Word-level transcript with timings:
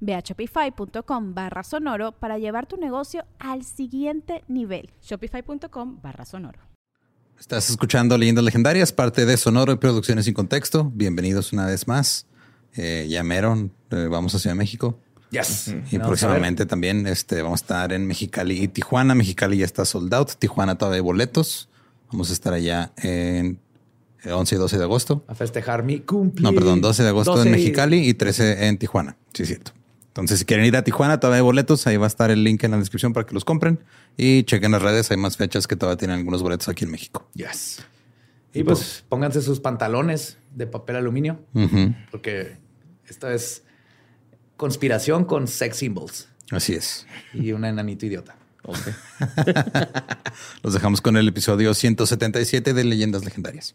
Ve 0.00 0.14
a 0.14 0.20
shopify.com 0.20 1.34
barra 1.34 1.62
sonoro 1.62 2.12
para 2.12 2.38
llevar 2.38 2.66
tu 2.66 2.76
negocio 2.76 3.24
al 3.38 3.64
siguiente 3.64 4.44
nivel. 4.48 4.90
Shopify.com 5.02 6.00
barra 6.02 6.24
sonoro. 6.24 6.60
Estás 7.38 7.70
escuchando 7.70 8.18
Leyendas 8.18 8.44
Legendarias, 8.44 8.92
parte 8.92 9.24
de 9.24 9.36
Sonoro 9.36 9.72
y 9.72 9.76
Producciones 9.76 10.24
sin 10.24 10.34
Contexto. 10.34 10.90
Bienvenidos 10.92 11.52
una 11.52 11.66
vez 11.66 11.86
más. 11.86 12.26
Eh, 12.74 13.06
ya 13.08 13.22
mero, 13.22 13.70
eh, 13.90 14.08
vamos 14.10 14.34
a 14.34 14.38
Ciudad 14.40 14.54
de 14.54 14.58
México. 14.58 14.98
Yes. 15.30 15.74
Y 15.90 15.98
próximamente 15.98 16.66
también 16.66 17.06
este, 17.06 17.42
vamos 17.42 17.60
a 17.60 17.64
estar 17.64 17.92
en 17.92 18.06
Mexicali 18.06 18.62
y 18.62 18.68
Tijuana. 18.68 19.14
Mexicali 19.14 19.58
ya 19.58 19.66
está 19.66 19.84
sold 19.84 20.12
out. 20.14 20.32
Tijuana 20.38 20.76
todavía 20.76 20.96
hay 20.96 21.02
boletos. 21.02 21.68
Vamos 22.10 22.30
a 22.30 22.32
estar 22.32 22.52
allá 22.54 22.92
en 22.96 23.60
11 24.24 24.54
y 24.54 24.58
12 24.58 24.78
de 24.78 24.84
agosto. 24.84 25.24
A 25.28 25.34
festejar 25.34 25.82
mi 25.82 26.00
cumpleaños. 26.00 26.54
No, 26.54 26.58
perdón, 26.58 26.80
12 26.80 27.02
de 27.02 27.08
agosto 27.08 27.42
en 27.42 27.50
Mexicali 27.50 28.08
y 28.08 28.14
13 28.14 28.66
en 28.66 28.78
Tijuana. 28.78 29.16
Sí, 29.32 29.44
es 29.44 29.48
cierto. 29.48 29.72
Entonces, 30.08 30.40
si 30.40 30.44
quieren 30.44 30.66
ir 30.66 30.76
a 30.76 30.82
Tijuana, 30.82 31.20
todavía 31.20 31.36
hay 31.36 31.42
boletos. 31.42 31.86
Ahí 31.86 31.96
va 31.96 32.06
a 32.06 32.08
estar 32.08 32.30
el 32.30 32.42
link 32.42 32.64
en 32.64 32.72
la 32.72 32.78
descripción 32.78 33.12
para 33.12 33.24
que 33.24 33.34
los 33.34 33.44
compren. 33.44 33.78
Y 34.16 34.42
chequen 34.42 34.72
las 34.72 34.82
redes. 34.82 35.10
Hay 35.12 35.16
más 35.16 35.36
fechas 35.36 35.68
que 35.68 35.76
todavía 35.76 35.96
tienen 35.96 36.18
algunos 36.18 36.42
boletos 36.42 36.68
aquí 36.68 36.84
en 36.84 36.90
México. 36.90 37.28
Yes. 37.34 37.78
Y 38.52 38.64
pues 38.64 39.04
pónganse 39.08 39.42
sus 39.42 39.60
pantalones 39.60 40.38
de 40.54 40.66
papel 40.66 40.96
aluminio. 40.96 41.38
Porque 42.10 42.56
esto 43.06 43.30
es 43.30 43.62
conspiración 44.56 45.24
con 45.24 45.46
sex 45.46 45.76
symbols. 45.76 46.28
Así 46.50 46.74
es. 46.74 47.06
Y 47.32 47.52
un 47.52 47.64
enanito 47.64 48.06
idiota. 48.06 48.36
los 50.62 50.74
dejamos 50.74 51.00
con 51.00 51.16
el 51.16 51.28
episodio 51.28 51.72
177 51.72 52.74
de 52.74 52.84
Leyendas 52.84 53.24
Legendarias. 53.24 53.74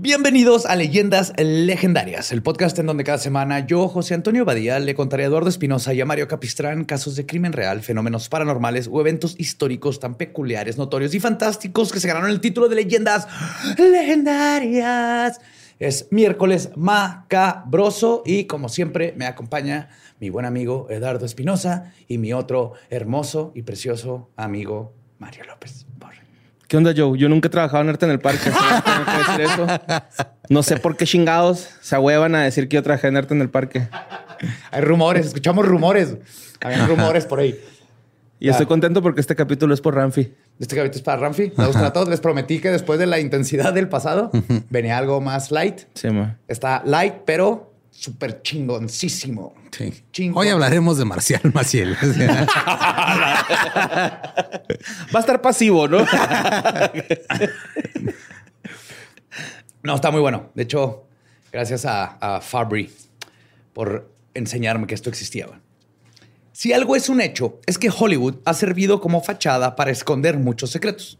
Bienvenidos 0.00 0.64
a 0.64 0.76
Leyendas 0.76 1.32
Legendarias, 1.36 2.30
el 2.30 2.40
podcast 2.40 2.78
en 2.78 2.86
donde 2.86 3.02
cada 3.02 3.18
semana 3.18 3.66
yo, 3.66 3.88
José 3.88 4.14
Antonio 4.14 4.44
Badía, 4.44 4.78
le 4.78 4.94
contaré 4.94 5.24
a 5.24 5.26
Eduardo 5.26 5.48
Espinosa 5.48 5.92
y 5.92 6.00
a 6.00 6.06
Mario 6.06 6.28
Capistrán 6.28 6.84
casos 6.84 7.16
de 7.16 7.26
crimen 7.26 7.52
real, 7.52 7.82
fenómenos 7.82 8.28
paranormales 8.28 8.88
o 8.92 9.00
eventos 9.00 9.34
históricos 9.38 9.98
tan 9.98 10.14
peculiares, 10.14 10.78
notorios 10.78 11.16
y 11.16 11.20
fantásticos 11.20 11.90
que 11.90 11.98
se 11.98 12.06
ganaron 12.06 12.30
el 12.30 12.40
título 12.40 12.68
de 12.68 12.76
Leyendas 12.76 13.26
Legendarias. 13.76 15.40
Es 15.80 16.06
miércoles 16.12 16.70
macabroso 16.76 18.22
y 18.24 18.44
como 18.44 18.68
siempre 18.68 19.14
me 19.16 19.26
acompaña 19.26 19.88
mi 20.20 20.30
buen 20.30 20.46
amigo 20.46 20.86
Eduardo 20.90 21.26
Espinosa 21.26 21.92
y 22.06 22.18
mi 22.18 22.32
otro 22.32 22.74
hermoso 22.88 23.50
y 23.56 23.62
precioso 23.62 24.30
amigo 24.36 24.94
Mario 25.18 25.42
López. 25.46 25.88
¿Qué 26.68 26.76
onda, 26.76 26.92
Joe? 26.94 27.18
Yo 27.18 27.30
nunca 27.30 27.48
he 27.48 27.50
trabajado 27.50 27.82
en 27.82 27.88
arte 27.88 28.04
en 28.04 28.12
el 28.12 28.20
parque. 28.20 28.50
No 30.50 30.62
sé 30.62 30.76
por 30.76 30.98
qué 30.98 31.06
chingados 31.06 31.66
se 31.80 31.96
ahuevan 31.96 32.34
a 32.34 32.42
decir 32.42 32.68
que 32.68 32.76
yo 32.76 32.82
trabajé 32.82 33.08
en 33.08 33.16
arte 33.16 33.32
en 33.32 33.40
el 33.40 33.48
parque. 33.48 33.88
Hay 34.70 34.82
rumores, 34.82 35.26
escuchamos 35.26 35.66
rumores. 35.66 36.16
Hay 36.60 36.76
rumores 36.86 37.24
por 37.24 37.40
ahí. 37.40 37.58
Y 38.38 38.50
estoy 38.50 38.66
contento 38.66 39.02
porque 39.02 39.22
este 39.22 39.34
capítulo 39.34 39.72
es 39.72 39.80
por 39.80 39.94
Ramfi. 39.94 40.34
Este 40.60 40.76
capítulo 40.76 40.96
es 40.98 41.02
para 41.02 41.22
Ramfi. 41.22 41.52
Me 41.56 41.66
gusta 41.66 41.86
a 41.86 41.92
todos. 41.94 42.08
Les 42.08 42.20
prometí 42.20 42.60
que 42.60 42.70
después 42.70 42.98
de 42.98 43.06
la 43.06 43.18
intensidad 43.18 43.72
del 43.72 43.88
pasado 43.88 44.30
venía 44.68 44.98
algo 44.98 45.22
más 45.22 45.50
light. 45.50 45.80
Sí, 45.94 46.10
ma. 46.10 46.36
Está 46.48 46.82
light, 46.84 47.14
pero 47.24 47.67
súper 47.98 48.42
chingoncísimo. 48.42 49.54
Sí. 50.12 50.30
Hoy 50.34 50.48
hablaremos 50.48 50.98
de 50.98 51.04
Marcial 51.04 51.40
Maciel. 51.52 51.94
Va 51.96 52.38
a 55.14 55.18
estar 55.18 55.42
pasivo, 55.42 55.88
¿no? 55.88 55.98
no, 59.82 59.94
está 59.96 60.12
muy 60.12 60.20
bueno. 60.20 60.50
De 60.54 60.62
hecho, 60.62 61.06
gracias 61.52 61.84
a, 61.86 62.40
Fabri 62.40 62.90
por 63.72 64.08
enseñarme 64.34 64.86
que 64.86 64.94
esto 64.94 65.10
existía. 65.10 65.48
Si 66.52 66.72
algo 66.72 66.94
es 66.94 67.08
un 67.08 67.20
hecho, 67.20 67.60
es 67.66 67.78
que 67.78 67.90
Hollywood 67.90 68.36
ha 68.44 68.54
servido 68.54 69.00
como 69.00 69.22
fachada 69.22 69.74
para 69.74 69.90
esconder 69.90 70.38
muchos 70.38 70.70
secretos. 70.70 71.18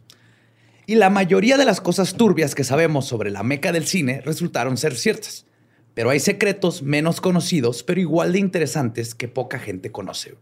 Y 0.85 0.95
la 0.95 1.09
mayoría 1.09 1.57
de 1.57 1.65
las 1.65 1.81
cosas 1.81 2.13
turbias 2.15 2.55
que 2.55 2.63
sabemos 2.63 3.05
sobre 3.05 3.31
la 3.31 3.43
meca 3.43 3.73
del 3.73 3.85
cine 3.85 4.21
resultaron 4.21 4.77
ser 4.77 4.95
ciertas. 4.95 5.45
Pero 5.93 6.09
hay 6.09 6.19
secretos 6.19 6.81
menos 6.81 7.21
conocidos, 7.21 7.83
pero 7.83 7.99
igual 7.99 8.31
de 8.33 8.39
interesantes 8.39 9.15
que 9.15 9.27
poca 9.27 9.59
gente 9.59 9.91
conoce. 9.91 10.35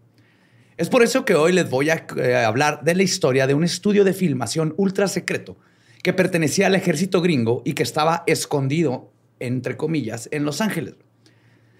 Es 0.77 0.89
por 0.89 1.01
eso 1.01 1.25
que 1.25 1.33
hoy 1.33 1.53
les 1.53 1.69
voy 1.69 1.89
a 1.89 2.05
eh, 2.17 2.35
hablar 2.35 2.83
de 2.83 2.93
la 2.93 3.03
historia 3.03 3.47
de 3.47 3.55
un 3.55 3.63
estudio 3.63 4.03
de 4.03 4.13
filmación 4.13 4.75
ultra 4.77 5.07
secreto 5.07 5.57
que 6.03 6.13
pertenecía 6.13 6.67
al 6.67 6.75
ejército 6.75 7.21
gringo 7.21 7.63
y 7.65 7.73
que 7.73 7.83
estaba 7.83 8.23
escondido, 8.27 9.11
entre 9.39 9.75
comillas, 9.75 10.29
en 10.31 10.45
Los 10.45 10.61
Ángeles. 10.61 10.95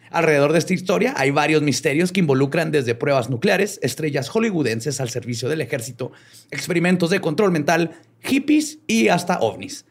Alrededor 0.10 0.54
de 0.54 0.60
esta 0.60 0.74
historia 0.74 1.14
hay 1.18 1.32
varios 1.32 1.62
misterios 1.62 2.12
que 2.12 2.22
involucran 2.22 2.72
desde 2.72 2.96
pruebas 2.96 3.30
nucleares, 3.30 3.80
estrellas 3.84 4.30
hollywoodenses 4.30 5.02
al 5.02 5.10
servicio 5.10 5.50
del 5.50 5.62
ejército, 5.62 6.12
experimentos 6.50 7.10
de 7.10 7.22
control 7.22 7.52
mental, 7.52 7.92
hippies 8.22 8.80
y 8.88 9.10
hasta 9.10 9.40
ovnis. 9.40 9.86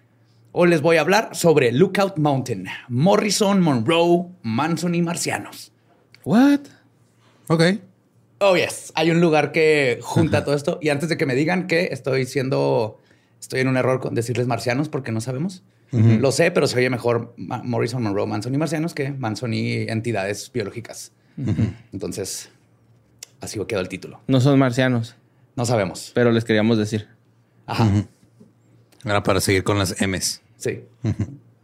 Hoy 0.59 0.71
les 0.71 0.81
voy 0.81 0.97
a 0.97 1.03
hablar 1.03 1.37
sobre 1.37 1.71
Lookout 1.71 2.17
Mountain, 2.17 2.67
Morrison, 2.89 3.61
Monroe, 3.61 4.29
Manson 4.41 4.95
y 4.95 5.03
marcianos. 5.03 5.71
What? 6.25 6.61
Ok. 7.49 7.63
Oh, 8.39 8.57
yes. 8.57 8.91
Hay 8.95 9.11
un 9.11 9.21
lugar 9.21 9.53
que 9.53 9.99
junta 10.01 10.45
todo 10.47 10.55
esto. 10.55 10.79
Y 10.81 10.89
antes 10.89 11.11
de 11.11 11.19
que 11.19 11.27
me 11.27 11.35
digan 11.35 11.67
que 11.67 11.91
estoy 11.93 12.25
siendo, 12.25 12.99
estoy 13.39 13.61
en 13.61 13.69
un 13.69 13.77
error 13.77 14.01
con 14.01 14.15
decirles 14.15 14.47
marcianos 14.47 14.89
porque 14.89 15.13
no 15.13 15.21
sabemos. 15.21 15.63
Lo 15.91 16.33
sé, 16.33 16.51
pero 16.51 16.67
se 16.67 16.79
oye 16.79 16.89
mejor 16.89 17.35
Morrison, 17.37 18.03
Monroe, 18.03 18.27
Manson 18.27 18.55
y 18.55 18.57
marcianos 18.57 18.95
que 18.95 19.13
Manson 19.13 19.53
y 19.53 19.83
entidades 19.83 20.51
biológicas. 20.51 21.13
Entonces, 21.93 22.49
así 23.43 23.61
quedó 23.69 23.81
el 23.81 23.91
título. 23.91 24.23
No 24.27 24.41
son 24.41 24.59
marcianos. 24.59 25.17
No 25.55 25.67
sabemos. 25.67 26.13
Pero 26.15 26.33
les 26.33 26.47
queríamos 26.47 26.79
decir. 26.79 27.09
Ajá. 27.67 28.07
Ahora 29.05 29.23
para 29.23 29.43
seguir 29.43 29.63
con 29.63 29.79
las 29.79 30.01
M's. 30.01 30.41
Sí. 30.57 30.85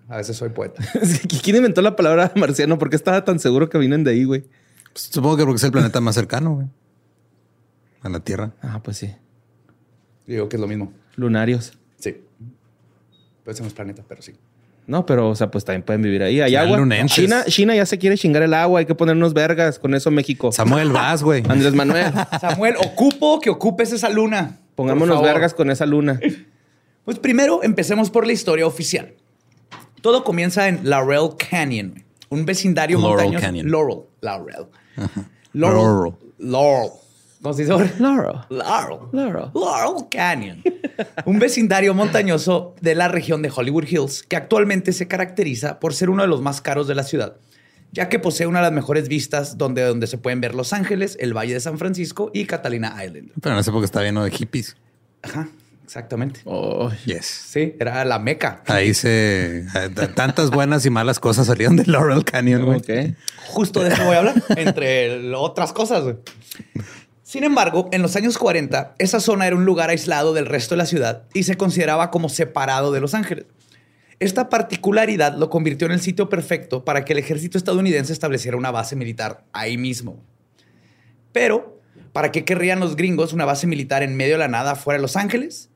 A 0.08 0.18
veces 0.18 0.36
soy 0.36 0.50
poeta. 0.50 0.82
¿Quién 1.42 1.56
inventó 1.56 1.80
la 1.82 1.96
palabra 1.96 2.32
marciano? 2.36 2.78
¿Por 2.78 2.90
qué 2.90 2.96
estaba 2.96 3.24
tan 3.24 3.38
seguro 3.38 3.68
que 3.68 3.78
vienen 3.78 4.04
de 4.04 4.10
ahí, 4.10 4.24
güey? 4.24 4.44
Pues, 4.92 5.08
supongo 5.10 5.36
que 5.36 5.44
porque 5.44 5.56
es 5.56 5.64
el 5.64 5.72
planeta 5.72 6.00
más 6.00 6.14
cercano, 6.14 6.54
güey. 6.54 6.66
A 8.02 8.08
la 8.08 8.20
Tierra. 8.20 8.52
Ah, 8.60 8.80
pues 8.82 8.98
sí. 8.98 9.14
Digo 10.26 10.48
que 10.48 10.56
es 10.56 10.60
lo 10.60 10.66
mismo. 10.66 10.92
Lunarios. 11.16 11.78
Sí. 11.98 12.20
Pues 13.44 13.56
somos 13.56 13.72
planeta, 13.72 14.04
pero 14.06 14.22
sí. 14.22 14.32
No, 14.86 15.06
pero, 15.06 15.28
o 15.30 15.34
sea, 15.34 15.50
pues 15.50 15.64
también 15.64 15.82
pueden 15.82 16.02
vivir 16.02 16.22
ahí. 16.22 16.40
Hay 16.40 16.56
agua. 16.56 16.78
China, 17.06 17.44
China 17.46 17.74
ya 17.74 17.86
se 17.86 17.98
quiere 17.98 18.18
chingar 18.18 18.42
el 18.42 18.52
agua. 18.52 18.80
Hay 18.80 18.86
que 18.86 18.94
poner 18.94 19.16
unos 19.16 19.32
vergas. 19.32 19.78
Con 19.78 19.94
eso 19.94 20.10
México. 20.10 20.50
Samuel 20.50 20.90
Vaz, 20.90 21.22
güey. 21.22 21.42
Andrés 21.48 21.74
Manuel. 21.74 22.12
Samuel, 22.40 22.74
ocupo 22.84 23.40
que 23.40 23.48
ocupes 23.48 23.92
esa 23.92 24.08
luna. 24.08 24.58
Pongámonos 24.74 25.22
vergas 25.22 25.54
con 25.54 25.70
esa 25.70 25.86
luna. 25.86 26.18
Pues 27.04 27.18
primero 27.18 27.62
empecemos 27.62 28.10
por 28.10 28.26
la 28.26 28.32
historia 28.32 28.66
oficial. 28.66 29.14
Todo 30.02 30.22
comienza 30.24 30.68
en 30.68 30.88
Laurel 30.88 31.30
Canyon, 31.36 32.04
un 32.28 32.44
vecindario 32.44 32.98
Laurel 33.00 33.26
montañoso. 33.26 33.46
Canyon. 33.46 33.70
Laurel, 33.70 33.98
Laurel. 34.20 34.66
Laurel. 35.52 36.14
Laurel. 36.38 36.90
¿Cómo 37.42 37.54
se 37.54 37.62
dice? 37.62 37.74
Laurel. 37.98 38.36
Laurel. 38.50 38.98
Laurel. 39.12 39.50
Laurel 39.52 40.08
Canyon. 40.10 40.62
un 41.26 41.38
vecindario 41.40 41.92
montañoso 41.92 42.74
de 42.80 42.94
la 42.94 43.08
región 43.08 43.42
de 43.42 43.50
Hollywood 43.54 43.84
Hills 43.88 44.22
que 44.22 44.36
actualmente 44.36 44.92
se 44.92 45.08
caracteriza 45.08 45.80
por 45.80 45.94
ser 45.94 46.08
uno 46.08 46.22
de 46.22 46.28
los 46.28 46.40
más 46.40 46.60
caros 46.60 46.86
de 46.86 46.94
la 46.94 47.02
ciudad, 47.02 47.36
ya 47.90 48.08
que 48.08 48.20
posee 48.20 48.46
una 48.46 48.60
de 48.60 48.66
las 48.66 48.72
mejores 48.72 49.08
vistas 49.08 49.58
donde, 49.58 49.82
donde 49.82 50.06
se 50.06 50.18
pueden 50.18 50.40
ver 50.40 50.54
Los 50.54 50.72
Ángeles, 50.72 51.16
el 51.20 51.36
Valle 51.36 51.54
de 51.54 51.60
San 51.60 51.78
Francisco 51.78 52.30
y 52.32 52.44
Catalina 52.44 53.04
Island. 53.04 53.32
Pero 53.40 53.56
en 53.56 53.60
esa 53.60 53.70
época 53.70 53.86
está 53.86 54.02
lleno 54.02 54.22
de 54.22 54.30
hippies. 54.30 54.76
Ajá, 55.22 55.48
exactamente. 55.84 56.40
Oh, 56.44 56.90
Yes. 57.04 57.26
Sí, 57.26 57.74
era 57.80 58.04
la 58.04 58.18
meca. 58.18 58.62
Ahí 58.66 58.94
se... 58.94 59.60
eh, 59.74 59.88
Tantas 60.14 60.50
buenas 60.50 60.84
y 60.86 60.90
malas 60.90 61.20
cosas 61.20 61.46
salieron 61.46 61.76
de 61.76 61.84
Laurel 61.86 62.24
Canyon, 62.24 62.64
güey. 62.64 62.78
ok. 62.78 63.16
Justo 63.48 63.82
de 63.82 63.90
eso 63.92 64.04
voy 64.04 64.14
a 64.16 64.18
hablar, 64.20 64.34
entre 64.56 65.34
otras 65.34 65.72
cosas. 65.72 66.02
güey. 66.04 66.16
Sin 67.22 67.44
embargo, 67.44 67.88
en 67.92 68.02
los 68.02 68.14
años 68.16 68.36
40, 68.36 68.94
esa 68.98 69.18
zona 69.20 69.46
era 69.46 69.56
un 69.56 69.64
lugar 69.64 69.88
aislado 69.90 70.34
del 70.34 70.46
resto 70.46 70.74
de 70.74 70.78
la 70.78 70.86
ciudad 70.86 71.24
y 71.32 71.44
se 71.44 71.56
consideraba 71.56 72.10
como 72.10 72.28
separado 72.28 72.92
de 72.92 73.00
Los 73.00 73.14
Ángeles. 73.14 73.46
Esta 74.20 74.48
particularidad 74.50 75.36
lo 75.36 75.48
convirtió 75.50 75.86
en 75.86 75.92
el 75.94 76.00
sitio 76.00 76.28
perfecto 76.28 76.84
para 76.84 77.04
que 77.04 77.12
el 77.14 77.18
ejército 77.18 77.58
estadounidense 77.58 78.12
estableciera 78.12 78.56
una 78.56 78.70
base 78.70 78.94
militar 78.96 79.44
ahí 79.52 79.76
mismo. 79.78 80.22
Pero, 81.32 81.80
¿para 82.12 82.30
qué 82.30 82.44
querrían 82.44 82.78
los 82.80 82.94
gringos 82.96 83.32
una 83.32 83.44
base 83.46 83.66
militar 83.66 84.02
en 84.02 84.14
medio 84.16 84.34
de 84.34 84.38
la 84.38 84.48
nada 84.48 84.76
fuera 84.76 84.98
de 84.98 85.02
Los 85.02 85.16
Ángeles? 85.16 85.70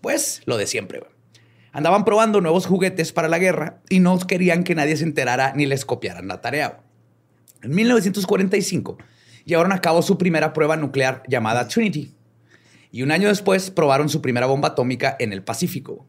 Pues 0.00 0.42
lo 0.46 0.56
de 0.56 0.66
siempre. 0.66 1.00
güey. 1.00 1.10
Andaban 1.72 2.04
probando 2.04 2.40
nuevos 2.40 2.66
juguetes 2.66 3.12
para 3.12 3.28
la 3.28 3.38
guerra 3.38 3.80
y 3.88 4.00
no 4.00 4.18
querían 4.18 4.64
que 4.64 4.74
nadie 4.74 4.96
se 4.96 5.04
enterara 5.04 5.52
ni 5.54 5.66
les 5.66 5.84
copiaran 5.84 6.26
la 6.26 6.40
tarea. 6.40 6.80
En 7.62 7.74
1945 7.74 8.98
llevaron 9.44 9.72
a 9.72 9.80
cabo 9.80 10.02
su 10.02 10.18
primera 10.18 10.52
prueba 10.52 10.76
nuclear 10.76 11.22
llamada 11.28 11.68
Trinity. 11.68 12.14
Y 12.90 13.02
un 13.02 13.12
año 13.12 13.28
después 13.28 13.70
probaron 13.70 14.08
su 14.08 14.22
primera 14.22 14.46
bomba 14.46 14.68
atómica 14.68 15.14
en 15.18 15.32
el 15.32 15.42
Pacífico. 15.42 16.06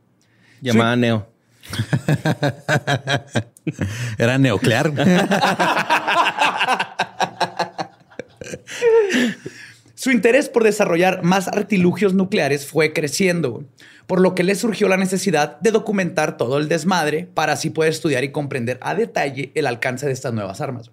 Llamada 0.62 0.96
Neo. 0.96 1.28
Era 4.18 4.38
neoclear. 4.38 4.92
Su 10.00 10.12
interés 10.12 10.48
por 10.48 10.64
desarrollar 10.64 11.24
más 11.24 11.50
artilugios 11.50 12.14
nucleares 12.14 12.66
fue 12.66 12.94
creciendo, 12.94 13.66
por 14.08 14.22
lo 14.22 14.34
que 14.34 14.46
le 14.46 14.56
surgió 14.56 14.88
la 14.88 14.96
necesidad 14.96 15.60
de 15.60 15.72
documentar 15.72 16.38
todo 16.38 16.58
el 16.58 16.70
desmadre 16.70 17.28
para 17.34 17.52
así 17.52 17.70
poder 17.70 17.92
estudiar 17.92 18.24
y 18.24 18.32
comprender 18.32 18.80
a 18.82 18.96
detalle 18.96 19.52
el 19.56 19.68
alcance 19.68 20.06
de 20.06 20.14
estas 20.14 20.34
nuevas 20.34 20.62
armas. 20.62 20.92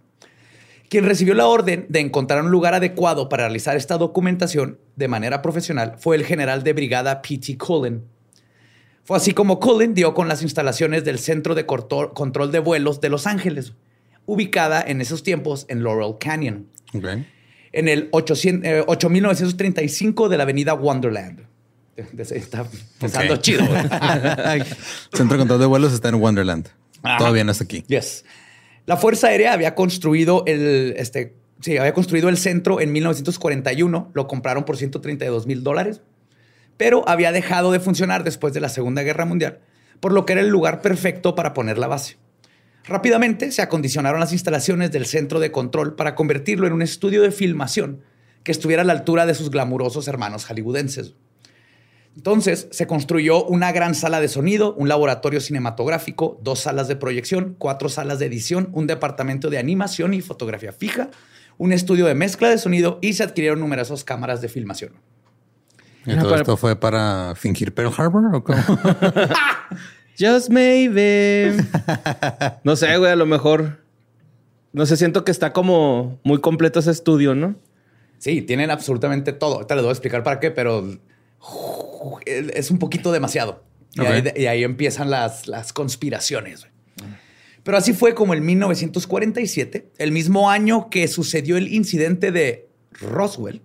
Quien 0.88 1.04
recibió 1.04 1.34
la 1.34 1.46
orden 1.46 1.86
de 1.88 2.00
encontrar 2.00 2.42
un 2.42 2.50
lugar 2.50 2.74
adecuado 2.74 3.28
para 3.28 3.44
realizar 3.44 3.76
esta 3.76 3.96
documentación 3.96 4.80
de 4.96 5.06
manera 5.06 5.40
profesional 5.40 5.94
fue 5.98 6.16
el 6.16 6.24
general 6.24 6.64
de 6.64 6.72
brigada 6.72 7.22
P.T. 7.22 7.58
Cullen. 7.58 8.02
Fue 9.04 9.18
así 9.18 9.30
como 9.30 9.60
Cullen 9.60 9.94
dio 9.94 10.14
con 10.14 10.26
las 10.26 10.42
instalaciones 10.42 11.04
del 11.04 11.20
Centro 11.20 11.54
de 11.54 11.64
Control 11.64 12.50
de 12.50 12.58
Vuelos 12.58 13.00
de 13.00 13.10
Los 13.10 13.28
Ángeles, 13.28 13.72
ubicada 14.26 14.82
en 14.84 15.00
esos 15.00 15.22
tiempos 15.22 15.64
en 15.68 15.84
Laurel 15.84 16.16
Canyon 16.18 16.66
Ok. 16.92 17.06
En 17.78 17.88
el 17.88 18.08
800, 18.12 18.68
eh, 18.70 18.84
8935 18.86 20.28
de 20.28 20.36
la 20.36 20.42
avenida 20.44 20.74
Wonderland. 20.74 21.40
De- 21.96 22.04
de- 22.24 22.36
Está 22.38 22.66
pensando 23.00 23.36
chido. 23.36 23.64
Centro 25.12 25.36
de 25.36 25.38
control 25.38 25.60
de 25.60 25.66
vuelos 25.66 25.92
está 25.92 26.08
en 26.08 26.16
Wonderland. 26.16 26.68
Ajá. 27.02 27.18
Todo 27.18 27.32
bien 27.32 27.48
hasta 27.48 27.64
aquí. 27.64 27.84
Yes. 27.88 28.24
La 28.86 28.96
Fuerza 28.96 29.28
Aérea 29.28 29.52
había 29.52 29.74
construido 29.74 30.44
el, 30.46 30.94
este, 30.96 31.34
sí, 31.60 31.76
había 31.78 31.92
construido 31.94 32.28
el 32.28 32.36
centro 32.36 32.80
en 32.80 32.92
1941. 32.92 34.10
Lo 34.14 34.26
compraron 34.26 34.64
por 34.64 34.76
132 34.76 35.46
mil 35.46 35.62
dólares, 35.62 36.00
pero 36.76 37.08
había 37.08 37.32
dejado 37.32 37.72
de 37.72 37.80
funcionar 37.80 38.24
después 38.24 38.52
de 38.54 38.60
la 38.60 38.68
Segunda 38.68 39.02
Guerra 39.02 39.24
Mundial, 39.24 39.58
por 40.00 40.12
lo 40.12 40.24
que 40.26 40.34
era 40.34 40.42
el 40.42 40.48
lugar 40.48 40.82
perfecto 40.82 41.34
para 41.34 41.52
poner 41.54 41.78
la 41.78 41.86
base. 41.88 42.16
Rápidamente 42.86 43.50
se 43.50 43.62
acondicionaron 43.62 44.20
las 44.20 44.32
instalaciones 44.32 44.92
del 44.92 45.06
centro 45.06 45.40
de 45.40 45.50
control 45.50 45.96
para 45.96 46.14
convertirlo 46.14 46.66
en 46.66 46.72
un 46.72 46.82
estudio 46.82 47.22
de 47.22 47.32
filmación 47.32 48.02
que 48.44 48.52
estuviera 48.52 48.82
a 48.82 48.84
la 48.84 48.92
altura 48.92 49.26
de 49.26 49.34
sus 49.34 49.50
glamurosos 49.50 50.06
hermanos 50.06 50.44
hollywoodenses. 50.44 51.14
Entonces 52.14 52.68
se 52.70 52.86
construyó 52.86 53.44
una 53.44 53.72
gran 53.72 53.94
sala 53.94 54.20
de 54.20 54.28
sonido, 54.28 54.72
un 54.74 54.88
laboratorio 54.88 55.40
cinematográfico, 55.40 56.38
dos 56.42 56.60
salas 56.60 56.86
de 56.86 56.96
proyección, 56.96 57.56
cuatro 57.58 57.88
salas 57.88 58.20
de 58.20 58.26
edición, 58.26 58.70
un 58.72 58.86
departamento 58.86 59.50
de 59.50 59.58
animación 59.58 60.14
y 60.14 60.22
fotografía 60.22 60.72
fija, 60.72 61.10
un 61.58 61.72
estudio 61.72 62.06
de 62.06 62.14
mezcla 62.14 62.48
de 62.48 62.56
sonido 62.56 62.98
y 63.02 63.14
se 63.14 63.24
adquirieron 63.24 63.60
numerosas 63.60 64.04
cámaras 64.04 64.40
de 64.40 64.48
filmación. 64.48 64.92
¿Y 66.06 66.16
todo 66.16 66.36
esto 66.36 66.56
fue 66.56 66.76
para 66.76 67.34
fingir 67.34 67.74
Pearl 67.74 67.92
Harbor 67.96 68.34
o 68.34 68.44
cómo? 68.44 68.62
Just 70.18 70.50
maybe. 70.50 71.56
no 72.64 72.76
sé, 72.76 72.96
güey, 72.96 73.12
a 73.12 73.16
lo 73.16 73.26
mejor. 73.26 73.84
No 74.72 74.86
sé, 74.86 74.96
siento 74.96 75.24
que 75.24 75.30
está 75.30 75.52
como 75.52 76.18
muy 76.22 76.40
completo 76.40 76.80
ese 76.80 76.90
estudio, 76.90 77.34
¿no? 77.34 77.56
Sí, 78.18 78.42
tienen 78.42 78.70
absolutamente 78.70 79.32
todo. 79.32 79.54
Ahorita 79.54 79.74
les 79.74 79.84
voy 79.84 79.90
a 79.90 79.92
explicar 79.92 80.22
para 80.22 80.40
qué, 80.40 80.50
pero 80.50 80.98
es 82.26 82.70
un 82.70 82.78
poquito 82.78 83.12
demasiado. 83.12 83.64
Y, 83.94 84.00
ahí, 84.00 84.24
y 84.36 84.46
ahí 84.46 84.64
empiezan 84.64 85.10
las, 85.10 85.48
las 85.48 85.72
conspiraciones. 85.72 86.60
güey. 86.60 86.76
Pero 87.66 87.78
así 87.78 87.94
fue 87.94 88.14
como 88.14 88.32
en 88.32 88.46
1947, 88.46 89.90
el 89.98 90.12
mismo 90.12 90.48
año 90.48 90.88
que 90.88 91.08
sucedió 91.08 91.56
el 91.56 91.66
incidente 91.66 92.30
de 92.30 92.68
Roswell, 92.92 93.60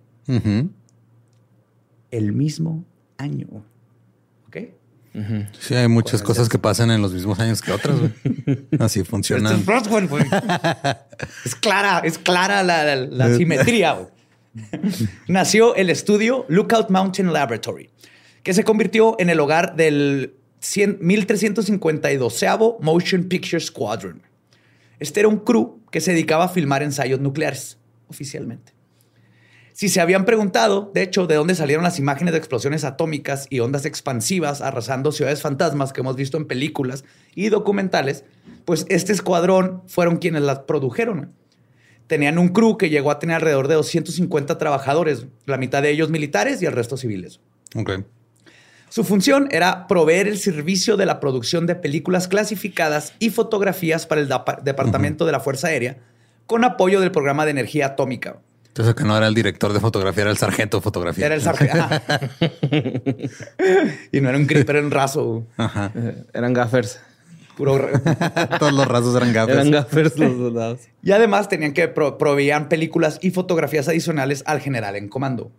el 2.10 2.32
mismo 2.32 2.84
año. 3.16 3.64
Sí, 5.60 5.74
hay 5.74 5.88
muchas 5.88 6.22
cosas 6.22 6.48
que 6.48 6.58
pasan 6.58 6.90
en 6.90 7.02
los 7.02 7.12
mismos 7.12 7.38
años 7.38 7.60
que 7.60 7.70
otras. 7.72 7.96
Así 8.78 9.04
funciona. 9.04 9.52
es 9.54 9.66
Roswell, 9.66 10.08
güey. 10.08 10.24
es 11.44 11.54
clara, 11.54 12.00
es 12.04 12.18
clara 12.18 12.62
la, 12.62 12.84
la- 12.84 12.96
la 12.96 13.36
simetría. 13.36 14.08
Nació 15.28 15.74
el 15.76 15.90
estudio 15.90 16.46
Lookout 16.48 16.90
Mountain 16.90 17.32
Laboratory, 17.32 17.90
que 18.42 18.54
se 18.54 18.64
convirtió 18.64 19.16
en 19.18 19.30
el 19.30 19.40
hogar 19.40 19.76
del 19.76 20.34
100 20.60 20.98
1352 21.00 22.44
Motion 22.80 23.24
Picture 23.24 23.60
Squadron. 23.60 24.22
Este 24.98 25.20
era 25.20 25.28
un 25.28 25.38
crew 25.38 25.80
que 25.90 26.00
se 26.00 26.12
dedicaba 26.12 26.44
a 26.44 26.48
filmar 26.48 26.82
ensayos 26.82 27.20
nucleares, 27.20 27.76
oficialmente. 28.08 28.72
Si 29.82 29.88
se 29.88 30.00
habían 30.00 30.24
preguntado, 30.24 30.92
de 30.94 31.02
hecho, 31.02 31.26
de 31.26 31.34
dónde 31.34 31.56
salieron 31.56 31.82
las 31.82 31.98
imágenes 31.98 32.30
de 32.30 32.38
explosiones 32.38 32.84
atómicas 32.84 33.48
y 33.50 33.58
ondas 33.58 33.84
expansivas 33.84 34.60
arrasando 34.60 35.10
ciudades 35.10 35.42
fantasmas 35.42 35.92
que 35.92 36.02
hemos 36.02 36.14
visto 36.14 36.36
en 36.36 36.44
películas 36.44 37.02
y 37.34 37.48
documentales, 37.48 38.24
pues 38.64 38.86
este 38.90 39.12
escuadrón 39.12 39.82
fueron 39.88 40.18
quienes 40.18 40.42
las 40.42 40.60
produjeron. 40.60 41.32
Tenían 42.06 42.38
un 42.38 42.50
crew 42.50 42.76
que 42.76 42.90
llegó 42.90 43.10
a 43.10 43.18
tener 43.18 43.34
alrededor 43.34 43.66
de 43.66 43.74
250 43.74 44.56
trabajadores, 44.56 45.26
la 45.46 45.58
mitad 45.58 45.82
de 45.82 45.90
ellos 45.90 46.10
militares 46.10 46.62
y 46.62 46.66
el 46.66 46.74
resto 46.74 46.96
civiles. 46.96 47.40
Su 48.88 49.02
función 49.02 49.48
era 49.50 49.88
proveer 49.88 50.28
el 50.28 50.38
servicio 50.38 50.96
de 50.96 51.06
la 51.06 51.18
producción 51.18 51.66
de 51.66 51.74
películas 51.74 52.28
clasificadas 52.28 53.14
y 53.18 53.30
fotografías 53.30 54.06
para 54.06 54.20
el 54.20 54.30
Departamento 54.62 55.26
de 55.26 55.32
la 55.32 55.40
Fuerza 55.40 55.66
Aérea, 55.66 55.98
con 56.46 56.62
apoyo 56.62 57.00
del 57.00 57.10
programa 57.10 57.44
de 57.44 57.50
energía 57.50 57.86
atómica. 57.86 58.38
Entonces 58.72 58.94
que 58.94 59.04
no 59.04 59.14
era 59.16 59.26
el 59.28 59.34
director 59.34 59.72
de 59.74 59.80
fotografía, 59.80 60.22
era 60.22 60.30
el 60.30 60.38
sargento 60.38 60.78
de 60.78 60.82
fotografía. 60.82 61.26
Era 61.26 61.34
el 61.34 61.42
sargento. 61.42 61.86
Y 64.12 64.20
no 64.20 64.28
era 64.28 64.38
un 64.38 64.46
creeper, 64.46 64.76
era 64.76 64.84
un 64.86 64.90
raso. 64.90 65.46
Ajá. 65.56 65.92
Eh, 65.94 66.24
Eran 66.32 66.52
gaffers. 66.52 67.00
Puro 67.56 67.76
Todos 68.58 68.72
los 68.72 68.86
rasos 68.88 69.14
eran 69.14 69.32
gafas. 69.32 69.54
Eran 69.54 69.70
gaffers 69.70 70.18
los 70.18 70.32
soldados. 70.38 70.80
Y 71.02 71.12
además 71.12 71.48
tenían 71.50 71.74
que 71.74 71.86
pro- 71.88 72.16
proveían 72.16 72.70
películas 72.70 73.18
y 73.20 73.30
fotografías 73.30 73.88
adicionales 73.88 74.42
al 74.46 74.60
general 74.60 74.96
en 74.96 75.08
comando. 75.08 75.52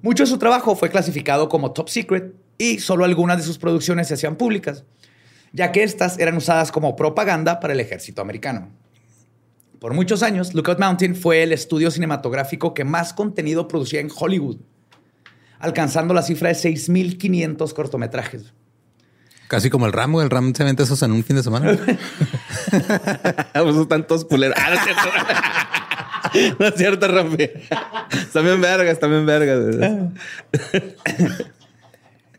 Mucho 0.00 0.22
de 0.22 0.30
su 0.30 0.38
trabajo 0.38 0.74
fue 0.74 0.88
clasificado 0.88 1.50
como 1.50 1.72
top 1.72 1.90
secret 1.90 2.32
y 2.56 2.78
solo 2.78 3.04
algunas 3.04 3.36
de 3.36 3.42
sus 3.42 3.58
producciones 3.58 4.08
se 4.08 4.14
hacían 4.14 4.36
públicas, 4.36 4.84
ya 5.52 5.70
que 5.70 5.82
estas 5.82 6.18
eran 6.18 6.36
usadas 6.36 6.72
como 6.72 6.96
propaganda 6.96 7.60
para 7.60 7.74
el 7.74 7.80
ejército 7.80 8.22
americano. 8.22 8.70
Por 9.82 9.94
muchos 9.94 10.22
años, 10.22 10.54
Lookout 10.54 10.78
Mountain 10.78 11.16
fue 11.16 11.42
el 11.42 11.50
estudio 11.50 11.90
cinematográfico 11.90 12.72
que 12.72 12.84
más 12.84 13.12
contenido 13.12 13.66
producía 13.66 13.98
en 13.98 14.10
Hollywood, 14.16 14.58
alcanzando 15.58 16.14
la 16.14 16.22
cifra 16.22 16.50
de 16.50 16.54
6.500 16.54 17.74
cortometrajes. 17.74 18.54
Casi 19.48 19.70
como 19.70 19.86
el 19.86 19.92
Ram, 19.92 20.12
güey. 20.12 20.22
El 20.22 20.30
Ram 20.30 20.54
se 20.54 20.62
vende 20.62 20.84
esos 20.84 21.02
en 21.02 21.10
un 21.10 21.24
fin 21.24 21.34
de 21.34 21.42
semana. 21.42 21.76
están 23.82 24.06
todos 24.06 24.24
culeros. 24.24 24.56
Ah, 24.56 24.70
no 24.70 24.76
es 24.76 24.82
cierto. 24.84 25.08
no 26.60 26.66
es 26.68 26.74
cierto, 26.76 27.08
Rafi. 27.08 27.50
Están 28.12 28.44
bien 28.44 28.60
vergas, 28.60 28.92
están 28.92 29.10
bien 29.10 29.26
vergas. 29.26 30.12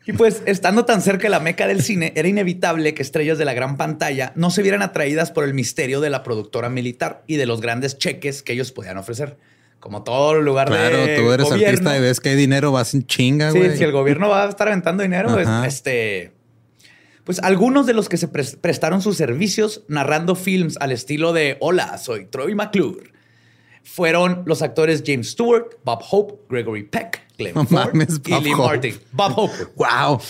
Y 0.05 0.13
pues, 0.13 0.41
estando 0.45 0.83
tan 0.83 1.01
cerca 1.01 1.23
de 1.23 1.29
la 1.29 1.39
meca 1.39 1.65
del 1.65 1.81
cine, 1.81 2.11
era 2.15 2.27
inevitable 2.27 2.93
que 2.93 3.01
estrellas 3.01 3.37
de 3.37 3.45
la 3.45 3.53
gran 3.53 3.77
pantalla 3.77 4.33
no 4.35 4.51
se 4.51 4.61
vieran 4.61 4.81
atraídas 4.81 5.31
por 5.31 5.45
el 5.45 5.53
misterio 5.53 6.01
de 6.01 6.09
la 6.09 6.23
productora 6.23 6.69
militar 6.69 7.23
y 7.25 7.37
de 7.37 7.45
los 7.45 7.61
grandes 7.61 7.97
cheques 7.97 8.43
que 8.43 8.51
ellos 8.53 8.71
podían 8.73 8.97
ofrecer. 8.97 9.37
Como 9.79 10.03
todo 10.03 10.33
lugar 10.41 10.67
claro, 10.67 11.05
de 11.05 11.15
tú 11.17 11.31
eres 11.31 11.47
gobierno. 11.49 11.67
artista 11.69 11.97
y 11.97 12.01
ves 12.01 12.19
que 12.19 12.29
hay 12.29 12.35
dinero, 12.35 12.71
vas 12.73 12.93
en 12.93 13.05
chinga, 13.05 13.51
Sí, 13.51 13.59
güey. 13.59 13.77
si 13.77 13.83
el 13.83 13.91
gobierno 13.93 14.27
va 14.29 14.43
a 14.45 14.49
estar 14.49 14.67
aventando 14.67 15.03
dinero, 15.03 15.29
pues, 15.33 15.47
este. 15.65 16.31
Pues 17.23 17.39
algunos 17.39 17.85
de 17.85 17.93
los 17.93 18.09
que 18.09 18.17
se 18.17 18.29
pres- 18.29 18.57
prestaron 18.59 19.01
sus 19.01 19.15
servicios 19.15 19.83
narrando 19.87 20.35
films 20.35 20.75
al 20.81 20.91
estilo 20.91 21.31
de 21.31 21.55
Hola, 21.61 21.97
soy 21.97 22.25
Troy 22.25 22.55
McClure. 22.55 23.12
Fueron 23.83 24.43
los 24.45 24.61
actores 24.61 25.03
James 25.05 25.29
Stewart, 25.31 25.65
Bob 25.83 26.01
Hope, 26.09 26.35
Gregory 26.49 26.83
Peck, 26.83 27.21
Glenn 27.37 27.53
No 27.55 27.65
Ford 27.65 27.93
mames, 27.93 28.19
y 28.25 28.31
Bob 28.31 28.43
Lee 28.43 28.53
Hope. 28.53 28.63
Martin. 28.63 28.99
Bob 29.11 29.33
Hope. 29.35 29.53
Wow. 29.75 30.21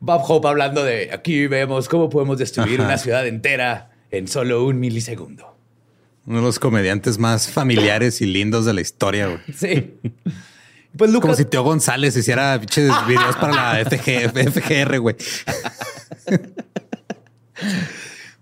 Bob 0.00 0.22
Hope 0.26 0.48
hablando 0.48 0.82
de 0.82 1.10
aquí 1.12 1.46
vemos 1.46 1.88
cómo 1.88 2.08
podemos 2.08 2.38
destruir 2.38 2.80
Ajá. 2.80 2.88
una 2.88 2.98
ciudad 2.98 3.26
entera 3.26 3.90
en 4.10 4.26
solo 4.28 4.64
un 4.64 4.80
milisegundo. 4.80 5.56
Uno 6.26 6.38
de 6.38 6.42
los 6.44 6.58
comediantes 6.58 7.18
más 7.18 7.48
familiares 7.50 8.20
y 8.20 8.26
lindos 8.26 8.64
de 8.64 8.72
la 8.74 8.80
historia, 8.80 9.26
güey. 9.26 9.40
Sí. 9.56 9.94
Pues 10.96 11.10
Como 11.10 11.34
si 11.34 11.44
Teo 11.46 11.62
González 11.62 12.16
hiciera 12.16 12.58
videos 13.06 13.36
para 13.36 13.78
la 13.78 13.84
FG, 13.90 14.30
FGR, 14.52 14.98
güey. 15.00 15.16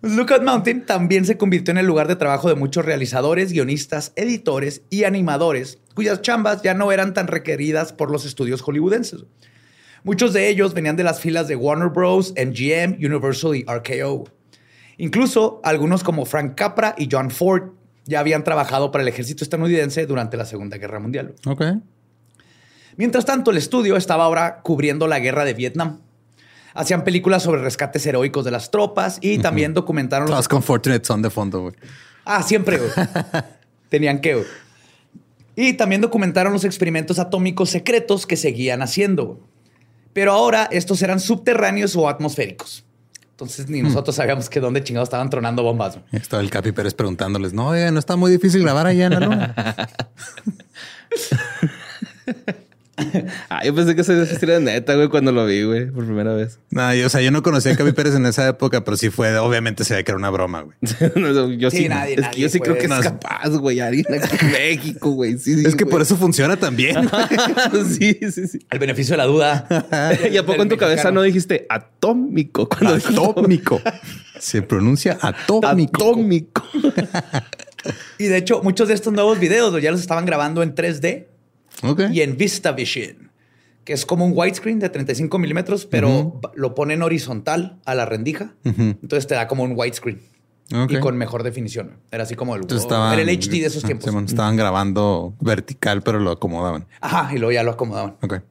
Lookout 0.03 0.43
Mountain 0.43 0.87
también 0.87 1.27
se 1.27 1.37
convirtió 1.37 1.73
en 1.73 1.79
el 1.79 1.87
lugar 1.87 2.09
de 2.09 2.17
trabajo 2.17 2.49
de 2.49 2.55
muchos 2.55 2.87
realizadores, 2.87 3.53
guionistas, 3.53 4.13
editores 4.17 4.81
y 4.89 5.05
animadores, 5.05 5.79
cuyas 5.95 6.23
chambas 6.23 6.63
ya 6.63 6.73
no 6.73 6.91
eran 6.91 7.13
tan 7.13 7.27
requeridas 7.27 7.93
por 7.93 8.11
los 8.11 8.25
estudios 8.25 8.63
hollywoodenses. 8.63 9.27
Muchos 10.03 10.33
de 10.33 10.49
ellos 10.49 10.73
venían 10.73 10.97
de 10.97 11.05
las 11.05 11.21
filas 11.21 11.49
de 11.49 11.57
Warner 11.57 11.91
Bros., 11.91 12.33
MGM, 12.33 13.05
Universal 13.05 13.55
y 13.57 13.65
RKO. 13.65 14.25
Incluso 14.97 15.61
algunos 15.65 16.03
como 16.03 16.25
Frank 16.25 16.55
Capra 16.55 16.95
y 16.97 17.07
John 17.11 17.31
Ford 17.31 17.73
ya 18.07 18.21
habían 18.21 18.43
trabajado 18.43 18.91
para 18.91 19.03
el 19.03 19.09
ejército 19.09 19.45
estadounidense 19.45 20.07
durante 20.07 20.39
la 20.39 20.47
Segunda 20.47 20.79
Guerra 20.79 21.01
Mundial. 21.01 21.35
Mientras 22.97 23.27
tanto, 23.27 23.51
el 23.51 23.59
estudio 23.59 23.97
estaba 23.97 24.25
ahora 24.25 24.61
cubriendo 24.63 25.07
la 25.07 25.19
guerra 25.19 25.45
de 25.45 25.53
Vietnam. 25.53 26.01
Hacían 26.75 27.05
películas 27.05 27.43
sobre 27.43 27.63
rescates 27.63 28.07
heroicos 28.07 28.45
de 28.45 28.51
las 28.51 28.71
tropas 28.71 29.19
y 29.21 29.39
también 29.39 29.75
documentaron 29.75 30.31
los 30.31 30.49
con 30.49 30.63
Fortunate 30.63 31.05
Son 31.05 31.23
de 31.23 31.31
fondo, 31.31 31.63
güey. 31.63 31.75
Ah, 32.25 32.43
siempre, 32.43 32.79
güey. 32.79 32.91
Tenían 33.89 34.21
que, 34.21 34.35
güey. 34.35 34.47
Y 35.57 35.73
también 35.75 36.01
documentaron 36.01 36.53
los 36.53 36.65
experimentos 36.65 37.19
atómicos 37.19 37.71
secretos 37.71 38.27
que 38.27 38.37
seguían 38.37 38.83
haciendo. 38.83 39.27
güey. 39.27 39.39
Pero 40.13 40.33
ahora 40.33 40.69
estos 40.71 41.03
eran 41.03 41.21
subterráneos 41.21 41.97
o 41.97 42.09
atmosféricos. 42.09 42.85
Entonces 43.31 43.71
ni 43.71 43.81
nosotros 43.81 44.17
sabíamos 44.17 44.51
que 44.51 44.61
dónde 44.61 44.85
chingados 44.85 45.07
estaban 45.07 45.31
tronando 45.31 45.63
bombas. 45.63 45.99
Estaba 46.13 46.43
el 46.43 46.51
Capi 46.51 46.73
Pérez 46.73 46.93
preguntándoles, 46.93 47.55
no, 47.55 47.69
oiga, 47.69 47.91
no 47.91 47.99
está 47.99 48.15
muy 48.17 48.31
difícil 48.31 48.63
grabar 48.63 48.87
allá 48.87 49.07
en 49.07 49.13
la 49.13 49.21
luna. 49.21 49.55
Ah, 53.61 53.65
yo 53.67 53.75
pensé 53.75 53.95
que 53.95 54.01
esa 54.01 54.15
historia 54.23 54.55
de 54.59 54.65
neta, 54.65 54.95
güey, 54.95 55.09
cuando 55.09 55.33
lo 55.33 55.45
vi, 55.45 55.63
güey, 55.65 55.91
por 55.91 56.07
primera 56.07 56.33
vez. 56.33 56.59
no, 56.71 56.95
yo, 56.95 57.07
o 57.07 57.09
sea, 57.11 57.21
yo 57.21 57.31
no 57.31 57.43
conocía 57.43 57.73
a 57.73 57.77
Capi 57.77 57.93
Pérez 57.93 58.15
en 58.15 58.25
esa 58.25 58.49
época, 58.49 58.85
pero 58.85 58.97
sí 58.97 59.11
fue, 59.11 59.37
obviamente 59.37 59.85
se 59.85 59.95
ve 59.95 60.03
que 60.03 60.13
era 60.13 60.17
una 60.19 60.31
broma, 60.31 60.63
güey. 60.63 60.77
No, 61.17 61.51
yo 61.53 61.71
Sí, 61.71 61.77
sí, 61.79 61.89
nadie- 61.89 62.15
es 62.15 62.21
nadie 62.23 62.35
que 62.37 62.41
yo 62.41 62.49
sí 62.49 62.59
creo 62.61 62.79
que 62.79 62.89
puede. 62.89 63.01
es 63.01 63.07
capaz, 63.07 63.49
güey, 63.51 63.81
alguien 63.81 64.07
aquí 64.15 64.37
en 64.47 64.53
México, 64.53 65.11
güey. 65.11 65.37
Sí, 65.39 65.63
Es 65.67 65.77
que 65.77 65.85
por 65.85 66.01
eso 66.01 66.17
funciona 66.17 66.57
también. 66.57 66.97
sí, 67.99 68.19
sí, 68.33 68.49
sí. 68.49 68.59
El 68.71 68.79
beneficio 68.79 69.13
de 69.13 69.19
la 69.19 69.25
duda. 69.27 69.67
¿Y 70.33 70.37
a 70.39 70.47
poco 70.47 70.63
en 70.63 70.69
tu 70.71 70.77
cabeza 70.79 71.11
no 71.11 71.21
dijiste 71.23 71.67
atómico? 71.69 72.69
Cuando 72.69 72.95
Atómico. 72.95 73.81
Se 74.39 74.63
pronuncia 74.63 75.19
atómico. 75.21 76.03
Atómico. 76.03 76.65
Y 78.19 78.25
de 78.25 78.37
hecho, 78.37 78.63
muchos 78.63 78.89
de 78.89 78.95
estos 78.95 79.13
nuevos 79.13 79.39
videos 79.39 79.71
güey, 79.71 79.83
ya 79.83 79.91
los 79.91 80.01
estaban 80.01 80.25
grabando 80.27 80.63
en 80.63 80.75
3D 80.75 81.27
Ok. 81.83 82.03
y 82.13 82.21
en 82.21 82.37
VistaVision, 82.37 83.30
que 83.91 83.95
es 83.95 84.07
como 84.07 84.25
un 84.25 84.35
widescreen 84.37 84.79
de 84.79 84.89
35 84.89 85.37
milímetros, 85.41 85.85
pero 85.85 86.41
lo 86.55 86.77
ponen 86.77 87.03
horizontal 87.03 87.81
a 87.85 87.97
la 87.97 88.07
rendija. 88.07 88.55
Entonces 88.63 89.27
te 89.27 89.35
da 89.35 89.49
como 89.49 89.65
un 89.65 89.73
widescreen 89.75 90.21
y 90.89 91.01
con 91.01 91.17
mejor 91.17 91.43
definición. 91.43 91.97
Era 92.13 92.23
así 92.23 92.37
como 92.37 92.55
el, 92.55 92.63
estaban, 92.71 93.13
era 93.19 93.29
el 93.29 93.37
HD 93.37 93.51
de 93.51 93.67
esos 93.67 93.83
tiempos. 93.83 94.15
Estaban 94.27 94.55
grabando 94.55 95.35
vertical, 95.41 96.03
pero 96.03 96.21
lo 96.21 96.31
acomodaban. 96.31 96.87
Ajá, 97.01 97.35
y 97.35 97.39
luego 97.39 97.51
ya 97.51 97.65
lo 97.65 97.73
acomodaban. 97.73 98.17
Ok. 98.23 98.43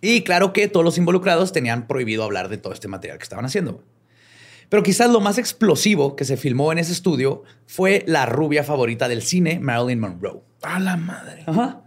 Y 0.00 0.22
claro 0.22 0.52
que 0.52 0.68
todos 0.68 0.84
los 0.84 0.98
involucrados 0.98 1.50
tenían 1.50 1.88
prohibido 1.88 2.22
hablar 2.22 2.48
de 2.48 2.56
todo 2.56 2.72
este 2.72 2.86
material 2.86 3.18
que 3.18 3.24
estaban 3.24 3.44
haciendo. 3.44 3.82
Pero 4.68 4.84
quizás 4.84 5.10
lo 5.10 5.20
más 5.20 5.36
explosivo 5.36 6.14
que 6.14 6.24
se 6.24 6.36
filmó 6.36 6.70
en 6.70 6.78
ese 6.78 6.92
estudio 6.92 7.42
fue 7.66 8.04
la 8.06 8.24
rubia 8.24 8.62
favorita 8.62 9.08
del 9.08 9.22
cine, 9.22 9.58
Marilyn 9.58 9.98
Monroe. 9.98 10.42
A 10.62 10.78
la 10.78 10.96
madre. 10.96 11.42
Ajá. 11.48 11.82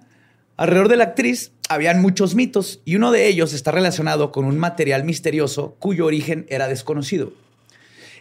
Alrededor 0.58 0.90
de 0.90 0.98
la 0.98 1.06
actriz 1.06 1.54
habían 1.70 2.02
muchos 2.02 2.36
mitos 2.36 2.82
y 2.86 2.96
uno 2.96 3.12
de 3.12 3.28
ellos 3.28 3.54
está 3.54 3.72
relacionado 3.72 4.32
con 4.32 4.46
un 4.46 4.58
material 4.60 5.04
misterioso 5.04 5.76
cuyo 5.80 6.06
origen 6.06 6.46
era 6.50 6.68
desconocido. 6.68 7.34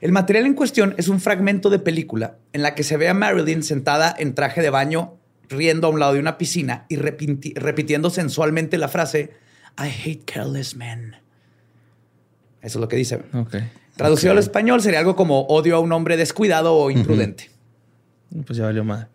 El 0.01 0.13
material 0.13 0.47
en 0.47 0.55
cuestión 0.55 0.95
es 0.99 1.09
un 1.09 1.21
fragmento 1.21 1.71
de 1.71 1.79
película 1.79 2.37
en 2.53 2.63
la 2.63 2.75
que 2.75 2.83
se 2.83 2.97
ve 2.97 3.09
a 3.09 3.15
Marilyn 3.15 3.63
sentada 3.63 4.15
en 4.19 4.35
traje 4.35 4.61
de 4.61 4.71
baño, 4.71 5.15
riendo 5.49 5.87
a 5.87 5.91
un 5.91 6.01
lado 6.01 6.15
de 6.15 6.19
una 6.21 6.39
piscina 6.39 6.87
y 6.89 6.97
repiti- 6.97 7.55
repitiendo 7.55 8.11
sensualmente 8.11 8.79
la 8.79 8.89
frase 8.89 9.33
I 9.79 9.89
hate 10.05 10.25
careless 10.25 10.75
men. 10.77 11.17
Eso 12.63 12.79
es 12.79 12.81
lo 12.81 12.89
que 12.89 12.97
dice. 12.97 13.21
Traducido 13.97 14.33
al 14.33 14.39
español 14.39 14.81
sería 14.83 14.99
algo 15.01 15.15
como 15.17 15.43
odio 15.43 15.77
a 15.77 15.81
un 15.81 15.93
hombre 15.93 16.17
descuidado 16.17 16.75
o 16.75 16.91
imprudente. 16.91 17.51
Pues 18.47 18.57
ya 18.59 18.65
valió 18.65 18.83
madre. 18.85 19.09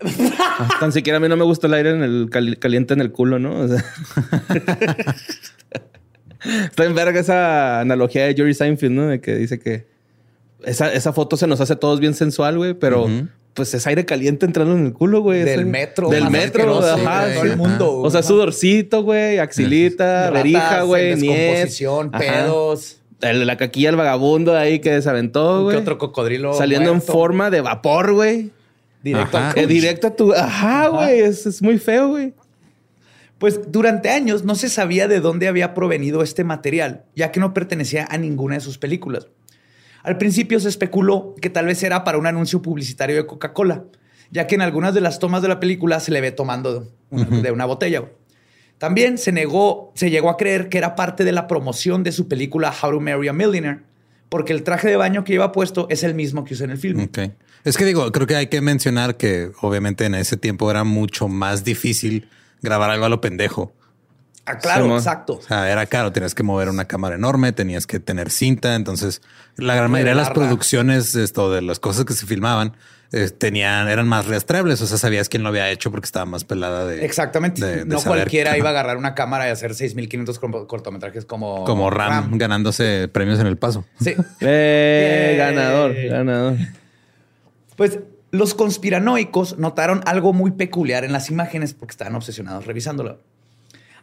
Tan 0.80 0.92
siquiera 0.92 1.18
a 1.18 1.20
mí 1.20 1.28
no 1.28 1.36
me 1.36 1.44
gusta 1.44 1.66
el 1.66 1.74
aire 1.74 1.90
en 1.90 2.02
el 2.02 2.28
cali- 2.30 2.56
caliente 2.56 2.94
en 2.94 3.00
el 3.00 3.12
culo, 3.12 3.38
¿no? 3.38 3.58
O 3.60 3.68
sea. 3.68 3.84
Está 6.64 6.84
en 6.84 6.94
verga 6.94 7.20
esa 7.20 7.80
analogía 7.80 8.24
de 8.26 8.34
Jerry 8.34 8.54
Seinfeld, 8.54 8.92
¿no? 8.92 9.06
De 9.08 9.20
que 9.20 9.34
dice 9.36 9.58
que 9.58 9.86
esa, 10.64 10.92
esa 10.92 11.12
foto 11.12 11.36
se 11.36 11.46
nos 11.46 11.60
hace 11.60 11.74
a 11.74 11.76
todos 11.76 12.00
bien 12.00 12.14
sensual, 12.14 12.56
güey, 12.56 12.72
pero 12.74 13.08
pues 13.52 13.74
es 13.74 13.86
aire 13.86 14.06
caliente 14.06 14.46
entrando 14.46 14.74
en 14.74 14.86
el 14.86 14.92
culo, 14.94 15.20
güey. 15.20 15.42
Del 15.42 15.60
Es- 15.60 15.66
metro. 15.66 16.08
Del 16.08 16.30
metro, 16.30 16.78
ajá. 16.82 17.26
todo 17.34 17.44
el 17.44 17.56
mundo. 17.58 17.98
O 17.98 18.10
sea, 18.10 18.22
sudorcito, 18.22 19.02
güey, 19.02 19.38
axilita, 19.38 20.30
verija, 20.30 20.82
güey, 20.82 21.16
niés. 21.16 21.36
descomposición, 21.36 22.10
pedos. 22.10 22.96
El- 23.20 23.46
la 23.46 23.58
caquilla 23.58 23.88
del 23.88 23.96
vagabundo 23.96 24.56
ahí 24.56 24.78
que 24.78 24.92
desaventó, 24.92 25.58
¿Qué 25.58 25.62
güey. 25.64 25.76
otro 25.76 25.98
cocodrilo? 25.98 26.54
Saliendo 26.54 26.90
muerto? 26.94 27.06
en 27.06 27.12
forma 27.12 27.50
de 27.50 27.60
vapor, 27.60 28.14
güey. 28.14 28.50
Directo 29.02 29.38
Ajá. 29.38 29.50
al 29.52 29.58
Eh, 29.58 29.66
directo 29.66 30.06
a 30.08 30.16
tu. 30.16 30.32
Ajá, 30.32 30.88
güey. 30.88 31.20
Es, 31.20 31.46
es 31.46 31.62
muy 31.62 31.78
feo, 31.78 32.08
güey. 32.08 32.34
Pues 33.38 33.72
durante 33.72 34.10
años 34.10 34.44
no 34.44 34.54
se 34.54 34.68
sabía 34.68 35.08
de 35.08 35.20
dónde 35.20 35.48
había 35.48 35.72
provenido 35.72 36.22
este 36.22 36.44
material, 36.44 37.04
ya 37.16 37.32
que 37.32 37.40
no 37.40 37.54
pertenecía 37.54 38.06
a 38.10 38.18
ninguna 38.18 38.56
de 38.56 38.60
sus 38.60 38.76
películas. 38.76 39.28
Al 40.02 40.18
principio 40.18 40.60
se 40.60 40.68
especuló 40.68 41.34
que 41.40 41.48
tal 41.48 41.66
vez 41.66 41.82
era 41.82 42.04
para 42.04 42.18
un 42.18 42.26
anuncio 42.26 42.60
publicitario 42.60 43.16
de 43.16 43.26
Coca-Cola, 43.26 43.84
ya 44.30 44.46
que 44.46 44.54
en 44.56 44.60
algunas 44.62 44.92
de 44.94 45.00
las 45.00 45.18
tomas 45.18 45.40
de 45.42 45.48
la 45.48 45.58
película 45.60 46.00
se 46.00 46.10
le 46.12 46.20
ve 46.20 46.32
tomando 46.32 46.88
una- 47.10 47.40
de 47.40 47.50
una 47.50 47.64
botella. 47.64 48.04
También 48.76 49.16
se 49.18 49.32
negó, 49.32 49.92
se 49.94 50.10
llegó 50.10 50.28
a 50.30 50.36
creer 50.36 50.68
que 50.68 50.78
era 50.78 50.94
parte 50.94 51.24
de 51.24 51.32
la 51.32 51.46
promoción 51.46 52.02
de 52.02 52.12
su 52.12 52.28
película 52.28 52.72
How 52.82 52.90
to 52.92 53.00
Marry 53.00 53.28
a 53.28 53.32
Millionaire, 53.32 53.80
porque 54.30 54.54
el 54.54 54.62
traje 54.62 54.88
de 54.88 54.96
baño 54.96 55.24
que 55.24 55.34
lleva 55.34 55.52
puesto 55.52 55.86
es 55.90 56.02
el 56.02 56.14
mismo 56.14 56.44
que 56.44 56.54
usa 56.54 56.64
en 56.64 56.70
el 56.70 56.78
film. 56.78 57.00
Ok. 57.02 57.18
Es 57.64 57.76
que 57.76 57.84
digo, 57.84 58.10
creo 58.10 58.26
que 58.26 58.36
hay 58.36 58.46
que 58.46 58.62
mencionar 58.62 59.18
que 59.18 59.52
obviamente 59.60 60.06
en 60.06 60.14
ese 60.14 60.38
tiempo 60.38 60.70
era 60.70 60.84
mucho 60.84 61.28
más 61.28 61.62
difícil 61.62 62.28
grabar 62.62 62.90
algo 62.90 63.04
a 63.04 63.08
lo 63.10 63.20
pendejo. 63.20 63.74
Ah, 64.46 64.56
claro, 64.58 64.96
exacto. 64.96 65.34
O 65.34 65.42
sea, 65.42 65.70
era 65.70 65.84
caro, 65.86 66.12
tenías 66.12 66.34
que 66.34 66.42
mover 66.42 66.68
una 66.68 66.86
cámara 66.86 67.16
enorme, 67.16 67.52
tenías 67.52 67.86
que 67.86 68.00
tener 68.00 68.30
cinta. 68.30 68.74
Entonces, 68.74 69.20
la 69.56 69.74
gran 69.74 69.90
mayoría 69.90 70.12
de 70.12 70.16
las 70.16 70.30
producciones, 70.30 71.14
esto 71.14 71.52
de 71.52 71.60
las 71.60 71.78
cosas 71.78 72.04
que 72.04 72.14
se 72.14 72.24
filmaban, 72.24 72.74
eh, 73.12 73.28
tenían, 73.30 73.88
eran 73.88 74.06
más 74.08 74.26
rastreables. 74.26 74.80
O 74.82 74.86
sea, 74.86 74.96
sabías 74.98 75.28
quién 75.28 75.42
lo 75.42 75.48
había 75.48 75.68
hecho 75.70 75.90
porque 75.90 76.04
estaba 76.06 76.26
más 76.26 76.44
pelada 76.44 76.86
de. 76.86 77.04
Exactamente. 77.04 77.64
de- 77.64 77.76
de 77.78 77.84
no 77.84 77.98
saber- 78.00 78.18
cualquiera 78.20 78.56
iba 78.56 78.68
a 78.68 78.70
agarrar 78.70 78.96
una 78.96 79.14
cámara 79.14 79.48
y 79.48 79.50
hacer 79.50 79.72
6.500 79.74 80.38
cor- 80.38 80.66
cortometrajes 80.66 81.24
como... 81.24 81.64
Como 81.64 81.90
Ram, 81.90 82.38
ganándose 82.38 83.08
premios 83.12 83.40
en 83.40 83.46
el 83.46 83.56
paso. 83.56 83.84
Sí. 84.00 84.14
Eh, 84.40 85.34
ganador, 85.36 85.94
ganador. 85.94 86.54
Pues 87.76 87.98
los 88.30 88.54
conspiranoicos 88.54 89.58
notaron 89.58 90.02
algo 90.06 90.32
muy 90.32 90.52
peculiar 90.52 91.04
en 91.04 91.12
las 91.12 91.30
imágenes 91.30 91.74
porque 91.74 91.92
estaban 91.92 92.14
obsesionados 92.14 92.66
revisándolo. 92.66 93.18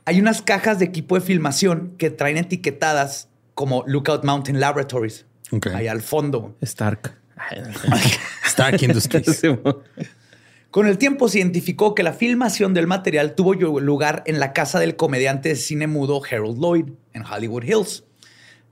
Hay 0.06 0.20
unas 0.20 0.42
cajas 0.42 0.80
de 0.80 0.86
equipo 0.86 1.16
de 1.16 1.22
filmación 1.22 1.94
que 1.98 2.10
traen 2.10 2.38
etiquetadas 2.38 3.30
como 3.54 3.84
Lookout 3.88 4.24
Mountain 4.24 4.60
Laboratories. 4.60 5.26
Ahí 5.74 5.88
al 5.88 6.02
fondo. 6.02 6.56
Stark. 6.62 7.18
Stark 8.46 8.82
Industries. 8.82 9.42
Con 10.72 10.86
el 10.88 10.98
tiempo 10.98 11.30
se 11.30 11.40
identificó 11.40 11.96
que 11.96 12.04
la 12.04 12.14
filmación 12.14 12.74
del 12.74 12.88
material 12.88 13.36
tuvo 13.36 13.54
lugar 13.80 14.24
en 14.26 14.40
la 14.40 14.54
casa 14.54 14.80
del 14.80 14.96
comediante 14.96 15.50
de 15.50 15.56
cine 15.56 15.88
mudo 15.88 16.22
Harold 16.30 16.60
Lloyd 16.60 16.86
en 17.14 17.24
Hollywood 17.26 17.64
Hills. 17.64 18.04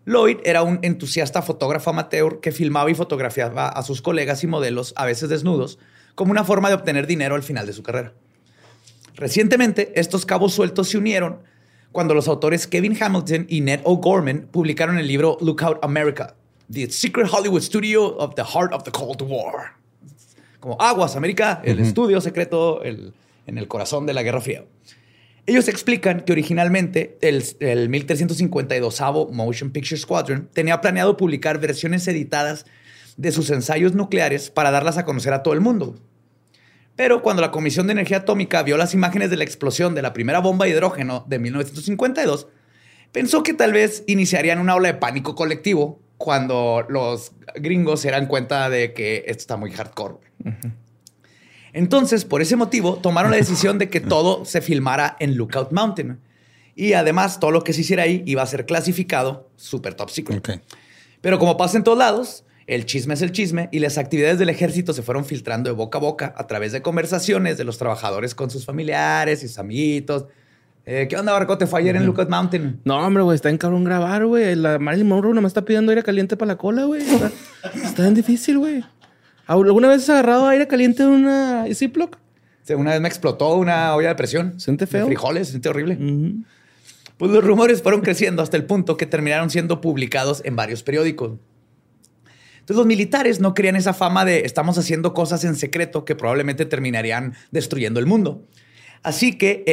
Lloyd 0.06 0.38
era 0.44 0.62
un 0.62 0.80
entusiasta 0.84 1.42
fotógrafo 1.42 1.90
amateur 1.90 2.40
que 2.42 2.52
filmaba 2.52 2.92
y 2.92 2.96
fotografiaba 2.96 3.70
a 3.70 3.82
sus 3.82 4.02
colegas 4.02 4.44
y 4.44 4.48
modelos, 4.48 4.94
a 4.98 5.06
veces 5.06 5.30
desnudos, 5.30 5.80
como 6.14 6.32
una 6.32 6.44
forma 6.44 6.70
de 6.70 6.76
obtener 6.76 7.08
dinero 7.08 7.34
al 7.34 7.44
final 7.44 7.66
de 7.66 7.74
su 7.74 7.82
carrera. 7.82 8.14
Recientemente, 9.16 9.94
estos 9.96 10.26
cabos 10.26 10.54
sueltos 10.54 10.90
se 10.90 10.98
unieron 10.98 11.40
cuando 11.92 12.14
los 12.14 12.28
autores 12.28 12.68
Kevin 12.68 13.02
Hamilton 13.02 13.46
y 13.48 13.62
Ned 13.62 13.80
O'Gorman 13.86 14.50
publicaron 14.52 14.98
el 14.98 15.08
libro 15.08 15.38
Lookout 15.40 15.80
America, 15.82 16.36
The 16.72 16.90
Secret 16.90 17.28
Hollywood 17.32 17.62
Studio 17.62 18.18
of 18.18 18.36
the 18.36 18.44
Heart 18.44 18.74
of 18.74 18.84
the 18.84 18.92
Cold 18.92 19.22
War. 19.22 19.74
Como 20.60 20.78
Aguas 20.82 21.16
América, 21.16 21.62
el 21.64 21.80
estudio 21.80 22.20
secreto 22.22 22.82
el- 22.84 23.14
en 23.46 23.58
el 23.60 23.68
corazón 23.68 24.06
de 24.08 24.14
la 24.14 24.24
Guerra 24.24 24.42
Fría. 24.42 24.66
Ellos 25.46 25.68
explican 25.68 26.22
que 26.22 26.32
originalmente 26.32 27.20
el, 27.22 27.44
el 27.60 27.88
1352 27.90 29.00
Motion 29.32 29.70
Picture 29.70 29.98
Squadron 30.00 30.50
tenía 30.52 30.82
planeado 30.82 31.18
publicar 31.18 31.60
versiones 31.60 32.08
editadas 32.08 32.66
de 33.18 33.32
sus 33.32 33.52
ensayos 33.52 33.94
nucleares 33.94 34.50
para 34.50 34.72
darlas 34.72 34.98
a 34.98 35.06
conocer 35.06 35.34
a 35.34 35.44
todo 35.44 35.54
el 35.54 35.62
mundo. 35.62 35.96
Pero 36.96 37.22
cuando 37.22 37.44
la 37.44 37.52
Comisión 37.52 37.86
de 37.86 37.94
Energía 37.94 38.18
Atómica 38.18 38.64
vio 38.64 38.76
las 38.78 38.96
imágenes 38.96 39.30
de 39.30 39.38
la 39.38 39.44
explosión 39.44 39.94
de 39.94 40.02
la 40.02 40.14
primera 40.14 40.40
bomba 40.40 40.66
de 40.66 40.72
hidrógeno 40.72 41.26
de 41.28 41.38
1952, 41.38 42.48
pensó 43.12 43.44
que 43.44 43.54
tal 43.54 43.72
vez 43.74 44.04
iniciarían 44.08 44.60
una 44.60 44.74
ola 44.76 44.88
de 44.88 44.94
pánico 44.96 45.36
colectivo 45.36 46.00
cuando 46.26 46.84
los 46.90 47.34
gringos 47.54 48.02
se 48.02 48.08
dieran 48.08 48.26
cuenta 48.26 48.68
de 48.68 48.94
que 48.94 49.18
esto 49.28 49.42
está 49.42 49.58
muy 49.58 49.70
hardcore. 49.70 50.16
Entonces, 51.72 52.26
por 52.26 52.42
ese 52.42 52.56
motivo, 52.56 52.96
tomaron 52.96 53.30
la 53.30 53.38
decisión 53.38 53.78
de 53.78 53.90
que 53.90 54.00
todo 54.16 54.44
se 54.44 54.62
filmara 54.62 55.18
en 55.20 55.38
Lookout 55.38 55.72
Mountain. 55.72 56.20
Y 56.74 56.94
además, 56.94 57.40
todo 57.40 57.52
lo 57.52 57.64
que 57.64 57.74
se 57.74 57.82
hiciera 57.82 58.02
ahí 58.02 58.24
iba 58.26 58.42
a 58.42 58.48
ser 58.48 58.66
clasificado 58.66 59.52
super 59.56 59.94
top 59.94 60.10
secret. 60.10 60.64
Pero 61.22 61.38
como 61.38 61.58
pasa 61.58 61.78
en 61.78 61.84
todos 61.84 62.00
lados, 62.00 62.44
el 62.66 62.88
chisme 62.88 63.14
es 63.14 63.22
el 63.22 63.32
chisme 63.32 63.70
y 63.72 63.78
las 63.78 64.00
actividades 64.00 64.40
del 64.40 64.50
ejército 64.50 64.94
se 64.94 65.04
fueron 65.04 65.26
filtrando 65.26 65.70
de 65.70 65.76
boca 65.76 66.00
a 66.00 66.02
boca 66.02 66.34
a 66.36 66.48
través 66.48 66.72
de 66.72 66.82
conversaciones 66.82 67.60
de 67.60 67.66
los 67.66 67.78
trabajadores 67.78 68.34
con 68.34 68.50
sus 68.50 68.66
familiares 68.66 69.44
y 69.44 69.48
sus 69.48 69.60
amiguitos. 69.60 70.26
Eh, 70.88 71.08
¿Qué 71.10 71.18
onda, 71.18 71.32
Barcote? 71.34 71.66
Fue 71.66 71.80
ayer 71.80 71.96
en 71.96 72.06
Lookout 72.06 72.30
Mountain. 72.30 72.82
No, 72.84 72.98
hombre, 73.06 73.24
güey, 73.24 73.36
está 73.36 73.50
en 73.50 73.58
cabrón 73.58 73.84
grabar, 73.84 74.26
güey. 74.26 74.56
La 74.56 74.78
Marilyn 74.78 75.08
Monroe 75.08 75.34
nomás 75.34 75.50
está 75.50 75.66
pidiendo 75.66 75.92
aire 75.92 76.04
caliente 76.04 76.38
para 76.38 76.50
la 76.50 76.58
cola, 76.58 76.84
güey. 76.84 77.02
Está, 77.02 77.32
está 77.84 78.02
bien 78.04 78.14
difícil, 78.14 78.60
güey. 78.60 78.84
¿Alguna 79.48 79.88
vez 79.88 80.04
has 80.04 80.10
agarrado 80.10 80.48
aire 80.48 80.68
caliente 80.68 81.04
de 81.04 81.10
una 81.10 81.66
Ziploc? 81.74 82.18
Sí, 82.64 82.74
Una 82.74 82.92
vez 82.92 83.02
me 83.02 83.08
explotó 83.08 83.56
una 83.56 83.96
olla 83.96 84.10
de 84.10 84.16
presión. 84.16 84.60
¿Siente 84.60 84.86
feo? 84.88 85.02
De 85.02 85.08
frijoles, 85.08 85.50
siente 85.50 85.70
horrible. 85.70 85.98
Pues 87.18 87.32
los 87.32 87.44
rumores 87.44 87.82
fueron 87.82 88.02
creciendo 88.02 88.42
hasta 88.42 88.58
el 88.58 88.66
punto 88.66 88.98
que 88.98 89.06
terminaron 89.06 89.50
siendo 89.50 89.82
publicados 89.82 90.42
en 90.46 90.56
varios 90.56 90.84
periódicos. 90.84 91.34
Entonces 92.56 92.78
los 92.78 92.88
militares 92.88 93.40
no 93.40 93.54
querían 93.54 93.76
esa 93.76 93.94
fama 93.94 94.26
de 94.26 94.40
estamos 94.46 94.78
haciendo 94.80 95.14
cosas 95.14 95.44
en 95.44 95.56
secreto 95.56 96.06
que 96.06 96.16
probablemente 96.16 96.66
terminarían 96.66 97.36
destruyendo 97.52 98.00
el 98.00 98.08
mundo. 98.08 98.48
Así 99.06 99.38
que 99.38 99.64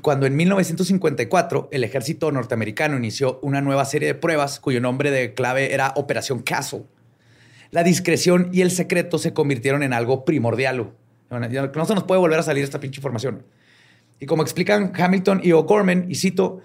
cuando 0.00 0.24
en 0.24 0.34
1954 0.34 1.68
el 1.72 1.84
ejército 1.84 2.32
norteamericano 2.32 2.96
inició 2.96 3.38
una 3.42 3.60
nueva 3.60 3.84
serie 3.84 4.08
de 4.08 4.14
pruebas 4.14 4.60
cuyo 4.60 4.80
nombre 4.80 5.10
de 5.10 5.34
clave 5.34 5.74
era 5.74 5.92
Operación 5.94 6.40
Castle, 6.40 6.84
la 7.70 7.82
discreción 7.82 8.48
y 8.50 8.62
el 8.62 8.70
secreto 8.70 9.18
se 9.18 9.34
convirtieron 9.34 9.82
en 9.82 9.92
algo 9.92 10.24
primordial. 10.24 10.94
No 11.28 11.84
se 11.84 11.94
nos 11.94 12.04
puede 12.04 12.18
volver 12.18 12.38
a 12.38 12.42
salir 12.42 12.64
esta 12.64 12.80
pinche 12.80 13.00
información. 13.00 13.44
Y 14.20 14.24
como 14.24 14.42
explican 14.42 14.90
Hamilton 14.96 15.42
y 15.44 15.52
O'Gorman, 15.52 16.06
y 16.08 16.14
cito, 16.14 16.62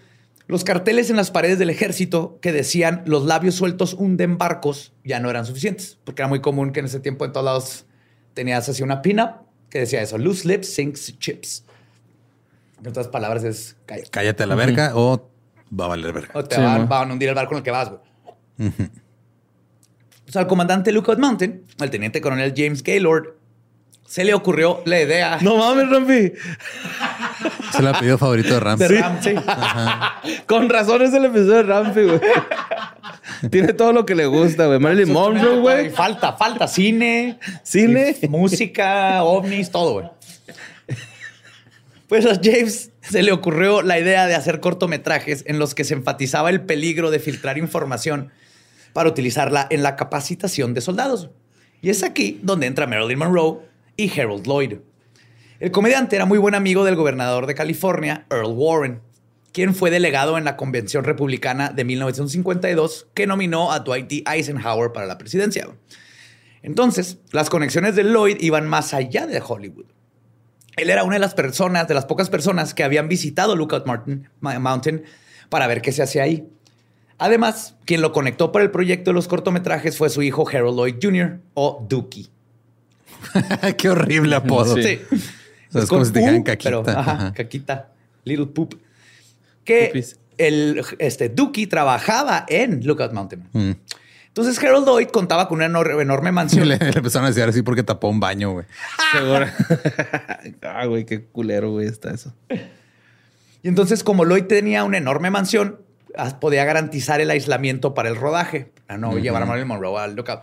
los 0.48 0.64
carteles 0.64 1.10
en 1.10 1.18
las 1.18 1.30
paredes 1.30 1.60
del 1.60 1.72
ejército 1.72 2.40
que 2.42 2.54
decían 2.54 3.04
los 3.06 3.26
labios 3.26 3.56
sueltos 3.56 3.96
hunden 3.96 4.38
barcos 4.38 4.94
ya 5.04 5.20
no 5.20 5.30
eran 5.30 5.46
suficientes, 5.46 6.00
porque 6.06 6.22
era 6.22 6.30
muy 6.30 6.40
común 6.40 6.72
que 6.72 6.80
en 6.80 6.86
ese 6.86 7.02
tiempo 7.02 7.26
en 7.26 7.34
todos 7.34 7.46
lados 7.46 7.86
tenías 8.34 8.70
así 8.70 8.82
una 8.82 9.02
pin-up 9.02 9.42
que 9.70 9.80
decía 9.80 10.02
eso, 10.02 10.18
loose 10.18 10.48
lips 10.48 10.74
sinks 10.74 11.20
chips. 11.20 11.66
En 12.80 12.88
otras 12.88 13.08
palabras 13.08 13.44
es 13.44 13.78
cállate. 13.86 14.10
Cállate 14.10 14.44
a 14.44 14.48
la 14.48 14.56
verga 14.56 14.92
o 14.96 15.30
va 15.80 15.86
a 15.86 15.88
valer 15.90 16.14
verga. 16.14 16.32
O 16.34 16.44
te 16.44 16.56
Sí, 16.56 16.62
van, 16.62 16.82
¿no? 16.82 16.88
van 16.88 17.10
a 17.10 17.14
hundir 17.14 17.30
el 17.30 17.36
barco 17.36 17.54
en 17.54 17.58
el 17.60 17.64
que 17.64 17.72
vas, 17.72 17.90
güey. 17.90 18.72
Pues 20.26 20.36
al 20.36 20.48
comandante 20.48 20.92
Lookout 20.92 21.20
Mountain, 21.20 21.64
al 21.80 21.90
teniente 21.90 22.22
coronel 22.22 22.54
James 22.56 22.82
Gaylord, 22.84 23.36
se 24.06 24.24
le 24.24 24.34
ocurrió 24.34 24.82
la 24.86 25.02
idea 25.02 25.38
No 25.42 25.58
mames, 25.58 25.90
Rampi. 25.90 26.14
Es 27.70 27.80
el 27.80 27.88
apellido 27.88 28.18
favorito 28.18 28.54
de 28.54 28.60
Ram. 28.60 28.78
de 28.80 28.88
Ramsey. 28.88 29.36
Con 30.48 30.70
razón 30.70 31.02
es 31.02 31.14
el 31.14 31.26
episodio 31.26 31.54
de 31.56 31.64
Rampi, 31.64 32.02
güey. 32.04 32.20
Tiene 33.50 33.74
todo 33.74 33.92
lo 33.92 34.06
que 34.06 34.14
le 34.16 34.26
gusta, 34.28 34.68
güey. 34.68 34.80
Marilyn 34.80 35.12
Monroe, 35.12 35.60
güey. 35.60 35.90
Falta, 35.90 36.34
falta 36.34 36.68
cine, 36.68 37.40
Cine. 37.64 38.16
música, 38.30 39.24
ovnis, 39.24 39.72
todo, 39.72 39.94
güey. 39.94 40.10
Pues 42.14 42.28
a 42.28 42.40
James 42.40 42.92
se 43.02 43.24
le 43.24 43.32
ocurrió 43.32 43.82
la 43.82 43.98
idea 43.98 44.28
de 44.28 44.36
hacer 44.36 44.60
cortometrajes 44.60 45.44
en 45.48 45.58
los 45.58 45.74
que 45.74 45.84
se 45.84 45.96
enfatizaba 45.96 46.52
el 46.52 46.62
peligro 46.62 47.10
de 47.10 47.18
filtrar 47.18 47.58
información 47.58 48.30
para 48.94 49.10
utilizarla 49.10 49.66
en 49.72 49.82
la 49.82 49.96
capacitación 49.96 50.76
de 50.76 50.82
soldados. 50.82 51.32
Y 51.82 51.90
es 51.90 52.04
aquí 52.04 52.40
donde 52.44 52.68
entra 52.68 52.86
Marilyn 52.86 53.18
Monroe 53.18 53.62
y 53.98 54.12
Harold 54.12 54.46
Lloyd. 54.46 54.76
El 55.60 55.72
comediante 55.72 56.16
era 56.16 56.28
muy 56.28 56.38
buen 56.38 56.54
amigo 56.54 56.86
del 56.86 56.96
gobernador 56.96 57.48
de 57.48 57.56
California, 57.56 58.28
Earl 58.30 58.54
Warren, 58.54 59.02
quien 59.52 59.74
fue 59.74 59.90
delegado 59.90 60.38
en 60.38 60.46
la 60.46 60.56
Convención 60.56 61.06
Republicana 61.06 61.70
de 61.70 61.84
1952 61.84 63.08
que 63.16 63.26
nominó 63.26 63.72
a 63.72 63.80
Dwight 63.80 64.08
D. 64.08 64.24
Eisenhower 64.32 64.92
para 64.92 65.08
la 65.08 65.18
presidencia. 65.18 65.68
Entonces, 66.62 67.18
las 67.32 67.50
conexiones 67.50 67.96
de 67.96 68.04
Lloyd 68.04 68.38
iban 68.40 68.68
más 68.68 68.94
allá 68.94 69.26
de 69.26 69.42
Hollywood. 69.44 69.93
Él 70.78 70.90
era 70.90 71.04
una 71.04 71.16
de 71.16 71.20
las 71.20 71.34
personas, 71.34 71.88
de 71.88 71.94
las 71.94 72.06
pocas 72.06 72.30
personas 72.30 72.74
que 72.74 72.84
habían 72.84 73.08
visitado 73.08 73.56
Lookout 73.56 73.86
Mountain, 73.86 74.28
Mountain 74.42 75.04
para 75.50 75.68
ver 75.68 75.82
qué 75.82 75.92
se 75.92 76.02
hacía 76.04 76.24
ahí. 76.24 76.48
Además, 77.20 77.76
quien 77.86 78.02
lo 78.02 78.12
conectó 78.12 78.52
para 78.52 78.66
el 78.66 78.72
proyecto 78.72 79.12
de 79.12 79.14
los 79.14 79.28
cortometrajes 79.28 79.98
fue 79.98 80.10
su 80.10 80.22
hijo 80.24 80.48
Harold 80.50 80.78
Lloyd 80.78 80.96
Jr. 81.02 81.40
o 81.54 81.86
Dookie. 81.88 82.30
Qué 83.78 83.90
horrible 83.90 84.36
apodo. 84.36 84.76
Sí. 84.76 85.00
O 85.70 85.72
sea, 85.72 85.84
es 85.84 85.90
como 85.90 86.04
si 86.04 86.12
te 86.12 86.20
dijeran 86.20 86.42
U, 86.42 86.44
caquita. 86.44 86.70
pero, 86.70 86.84
ajá, 86.88 87.12
Ajá. 87.12 87.34
caquita. 87.34 87.90
Little 88.26 88.48
poop. 88.48 88.76
Que 89.64 89.88
Pupis. 89.88 90.18
el 90.38 90.84
este, 91.00 91.30
Dookie 91.30 91.68
trabajaba 91.68 92.46
en 92.50 92.86
Lookout 92.86 93.14
Mountain. 93.14 93.48
Mm. 93.54 93.72
Entonces 94.36 94.58
Harold 94.64 94.88
Lloyd 94.88 95.10
contaba 95.10 95.48
con 95.48 95.60
una 95.62 95.68
enor- 95.68 96.02
enorme 96.02 96.32
mansión. 96.32 96.68
le, 96.68 96.78
le 96.78 96.88
empezaron 96.88 97.26
a 97.26 97.30
decir 97.30 97.44
así 97.44 97.62
porque 97.62 97.84
tapó 97.84 98.08
un 98.10 98.20
baño, 98.20 98.52
güey. 98.52 98.66
Seguro. 99.12 99.46
ah, 100.64 100.86
güey, 100.88 101.06
qué 101.06 101.26
culero, 101.26 101.70
güey, 101.70 101.88
está 101.88 102.12
eso. 102.12 102.34
Y 102.50 103.68
entonces, 103.68 104.04
como 104.04 104.26
Lloyd 104.26 104.46
tenía 104.46 104.84
una 104.84 104.98
enorme 104.98 105.30
mansión, 105.30 105.80
podía 106.40 106.66
garantizar 106.66 107.22
el 107.22 107.30
aislamiento 107.30 107.94
para 107.94 108.10
el 108.10 108.16
rodaje, 108.16 108.72
a 108.88 108.98
no 108.98 109.18
llevar 109.20 109.44
a 109.44 109.46
Marilyn 109.46 109.68
Monroe 109.68 110.00
al 110.00 110.16
lookout. 110.16 110.42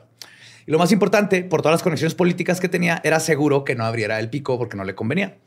Y 0.66 0.70
lo 0.70 0.79
más 0.79 0.92
importante, 0.92 1.42
por 1.42 1.61
todas 1.61 1.74
las 1.74 1.83
conexiones 1.83 2.14
políticas 2.14 2.61
que 2.61 2.68
tenía, 2.68 3.00
era 3.03 3.18
seguro 3.18 3.64
que 3.64 3.74
no 3.74 3.85
abriera 3.85 4.20
el 4.20 4.31
pico 4.31 4.57
porque 4.57 4.76
no 4.76 4.85
le 4.85 4.94
convenía. 4.94 5.38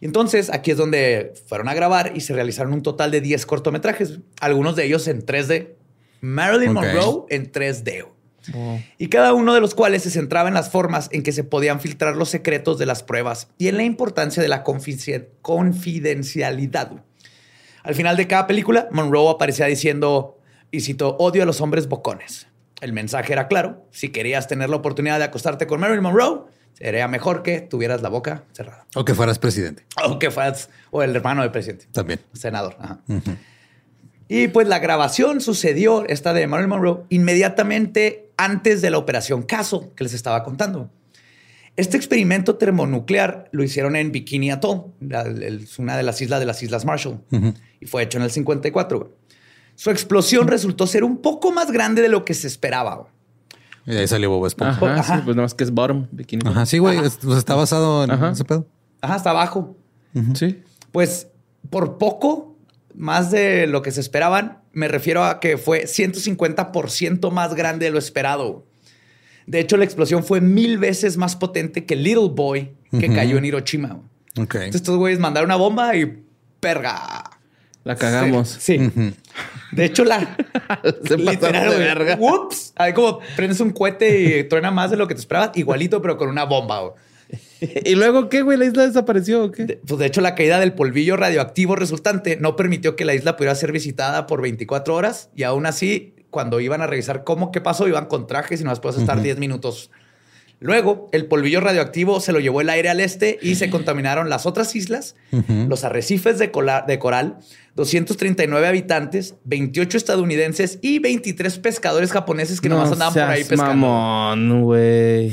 Y 0.00 0.06
entonces 0.06 0.48
aquí 0.52 0.70
es 0.70 0.76
donde 0.76 1.32
fueron 1.48 1.68
a 1.68 1.74
grabar 1.74 2.12
y 2.14 2.20
se 2.20 2.34
realizaron 2.34 2.72
un 2.72 2.82
total 2.82 3.10
de 3.10 3.20
10 3.20 3.46
cortometrajes, 3.46 4.20
algunos 4.40 4.76
de 4.76 4.84
ellos 4.84 5.08
en 5.08 5.26
3D. 5.26 5.70
Marilyn. 6.24 6.72
Monroe 6.72 7.26
en 7.28 7.52
3D. 7.52 8.06
Y 8.98 9.08
cada 9.08 9.32
uno 9.32 9.54
de 9.54 9.60
los 9.60 9.74
cuales 9.74 10.02
se 10.02 10.10
centraba 10.10 10.48
en 10.48 10.54
las 10.54 10.70
formas 10.70 11.08
en 11.12 11.22
que 11.22 11.32
se 11.32 11.44
podían 11.44 11.80
filtrar 11.80 12.16
los 12.16 12.28
secretos 12.28 12.78
de 12.78 12.86
las 12.86 13.02
pruebas 13.02 13.48
y 13.58 13.68
en 13.68 13.76
la 13.76 13.84
importancia 13.84 14.42
de 14.42 14.48
la 14.48 14.62
confidencialidad. 14.62 16.92
Al 17.82 17.94
final 17.94 18.16
de 18.16 18.26
cada 18.26 18.46
película, 18.46 18.88
Monroe 18.90 19.30
aparecía 19.30 19.66
diciendo, 19.66 20.38
y 20.70 20.80
cito, 20.80 21.16
odio 21.18 21.42
a 21.42 21.46
los 21.46 21.60
hombres 21.60 21.88
bocones. 21.88 22.46
El 22.80 22.92
mensaje 22.92 23.32
era 23.32 23.48
claro, 23.48 23.86
si 23.90 24.10
querías 24.10 24.48
tener 24.48 24.70
la 24.70 24.76
oportunidad 24.76 25.18
de 25.18 25.24
acostarte 25.24 25.66
con 25.66 25.80
Marilyn 25.80 26.02
Monroe, 26.02 26.42
sería 26.74 27.08
mejor 27.08 27.42
que 27.42 27.60
tuvieras 27.60 28.02
la 28.02 28.08
boca 28.08 28.44
cerrada. 28.52 28.86
O 28.94 29.04
que 29.04 29.14
fueras 29.14 29.38
presidente. 29.38 29.84
O 30.04 30.18
que 30.18 30.30
fueras, 30.30 30.70
o 30.90 31.02
el 31.02 31.14
hermano 31.14 31.42
del 31.42 31.50
presidente. 31.50 31.86
También. 31.92 32.20
Senador. 32.32 32.76
ajá. 32.78 33.00
Y 34.28 34.48
pues 34.48 34.66
la 34.68 34.78
grabación 34.78 35.40
sucedió, 35.40 36.06
esta 36.08 36.32
de 36.32 36.46
Marilyn 36.46 36.70
Monroe, 36.70 37.02
inmediatamente 37.10 38.30
antes 38.36 38.80
de 38.82 38.90
la 38.90 38.98
operación 38.98 39.42
Caso 39.42 39.92
que 39.94 40.04
les 40.04 40.14
estaba 40.14 40.42
contando. 40.42 40.90
Este 41.76 41.96
experimento 41.96 42.54
termonuclear 42.56 43.48
lo 43.52 43.64
hicieron 43.64 43.96
en 43.96 44.12
Bikini 44.12 44.50
Atoll, 44.50 44.84
una 45.78 45.96
de 45.96 46.02
las 46.04 46.20
islas 46.20 46.40
de 46.40 46.46
las 46.46 46.62
Islas 46.62 46.84
Marshall, 46.84 47.20
y 47.80 47.86
fue 47.86 48.02
hecho 48.04 48.18
en 48.18 48.24
el 48.24 48.30
54. 48.30 48.98
güey. 48.98 49.10
Su 49.74 49.90
explosión 49.90 50.46
resultó 50.46 50.86
ser 50.86 51.02
un 51.02 51.18
poco 51.18 51.50
más 51.50 51.72
grande 51.72 52.00
de 52.00 52.08
lo 52.08 52.24
que 52.24 52.32
se 52.34 52.46
esperaba. 52.46 53.08
Y 53.86 53.90
de 53.92 54.00
ahí 54.00 54.06
salió 54.08 54.30
Bob 54.30 54.46
Esponja. 54.46 54.72
Ajá, 54.76 55.00
Ajá. 55.00 55.16
sí, 55.16 55.22
pues 55.24 55.36
nada 55.36 55.44
más 55.46 55.54
que 55.54 55.64
es 55.64 55.72
bottom, 55.72 56.06
bikini. 56.12 56.48
Ajá, 56.48 56.64
sí, 56.64 56.78
güey. 56.78 56.96
es- 57.04 57.18
pues 57.20 57.36
está 57.38 57.56
basado 57.56 58.04
en 58.04 58.12
Ajá. 58.12 58.30
ese 58.30 58.44
pedo. 58.44 58.66
Ajá, 59.02 59.16
hasta 59.16 59.30
abajo. 59.30 59.76
Sí. 60.34 60.62
Pues 60.92 61.26
por 61.70 61.98
poco, 61.98 62.53
más 62.94 63.30
de 63.30 63.66
lo 63.66 63.82
que 63.82 63.90
se 63.90 64.00
esperaban, 64.00 64.62
me 64.72 64.88
refiero 64.88 65.24
a 65.24 65.40
que 65.40 65.58
fue 65.58 65.84
150% 65.84 67.30
más 67.30 67.54
grande 67.54 67.86
de 67.86 67.92
lo 67.92 67.98
esperado. 67.98 68.64
De 69.46 69.60
hecho, 69.60 69.76
la 69.76 69.84
explosión 69.84 70.24
fue 70.24 70.40
mil 70.40 70.78
veces 70.78 71.16
más 71.16 71.36
potente 71.36 71.84
que 71.84 71.96
Little 71.96 72.30
Boy 72.32 72.72
que 72.98 73.12
cayó 73.12 73.38
en 73.38 73.44
Hiroshima. 73.44 74.00
Ok. 74.38 74.54
Entonces, 74.54 74.76
estos 74.76 74.96
güeyes 74.96 75.18
mandaron 75.18 75.48
una 75.48 75.56
bomba 75.56 75.96
y 75.96 76.22
perga. 76.60 77.30
La 77.82 77.96
cagamos. 77.96 78.48
Sí. 78.48 78.78
De 79.72 79.84
hecho, 79.84 80.04
la. 80.04 80.36
Se 81.06 81.16
de 81.16 81.78
verga. 81.78 82.16
Ups. 82.18 82.72
Ahí 82.76 82.94
como 82.94 83.18
prendes 83.36 83.60
un 83.60 83.70
cohete 83.70 84.38
y 84.40 84.44
truena 84.44 84.70
más 84.70 84.90
de 84.90 84.96
lo 84.96 85.06
que 85.06 85.14
te 85.14 85.20
esperabas, 85.20 85.50
igualito, 85.56 86.00
pero 86.00 86.16
con 86.16 86.28
una 86.28 86.44
bomba. 86.44 86.80
güey. 86.80 86.92
¿Y 87.84 87.94
luego 87.94 88.28
qué, 88.28 88.42
güey? 88.42 88.58
¿La 88.58 88.64
isla 88.66 88.86
desapareció 88.86 89.44
o 89.44 89.50
qué? 89.50 89.64
De, 89.64 89.76
pues 89.86 89.98
de 89.98 90.06
hecho, 90.06 90.20
la 90.20 90.34
caída 90.34 90.58
del 90.60 90.72
polvillo 90.74 91.16
radioactivo 91.16 91.76
resultante 91.76 92.36
no 92.40 92.56
permitió 92.56 92.96
que 92.96 93.04
la 93.04 93.14
isla 93.14 93.36
pudiera 93.36 93.54
ser 93.54 93.72
visitada 93.72 94.26
por 94.26 94.42
24 94.42 94.94
horas 94.94 95.30
y 95.34 95.42
aún 95.44 95.66
así, 95.66 96.14
cuando 96.30 96.60
iban 96.60 96.82
a 96.82 96.86
revisar 96.86 97.24
cómo, 97.24 97.52
qué 97.52 97.60
pasó, 97.60 97.86
iban 97.88 98.06
con 98.06 98.26
trajes 98.26 98.60
y 98.60 98.64
no 98.64 98.74
puedes 98.76 98.98
estar 99.00 99.22
10 99.22 99.38
minutos. 99.38 99.90
Luego, 100.60 101.08
el 101.12 101.26
polvillo 101.26 101.60
radioactivo 101.60 102.20
se 102.20 102.32
lo 102.32 102.40
llevó 102.40 102.60
el 102.60 102.70
aire 102.70 102.88
al 102.88 103.00
este 103.00 103.38
y 103.42 103.56
se 103.56 103.68
contaminaron 103.70 104.30
las 104.30 104.46
otras 104.46 104.74
islas, 104.76 105.14
los 105.68 105.84
arrecifes 105.84 106.38
de, 106.38 106.50
cola- 106.50 106.84
de 106.86 106.98
coral, 106.98 107.38
239 107.76 108.66
habitantes, 108.66 109.34
28 109.44 109.96
estadounidenses 109.98 110.78
y 110.80 111.00
23 111.00 111.58
pescadores 111.58 112.12
japoneses 112.12 112.60
que 112.60 112.68
nomás 112.68 112.92
andaban 112.92 113.12
por 113.12 113.22
ahí 113.22 113.44
pescando. 113.44 113.74
mamón, 113.86 114.62
güey. 114.62 115.32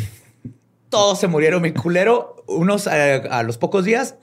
Todos 0.91 1.19
se 1.19 1.27
murieron, 1.27 1.61
mi 1.61 1.71
culero, 1.71 2.43
unos 2.47 2.85
eh, 2.85 3.23
a 3.31 3.41
los 3.43 3.57
pocos 3.57 3.85
días 3.85 4.15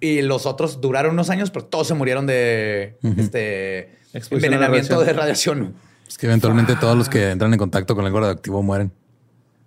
y 0.00 0.22
los 0.22 0.46
otros 0.46 0.80
duraron 0.80 1.12
unos 1.12 1.30
años, 1.30 1.50
pero 1.50 1.66
todos 1.66 1.86
se 1.86 1.94
murieron 1.94 2.26
de 2.26 2.96
este 3.16 3.90
Exposición 4.14 4.54
envenenamiento 4.54 4.94
radiación. 4.94 5.06
de 5.06 5.12
radiación. 5.12 5.74
Es 6.08 6.18
que 6.18 6.26
eventualmente 6.26 6.74
todos 6.76 6.96
los 6.96 7.08
que 7.08 7.30
entran 7.30 7.52
en 7.52 7.58
contacto 7.58 7.94
con 7.94 8.04
algo 8.06 8.20
radioactivo 8.20 8.62
mueren. 8.62 8.90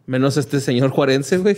Menos 0.07 0.35
este 0.37 0.59
señor 0.59 0.89
juarense, 0.89 1.37
güey. 1.37 1.57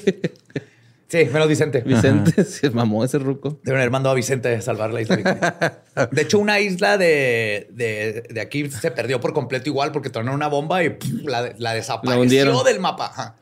Sí, 1.08 1.26
menos 1.32 1.48
Vicente. 1.48 1.82
Vicente 1.86 2.44
se 2.44 2.70
mamó 2.70 3.04
ese 3.04 3.20
ruco. 3.20 3.60
Deben 3.64 3.80
haber 3.80 3.92
mandado 3.92 4.14
a 4.14 4.16
Vicente 4.16 4.54
a 4.54 4.62
salvar 4.62 4.94
la 4.94 5.02
isla. 5.02 5.82
De 6.12 6.22
hecho, 6.22 6.40
una 6.40 6.60
isla 6.60 6.98
de, 6.98 7.68
de, 7.72 8.24
de 8.30 8.42
aquí 8.42 8.70
se 8.70 8.92
perdió 8.92 9.20
por 9.20 9.34
completo 9.34 9.70
igual 9.70 9.92
porque 9.92 10.10
tronaron 10.10 10.36
una 10.36 10.48
bomba 10.48 10.84
y 10.84 10.90
pff, 10.92 11.26
la, 11.26 11.54
la 11.58 11.74
desapareció 11.74 12.64
del 12.64 12.80
mapa. 12.80 13.06
Ajá. 13.08 13.36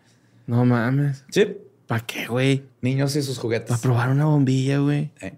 No 0.48 0.66
mames. 0.66 1.26
Sí. 1.30 1.58
¿Para 1.86 2.06
qué, 2.06 2.26
güey? 2.28 2.66
Niños 2.82 3.16
y 3.16 3.22
sus 3.22 3.38
juguetes. 3.38 3.70
Para 3.70 3.82
probar 3.82 4.10
una 4.10 4.26
bombilla, 4.26 4.80
güey. 4.80 5.12
Eh. 5.22 5.38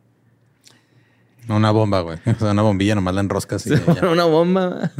No 1.47 1.57
una 1.57 1.71
bomba, 1.71 2.01
güey. 2.01 2.19
O 2.25 2.35
sea, 2.35 2.51
una 2.51 2.61
bombilla 2.61 2.95
nomás 2.95 3.15
la 3.15 3.21
enroscas 3.21 3.65
y 3.67 3.71
ya. 3.71 4.09
una 4.09 4.25
bomba. 4.25 4.91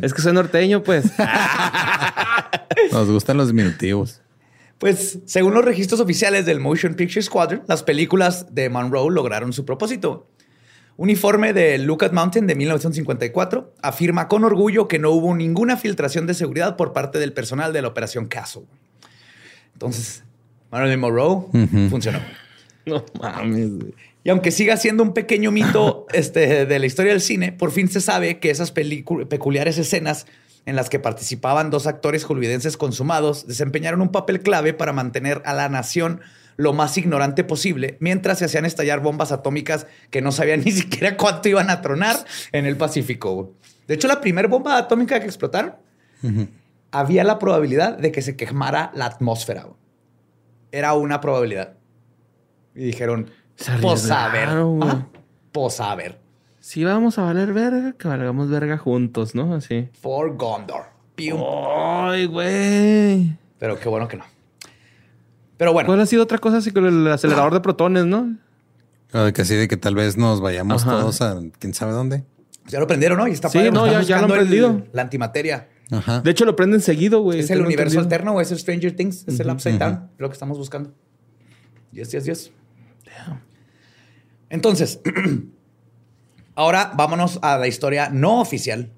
es 0.00 0.14
que 0.14 0.22
soy 0.22 0.32
norteño, 0.32 0.82
pues. 0.82 1.06
Nos 2.92 3.10
gustan 3.10 3.36
los 3.36 3.48
diminutivos. 3.48 4.22
Pues, 4.78 5.20
según 5.24 5.54
los 5.54 5.64
registros 5.64 6.00
oficiales 6.00 6.46
del 6.46 6.60
Motion 6.60 6.94
Picture 6.94 7.22
Squadron, 7.22 7.62
las 7.66 7.82
películas 7.82 8.54
de 8.54 8.68
Monroe 8.68 9.10
lograron 9.10 9.52
su 9.52 9.64
propósito. 9.64 10.28
Un 10.98 11.10
informe 11.10 11.52
de 11.52 11.76
Lookout 11.78 12.12
Mountain 12.12 12.46
de 12.46 12.54
1954 12.54 13.74
afirma 13.82 14.28
con 14.28 14.44
orgullo 14.44 14.88
que 14.88 14.98
no 14.98 15.10
hubo 15.10 15.34
ninguna 15.34 15.76
filtración 15.76 16.26
de 16.26 16.32
seguridad 16.32 16.76
por 16.76 16.94
parte 16.94 17.18
del 17.18 17.34
personal 17.34 17.72
de 17.72 17.82
la 17.82 17.88
Operación 17.88 18.26
Castle. 18.26 18.62
Entonces, 19.74 20.24
Marilyn 20.70 21.00
Monroe 21.00 21.44
funcionó. 21.90 22.20
no 22.86 23.04
mames. 23.20 23.70
Y 24.24 24.30
aunque 24.30 24.50
siga 24.50 24.76
siendo 24.76 25.02
un 25.02 25.12
pequeño 25.12 25.52
mito 25.52 26.06
este, 26.12 26.64
de 26.64 26.78
la 26.78 26.86
historia 26.86 27.12
del 27.12 27.20
cine, 27.20 27.52
por 27.52 27.72
fin 27.72 27.88
se 27.88 28.00
sabe 28.00 28.38
que 28.38 28.50
esas 28.50 28.72
peculiares 28.72 29.78
escenas 29.78 30.26
en 30.64 30.76
las 30.76 30.88
que 30.88 30.98
participaban 30.98 31.70
dos 31.70 31.86
actores 31.86 32.24
hollywoodienses 32.24 32.76
consumados 32.76 33.46
desempeñaron 33.46 34.00
un 34.00 34.10
papel 34.10 34.40
clave 34.40 34.72
para 34.72 34.92
mantener 34.92 35.42
a 35.44 35.54
la 35.54 35.68
nación 35.68 36.22
lo 36.56 36.72
más 36.72 36.96
ignorante 36.96 37.44
posible 37.44 37.96
mientras 38.00 38.38
se 38.38 38.46
hacían 38.46 38.64
estallar 38.64 39.00
bombas 39.00 39.32
atómicas 39.32 39.86
que 40.10 40.22
no 40.22 40.32
sabían 40.32 40.60
ni 40.64 40.72
siquiera 40.72 41.16
cuánto 41.16 41.48
iban 41.48 41.70
a 41.70 41.82
tronar 41.82 42.16
en 42.52 42.66
el 42.66 42.76
Pacífico. 42.76 43.54
De 43.86 43.94
hecho, 43.94 44.08
la 44.08 44.20
primera 44.20 44.48
bomba 44.48 44.76
atómica 44.76 45.20
que 45.20 45.26
explotaron, 45.26 45.74
había 46.90 47.24
la 47.24 47.38
probabilidad 47.38 47.96
de 47.98 48.10
que 48.10 48.22
se 48.22 48.36
quemara 48.36 48.90
la 48.94 49.06
atmósfera. 49.06 49.66
Era 50.72 50.94
una 50.94 51.20
probabilidad. 51.20 51.74
Y 52.74 52.84
dijeron, 52.84 53.30
pues 53.80 54.10
a 54.10 54.28
ver. 54.28 54.48
Pues 55.52 55.80
a 55.80 55.94
ver. 55.94 56.18
Si 56.60 56.84
vamos 56.84 57.18
a 57.18 57.22
valer 57.22 57.52
verga, 57.52 57.92
que 57.92 58.08
valgamos 58.08 58.50
verga 58.50 58.76
juntos, 58.76 59.34
¿no? 59.34 59.54
Así. 59.54 59.88
For 60.00 60.36
Gondor. 60.36 60.86
Ay, 61.18 62.26
güey. 62.26 63.38
Pero 63.58 63.78
qué 63.78 63.88
bueno 63.88 64.08
que 64.08 64.16
no. 64.16 64.24
Pero 65.56 65.72
bueno, 65.72 65.86
¿Cuál 65.86 66.00
ha 66.00 66.06
sido 66.06 66.22
otra 66.22 66.38
cosa 66.38 66.58
así 66.58 66.70
con 66.70 66.86
el 66.86 67.06
acelerador 67.08 67.54
de 67.54 67.60
protones, 67.60 68.04
no? 68.06 68.36
O 69.12 69.18
de 69.20 69.32
que 69.32 69.42
así 69.42 69.54
de 69.54 69.68
que 69.68 69.76
tal 69.76 69.94
vez 69.94 70.16
nos 70.16 70.40
vayamos 70.40 70.82
Ajá. 70.82 70.92
todos 71.00 71.22
a 71.22 71.40
quién 71.58 71.72
sabe 71.74 71.92
dónde. 71.92 72.24
ya 72.66 72.80
lo 72.80 72.86
prendieron, 72.86 73.16
¿no? 73.18 73.28
Y 73.28 73.30
está 73.32 73.48
Sí, 73.48 73.58
padre, 73.58 73.70
no, 73.70 73.86
ya- 73.86 74.02
ya 74.02 74.16
lo 74.18 74.24
han 74.24 74.28
buscando 74.30 74.34
el- 74.34 74.40
prendido. 74.40 74.86
La 74.92 75.02
antimateria. 75.02 75.68
Ajá. 75.90 76.20
De 76.20 76.30
hecho, 76.32 76.44
lo 76.44 76.56
prenden 76.56 76.80
seguido, 76.80 77.20
güey. 77.20 77.38
¿Es 77.40 77.50
el 77.50 77.60
universo 77.60 78.00
entendido. 78.00 78.02
alterno 78.02 78.32
o 78.34 78.40
es 78.40 78.50
el 78.50 78.58
Stranger 78.58 78.96
Things? 78.96 79.24
¿Es 79.28 79.38
el 79.38 79.48
Upside 79.48 79.78
Down? 79.78 80.10
Lo 80.18 80.28
que 80.28 80.32
estamos 80.32 80.58
buscando. 80.58 80.92
Yes, 81.92 82.10
yes, 82.10 82.24
yes. 82.24 82.50
Entonces, 84.50 85.00
ahora 86.54 86.92
vámonos 86.96 87.38
a 87.42 87.56
la 87.58 87.68
historia 87.68 88.10
no 88.10 88.40
oficial 88.40 88.92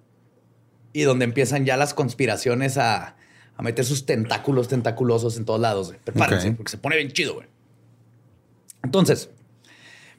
y 0.94 1.02
donde 1.02 1.24
empiezan 1.26 1.64
ya 1.66 1.76
las 1.76 1.94
conspiraciones 1.94 2.78
a, 2.78 3.16
a 3.58 3.62
meter 3.62 3.84
sus 3.84 4.06
tentáculos 4.06 4.68
tentaculosos 4.68 5.36
en 5.36 5.44
todos 5.44 5.60
lados. 5.60 5.88
güey. 5.88 6.00
Prepárense, 6.02 6.52
porque 6.52 6.70
se 6.70 6.78
pone 6.78 6.96
bien 6.96 7.12
chido, 7.12 7.34
güey. 7.34 7.46
Entonces, 8.82 9.30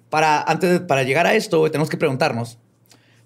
para, 0.09 0.41
antes 0.43 0.69
de- 0.71 0.79
para 0.81 1.03
llegar 1.03 1.25
a 1.25 1.33
esto, 1.33 1.59
güey, 1.59 1.71
tenemos 1.71 1.89
que 1.89 1.97
preguntarnos 1.97 2.57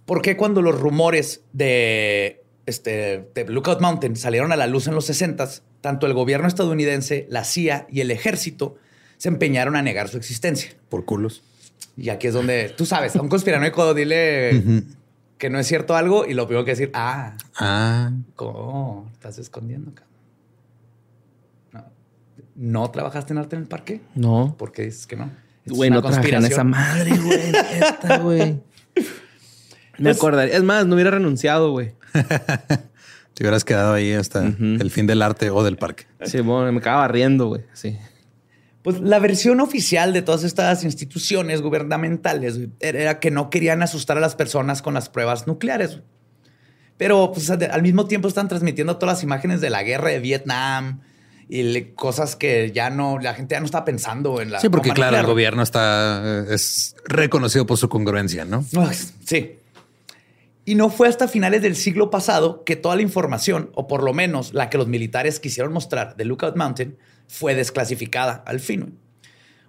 por 0.06 0.21
qué 0.21 0.38
cuando 0.38 0.62
los 0.62 0.80
rumores 0.80 1.41
de, 1.54 2.43
este, 2.65 3.30
de 3.34 3.45
Lookout 3.45 3.82
Mountain 3.82 4.15
salieron 4.15 4.52
a 4.52 4.56
la 4.56 4.67
luz 4.67 4.88
en 4.88 4.95
los 4.95 5.06
60 5.06 5.49
tanto 5.82 6.08
el 6.08 6.13
gobierno 6.13 6.47
estadounidense, 6.47 7.26
la 7.30 7.43
CIA 7.43 7.88
y 7.89 7.99
el 8.02 8.10
ejército 8.12 8.78
se 9.17 9.28
empeñaron 9.30 9.76
a 9.76 9.82
negar 9.82 10.08
su 10.10 10.17
existencia. 10.17 10.71
Por 10.89 11.04
culos. 11.06 11.43
Y 11.97 12.10
aquí 12.10 12.28
es 12.28 12.34
donde, 12.34 12.69
tú 12.69 12.86
sabes, 12.86 13.15
a 13.15 13.21
un 13.21 13.28
conspiranoico 13.30 13.93
dile 13.93 14.84
que 15.43 15.49
no 15.49 15.60
es 15.60 15.67
cierto 15.67 15.97
algo 15.97 16.25
y 16.25 16.34
lo 16.36 16.47
primero 16.47 16.63
que 16.63 16.71
decir, 16.71 16.89
ah, 16.93 17.36
Ah. 17.58 18.12
¿cómo 18.38 19.10
estás 19.12 19.38
escondiendo, 19.39 19.91
cabrón? 19.93 20.13
No. 21.73 21.86
¿No 22.56 22.91
trabajaste 22.91 23.34
en 23.34 23.39
arte 23.39 23.58
en 23.58 23.63
el 23.63 23.67
parque? 23.67 23.99
No. 24.15 24.56
¿Por 24.58 24.71
qué 24.71 24.84
dices 24.84 25.06
que 25.06 25.17
no? 25.17 25.29
Es 25.65 25.73
Güey, 25.73 25.89
una 25.89 25.97
no 25.97 26.01
trabajé 26.08 26.34
en 26.34 26.45
esa 26.45 26.63
madre, 26.63 27.17
güey. 27.17 27.51
Neta, 27.51 28.17
güey. 28.19 28.62
Me 29.97 30.03
Pues- 30.03 30.15
acordaría. 30.17 30.56
Es 30.56 30.63
más, 30.63 30.86
no 30.86 30.95
hubiera 30.95 31.12
renunciado, 31.12 31.71
güey. 31.71 31.91
Te 33.34 33.43
hubieras 33.43 33.65
quedado 33.65 33.91
ahí 33.95 34.13
hasta 34.13 34.45
el 34.45 34.91
fin 34.91 35.08
del 35.08 35.21
arte 35.21 35.49
o 35.49 35.62
del 35.65 35.75
parque. 35.75 36.06
Sí, 36.23 36.39
bueno, 36.39 36.71
me 36.71 36.77
acababa 36.79 37.10
riendo, 37.10 37.47
güey. 37.47 37.65
Sí. 37.73 37.99
Pues 38.83 38.99
la 38.99 39.19
versión 39.19 39.61
oficial 39.61 40.11
de 40.11 40.21
todas 40.21 40.43
estas 40.43 40.83
instituciones 40.83 41.61
gubernamentales 41.61 42.59
era 42.81 43.19
que 43.19 43.31
no 43.31 43.49
querían 43.49 43.81
asustar 43.81 44.17
a 44.17 44.21
las 44.21 44.35
personas 44.35 44.81
con 44.81 44.93
las 44.93 45.09
pruebas 45.09 45.47
nucleares. 45.47 46.01
Pero 46.97 47.31
pues, 47.33 47.49
al 47.49 47.81
mismo 47.81 48.05
tiempo 48.05 48.27
están 48.27 48.49
transmitiendo 48.49 48.97
todas 48.97 49.15
las 49.15 49.23
imágenes 49.23 49.61
de 49.61 49.69
la 49.69 49.83
guerra 49.83 50.09
de 50.09 50.19
Vietnam 50.19 50.99
y 51.47 51.81
cosas 51.95 52.35
que 52.35 52.71
ya 52.73 52.89
no, 52.89 53.19
la 53.19 53.33
gente 53.33 53.55
ya 53.55 53.59
no 53.59 53.65
está 53.65 53.85
pensando 53.85 54.41
en 54.41 54.51
la. 54.51 54.59
Sí, 54.59 54.69
porque 54.69 54.91
claro, 54.91 55.17
el 55.17 55.25
gobierno 55.25 55.63
está 55.63 56.21
eh, 56.23 56.45
es 56.53 56.95
reconocido 57.05 57.65
por 57.65 57.77
su 57.77 57.89
congruencia, 57.89 58.45
¿no? 58.45 58.65
Ay, 58.77 58.97
Sí. 59.25 59.55
Y 60.65 60.75
no 60.75 60.89
fue 60.89 61.09
hasta 61.09 61.27
finales 61.27 61.61
del 61.61 61.75
siglo 61.75 62.09
pasado 62.09 62.63
que 62.63 62.77
toda 62.77 62.95
la 62.95 63.01
información, 63.01 63.69
o 63.75 63.87
por 63.87 64.01
lo 64.01 64.13
menos 64.13 64.53
la 64.53 64.69
que 64.69 64.77
los 64.77 64.87
militares 64.87 65.41
quisieron 65.41 65.73
mostrar 65.73 66.15
de 66.15 66.23
Lookout 66.23 66.55
Mountain, 66.55 66.97
fue 67.33 67.55
desclasificada 67.55 68.43
al 68.45 68.59
fin. 68.59 68.99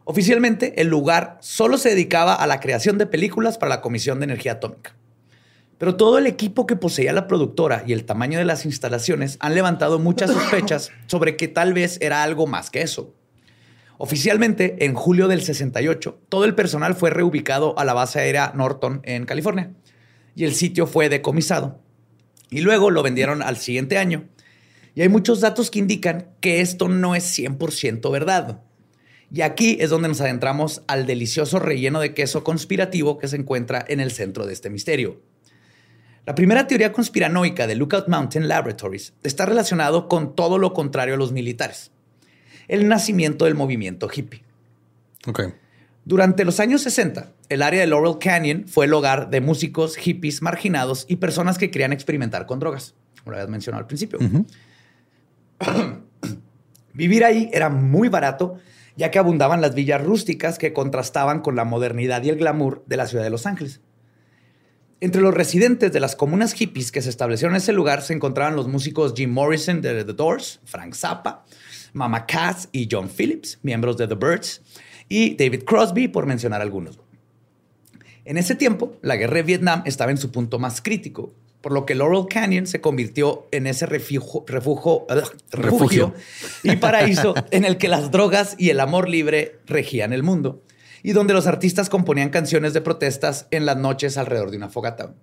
Oficialmente, 0.04 0.82
el 0.82 0.88
lugar 0.88 1.38
solo 1.40 1.78
se 1.78 1.88
dedicaba 1.88 2.34
a 2.34 2.46
la 2.46 2.60
creación 2.60 2.98
de 2.98 3.06
películas 3.06 3.56
para 3.56 3.70
la 3.76 3.80
Comisión 3.80 4.20
de 4.20 4.24
Energía 4.24 4.52
Atómica. 4.52 4.94
Pero 5.78 5.96
todo 5.96 6.18
el 6.18 6.26
equipo 6.26 6.66
que 6.66 6.76
poseía 6.76 7.14
la 7.14 7.26
productora 7.26 7.82
y 7.86 7.94
el 7.94 8.04
tamaño 8.04 8.38
de 8.38 8.44
las 8.44 8.66
instalaciones 8.66 9.38
han 9.40 9.54
levantado 9.54 9.98
muchas 9.98 10.30
sospechas 10.34 10.92
sobre 11.06 11.36
que 11.36 11.48
tal 11.48 11.72
vez 11.72 11.96
era 12.02 12.22
algo 12.22 12.46
más 12.46 12.68
que 12.68 12.82
eso. 12.82 13.14
Oficialmente, 13.96 14.84
en 14.84 14.92
julio 14.92 15.26
del 15.26 15.40
68, 15.40 16.18
todo 16.28 16.44
el 16.44 16.54
personal 16.54 16.94
fue 16.94 17.08
reubicado 17.08 17.78
a 17.78 17.86
la 17.86 17.94
base 17.94 18.20
aérea 18.20 18.52
Norton 18.54 19.00
en 19.04 19.24
California. 19.24 19.72
y 20.36 20.44
el 20.44 20.54
sitio 20.54 20.86
fue 20.86 21.08
decomisado. 21.08 21.80
Y 22.50 22.60
luego 22.60 22.90
lo 22.90 23.02
vendieron 23.02 23.40
al 23.40 23.56
siguiente 23.56 23.96
año. 23.96 24.28
Y 24.94 25.02
hay 25.02 25.08
muchos 25.08 25.40
datos 25.40 25.70
que 25.70 25.78
indican 25.78 26.28
que 26.40 26.60
esto 26.60 26.88
no 26.88 27.14
es 27.14 27.38
100% 27.38 28.10
verdad. 28.12 28.62
Y 29.32 29.40
aquí 29.40 29.76
es 29.80 29.90
donde 29.90 30.08
nos 30.08 30.20
adentramos 30.20 30.82
al 30.86 31.06
delicioso 31.06 31.58
relleno 31.58 32.00
de 32.00 32.14
queso 32.14 32.44
conspirativo 32.44 33.18
que 33.18 33.26
se 33.26 33.36
encuentra 33.36 33.84
en 33.88 33.98
el 34.00 34.12
centro 34.12 34.46
de 34.46 34.52
este 34.52 34.70
misterio. 34.70 35.20
La 36.26 36.34
primera 36.34 36.66
teoría 36.66 36.92
conspiranoica 36.92 37.66
de 37.66 37.74
Lookout 37.74 38.08
Mountain 38.08 38.48
Laboratories 38.48 39.12
está 39.22 39.44
relacionado 39.44 40.08
con 40.08 40.36
todo 40.36 40.58
lo 40.58 40.72
contrario 40.72 41.14
a 41.14 41.18
los 41.18 41.32
militares. 41.32 41.90
El 42.68 42.88
nacimiento 42.88 43.44
del 43.44 43.54
movimiento 43.54 44.08
hippie. 44.14 44.42
Durante 46.06 46.44
los 46.44 46.60
años 46.60 46.82
60, 46.82 47.32
el 47.48 47.62
área 47.62 47.80
de 47.80 47.86
Laurel 47.86 48.18
Canyon 48.18 48.66
fue 48.68 48.86
el 48.86 48.94
hogar 48.94 49.30
de 49.30 49.40
músicos, 49.40 49.96
hippies, 49.96 50.42
marginados 50.42 51.06
y 51.08 51.16
personas 51.16 51.58
que 51.58 51.70
querían 51.70 51.92
experimentar 51.92 52.46
con 52.46 52.58
drogas, 52.58 52.94
como 53.18 53.32
lo 53.32 53.36
habías 53.38 53.50
mencionado 53.50 53.80
al 53.80 53.86
principio. 53.86 54.18
Vivir 56.94 57.24
ahí 57.24 57.50
era 57.52 57.68
muy 57.68 58.08
barato, 58.08 58.58
ya 58.96 59.10
que 59.10 59.18
abundaban 59.18 59.60
las 59.60 59.74
villas 59.74 60.02
rústicas 60.02 60.58
que 60.58 60.72
contrastaban 60.72 61.40
con 61.40 61.56
la 61.56 61.64
modernidad 61.64 62.22
y 62.22 62.30
el 62.30 62.36
glamour 62.36 62.84
de 62.86 62.96
la 62.96 63.06
ciudad 63.06 63.24
de 63.24 63.30
Los 63.30 63.46
Ángeles. 63.46 63.80
Entre 65.00 65.20
los 65.20 65.34
residentes 65.34 65.92
de 65.92 66.00
las 66.00 66.16
comunas 66.16 66.54
hippies 66.54 66.92
que 66.92 67.02
se 67.02 67.10
establecieron 67.10 67.54
en 67.54 67.58
ese 67.58 67.72
lugar 67.72 68.00
se 68.02 68.14
encontraban 68.14 68.56
los 68.56 68.68
músicos 68.68 69.12
Jim 69.14 69.30
Morrison 69.30 69.82
de 69.82 70.04
The 70.04 70.12
Doors, 70.12 70.60
Frank 70.64 70.94
Zappa, 70.94 71.44
Mama 71.92 72.26
Cass 72.26 72.68
y 72.72 72.88
John 72.90 73.10
Phillips, 73.10 73.58
miembros 73.62 73.96
de 73.96 74.08
The 74.08 74.14
Birds, 74.14 74.62
y 75.08 75.34
David 75.36 75.64
Crosby, 75.64 76.08
por 76.08 76.26
mencionar 76.26 76.62
algunos. 76.62 76.98
En 78.24 78.38
ese 78.38 78.54
tiempo, 78.54 78.96
la 79.02 79.16
guerra 79.16 79.34
de 79.34 79.42
Vietnam 79.42 79.82
estaba 79.84 80.10
en 80.10 80.16
su 80.16 80.30
punto 80.30 80.58
más 80.58 80.80
crítico, 80.80 81.34
por 81.64 81.72
lo 81.72 81.86
que 81.86 81.94
Laurel 81.94 82.26
Canyon 82.28 82.66
se 82.66 82.82
convirtió 82.82 83.48
en 83.50 83.66
ese 83.66 83.86
refugio, 83.86 84.44
refugio 85.50 86.12
y 86.62 86.76
paraíso 86.76 87.34
en 87.52 87.64
el 87.64 87.78
que 87.78 87.88
las 87.88 88.10
drogas 88.10 88.54
y 88.58 88.68
el 88.68 88.80
amor 88.80 89.08
libre 89.08 89.60
regían 89.64 90.12
el 90.12 90.22
mundo 90.22 90.62
y 91.02 91.12
donde 91.12 91.32
los 91.32 91.46
artistas 91.46 91.88
componían 91.88 92.28
canciones 92.28 92.74
de 92.74 92.82
protestas 92.82 93.46
en 93.50 93.64
las 93.64 93.78
noches 93.78 94.18
alrededor 94.18 94.50
de 94.50 94.58
una 94.58 94.68
fogata. 94.68 95.14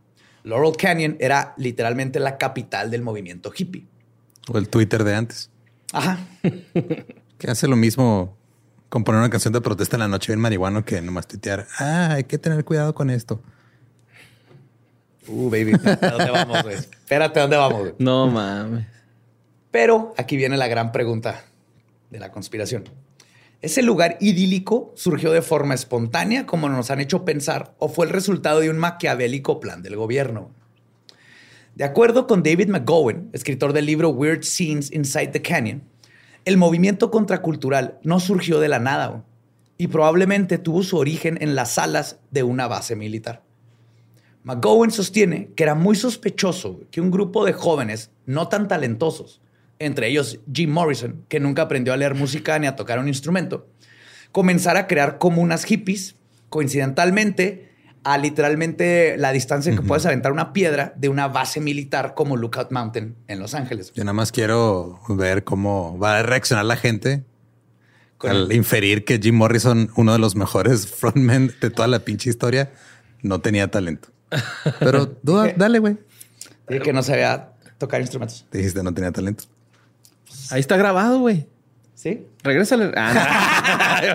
Laurel 0.44 0.76
Canyon 0.76 1.16
era 1.20 1.54
literalmente 1.58 2.20
la 2.20 2.40
capital 2.40 2.90
del 2.90 3.04
movimiento 3.04 3.54
hippie. 3.56 3.86
O 4.52 4.58
el 4.58 4.68
Twitter 4.68 5.04
de 5.04 5.14
antes. 5.14 5.52
Ajá. 5.94 6.26
que 7.38 7.52
hace 7.52 7.68
lo 7.68 7.76
mismo 7.76 8.36
componer 8.90 9.20
una 9.20 9.30
canción 9.30 9.54
de 9.54 9.62
protesta 9.62 9.96
en 9.96 10.00
la 10.00 10.08
noche 10.08 10.32
bien 10.32 10.40
marihuano 10.40 10.86
que 10.86 11.04
nomás 11.04 11.28
tuitear. 11.28 11.68
Ah, 11.78 12.14
hay 12.14 12.24
que 12.24 12.40
tener 12.40 12.66
cuidado 12.66 12.96
con 12.96 13.12
esto. 13.12 13.44
Uh, 15.32 15.50
baby, 15.50 15.74
¿a 15.74 16.10
dónde 16.10 16.32
vamos, 16.32 16.64
güey? 16.64 16.76
Espérate, 16.76 17.40
¿a 17.40 17.44
dónde 17.44 17.58
vamos? 17.58 17.80
Güey? 17.80 17.94
No 18.00 18.28
mames. 18.28 18.86
Pero 19.72 20.14
aquí 20.18 20.36
viene 20.36 20.58
la 20.58 20.68
gran 20.68 20.92
pregunta 20.92 21.44
de 22.10 22.20
la 22.20 22.32
conspiración. 22.32 22.84
¿Ese 23.62 23.82
lugar 23.84 24.18
idílico 24.20 24.92
surgió 24.96 25.32
de 25.32 25.42
forma 25.42 25.74
espontánea, 25.74 26.46
como 26.46 26.68
nos 26.68 26.92
han 26.92 27.00
hecho 27.00 27.24
pensar, 27.24 27.74
o 27.78 27.90
fue 27.90 28.06
el 28.06 28.12
resultado 28.12 28.60
de 28.60 28.70
un 28.70 28.78
maquiavélico 28.78 29.60
plan 29.60 29.82
del 29.82 29.96
gobierno? 29.96 30.52
De 31.76 31.86
acuerdo 31.86 32.28
con 32.28 32.44
David 32.44 32.68
McGowan, 32.68 33.30
escritor 33.34 33.72
del 33.72 33.86
libro 33.86 34.10
Weird 34.10 34.44
Scenes 34.44 34.92
Inside 34.92 35.28
the 35.28 35.42
Canyon, 35.42 35.84
el 36.44 36.58
movimiento 36.58 37.12
contracultural 37.12 38.00
no 38.04 38.20
surgió 38.20 38.60
de 38.60 38.68
la 38.68 38.80
nada 38.80 39.24
y 39.78 39.88
probablemente 39.88 40.58
tuvo 40.58 40.84
su 40.84 40.98
origen 40.98 41.38
en 41.40 41.56
las 41.56 41.72
salas 41.74 42.20
de 42.32 42.44
una 42.44 42.68
base 42.68 42.96
militar. 42.96 43.44
McGowan 44.44 44.92
sostiene 44.92 45.50
que 45.56 45.64
era 45.64 45.76
muy 45.76 45.96
sospechoso 45.96 46.82
que 46.90 47.02
un 47.02 47.12
grupo 47.12 47.46
de 47.46 47.54
jóvenes 47.54 48.10
no 48.26 48.48
tan 48.48 48.68
talentosos 48.68 49.42
entre 49.82 50.08
ellos 50.08 50.40
Jim 50.52 50.70
Morrison, 50.70 51.26
que 51.28 51.40
nunca 51.40 51.64
aprendió 51.64 51.94
a 51.94 51.98
leer 51.98 52.16
música 52.16 52.58
ni 52.60 52.68
a 52.68 52.76
tocar 52.76 53.00
un 53.00 53.08
instrumento, 53.08 53.68
comenzar 54.32 54.78
a 54.78 54.88
crear 54.88 55.18
comunas 55.18 55.66
hippies, 55.66 56.16
coincidentalmente, 56.50 57.72
a 58.04 58.18
literalmente 58.18 59.16
la 59.18 59.32
distancia 59.32 59.76
que 59.76 59.82
puedes 59.82 60.06
aventar 60.06 60.32
una 60.32 60.54
piedra 60.54 60.94
de 60.98 61.10
una 61.10 61.28
base 61.28 61.60
militar 61.60 62.14
como 62.16 62.36
Lookout 62.36 62.72
Mountain 62.72 63.16
en 63.28 63.40
Los 63.40 63.54
Ángeles. 63.54 63.92
Yo 63.94 64.04
nada 64.04 64.14
más 64.14 64.32
quiero 64.32 65.00
ver 65.10 65.44
cómo 65.44 65.98
va 66.00 66.18
a 66.18 66.24
reaccionar 66.24 66.66
la 66.66 66.78
gente 66.78 67.24
al 68.20 68.52
inferir 68.54 69.04
que 69.06 69.20
Jim 69.20 69.36
Morrison, 69.36 69.92
uno 69.96 70.14
de 70.14 70.20
los 70.20 70.36
mejores 70.36 70.88
frontmen 70.96 71.54
de 71.62 71.70
toda 71.70 71.88
la 71.88 72.00
pinche 72.00 72.30
historia, 72.30 72.72
no 73.22 73.42
tenía 73.42 73.70
talento. 73.70 74.10
Pero 74.80 75.18
dale, 75.56 75.80
güey. 75.80 75.98
que 76.84 76.94
no 76.94 77.04
sabía 77.04 77.50
tocar 77.78 78.02
instrumentos. 78.02 78.46
Dijiste 78.52 78.84
no 78.84 78.94
tenía 78.94 79.12
talento. 79.12 79.46
Ahí 80.50 80.60
está 80.60 80.78
grabado, 80.78 81.20
güey. 81.20 81.48
¿Sí? 81.96 82.26
Regrésale. 82.44 82.92
Ah, 82.96 84.12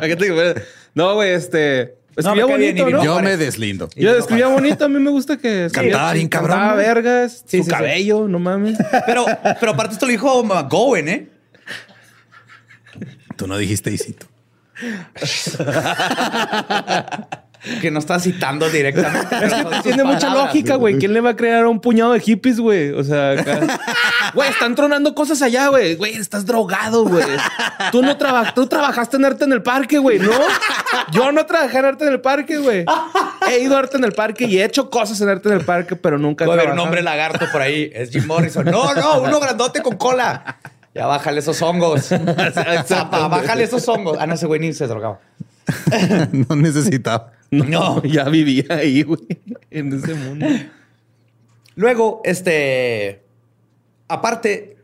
no, 0.95 1.15
güey, 1.15 1.31
este. 1.31 1.97
Escribía 2.17 2.47
bonito, 2.47 2.91
¿no? 2.91 3.05
Yo 3.05 3.21
me 3.21 3.37
deslindo. 3.37 3.89
Yo 3.95 4.17
escribía 4.17 4.49
bonito. 4.49 4.87
A 4.87 4.89
mí 4.89 4.99
me 4.99 5.11
gusta 5.11 5.37
que... 5.37 5.69
Cantaba 5.71 6.15
bien 6.15 6.29
cabrón. 6.29 6.59
Cantaba 6.59 6.77
vergas. 6.77 7.45
su 7.47 7.67
cabello, 7.67 8.27
no 8.27 8.39
mames. 8.39 8.79
Pero, 9.07 9.27
pero 9.61 9.73
aparte 9.73 9.93
esto 9.95 10.07
lo 10.07 10.13
dijo 10.13 10.43
McGowan, 10.43 11.09
¿eh? 11.09 11.29
Tú 13.37 13.47
no 13.47 13.59
dijiste 13.59 13.91
Isito. 13.91 14.27
Que 17.81 17.91
no 17.91 17.99
está 17.99 18.19
citando 18.19 18.69
directamente. 18.69 19.37
Es 19.45 19.55
que 19.55 19.65
tiene 19.83 20.05
mucha 20.05 20.33
lógica, 20.33 20.77
güey. 20.77 20.99
¿Quién 20.99 21.13
le 21.13 21.21
va 21.21 21.31
a 21.31 21.37
crear 21.37 21.65
a 21.65 21.69
un 21.69 21.81
puñado 21.81 22.13
de 22.13 22.21
hippies, 22.21 22.61
güey? 22.61 22.91
O 22.93 23.05
sea, 23.05 23.35
güey, 24.35 24.51
están 24.51 24.75
tronando 24.75 25.15
cosas 25.15 25.43
allá, 25.43 25.69
güey. 25.69 25.95
Güey, 25.97 26.15
estás 26.15 26.47
drogado, 26.47 27.05
güey. 27.05 27.27
Tú 27.93 28.03
no 28.03 28.17
trabajas, 28.17 28.55
tú 28.55 28.67
trabajaste 28.67 29.17
en 29.17 29.25
arte 29.25 29.45
en 29.45 29.53
el 29.53 29.63
parque, 29.63 29.99
güey, 29.99 30.19
¿no? 30.19 30.33
Yo 31.13 31.33
no 31.33 31.47
trabajé 31.47 31.79
en 31.79 31.85
arte 31.85 32.07
en 32.07 32.13
el 32.13 32.21
parque, 32.21 32.59
güey. 32.59 32.85
He 33.51 33.61
ido 33.61 33.77
a 33.77 33.81
arte 33.81 33.97
en 33.97 34.05
el 34.05 34.13
parque 34.13 34.45
y 34.45 34.59
he 34.59 34.65
hecho 34.65 34.91
cosas 34.91 35.21
en 35.21 35.29
arte 35.29 35.49
en 35.49 35.57
el 35.57 35.65
parque, 35.65 35.97
pero 35.97 36.19
nunca 36.19 36.45
he 36.45 36.47
Puede 36.47 36.63
haber 36.63 36.73
un 36.73 36.81
hombre 36.81 37.03
lagarto 37.03 37.47
por 37.51 37.63
ahí. 37.63 37.91
Es 37.95 38.11
Jim 38.11 38.27
Morrison. 38.27 38.65
No, 38.65 38.95
no, 38.95 39.21
uno 39.23 39.41
grandote 39.41 39.83
con 39.83 39.97
cola. 39.97 40.59
Ya 40.95 41.07
bájale 41.07 41.41
esos 41.41 41.61
hongos. 41.61 42.09
bájale 43.31 43.65
esos 43.65 43.87
hongos. 43.87 44.17
Ah, 44.19 44.27
no, 44.27 44.35
ese 44.35 44.47
güey 44.47 44.61
ni 44.61 44.73
se 44.73 44.87
drogaba. 44.87 45.21
no 46.33 46.57
necesitaba. 46.57 47.33
No, 47.51 48.03
ya 48.05 48.25
vivía 48.25 48.65
ahí, 48.71 49.03
güey, 49.03 49.21
en 49.71 49.93
ese 49.93 50.15
mundo. 50.15 50.47
Luego, 51.75 52.21
este, 52.25 53.23
aparte, 54.09 54.79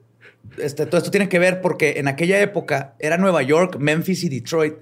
este, 0.59 0.87
todo 0.87 0.98
esto 0.98 1.11
tiene 1.11 1.29
que 1.29 1.38
ver 1.38 1.61
porque 1.61 1.94
en 1.96 2.09
aquella 2.09 2.40
época 2.40 2.94
era 2.98 3.16
Nueva 3.16 3.42
York, 3.42 3.77
Memphis 3.79 4.25
y 4.25 4.29
Detroit 4.29 4.75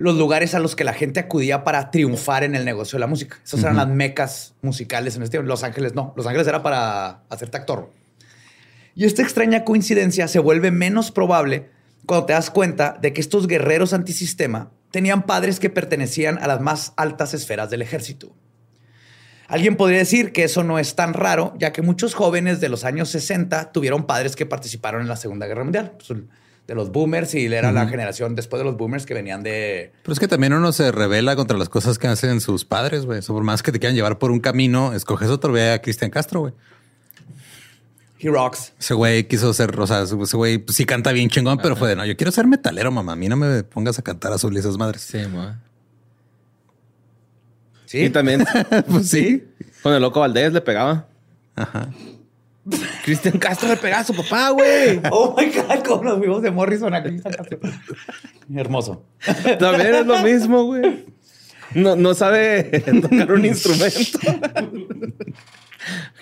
los 0.00 0.16
lugares 0.16 0.54
a 0.54 0.60
los 0.60 0.76
que 0.76 0.82
la 0.82 0.94
gente 0.94 1.20
acudía 1.20 1.62
para 1.62 1.90
triunfar 1.90 2.42
en 2.42 2.54
el 2.54 2.64
negocio 2.64 2.96
de 2.96 3.00
la 3.00 3.06
música. 3.06 3.38
Esas 3.44 3.60
eran 3.60 3.76
las 3.76 3.86
mecas 3.86 4.54
musicales 4.62 5.14
en 5.16 5.22
este 5.22 5.32
tiempo. 5.32 5.46
Los 5.46 5.62
Ángeles 5.62 5.94
no. 5.94 6.14
Los 6.16 6.26
Ángeles 6.26 6.46
era 6.46 6.62
para 6.62 7.20
hacerte 7.28 7.58
actor. 7.58 7.92
Y 8.94 9.04
esta 9.04 9.20
extraña 9.20 9.62
coincidencia 9.62 10.26
se 10.26 10.38
vuelve 10.38 10.70
menos 10.70 11.10
probable 11.10 11.68
cuando 12.06 12.24
te 12.24 12.32
das 12.32 12.50
cuenta 12.50 12.96
de 12.98 13.12
que 13.12 13.20
estos 13.20 13.46
guerreros 13.46 13.92
antisistema 13.92 14.70
tenían 14.90 15.22
padres 15.24 15.60
que 15.60 15.70
pertenecían 15.70 16.38
a 16.38 16.46
las 16.46 16.60
más 16.60 16.92
altas 16.96 17.34
esferas 17.34 17.70
del 17.70 17.82
ejército. 17.82 18.34
Alguien 19.48 19.76
podría 19.76 19.98
decir 19.98 20.32
que 20.32 20.44
eso 20.44 20.62
no 20.62 20.78
es 20.78 20.94
tan 20.94 21.12
raro, 21.12 21.54
ya 21.58 21.72
que 21.72 21.82
muchos 21.82 22.14
jóvenes 22.14 22.60
de 22.60 22.68
los 22.68 22.84
años 22.84 23.08
60 23.08 23.72
tuvieron 23.72 24.06
padres 24.06 24.36
que 24.36 24.46
participaron 24.46 25.02
en 25.02 25.08
la 25.08 25.16
Segunda 25.16 25.46
Guerra 25.46 25.64
Mundial. 25.64 25.92
Pues, 25.96 26.20
de 26.70 26.76
los 26.76 26.92
boomers 26.92 27.34
y 27.34 27.46
era 27.46 27.72
la 27.72 27.88
generación 27.88 28.36
después 28.36 28.60
de 28.60 28.64
los 28.64 28.76
boomers 28.76 29.04
que 29.04 29.12
venían 29.12 29.42
de... 29.42 29.90
Pero 30.04 30.12
es 30.12 30.20
que 30.20 30.28
también 30.28 30.52
uno 30.52 30.70
se 30.70 30.92
revela 30.92 31.34
contra 31.34 31.58
las 31.58 31.68
cosas 31.68 31.98
que 31.98 32.06
hacen 32.06 32.40
sus 32.40 32.64
padres, 32.64 33.06
güey. 33.06 33.20
Por 33.22 33.42
más 33.42 33.64
que 33.64 33.72
te 33.72 33.80
quieran 33.80 33.96
llevar 33.96 34.18
por 34.20 34.30
un 34.30 34.38
camino, 34.38 34.92
escoges 34.92 35.30
otro, 35.30 35.52
ve 35.52 35.72
a 35.72 35.82
Cristian 35.82 36.12
Castro, 36.12 36.42
güey. 36.42 36.52
He 38.22 38.28
rocks. 38.28 38.72
Ese 38.78 38.94
güey 38.94 39.24
quiso 39.26 39.52
ser, 39.54 39.78
o 39.78 39.86
sea, 39.86 40.02
ese 40.02 40.14
güey 40.14 40.58
pues, 40.58 40.76
sí 40.76 40.84
canta 40.84 41.12
bien 41.12 41.30
chingón, 41.30 41.58
pero 41.58 41.74
fue 41.74 41.88
de 41.88 41.96
no, 41.96 42.04
yo 42.04 42.16
quiero 42.16 42.30
ser 42.30 42.46
metalero, 42.46 42.90
mamá. 42.90 43.12
A 43.12 43.16
mí 43.16 43.28
no 43.28 43.36
me 43.36 43.62
pongas 43.64 43.98
a 43.98 44.02
cantar 44.02 44.32
azul 44.32 44.54
y 44.54 44.58
esas 44.58 44.76
madres. 44.76 45.02
Sí, 45.02 45.18
mamá. 45.18 45.62
Sí. 47.86 48.04
Y 48.04 48.10
también. 48.10 48.44
pues 48.88 49.08
sí. 49.08 49.44
Con 49.82 49.94
el 49.94 50.02
loco 50.02 50.20
Valdés 50.20 50.52
le 50.52 50.60
pegaba. 50.60 51.06
Ajá. 51.56 51.88
Cristian 53.04 53.38
Castro 53.38 53.68
le 53.68 53.76
pegaba 53.76 54.02
a 54.02 54.04
su 54.04 54.14
papá, 54.14 54.50
güey. 54.50 55.00
Oh 55.10 55.34
my 55.36 55.46
God, 55.46 55.84
con 55.84 56.04
los 56.04 56.20
vivos 56.20 56.42
de 56.42 56.50
Morrison 56.50 56.92
a 56.94 57.02
Cristian 57.02 57.32
Castro. 57.32 57.58
Hermoso. 58.54 59.04
También 59.58 59.94
es 59.94 60.06
lo 60.06 60.18
mismo, 60.22 60.64
güey. 60.64 61.06
No, 61.74 61.96
no 61.96 62.14
sabe 62.14 62.64
tocar 63.02 63.32
un 63.32 63.44
instrumento. 63.44 64.18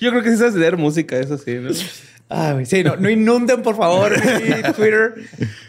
Yo 0.01 0.11
creo 0.11 0.23
que 0.23 0.31
sí 0.31 0.37
sabes 0.37 0.55
leer 0.55 0.77
música, 0.77 1.17
eso 1.17 1.39
sí, 1.39 1.55
¿no? 1.55 1.71
Ah, 2.31 2.55
sí, 2.65 2.85
no, 2.85 2.97
no, 2.97 3.09
inunden, 3.09 3.63
por 3.63 3.77
favor, 3.77 4.13
Twitter. 4.77 5.15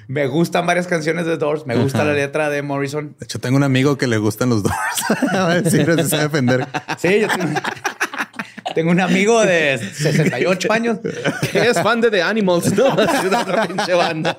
Me 0.08 0.28
gustan 0.28 0.66
varias 0.66 0.88
canciones 0.88 1.26
de 1.26 1.38
Doors. 1.38 1.66
Me 1.66 1.76
gusta 1.76 2.04
la 2.04 2.14
letra 2.14 2.50
de 2.50 2.62
Morrison. 2.62 3.16
De 3.18 3.24
hecho, 3.26 3.40
tengo 3.40 3.56
un 3.56 3.64
amigo 3.64 3.98
que 3.98 4.08
le 4.08 4.18
gustan 4.18 4.50
los 4.50 4.64
Doors. 4.64 4.76
A 5.32 5.46
ver 5.48 5.70
si 5.70 5.78
se 5.78 6.04
sabe 6.10 6.24
defender. 6.24 6.68
Sí, 6.98 7.22
yo 7.22 7.28
Tengo 8.76 8.92
un 8.92 9.00
amigo 9.00 9.40
de 9.46 9.78
68 9.78 10.72
años. 10.74 10.98
que 11.52 11.60
es 11.60 11.82
fan 11.82 12.02
de 12.02 12.12
The 12.12 12.24
Animals, 12.24 12.74
¿no? 12.76 12.88
Otra 12.94 13.66
pinche 13.68 13.94
banda. 13.94 14.38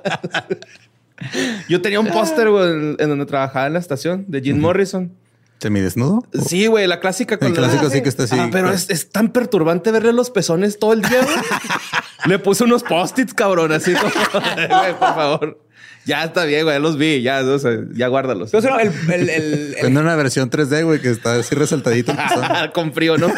Yo 1.69 1.81
tenía 1.81 2.01
un 2.01 2.09
póster 2.09 2.49
en 2.49 3.09
donde 3.09 3.25
trabajaba 3.25 3.67
en 3.67 3.73
la 3.75 3.79
estación 3.79 4.25
de 4.29 4.43
Jim 4.43 4.59
Morrison. 4.61 5.13
¿Semidesnudo? 5.61 6.25
Sí, 6.47 6.67
güey, 6.67 6.87
la 6.87 7.01
clásica 7.01 7.39
con 7.39 7.49
El 7.49 7.55
clásico 7.55 7.91
sí 7.91 8.03
que 8.03 8.09
está 8.09 8.25
así. 8.25 8.37
Ah, 8.39 8.49
pero 8.51 8.73
es, 8.73 8.89
es 8.89 9.11
tan 9.11 9.31
perturbante 9.31 9.91
verle 9.93 10.13
los 10.13 10.31
pezones 10.31 10.79
todo 10.79 10.95
el 10.95 11.03
día. 11.03 11.23
güey. 11.23 11.37
Le 12.27 12.39
puse 12.39 12.65
unos 12.65 12.83
post-its, 12.83 13.35
cabrón, 13.35 13.71
así 13.73 13.93
como, 13.95 14.11
güey, 14.81 14.93
por 14.99 15.15
favor. 15.15 15.61
Ya 16.07 16.25
está 16.25 16.45
bien, 16.47 16.65
güey, 16.65 16.77
ya 16.77 16.81
los 16.81 16.97
vi, 16.97 17.21
ya, 17.21 17.41
o 17.43 17.59
sea, 17.59 17.73
ya 17.93 18.09
guárdalos. 18.09 18.53
No, 18.55 18.79
el, 18.81 18.91
el, 19.13 19.29
el- 19.31 19.77
el- 19.79 19.97
una 19.99 20.17
versión 20.17 20.51
3D, 20.51 20.83
güey, 20.85 21.01
que 21.01 21.11
está 21.11 21.35
así 21.37 21.55
resaltadito. 21.55 22.15
Con 22.73 22.95
frío, 22.95 23.19
¿no? 23.19 23.29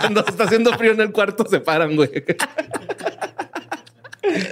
Cuando 0.00 0.24
está 0.26 0.44
haciendo 0.44 0.76
frío 0.76 0.92
en 0.92 1.00
el 1.00 1.12
cuarto 1.12 1.46
se 1.48 1.60
paran, 1.60 1.94
güey. 1.94 2.10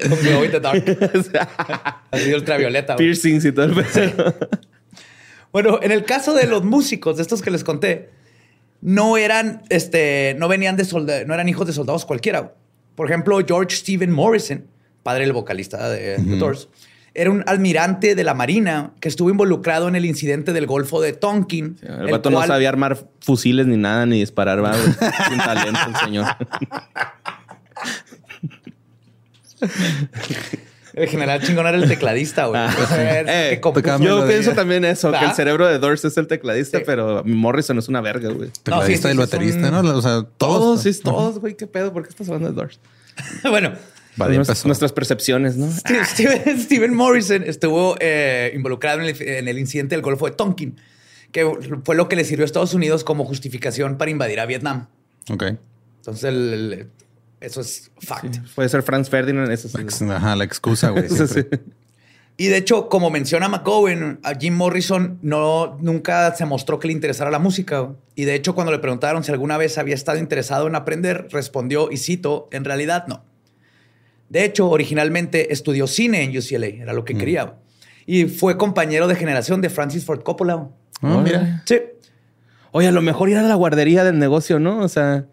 con 0.09 0.19
the 0.51 0.61
Dark. 0.61 0.85
Así 2.11 2.33
ultravioleta. 2.33 2.95
güey. 2.95 3.07
Piercings 3.07 3.45
y 3.45 3.53
todo 3.53 3.67
el 3.67 3.75
pedo. 3.85 4.35
Bueno, 5.61 5.81
en 5.83 5.91
el 5.91 6.05
caso 6.05 6.35
de 6.35 6.47
los 6.47 6.63
músicos, 6.63 7.17
de 7.17 7.23
estos 7.23 7.43
que 7.43 7.51
les 7.51 7.65
conté, 7.65 8.11
no 8.81 9.17
eran, 9.17 9.63
este, 9.71 10.37
no 10.39 10.47
venían 10.47 10.77
de 10.77 10.85
soldados, 10.85 11.27
no 11.27 11.35
eran 11.35 11.49
hijos 11.49 11.67
de 11.67 11.73
soldados 11.73 12.05
cualquiera. 12.05 12.55
Por 12.95 13.09
ejemplo, 13.09 13.41
George 13.45 13.75
Stephen 13.75 14.13
Morrison, 14.13 14.65
padre 15.03 15.25
del 15.25 15.33
vocalista 15.33 15.91
de 15.91 16.15
The 16.15 16.37
Doors, 16.37 16.69
era 17.13 17.33
un 17.33 17.43
almirante 17.49 18.15
de 18.15 18.23
la 18.23 18.35
Marina 18.35 18.93
que 19.01 19.09
estuvo 19.09 19.31
involucrado 19.31 19.89
en 19.89 19.97
el 19.97 20.05
incidente 20.05 20.53
del 20.53 20.69
Golfo 20.69 21.01
de 21.01 21.13
Tonkin. 21.13 21.77
El 21.83 22.13
vato 22.13 22.31
no 22.31 22.41
sabía 22.47 22.69
armar 22.69 22.97
fusiles 23.19 23.67
ni 23.67 23.77
nada, 23.77 24.07
ni 24.07 24.21
disparar, 24.21 24.63
va. 24.63 24.75
Sin 25.29 25.39
talento 25.39 25.81
el 25.89 25.97
señor. 25.97 26.27
El 31.03 31.09
general 31.09 31.41
chingón 31.43 31.67
era 31.67 31.77
el 31.77 31.89
tecladista, 31.89 32.47
güey. 32.47 32.61
O 32.65 32.87
sea, 32.87 33.21
es 33.21 33.27
Eh, 33.29 33.61
tocaba 33.63 34.03
Yo 34.05 34.27
pienso 34.27 34.53
también 34.53 34.85
eso, 34.85 35.11
que 35.13 35.25
el 35.25 35.33
cerebro 35.33 35.67
de 35.67 35.79
Doors 35.79 36.05
es 36.05 36.17
el 36.17 36.27
tecladista, 36.27 36.79
Sí. 36.79 36.85
pero 36.87 37.23
Morrison 37.25 37.79
es 37.79 37.89
una 37.89 38.01
verga, 38.01 38.29
güey. 38.31 38.49
No, 38.49 38.55
sí, 38.55 38.61
Tecladista 38.63 39.09
sí, 39.09 39.17
y 39.17 39.21
el 39.21 39.27
sí, 39.27 39.33
baterista, 39.33 39.71
son- 39.71 39.85
¿no? 39.87 39.97
O 39.97 40.03
sea, 40.03 40.13
todos. 40.37 40.37
Todos, 40.39 40.83
sí, 40.83 41.01
todos, 41.03 41.39
güey. 41.39 41.55
¿Qué 41.57 41.67
pedo? 41.67 41.93
¿Por 41.93 42.03
qué 42.03 42.11
estás 42.11 42.29
hablando 42.29 42.51
de 42.51 42.55
Doors? 42.55 42.81
bueno, 43.49 43.73
Vale, 44.17 44.35
nuestras 44.37 44.93
percepciones, 44.93 45.57
¿no? 45.57 45.71
Steve- 45.71 46.05
Steven, 46.05 46.61
Steven 46.61 46.95
Morrison 46.95 47.43
estuvo 47.45 47.97
eh, 48.01 48.51
involucrado 48.55 49.01
en 49.01 49.07
el, 49.09 49.23
en 49.23 49.47
el 49.49 49.59
incidente 49.59 49.95
del 49.95 50.03
Golfo 50.03 50.27
de 50.27 50.33
Tonkin, 50.33 50.77
que 51.31 51.49
fue 51.85 51.95
lo 51.95 52.09
que 52.09 52.17
le 52.17 52.25
sirvió 52.25 52.45
a 52.45 52.47
Estados 52.47 52.75
Unidos 52.75 53.05
como 53.05 53.25
justificación 53.25 53.97
para 53.97 54.11
invadir 54.11 54.41
a 54.41 54.47
Vietnam. 54.47 54.89
Ok. 55.31 55.45
Entonces, 55.99 56.25
el- 56.25 56.53
el- 56.73 56.87
eso 57.41 57.61
es 57.61 57.91
fact. 58.01 58.39
Puede 58.55 58.69
ser 58.69 58.83
Franz 58.83 59.09
Ferdinand, 59.09 59.51
eso 59.51 59.69
sí. 59.69 60.05
Ajá, 60.11 60.37
la 60.37 60.45
excusa, 60.45 60.91
güey. 60.91 61.07
Eso 61.07 61.27
sí. 61.27 61.35
siempre. 61.35 61.61
Y 62.41 62.47
de 62.47 62.57
hecho, 62.57 62.89
como 62.89 63.11
menciona 63.11 63.49
McGowan, 63.49 64.21
a 64.23 64.33
Jim 64.37 64.55
Morrison 64.55 65.19
no, 65.23 65.77
nunca 65.81 66.33
se 66.37 66.45
mostró 66.45 66.79
que 66.79 66.87
le 66.87 66.93
interesara 66.93 67.33
la 67.33 67.41
música. 67.41 67.91
Y 68.15 68.27
de 68.27 68.37
hecho, 68.37 68.55
cuando 68.55 68.71
le 68.71 68.79
preguntaron 68.79 69.25
si 69.25 69.33
alguna 69.33 69.59
vez 69.59 69.77
había 69.77 69.97
estado 69.97 70.19
interesado 70.19 70.69
en 70.69 70.77
aprender, 70.77 71.27
respondió, 71.33 71.91
y 71.91 71.97
cito, 71.97 72.49
en 72.53 72.65
realidad 72.65 73.07
no. 73.09 73.25
De 74.29 74.45
hecho, 74.45 74.69
originalmente 74.71 75.53
estudió 75.53 75.89
cine 75.89 76.23
en 76.23 76.31
UCLA, 76.31 76.67
era 76.67 76.93
lo 76.93 77.05
que 77.05 77.17
quería. 77.17 77.55
Y 78.07 78.27
fue 78.27 78.57
compañero 78.57 79.09
de 79.09 79.17
generación 79.17 79.61
de 79.61 79.71
Francis 79.71 80.05
Ford 80.05 80.23
Coppola. 80.23 80.69
Ah, 81.03 81.21
mira. 81.25 81.65
Sí. 81.67 81.81
Oye, 82.71 82.87
a 82.87 82.93
lo 82.93 83.03
mejor 83.03 83.31
ir 83.31 83.39
a 83.39 83.43
la 83.43 83.57
guardería 83.57 84.05
del 84.05 84.21
negocio, 84.21 84.61
¿no? 84.61 84.79
O 84.79 84.89
sea, 84.89 85.27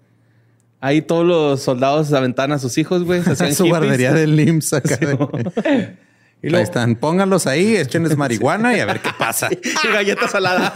ahí 0.85 1.01
todos 1.01 1.25
los 1.25 1.61
soldados 1.61 2.13
aventaban 2.13 2.51
a 2.51 2.59
sus 2.59 2.77
hijos, 2.77 3.03
güey. 3.03 3.23
Su 3.23 3.31
hippies. 3.35 3.59
guardería 3.61 4.13
del 4.13 4.39
IMSS 4.39 4.73
acá. 4.73 4.99
Y 6.41 6.47
Ahí 6.47 6.51
luego, 6.51 6.63
están. 6.65 6.95
Pónganlos 6.97 7.47
ahí, 7.47 7.75
échenles 7.75 8.15
marihuana 8.17 8.77
y 8.77 8.79
a 8.79 8.85
ver 8.85 8.99
qué 9.01 9.09
pasa. 9.17 9.49
Y 9.51 9.87
galletas 9.91 10.29
saladas. 10.29 10.71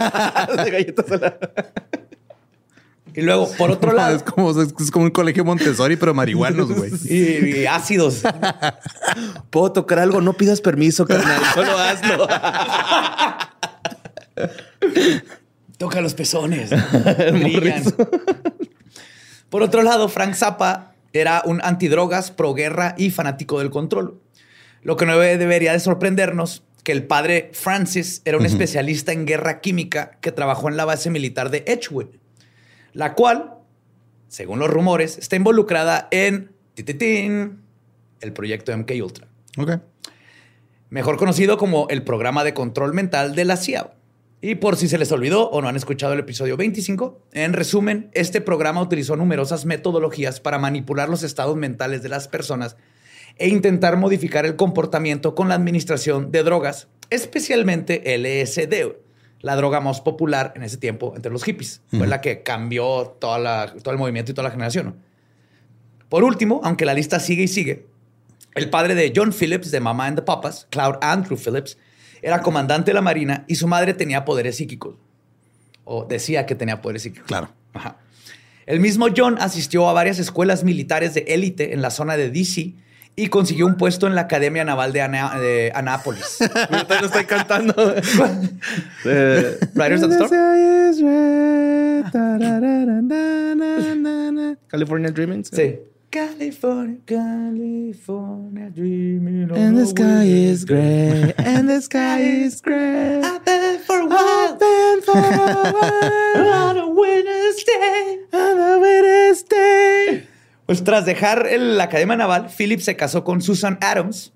De 0.64 0.70
galletas 0.70 1.06
saladas. 1.06 1.38
y 3.14 3.20
luego, 3.20 3.48
por 3.56 3.70
otro 3.70 3.90
Es 3.90 3.96
lado, 3.96 4.24
como, 4.24 4.50
es 4.62 4.90
como 4.90 5.04
un 5.04 5.10
colegio 5.12 5.44
Montessori, 5.44 5.94
pero 5.94 6.12
marihuanos, 6.12 6.72
güey. 6.72 6.90
y, 7.04 7.58
y 7.60 7.66
ácidos. 7.66 8.22
Puedo 9.50 9.70
tocar 9.70 10.00
algo, 10.00 10.20
no 10.20 10.32
pidas 10.32 10.60
permiso, 10.60 11.06
carnal. 11.06 11.40
Solo 11.54 11.78
hazlo. 11.78 12.26
Toca 15.78 16.00
los 16.00 16.14
pezones. 16.14 16.70
Brillan. 17.32 17.84
Por 19.50 19.62
otro 19.62 19.82
lado, 19.82 20.08
Frank 20.08 20.34
Zappa 20.34 20.94
era 21.12 21.42
un 21.44 21.60
antidrogas, 21.62 22.30
proguerra 22.30 22.94
y 22.96 23.10
fanático 23.10 23.58
del 23.58 23.70
control. 23.70 24.20
Lo 24.82 24.96
que 24.96 25.06
no 25.06 25.12
debe- 25.18 25.36
debería 25.38 25.72
de 25.72 25.80
sorprendernos 25.80 26.62
que 26.84 26.92
el 26.92 27.04
padre 27.06 27.50
Francis 27.52 28.22
era 28.24 28.38
un 28.38 28.46
especialista 28.46 29.12
en 29.12 29.26
guerra 29.26 29.60
química 29.60 30.12
que 30.22 30.32
trabajó 30.32 30.68
en 30.68 30.76
la 30.78 30.86
base 30.86 31.10
militar 31.10 31.50
de 31.50 31.64
Edgewood, 31.66 32.06
la 32.94 33.12
cual, 33.14 33.54
según 34.28 34.58
los 34.60 34.70
rumores, 34.70 35.18
está 35.18 35.36
involucrada 35.36 36.08
en 36.10 36.52
tititín, 36.74 37.60
el 38.22 38.32
proyecto 38.32 38.74
MK 38.76 38.92
Ultra 39.02 39.26
mejor 40.90 41.16
conocido 41.18 41.58
como 41.58 41.86
el 41.90 42.02
programa 42.02 42.44
de 42.44 42.54
control 42.54 42.94
mental 42.94 43.34
de 43.34 43.44
la 43.44 43.56
CIA. 43.56 43.90
Y 44.42 44.54
por 44.54 44.76
si 44.76 44.88
se 44.88 44.96
les 44.96 45.12
olvidó 45.12 45.50
o 45.50 45.60
no 45.60 45.68
han 45.68 45.76
escuchado 45.76 46.14
el 46.14 46.20
episodio 46.20 46.56
25, 46.56 47.20
en 47.32 47.52
resumen, 47.52 48.10
este 48.14 48.40
programa 48.40 48.80
utilizó 48.80 49.14
numerosas 49.16 49.66
metodologías 49.66 50.40
para 50.40 50.58
manipular 50.58 51.08
los 51.10 51.22
estados 51.22 51.56
mentales 51.56 52.02
de 52.02 52.08
las 52.08 52.26
personas 52.26 52.76
e 53.36 53.48
intentar 53.48 53.98
modificar 53.98 54.46
el 54.46 54.56
comportamiento 54.56 55.34
con 55.34 55.48
la 55.50 55.56
administración 55.56 56.30
de 56.32 56.42
drogas, 56.42 56.88
especialmente 57.10 58.14
LSD, 58.16 58.96
la 59.40 59.56
droga 59.56 59.80
más 59.80 60.00
popular 60.00 60.52
en 60.56 60.62
ese 60.62 60.78
tiempo 60.78 61.12
entre 61.16 61.30
los 61.30 61.44
hippies. 61.44 61.82
Fue 61.90 62.06
la 62.06 62.20
que 62.22 62.42
cambió 62.42 63.16
toda 63.20 63.38
la- 63.38 63.74
todo 63.82 63.92
el 63.92 63.98
movimiento 63.98 64.32
y 64.32 64.34
toda 64.34 64.48
la 64.48 64.52
generación. 64.52 64.86
¿no? 64.86 64.96
Por 66.08 66.24
último, 66.24 66.60
aunque 66.64 66.84
la 66.86 66.94
lista 66.94 67.20
sigue 67.20 67.42
y 67.44 67.48
sigue, 67.48 67.86
el 68.54 68.68
padre 68.70 68.94
de 68.94 69.12
John 69.14 69.32
Phillips, 69.32 69.70
de 69.70 69.80
Mama 69.80 70.06
and 70.06 70.16
the 70.18 70.22
Papas, 70.22 70.66
Cloud 70.70 70.96
Andrew 71.02 71.36
Phillips, 71.38 71.78
era 72.22 72.40
comandante 72.42 72.90
de 72.90 72.94
la 72.94 73.00
Marina 73.02 73.44
y 73.48 73.54
su 73.56 73.66
madre 73.66 73.94
tenía 73.94 74.24
poderes 74.24 74.56
psíquicos. 74.56 74.96
O 75.84 76.04
decía 76.04 76.46
que 76.46 76.54
tenía 76.54 76.80
poderes 76.82 77.02
psíquicos. 77.02 77.26
Claro. 77.26 77.48
Ajá. 77.72 77.96
El 78.66 78.78
mismo 78.80 79.06
John 79.16 79.36
asistió 79.40 79.88
a 79.88 79.92
varias 79.92 80.18
escuelas 80.18 80.62
militares 80.64 81.14
de 81.14 81.24
élite 81.28 81.72
en 81.74 81.82
la 81.82 81.90
zona 81.90 82.16
de 82.16 82.30
DC 82.30 82.74
y 83.16 83.26
consiguió 83.28 83.66
un 83.66 83.76
puesto 83.76 84.06
en 84.06 84.14
la 84.14 84.20
Academia 84.22 84.64
Naval 84.64 84.92
de, 84.92 85.02
Ana- 85.02 85.38
de 85.40 85.72
Anápolis. 85.74 86.38
Ahorita 86.70 87.00
lo 87.00 87.06
estoy 87.06 87.24
cantando. 87.24 87.74
Eh, 89.04 89.58
Riders 89.74 90.02
of 90.02 90.10
the 90.10 90.24
Storm. 90.24 90.30
California 94.68 95.10
Dreaming. 95.10 95.44
Sí. 95.44 95.78
California, 96.10 96.98
California, 97.06 98.68
dreaming 98.74 99.48
And 99.54 99.76
the 99.76 99.82
of 99.82 99.88
sky 99.90 100.24
is 100.26 100.64
gray. 100.64 101.32
And 101.38 101.68
the 101.68 101.80
sky 101.80 102.18
is 102.44 102.60
gray. 102.60 103.20
I've 103.22 103.44
been 103.44 103.78
for 103.86 104.00
a 104.00 104.06
while. 104.06 104.58
been 104.58 105.02
for 105.04 105.16
a 105.16 105.72
while. 105.72 106.52
On 106.52 106.78
a 106.78 106.86
winter's 106.88 107.64
day. 107.64 108.18
On 108.32 108.58
a 108.58 108.78
winter's 108.78 109.44
day. 109.48 110.26
Pues 110.66 110.82
tras 110.82 111.04
dejar 111.06 111.46
el- 111.46 111.78
la 111.78 111.84
Academia 111.84 112.16
Naval, 112.16 112.48
Philip 112.48 112.80
se 112.80 112.96
casó 112.96 113.22
con 113.22 113.40
Susan 113.40 113.78
Adams, 113.80 114.32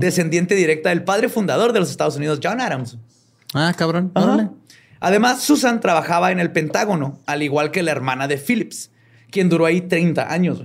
descendiente 0.00 0.54
directa 0.54 0.88
del 0.88 1.04
padre 1.04 1.28
fundador 1.28 1.72
de 1.74 1.80
los 1.80 1.90
Estados 1.90 2.16
Unidos, 2.16 2.40
John 2.42 2.60
Adams. 2.60 2.96
Ah, 3.54 3.74
cabrón. 3.76 4.12
Además, 5.00 5.42
Susan 5.42 5.80
trabajaba 5.80 6.32
en 6.32 6.40
el 6.40 6.52
Pentágono, 6.52 7.18
al 7.26 7.42
igual 7.42 7.70
que 7.70 7.82
la 7.82 7.90
hermana 7.92 8.28
de 8.28 8.36
Phillips, 8.38 8.90
quien 9.30 9.48
duró 9.50 9.64
ahí 9.66 9.82
30 9.82 10.30
años. 10.32 10.64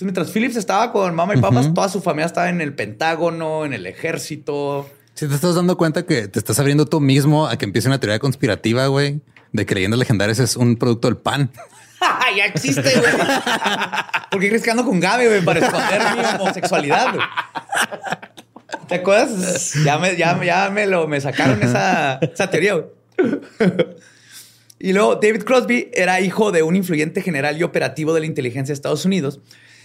Entonces, 0.00 0.14
mientras 0.14 0.30
Phillips 0.34 0.56
estaba 0.56 0.92
con 0.92 1.14
mamá 1.14 1.34
y 1.34 1.40
papas, 1.42 1.74
toda 1.74 1.90
su 1.90 2.00
familia 2.00 2.24
estaba 2.24 2.48
en 2.48 2.62
el 2.62 2.72
Pentágono, 2.72 3.66
en 3.66 3.74
el 3.74 3.86
ejército. 3.86 4.88
Si 5.12 5.28
te 5.28 5.34
estás 5.34 5.54
dando 5.54 5.76
cuenta 5.76 6.06
que 6.06 6.26
te 6.26 6.38
estás 6.38 6.58
abriendo 6.58 6.86
tú 6.86 7.00
mismo 7.00 7.46
a 7.46 7.58
que 7.58 7.66
empiece 7.66 7.86
una 7.86 8.00
teoría 8.00 8.18
conspirativa, 8.18 8.86
güey, 8.86 9.20
de 9.52 9.66
que 9.66 9.74
leyendas 9.74 9.98
legendarias 9.98 10.38
es 10.38 10.56
un 10.56 10.76
producto 10.76 11.08
del 11.08 11.18
pan. 11.18 11.50
ya 12.36 12.46
existe, 12.46 12.80
güey. 12.80 13.12
¿Por 14.30 14.40
qué 14.40 14.48
crees 14.48 14.62
que 14.62 14.70
ando 14.70 14.86
con 14.86 15.00
Gabe, 15.00 15.28
güey? 15.28 15.44
Para 15.44 15.60
esconder 15.60 16.00
mi 16.16 16.40
homosexualidad, 16.40 17.12
güey. 17.12 17.26
¿Te 18.88 18.94
acuerdas? 18.94 19.74
Ya 19.84 19.98
me, 19.98 20.16
ya, 20.16 20.42
ya 20.42 20.70
me 20.70 20.86
lo 20.86 21.08
me 21.08 21.20
sacaron 21.20 21.62
esa, 21.62 22.14
esa 22.22 22.48
teoría, 22.48 22.72
güey. 22.72 22.86
Y 24.78 24.94
luego 24.94 25.16
David 25.16 25.42
Crosby 25.42 25.90
era 25.92 26.22
hijo 26.22 26.52
de 26.52 26.62
un 26.62 26.74
influyente 26.74 27.20
general 27.20 27.58
y 27.58 27.64
operativo 27.64 28.14
de 28.14 28.20
la 28.20 28.26
inteligencia 28.26 28.72
de 28.72 28.76
Estados 28.76 29.04
Unidos. 29.04 29.40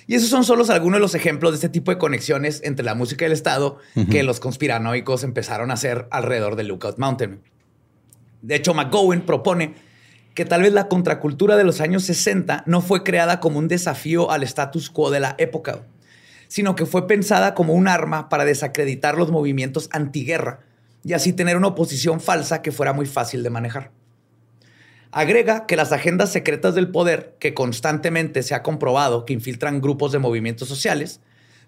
Y 0.07 0.15
esos 0.15 0.29
son 0.29 0.43
solo 0.43 0.63
algunos 0.69 0.97
de 0.97 1.01
los 1.01 1.15
ejemplos 1.15 1.51
de 1.51 1.55
este 1.55 1.69
tipo 1.69 1.91
de 1.91 1.97
conexiones 1.97 2.61
entre 2.63 2.85
la 2.85 2.93
música 2.93 3.25
y 3.25 3.27
el 3.27 3.31
Estado 3.31 3.79
que 4.11 4.23
los 4.23 4.39
conspiranoicos 4.39 5.23
empezaron 5.23 5.71
a 5.71 5.75
hacer 5.75 6.07
alrededor 6.11 6.55
de 6.55 6.63
Lookout 6.63 6.99
Mountain. 6.99 7.41
De 8.41 8.55
hecho, 8.55 8.75
McGowan 8.75 9.21
propone 9.21 9.73
que 10.35 10.45
tal 10.45 10.61
vez 10.61 10.73
la 10.73 10.87
contracultura 10.87 11.55
de 11.55 11.63
los 11.63 11.81
años 11.81 12.03
60 12.03 12.63
no 12.67 12.81
fue 12.81 13.03
creada 13.03 13.39
como 13.39 13.57
un 13.57 13.67
desafío 13.67 14.29
al 14.29 14.43
status 14.43 14.89
quo 14.89 15.09
de 15.09 15.21
la 15.21 15.35
época, 15.39 15.87
sino 16.47 16.75
que 16.75 16.85
fue 16.85 17.07
pensada 17.07 17.55
como 17.55 17.73
un 17.73 17.87
arma 17.87 18.29
para 18.29 18.45
desacreditar 18.45 19.17
los 19.17 19.31
movimientos 19.31 19.89
antiguerra 19.91 20.59
y 21.03 21.13
así 21.13 21.33
tener 21.33 21.57
una 21.57 21.67
oposición 21.67 22.19
falsa 22.19 22.61
que 22.61 22.71
fuera 22.71 22.93
muy 22.93 23.05
fácil 23.05 23.43
de 23.43 23.49
manejar. 23.49 23.91
Agrega 25.15 25.65
que 25.65 25.77
las 25.77 25.93
agendas 25.93 26.29
secretas 26.29 26.75
del 26.75 26.89
poder, 26.89 27.37
que 27.39 27.53
constantemente 27.53 28.43
se 28.43 28.53
ha 28.53 28.61
comprobado 28.61 29.23
que 29.23 29.31
infiltran 29.31 29.79
grupos 29.79 30.11
de 30.11 30.19
movimientos 30.19 30.67
sociales, 30.67 31.21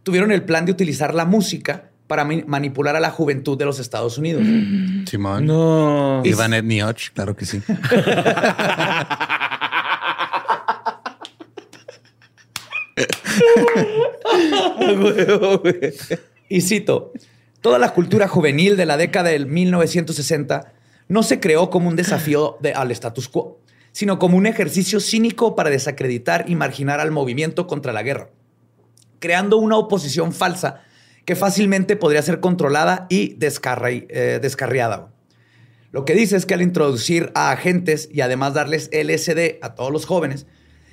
tuvieron 0.03 0.33
el 0.33 0.43
plan 0.43 0.65
de 0.65 0.73
utilizar 0.73 1.15
la 1.15 1.23
música 1.23 1.89
para 2.07 2.25
manipular 2.25 2.97
a 2.97 2.99
la 2.99 3.09
juventud 3.09 3.57
de 3.57 3.63
los 3.63 3.79
Estados 3.79 4.17
Unidos. 4.17 4.43
Simón. 5.09 5.45
No. 5.45 6.21
Ivan 6.25 6.55
Etnioch, 6.55 7.13
claro 7.13 7.37
que 7.37 7.45
sí. 7.45 7.61
Y 16.49 16.61
cito, 16.61 17.13
toda 17.61 17.79
la 17.79 17.93
cultura 17.93 18.27
juvenil 18.27 18.75
de 18.75 18.85
la 18.85 18.97
década 18.97 19.29
del 19.29 19.45
1960 19.45 20.73
no 21.07 21.23
se 21.23 21.39
creó 21.39 21.69
como 21.69 21.87
un 21.89 21.95
desafío 21.95 22.57
de- 22.61 22.73
al 22.73 22.91
status 22.91 23.29
quo, 23.29 23.59
sino 23.91 24.19
como 24.19 24.37
un 24.37 24.45
ejercicio 24.45 24.99
cínico 24.99 25.55
para 25.55 25.69
desacreditar 25.69 26.45
y 26.49 26.55
marginar 26.55 26.99
al 26.99 27.11
movimiento 27.11 27.65
contra 27.67 27.93
la 27.93 28.03
guerra, 28.03 28.29
creando 29.19 29.57
una 29.57 29.77
oposición 29.77 30.33
falsa 30.33 30.81
que 31.25 31.35
fácilmente 31.35 31.95
podría 31.95 32.21
ser 32.21 32.39
controlada 32.39 33.05
y 33.09 33.35
descarri- 33.37 34.05
eh, 34.09 34.39
descarriada. 34.41 35.11
Lo 35.91 36.05
que 36.05 36.13
dice 36.13 36.35
es 36.37 36.45
que 36.45 36.53
al 36.53 36.61
introducir 36.61 37.31
a 37.33 37.51
agentes 37.51 38.09
y 38.11 38.21
además 38.21 38.53
darles 38.53 38.89
LSD 38.91 39.59
a 39.61 39.73
todos 39.75 39.91
los 39.91 40.05
jóvenes, 40.05 40.45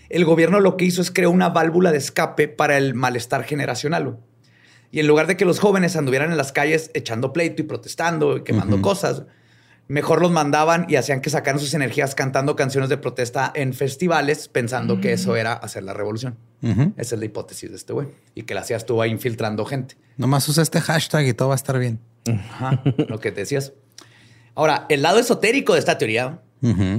el 0.08 0.24
gobierno 0.24 0.60
lo 0.60 0.76
que 0.76 0.84
hizo 0.84 1.02
es 1.02 1.10
crear 1.10 1.28
una 1.28 1.50
válvula 1.50 1.90
de 1.92 1.98
escape 1.98 2.48
para 2.48 2.76
el 2.78 2.94
malestar 2.94 3.44
generacional. 3.44 4.18
Y 4.90 5.00
en 5.00 5.06
lugar 5.08 5.26
de 5.26 5.36
que 5.36 5.44
los 5.44 5.58
jóvenes 5.58 5.96
anduvieran 5.96 6.30
en 6.30 6.36
las 6.36 6.52
calles 6.52 6.90
echando 6.94 7.32
pleito 7.32 7.62
y 7.62 7.64
protestando 7.64 8.36
y 8.36 8.42
quemando 8.44 8.80
cosas, 8.82 9.22
mejor 9.88 10.22
los 10.22 10.30
mandaban 10.30 10.86
y 10.88 10.96
hacían 10.96 11.20
que 11.20 11.30
sacaran 11.30 11.60
sus 11.60 11.74
energías 11.74 12.14
cantando 12.14 12.56
canciones 12.56 12.88
de 12.90 12.96
protesta 12.96 13.52
en 13.54 13.74
festivales, 13.74 14.48
pensando 14.48 15.00
que 15.00 15.12
eso 15.12 15.36
era 15.36 15.52
hacer 15.52 15.82
la 15.84 15.92
revolución. 15.94 16.36
Esa 16.62 17.14
es 17.14 17.18
la 17.18 17.24
hipótesis 17.26 17.68
de 17.70 17.76
este 17.76 17.92
güey. 17.92 18.08
Y 18.34 18.44
que 18.44 18.54
la 18.54 18.62
hacía 18.62 18.76
estuvo 18.78 19.02
ahí 19.02 19.10
infiltrando 19.10 19.64
gente. 19.66 19.96
Nomás 20.16 20.48
usa 20.48 20.62
este 20.62 20.80
hashtag 20.80 21.26
y 21.26 21.34
todo 21.34 21.48
va 21.48 21.54
a 21.54 21.56
estar 21.56 21.78
bien. 21.78 22.00
Ajá, 22.26 22.82
lo 23.08 23.20
que 23.20 23.30
te 23.32 23.40
decías. 23.42 23.72
Ahora, 24.54 24.86
el 24.88 25.02
lado 25.02 25.18
esotérico 25.18 25.74
de 25.74 25.80
esta 25.80 25.98
teoría 25.98 26.40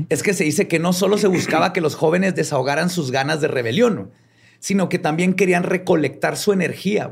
es 0.09 0.21
que 0.21 0.35
se 0.35 0.43
dice 0.43 0.67
que 0.67 0.77
no 0.77 0.93
solo 0.93 1.17
se 1.17 1.25
buscaba 1.27 1.73
que 1.73 1.81
los 1.81 1.95
jóvenes 1.95 2.35
desahogaran 2.35 2.91
sus 2.91 3.09
ganas 3.09 3.41
de 3.41 3.47
rebelión, 3.47 4.11
sino 4.59 4.89
que 4.89 4.99
también 4.99 5.33
querían 5.33 5.63
recolectar 5.63 6.37
su 6.37 6.53
energía. 6.53 7.09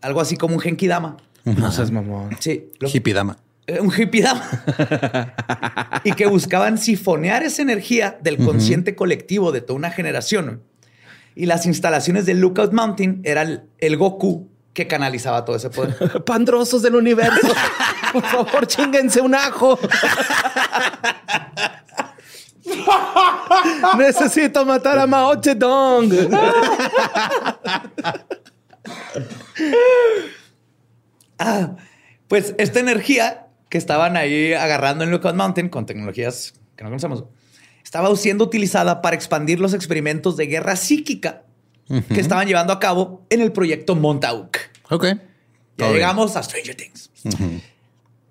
Algo 0.00 0.20
así 0.20 0.36
como 0.36 0.54
un 0.54 0.60
genkidama. 0.60 1.18
No 1.44 1.70
seas 1.70 1.92
mamón. 1.92 2.30
Sí, 2.40 2.70
lo- 2.80 2.88
Hippie 2.88 3.14
dama. 3.14 3.36
Eh, 3.66 3.80
un 3.80 3.92
hippidama. 3.96 4.44
y 6.04 6.12
que 6.12 6.26
buscaban 6.26 6.78
sifonear 6.78 7.42
esa 7.42 7.62
energía 7.62 8.18
del 8.22 8.36
consciente 8.38 8.94
colectivo 8.94 9.52
de 9.52 9.60
toda 9.60 9.78
una 9.78 9.90
generación. 9.90 10.62
Y 11.34 11.46
las 11.46 11.66
instalaciones 11.66 12.26
de 12.26 12.34
Lookout 12.34 12.72
Mountain 12.72 13.20
eran 13.24 13.64
el 13.78 13.96
Goku 13.96 14.48
que 14.74 14.86
canalizaba 14.86 15.44
todo 15.44 15.56
ese 15.56 15.70
poder. 15.70 16.24
Pandrosos 16.26 16.82
del 16.82 16.96
universo. 16.96 17.48
Por 18.12 18.22
favor, 18.24 18.66
chinguense 18.66 19.20
un 19.20 19.34
ajo. 19.34 19.78
Necesito 23.98 24.64
matar 24.64 24.98
a 24.98 25.06
Mao 25.06 25.40
Zedong. 25.42 26.10
Ah, 31.38 31.76
pues 32.26 32.54
esta 32.58 32.80
energía 32.80 33.43
que 33.74 33.78
estaban 33.78 34.16
ahí 34.16 34.52
agarrando 34.52 35.02
en 35.02 35.10
Lookout 35.10 35.34
Mountain 35.34 35.68
con 35.68 35.84
tecnologías 35.84 36.54
que 36.76 36.84
no 36.84 36.90
conocemos, 36.90 37.24
estaba 37.82 38.14
siendo 38.14 38.44
utilizada 38.44 39.02
para 39.02 39.16
expandir 39.16 39.58
los 39.58 39.74
experimentos 39.74 40.36
de 40.36 40.46
guerra 40.46 40.76
psíquica 40.76 41.42
que 41.88 42.20
estaban 42.20 42.46
llevando 42.46 42.72
a 42.72 42.78
cabo 42.78 43.26
en 43.30 43.40
el 43.40 43.50
proyecto 43.50 43.96
Montauk. 43.96 44.58
Ok. 44.90 45.06
Ya 45.76 45.90
llegamos 45.90 46.36
a 46.36 46.44
Stranger 46.44 46.76
Things. 46.76 47.10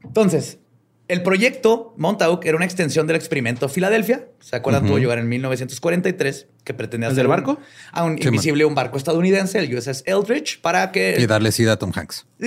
Entonces, 0.01 0.59
el 1.07 1.21
proyecto 1.21 1.93
Montauk 1.97 2.45
era 2.45 2.55
una 2.55 2.65
extensión 2.65 3.07
del 3.07 3.15
experimento 3.15 3.67
Filadelfia. 3.69 4.27
¿Se 4.39 4.55
acuerdan? 4.55 4.85
Tuvo 4.87 4.97
lugar 4.99 5.19
en 5.19 5.27
1943, 5.29 6.47
que 6.63 6.73
pretendía 6.73 7.07
¿El 7.09 7.13
hacer 7.13 7.27
barco? 7.27 7.59
a 7.91 8.03
un 8.03 8.17
Sí, 8.17 8.23
man. 8.25 8.33
invisible 8.33 8.65
un 8.65 8.73
barco 8.75 8.97
estadounidense, 8.97 9.59
el 9.59 9.75
USS 9.75 10.03
Eldridge, 10.05 10.61
para 10.61 10.91
que 10.91 11.17
Y 11.19 11.25
darle 11.25 11.51
sida 11.51 11.73
a 11.73 11.77
Tom 11.77 11.91
Hanks. 11.95 12.25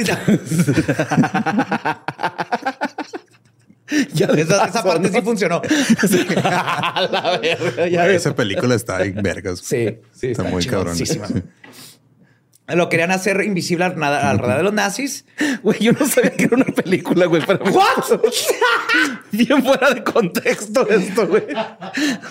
Ya 4.14 4.26
esa, 4.36 4.64
esa 4.66 4.82
parte 4.82 5.08
¿no? 5.10 5.14
sí 5.18 5.22
funcionó. 5.22 5.62
La 6.02 7.40
ya 7.88 8.08
Esa 8.08 8.34
película 8.34 8.74
está 8.74 9.04
en 9.04 9.22
vergas. 9.22 9.60
Sí, 9.60 9.98
sí, 10.12 10.28
Está 10.28 10.42
muy 10.42 10.64
cabrón. 10.66 10.96
Lo 12.68 12.88
querían 12.88 13.12
hacer 13.12 13.40
invisible 13.42 13.84
al, 13.84 13.96
nada- 13.96 14.28
al 14.28 14.38
radar 14.40 14.58
de 14.58 14.62
los 14.64 14.72
nazis. 14.72 15.24
Güey, 15.62 15.78
yo 15.80 15.92
no 15.92 16.06
sabía 16.06 16.30
que 16.32 16.44
era 16.44 16.56
una 16.56 16.64
película, 16.66 17.26
güey. 17.26 17.42
Pero 17.46 17.60
Bien 19.32 19.62
fuera 19.64 19.90
de 19.90 20.02
contexto 20.02 20.88
esto, 20.88 21.26
güey. 21.26 21.44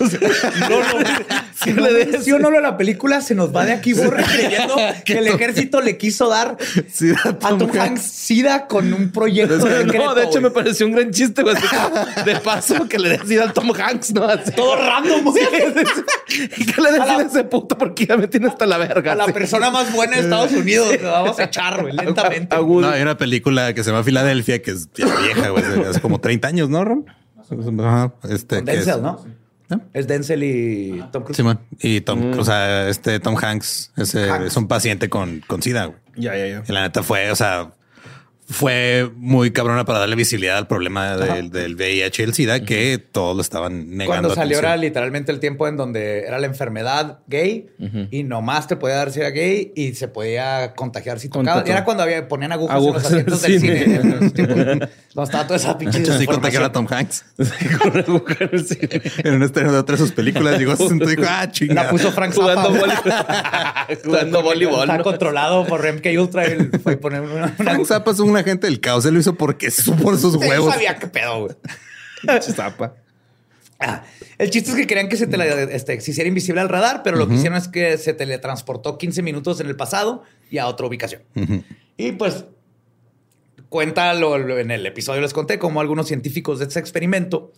O 0.00 0.06
sea, 0.06 0.20
No, 0.68 0.80
no, 0.80 1.08
si 1.64 1.72
no 1.72 1.86
le 1.86 2.06
menciono 2.06 2.50
de 2.50 2.60
la 2.60 2.76
película, 2.76 3.20
se 3.20 3.34
nos 3.34 3.54
va 3.54 3.64
de 3.64 3.72
aquí 3.72 3.92
borre 3.92 4.24
creyendo 4.24 4.76
que 5.04 5.18
el 5.18 5.26
ejército 5.28 5.80
le 5.80 5.96
quiso 5.98 6.28
dar 6.28 6.56
Sida 6.92 7.18
a 7.24 7.28
a 7.28 7.58
Tom 7.58 7.70
Hanks. 7.78 8.02
SIDA 8.02 8.66
con 8.66 8.92
un 8.92 9.10
proyecto 9.12 9.58
No, 9.58 10.14
de 10.14 10.24
hecho 10.24 10.40
me 10.40 10.50
pareció 10.50 10.86
un 10.86 10.92
gran 10.92 11.10
chiste, 11.10 11.42
güey. 11.42 11.56
De 12.24 12.36
paso, 12.36 12.88
que 12.88 12.98
le 12.98 13.10
decida 13.18 13.44
al 13.44 13.52
Tom 13.52 13.72
Hanks, 13.72 14.12
¿no? 14.12 14.24
Así. 14.24 14.52
Todo 14.52 14.76
random, 14.76 15.24
güey. 15.24 15.44
¿Y 16.56 16.66
qué 16.66 16.80
le 16.80 16.88
a 17.00 17.22
ese 17.22 17.44
puto? 17.44 17.76
Porque 17.78 18.06
ya 18.06 18.16
me 18.16 18.28
tiene 18.28 18.48
hasta 18.48 18.66
la 18.66 18.78
verga. 18.78 19.12
A 19.12 19.16
la 19.16 19.26
persona 19.26 19.70
más 19.70 19.92
buena 19.92 20.16
de 20.20 20.25
Estados 20.26 20.52
Unidos. 20.52 21.02
Lo 21.02 21.10
vamos 21.10 21.38
a 21.38 21.44
echar, 21.44 21.82
güey, 21.82 21.94
lentamente. 21.96 22.54
Agudo. 22.54 22.82
No, 22.82 22.88
hay 22.92 23.02
una 23.02 23.16
película 23.16 23.72
que 23.74 23.82
se 23.84 23.90
llama 23.90 24.04
Filadelfia, 24.04 24.62
que 24.62 24.70
es 24.72 24.88
vieja, 24.92 25.48
güey. 25.50 25.64
Hace 25.88 26.00
como 26.00 26.20
30 26.20 26.48
años, 26.48 26.68
¿no, 26.68 26.84
Ron? 26.84 27.06
Ajá. 27.80 28.12
Este, 28.28 28.56
Con 28.56 28.64
que 28.66 28.72
es- 28.72 28.86
Denzel, 28.86 29.02
¿no? 29.02 29.24
¿No? 29.68 29.80
Es 29.92 30.06
Denzel 30.06 30.44
y 30.44 31.04
Tom 31.10 31.24
Cruise. 31.24 31.36
Simón. 31.36 31.58
Y 31.80 32.00
Tom, 32.02 32.38
o 32.38 32.44
sea, 32.44 32.88
este 32.88 33.18
Tom 33.18 33.36
Hanks, 33.36 33.92
ese, 33.96 34.30
Hanks. 34.30 34.46
es 34.46 34.56
un 34.56 34.68
paciente 34.68 35.08
con, 35.08 35.42
con 35.46 35.60
SIDA, 35.60 35.86
güey. 35.86 35.98
Ya, 36.16 36.36
ya, 36.36 36.46
ya. 36.46 36.62
Y 36.68 36.72
la 36.72 36.82
neta 36.82 37.02
fue, 37.02 37.32
o 37.32 37.36
sea, 37.36 37.72
fue 38.48 39.10
muy 39.16 39.50
cabrona 39.50 39.84
para 39.84 39.98
darle 39.98 40.14
visibilidad 40.14 40.56
al 40.56 40.68
problema 40.68 41.16
del, 41.16 41.50
del 41.50 41.74
VIH 41.74 42.22
y 42.22 42.24
el 42.24 42.34
SIDA, 42.34 42.60
que 42.60 42.98
todos 42.98 43.34
lo 43.34 43.42
estaban 43.42 43.90
negando. 43.90 44.06
Cuando 44.06 44.28
salió 44.28 44.58
atención. 44.58 44.64
era 44.64 44.76
literalmente 44.76 45.32
el 45.32 45.40
tiempo 45.40 45.66
en 45.66 45.76
donde 45.76 46.20
era 46.20 46.38
la 46.38 46.46
enfermedad 46.46 47.18
gay 47.26 47.66
y 48.10 48.22
nomás 48.22 48.68
te 48.68 48.76
podía 48.76 48.96
dar 48.96 49.10
si 49.10 49.20
era 49.20 49.30
gay 49.30 49.72
y 49.74 49.94
se 49.94 50.08
podía 50.08 50.74
contagiar 50.74 51.18
si 51.18 51.28
tocaba. 51.28 51.62
Era 51.66 51.84
cuando 51.84 52.04
había, 52.04 52.28
ponían 52.28 52.52
agujas, 52.52 52.76
Agujas 52.76 53.12
en 53.12 53.26
los 53.26 53.42
asientos 53.42 53.42
del 53.42 53.60
cine. 53.60 53.78
cine. 53.84 53.96
en 53.96 54.12
esos 54.12 54.32
tiempos. 54.32 54.56
Donde 54.56 54.88
estaba 55.24 55.44
toda 55.44 55.56
esa 55.56 55.78
pinche 55.78 56.18
sí 56.18 56.26
contagiaron 56.26 56.68
a. 56.68 56.72
Tom 56.72 56.86
Hanks. 56.88 57.24
En 57.36 58.48
el 58.52 58.66
cine. 58.66 59.02
En 59.24 59.34
un 59.34 59.42
estreno 59.42 59.72
de 59.72 59.78
otra 59.78 59.96
de 59.96 60.02
sus 60.02 60.12
películas, 60.12 60.58
llegó, 60.58 60.72
y 60.90 61.06
dijo, 61.06 61.22
ah, 61.28 61.50
chinga. 61.50 61.74
La 61.74 61.90
puso 61.90 62.12
Frank 62.12 62.34
Jugando 62.34 62.74
Zappa. 62.74 62.78
voleibol. 62.78 63.98
Jugando 64.04 64.42
voleibol. 64.42 64.80
Está 64.82 64.98
¿no? 64.98 65.04
controlado 65.04 65.66
por 65.66 65.92
MK 65.92 66.06
Ultra. 66.20 66.46
y 66.46 66.70
fue 66.82 66.96
poner 66.96 67.22
una, 67.22 67.34
una 67.34 67.48
Frank. 67.48 67.84
Zappa 67.86 68.10
es 68.10 68.18
un 68.20 68.35
agente 68.36 68.66
del 68.66 68.80
caos. 68.80 69.04
Él 69.06 69.14
lo 69.14 69.20
hizo 69.20 69.34
porque 69.34 69.70
supo 69.70 70.02
por 70.02 70.18
sus 70.18 70.34
huevos. 70.48 70.72
sabía 70.72 70.96
qué 70.98 71.06
pedo, 71.06 71.40
güey. 71.44 71.56
Ah, 73.78 74.04
el 74.38 74.48
chiste 74.50 74.70
es 74.70 74.76
que 74.76 74.86
querían 74.86 75.08
que 75.08 75.16
se, 75.18 75.26
tele- 75.28 75.68
este, 75.74 76.00
se 76.00 76.10
hiciera 76.10 76.26
invisible 76.28 76.62
al 76.62 76.68
radar, 76.70 77.02
pero 77.02 77.16
lo 77.18 77.28
que 77.28 77.34
hicieron 77.34 77.58
es 77.58 77.68
que 77.68 77.98
se 77.98 78.14
teletransportó 78.14 78.96
15 78.96 79.20
minutos 79.22 79.60
en 79.60 79.66
el 79.66 79.76
pasado 79.76 80.22
y 80.50 80.56
a 80.58 80.66
otra 80.66 80.86
ubicación. 80.86 81.22
Y 81.98 82.12
pues 82.12 82.44
cuenta 83.68 84.14
lo- 84.14 84.38
lo- 84.38 84.58
en 84.58 84.70
el 84.70 84.86
episodio 84.86 85.20
les 85.20 85.32
conté 85.34 85.58
cómo 85.58 85.80
algunos 85.80 86.06
científicos 86.06 86.58
de 86.58 86.64
este 86.66 86.80
experimento 86.80 87.52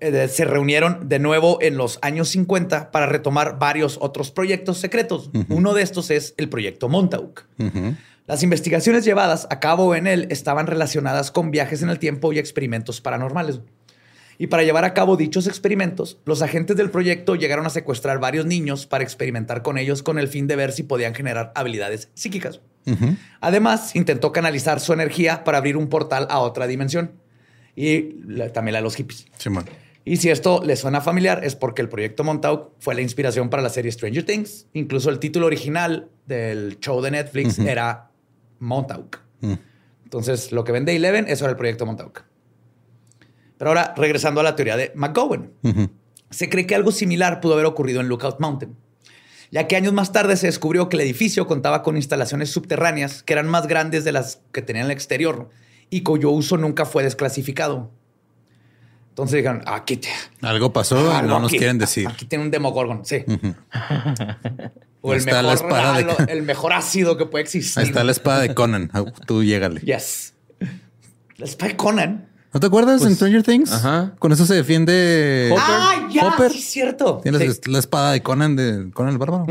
eh, 0.00 0.28
se 0.28 0.44
reunieron 0.44 1.08
de 1.08 1.18
nuevo 1.20 1.56
en 1.62 1.78
los 1.78 1.98
años 2.02 2.28
50 2.28 2.90
para 2.90 3.06
retomar 3.06 3.58
varios 3.58 3.96
otros 4.02 4.30
proyectos 4.30 4.76
secretos. 4.78 5.30
Uno 5.48 5.72
de 5.72 5.80
estos 5.82 6.10
es 6.10 6.34
el 6.36 6.50
proyecto 6.50 6.90
Montauk. 6.90 7.44
Las 8.26 8.42
investigaciones 8.42 9.04
llevadas 9.04 9.46
a 9.50 9.60
cabo 9.60 9.94
en 9.94 10.06
él 10.06 10.26
estaban 10.30 10.66
relacionadas 10.66 11.30
con 11.30 11.50
viajes 11.50 11.82
en 11.82 11.90
el 11.90 11.98
tiempo 11.98 12.32
y 12.32 12.38
experimentos 12.38 13.00
paranormales. 13.00 13.60
Y 14.38 14.48
para 14.48 14.64
llevar 14.64 14.84
a 14.84 14.92
cabo 14.92 15.16
dichos 15.16 15.46
experimentos, 15.46 16.18
los 16.26 16.42
agentes 16.42 16.76
del 16.76 16.90
proyecto 16.90 17.36
llegaron 17.36 17.64
a 17.66 17.70
secuestrar 17.70 18.18
varios 18.18 18.44
niños 18.44 18.86
para 18.86 19.02
experimentar 19.04 19.62
con 19.62 19.78
ellos 19.78 20.02
con 20.02 20.18
el 20.18 20.28
fin 20.28 20.46
de 20.46 20.56
ver 20.56 20.72
si 20.72 20.82
podían 20.82 21.14
generar 21.14 21.52
habilidades 21.54 22.10
psíquicas. 22.14 22.60
Además, 23.40 23.96
intentó 23.96 24.32
canalizar 24.32 24.78
su 24.80 24.92
energía 24.92 25.42
para 25.42 25.58
abrir 25.58 25.76
un 25.76 25.88
portal 25.88 26.26
a 26.30 26.40
otra 26.40 26.66
dimensión. 26.66 27.12
Y 27.74 28.14
la- 28.26 28.52
también 28.52 28.74
la 28.74 28.78
de 28.80 28.84
los 28.84 28.94
hippies. 28.96 29.26
Y 30.04 30.18
si 30.18 30.30
esto 30.30 30.62
le 30.64 30.76
suena 30.76 31.00
familiar, 31.00 31.40
es 31.42 31.56
porque 31.56 31.82
el 31.82 31.88
proyecto 31.88 32.22
Montauk 32.22 32.72
fue 32.78 32.94
la 32.94 33.00
inspiración 33.00 33.50
para 33.50 33.62
la 33.62 33.70
serie 33.70 33.90
Stranger 33.90 34.24
Things. 34.24 34.66
Incluso 34.72 35.10
el 35.10 35.18
título 35.18 35.46
original 35.46 36.08
del 36.26 36.78
show 36.80 37.00
de 37.02 37.10
Netflix 37.10 37.58
era 37.58 38.10
Montauk. 38.58 39.18
Mm. 39.40 39.54
Entonces, 40.04 40.52
lo 40.52 40.64
que 40.64 40.72
vende 40.72 40.94
Eleven, 40.94 41.26
eso 41.28 41.44
era 41.44 41.50
el 41.50 41.56
proyecto 41.56 41.84
Montauk. 41.84 42.22
Pero 43.58 43.70
ahora, 43.70 43.94
regresando 43.96 44.40
a 44.40 44.44
la 44.44 44.54
teoría 44.54 44.76
de 44.76 44.92
McGowan. 44.94 45.50
Se 46.30 46.48
cree 46.48 46.66
que 46.66 46.74
algo 46.74 46.92
similar 46.92 47.40
pudo 47.40 47.54
haber 47.54 47.66
ocurrido 47.66 48.00
en 48.00 48.08
Lookout 48.08 48.40
Mountain, 48.40 48.76
ya 49.50 49.66
que 49.66 49.76
años 49.76 49.92
más 49.92 50.12
tarde 50.12 50.36
se 50.36 50.46
descubrió 50.46 50.88
que 50.88 50.96
el 50.96 51.02
edificio 51.02 51.46
contaba 51.46 51.82
con 51.82 51.96
instalaciones 51.96 52.50
subterráneas 52.50 53.22
que 53.22 53.32
eran 53.32 53.48
más 53.48 53.66
grandes 53.66 54.04
de 54.04 54.12
las 54.12 54.42
que 54.52 54.62
tenía 54.62 54.82
en 54.82 54.86
el 54.86 54.92
exterior 54.92 55.50
y 55.88 56.02
cuyo 56.02 56.30
uso 56.30 56.56
nunca 56.56 56.84
fue 56.84 57.04
desclasificado. 57.04 57.90
Entonces 59.10 59.38
dijeron, 59.38 59.62
aquí 59.66 59.96
te, 59.96 60.08
Algo 60.42 60.72
pasó, 60.72 61.14
algo 61.14 61.34
no 61.34 61.40
nos 61.40 61.50
aquí, 61.50 61.58
quieren 61.58 61.78
decir. 61.78 62.06
Aquí 62.06 62.26
tiene 62.26 62.44
un 62.44 62.50
Demogorgon, 62.50 63.04
sí. 63.06 63.24
o 65.06 65.12
el 65.12 65.18
está 65.20 65.42
la 65.42 65.52
mejor, 65.52 65.66
espada 65.66 65.94
de- 66.24 66.32
el 66.32 66.42
mejor 66.42 66.72
ácido 66.72 67.16
que 67.16 67.26
puede 67.26 67.44
existir. 67.44 67.80
Ahí 67.82 67.88
está 67.88 68.04
la 68.04 68.12
espada 68.12 68.40
de 68.40 68.54
Conan. 68.54 68.90
Ah, 68.92 69.04
Tú 69.26 69.42
llégale. 69.44 69.80
Yes. 69.80 70.34
La 71.38 71.44
espada 71.44 71.70
de 71.72 71.76
Conan. 71.76 72.28
¿No 72.54 72.60
te 72.60 72.66
acuerdas 72.66 73.02
en 73.04 73.14
Stranger 73.14 73.42
Things? 73.42 73.70
ajá. 73.72 74.14
Con 74.18 74.32
eso 74.32 74.46
se 74.46 74.54
defiende 74.54 75.50
Hopper. 75.52 75.64
Ah, 75.68 76.08
ya, 76.10 76.26
Hopper. 76.28 76.50
sí 76.52 76.58
es 76.58 76.64
cierto. 76.64 77.20
Tienes 77.22 77.56
Sí. 77.62 77.70
la 77.70 77.78
espada 77.78 78.12
de 78.12 78.22
Conan 78.22 78.56
de 78.56 78.90
Conan 78.94 79.12
el 79.12 79.18
Bárbaro. 79.18 79.46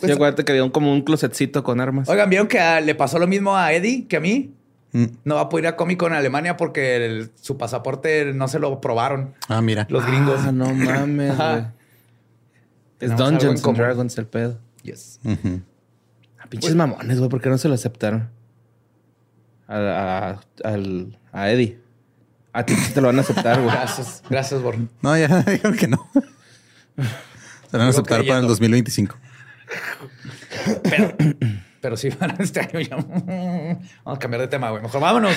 Sí, 0.00 0.12
acuérdate 0.12 0.44
que 0.44 0.52
dieron 0.52 0.70
como 0.70 0.92
un 0.92 1.02
closetcito 1.02 1.64
con 1.64 1.80
armas. 1.80 2.08
Oigan, 2.08 2.30
¿vieron 2.30 2.46
que 2.46 2.60
a- 2.60 2.80
le 2.80 2.94
pasó 2.94 3.18
lo 3.18 3.26
mismo 3.26 3.56
a 3.56 3.72
Eddie 3.72 4.06
que 4.06 4.16
a 4.16 4.20
mí? 4.20 4.54
Mm. 4.92 5.04
No 5.24 5.34
va 5.34 5.40
a 5.42 5.48
poder 5.48 5.64
ir 5.64 5.68
a 5.70 5.76
Comic 5.76 5.98
Con 5.98 6.12
en 6.12 6.18
Alemania 6.18 6.56
porque 6.56 6.96
el- 7.04 7.30
su 7.40 7.58
pasaporte 7.58 8.32
no 8.32 8.46
se 8.46 8.60
lo 8.60 8.80
probaron 8.80 9.34
Ah, 9.48 9.60
mira. 9.60 9.86
los 9.90 10.06
gringos. 10.06 10.40
Ah, 10.44 10.52
no 10.52 10.66
mames. 10.72 11.34
Es 13.00 13.16
Dungeons 13.16 13.64
and. 13.64 13.76
Dragons 13.76 14.18
el 14.18 14.26
pedo. 14.26 14.58
Yes. 14.82 15.20
A 16.38 16.46
pinches 16.48 16.74
mamones, 16.74 17.18
güey, 17.18 17.30
¿por 17.30 17.40
qué 17.40 17.48
no 17.48 17.58
se 17.58 17.68
lo 17.68 17.74
aceptaron? 17.74 18.30
A, 19.66 19.76
a, 20.64 20.68
al- 20.68 21.18
a 21.32 21.50
Eddie. 21.50 21.78
A 22.52 22.64
ti 22.64 22.74
sí 22.74 22.92
te 22.92 23.00
lo 23.00 23.08
van 23.08 23.18
a 23.18 23.20
aceptar, 23.20 23.60
güey. 23.60 23.70
Gracias, 23.74 24.22
gracias, 24.28 24.62
Born. 24.62 24.88
No, 25.02 25.16
ya 25.16 25.42
dijeron 25.46 25.76
que 25.76 25.86
no. 25.88 26.08
Se 27.70 27.76
van 27.76 27.86
a 27.86 27.88
aceptar 27.90 28.04
para 28.04 28.20
el 28.20 28.24
creyendo. 28.26 28.48
2025. 28.48 29.16
Pero, 30.82 31.14
pero 31.80 31.96
sí, 31.96 32.10
para 32.18 32.34
este 32.42 32.60
año 32.60 32.80
ya. 32.80 32.96
Vamos 32.96 34.16
a 34.16 34.18
cambiar 34.18 34.40
de 34.40 34.48
tema, 34.48 34.70
güey. 34.70 34.82
Mejor 34.82 35.00
vámonos 35.00 35.36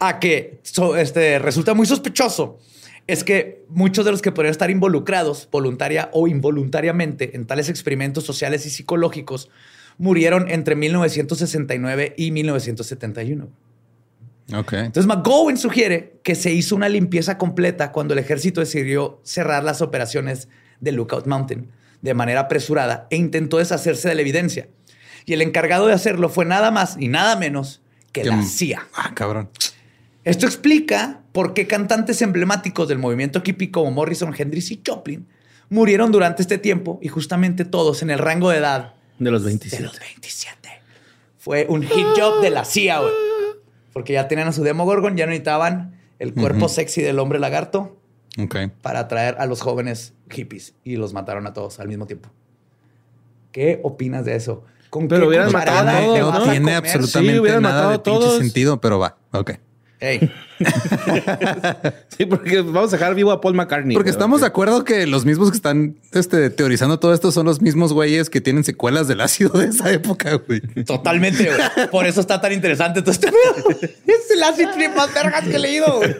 a 0.00 0.18
que 0.18 0.60
so- 0.64 0.96
este, 0.96 1.38
resulta 1.38 1.74
muy 1.74 1.86
sospechoso. 1.86 2.58
Es 3.06 3.22
que 3.24 3.64
muchos 3.68 4.04
de 4.04 4.10
los 4.12 4.22
que 4.22 4.32
podrían 4.32 4.52
estar 4.52 4.70
involucrados, 4.70 5.48
voluntaria 5.50 6.08
o 6.12 6.26
involuntariamente, 6.26 7.36
en 7.36 7.46
tales 7.46 7.68
experimentos 7.68 8.24
sociales 8.24 8.64
y 8.66 8.70
psicológicos, 8.70 9.50
murieron 9.98 10.50
entre 10.50 10.74
1969 10.74 12.14
y 12.16 12.30
1971. 12.30 13.48
Ok. 14.54 14.72
Entonces 14.74 15.06
McGowan 15.06 15.56
sugiere 15.56 16.16
que 16.22 16.34
se 16.34 16.52
hizo 16.52 16.76
una 16.76 16.88
limpieza 16.88 17.38
completa 17.38 17.92
cuando 17.92 18.12
el 18.14 18.20
ejército 18.20 18.60
decidió 18.60 19.20
cerrar 19.22 19.64
las 19.64 19.80
operaciones 19.82 20.48
de 20.80 20.92
Lookout 20.92 21.26
Mountain 21.26 21.68
de 22.02 22.14
manera 22.14 22.40
apresurada 22.40 23.06
e 23.10 23.16
intentó 23.16 23.56
deshacerse 23.58 24.08
de 24.08 24.14
la 24.14 24.20
evidencia. 24.20 24.68
Y 25.24 25.32
el 25.32 25.40
encargado 25.40 25.86
de 25.86 25.94
hacerlo 25.94 26.28
fue 26.28 26.44
nada 26.44 26.70
más 26.70 26.96
y 26.98 27.08
nada 27.08 27.36
menos 27.36 27.80
que 28.12 28.22
Que- 28.22 28.28
la 28.28 28.42
CIA. 28.42 28.86
Ah, 28.94 29.12
cabrón. 29.14 29.48
Esto 30.24 30.46
explica 30.46 31.20
por 31.32 31.52
qué 31.54 31.66
cantantes 31.66 32.22
emblemáticos 32.22 32.88
del 32.88 32.98
movimiento 32.98 33.42
hippie 33.44 33.70
como 33.70 33.90
Morrison, 33.90 34.34
Hendrix 34.36 34.70
y 34.70 34.82
Joplin 34.86 35.26
murieron 35.68 36.12
durante 36.12 36.42
este 36.42 36.58
tiempo 36.58 36.98
y 37.02 37.08
justamente 37.08 37.64
todos 37.64 38.02
en 38.02 38.10
el 38.10 38.18
rango 38.18 38.50
de 38.50 38.58
edad 38.58 38.94
De 39.18 39.30
los 39.30 39.42
de 39.42 39.48
27. 39.48 39.82
los 39.82 39.98
27. 39.98 40.68
Fue 41.38 41.66
un 41.68 41.82
hit 41.82 42.06
job 42.16 42.40
de 42.40 42.50
la 42.50 42.64
CIA, 42.64 43.00
güey. 43.00 43.12
Porque 43.92 44.14
ya 44.14 44.28
tenían 44.28 44.48
a 44.48 44.52
su 44.52 44.62
Demogorgon, 44.62 45.16
ya 45.16 45.26
no 45.26 45.30
necesitaban 45.30 46.00
el 46.18 46.32
cuerpo 46.32 46.68
sexy 46.68 47.02
del 47.02 47.18
hombre 47.18 47.38
lagarto 47.38 47.98
para 48.82 49.00
atraer 49.00 49.36
a 49.38 49.46
los 49.46 49.60
jóvenes 49.60 50.14
hippies 50.30 50.74
y 50.84 50.96
los 50.96 51.12
mataron 51.12 51.46
a 51.46 51.52
todos 51.52 51.80
al 51.80 51.88
mismo 51.88 52.06
tiempo. 52.06 52.30
¿Qué 53.52 53.80
opinas 53.84 54.24
de 54.24 54.34
eso? 54.36 54.64
¿Con 54.90 55.06
Pero 55.06 55.22
qué 55.22 55.28
hubieran 55.28 55.52
matado 55.52 55.88
a 55.88 55.92
todos, 55.92 56.34
No 56.46 56.50
tiene 56.50 56.74
absolutamente 56.74 57.32
Sí, 57.32 57.42
nada 57.42 57.60
matado 57.60 57.90
de 57.90 57.98
todos. 57.98 58.38
sentido, 58.38 58.80
pero 58.80 58.98
va. 58.98 59.18
Ok. 59.32 59.52
Sí, 62.16 62.26
porque 62.26 62.60
vamos 62.60 62.92
a 62.92 62.96
dejar 62.96 63.14
vivo 63.14 63.32
a 63.32 63.40
Paul 63.40 63.54
McCartney. 63.54 63.94
Porque 63.94 64.10
estamos 64.10 64.40
de 64.40 64.46
acuerdo 64.46 64.84
que 64.84 65.06
los 65.06 65.24
mismos 65.24 65.50
que 65.50 65.56
están 65.56 65.96
este, 66.12 66.48
teorizando 66.50 67.00
todo 67.00 67.12
esto 67.12 67.32
son 67.32 67.46
los 67.46 67.60
mismos 67.60 67.92
güeyes 67.92 68.30
que 68.30 68.40
tienen 68.40 68.62
secuelas 68.62 69.08
del 69.08 69.20
ácido 69.20 69.58
de 69.58 69.66
esa 69.66 69.90
época, 69.90 70.40
güey. 70.46 70.60
totalmente, 70.84 71.44
güey. 71.44 71.88
Por 71.90 72.06
eso 72.06 72.20
está 72.20 72.40
tan 72.40 72.52
interesante 72.52 73.02
todo 73.02 73.10
este 73.10 73.28
pedo. 73.28 73.78
Es 74.06 74.30
el 74.30 74.42
acid 74.42 74.68
trip 74.74 74.94
más 74.96 75.12
vergas 75.12 75.44
que 75.44 75.56
he 75.56 75.58
leído, 75.58 75.96
güey. 75.96 76.14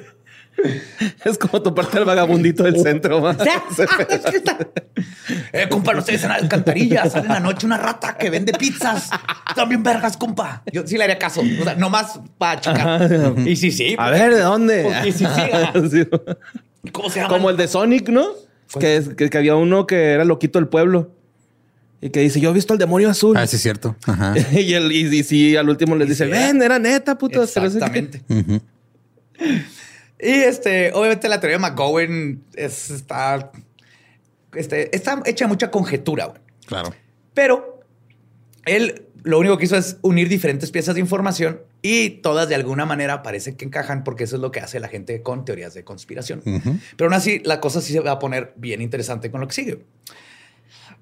Es 1.24 1.36
como 1.38 1.61
toparte 1.62 1.98
al 1.98 2.05
vagabundito 2.05 2.62
del 2.64 2.80
centro. 2.80 3.20
ma. 3.20 3.32
Es 4.09 4.20
que 4.22 4.36
está- 4.36 4.59
Eh, 5.52 5.68
compa, 5.70 5.92
no 5.92 6.00
ustedes 6.00 6.22
en 6.24 6.28
la 6.30 6.34
alcantarilla. 6.36 7.09
Sale 7.09 7.26
en 7.26 7.32
la 7.32 7.40
noche 7.40 7.66
una 7.66 7.78
rata 7.78 8.16
que 8.16 8.28
vende 8.30 8.52
pizzas. 8.52 9.09
También 9.55 9.82
vergas, 9.82 10.16
compa. 10.16 10.62
Yo 10.72 10.86
sí 10.86 10.96
le 10.98 11.05
haría 11.05 11.18
caso. 11.18 11.40
O 11.61 11.64
sea, 11.64 11.74
nomás 11.76 12.20
para 12.38 12.61
checar. 12.61 13.11
Y 13.46 13.57
sí, 13.57 13.70
sí. 13.72 13.94
A 13.98 14.11
ver, 14.11 14.34
¿de 14.34 14.40
dónde? 14.40 14.82
Porque 14.84 15.12
sí, 15.12 15.24
sí. 15.24 15.88
Sí. 15.90 16.90
¿Cómo 16.92 17.09
se 17.11 17.20
llama? 17.20 17.28
Como 17.32 17.50
el 17.50 17.57
de 17.57 17.66
Sonic, 17.68 18.09
¿no? 18.11 18.26
Que, 18.78 19.02
que, 19.16 19.30
que 19.30 19.38
había 19.38 19.55
uno 19.57 19.86
que 19.86 20.11
era 20.12 20.24
loquito 20.24 20.59
del 20.59 20.68
pueblo. 20.68 21.11
Y 22.00 22.11
que 22.11 22.20
dice, 22.20 22.38
yo 22.40 22.50
he 22.50 22.52
visto 22.52 22.72
al 22.74 22.78
demonio 22.78 23.09
azul. 23.09 23.36
Ah, 23.36 23.46
sí, 23.46 23.57
es 23.57 23.62
cierto. 23.62 23.96
Ajá. 24.07 24.34
y, 24.52 24.74
el, 24.74 24.92
y, 24.92 25.07
y 25.16 25.22
sí, 25.24 25.57
al 25.57 25.68
último 25.70 25.96
les 25.96 26.09
dice, 26.09 26.26
ven, 26.26 26.61
era 26.61 26.78
neta, 26.78 27.16
puto. 27.16 27.42
Exactamente. 27.42 28.22
Ujú. 28.28 28.61
Y 30.25 30.31
este, 30.33 30.91
obviamente 30.93 31.29
la 31.29 31.39
teoría 31.39 31.59
de 31.59 31.62
McGowan 31.62 32.43
es- 32.55 32.91
está, 32.91 33.53
este, 34.55 34.95
está 34.97 35.22
hecha 35.27 35.45
de 35.45 35.49
mucha 35.49 35.70
conjetura, 35.70 36.27
güey. 36.27 36.41
Claro. 36.66 36.95
Pero 37.35 37.81
él 38.64 39.07
lo 39.22 39.39
único 39.39 39.57
que 39.59 39.64
hizo 39.66 39.77
es 39.77 39.99
unir 40.03 40.29
diferentes 40.29 40.70
piezas 40.70 40.95
de 40.95 41.01
información 41.01 41.61
y 41.83 42.11
todas 42.22 42.49
de 42.49 42.55
alguna 42.55 42.87
manera 42.87 43.22
parece 43.22 43.57
que 43.57 43.64
encajan 43.64 44.05
porque 44.05 44.25
eso 44.25 44.37
es 44.37 44.43
lo 44.43 44.51
que 44.51 44.61
hace 44.61 44.81
la 44.81 44.89
gente 44.89 45.22
con 45.22 45.45
teorías 45.45 45.75
de 45.75 45.85
conspiración. 45.85 46.41
Pero 46.97 47.09
aún 47.09 47.14
así, 47.14 47.41
la 47.45 47.61
cosa 47.61 47.81
sí 47.83 47.93
se 47.93 48.01
va 48.01 48.12
a 48.12 48.18
poner 48.18 48.53
bien 48.57 48.81
interesante 48.81 49.31
con 49.31 49.41
lo 49.43 49.49
que 49.49 49.55
sigue. 49.55 49.79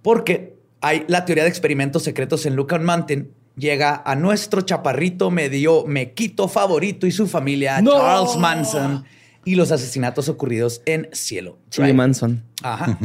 Porque 0.03 0.55
hay 0.81 1.05
la 1.09 1.25
teoría 1.25 1.45
de 1.45 1.51
experimentos 1.51 2.03
secretos 2.03 2.45
en 2.47 2.57
Lookout 2.57 2.83
Mountain. 2.83 3.31
Llega 3.57 4.03
a 4.05 4.15
nuestro 4.17 4.63
chaparrito 4.63 5.31
medio 5.31 5.85
mequito 5.87 6.49
favorito 6.49 7.07
y 7.07 7.13
su 7.13 7.27
familia, 7.27 7.83
¡No! 7.83 7.93
Charles 7.93 8.37
Manson, 8.37 9.05
y 9.45 9.55
los 9.57 9.71
asesinatos 9.73 10.29
ocurridos 10.29 10.81
en 10.87 11.09
Cielo. 11.13 11.59
Chile 11.69 11.89
Drive. 11.89 11.97
Manson. 11.97 12.43
Ajá. 12.63 12.99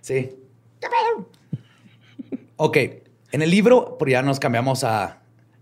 Sí. 0.00 0.30
Ok. 2.56 2.76
En 3.32 3.42
el 3.42 3.50
libro, 3.50 3.98
por 3.98 4.08
ya 4.08 4.22
nos 4.22 4.38
cambiamos 4.38 4.84
a, 4.84 5.20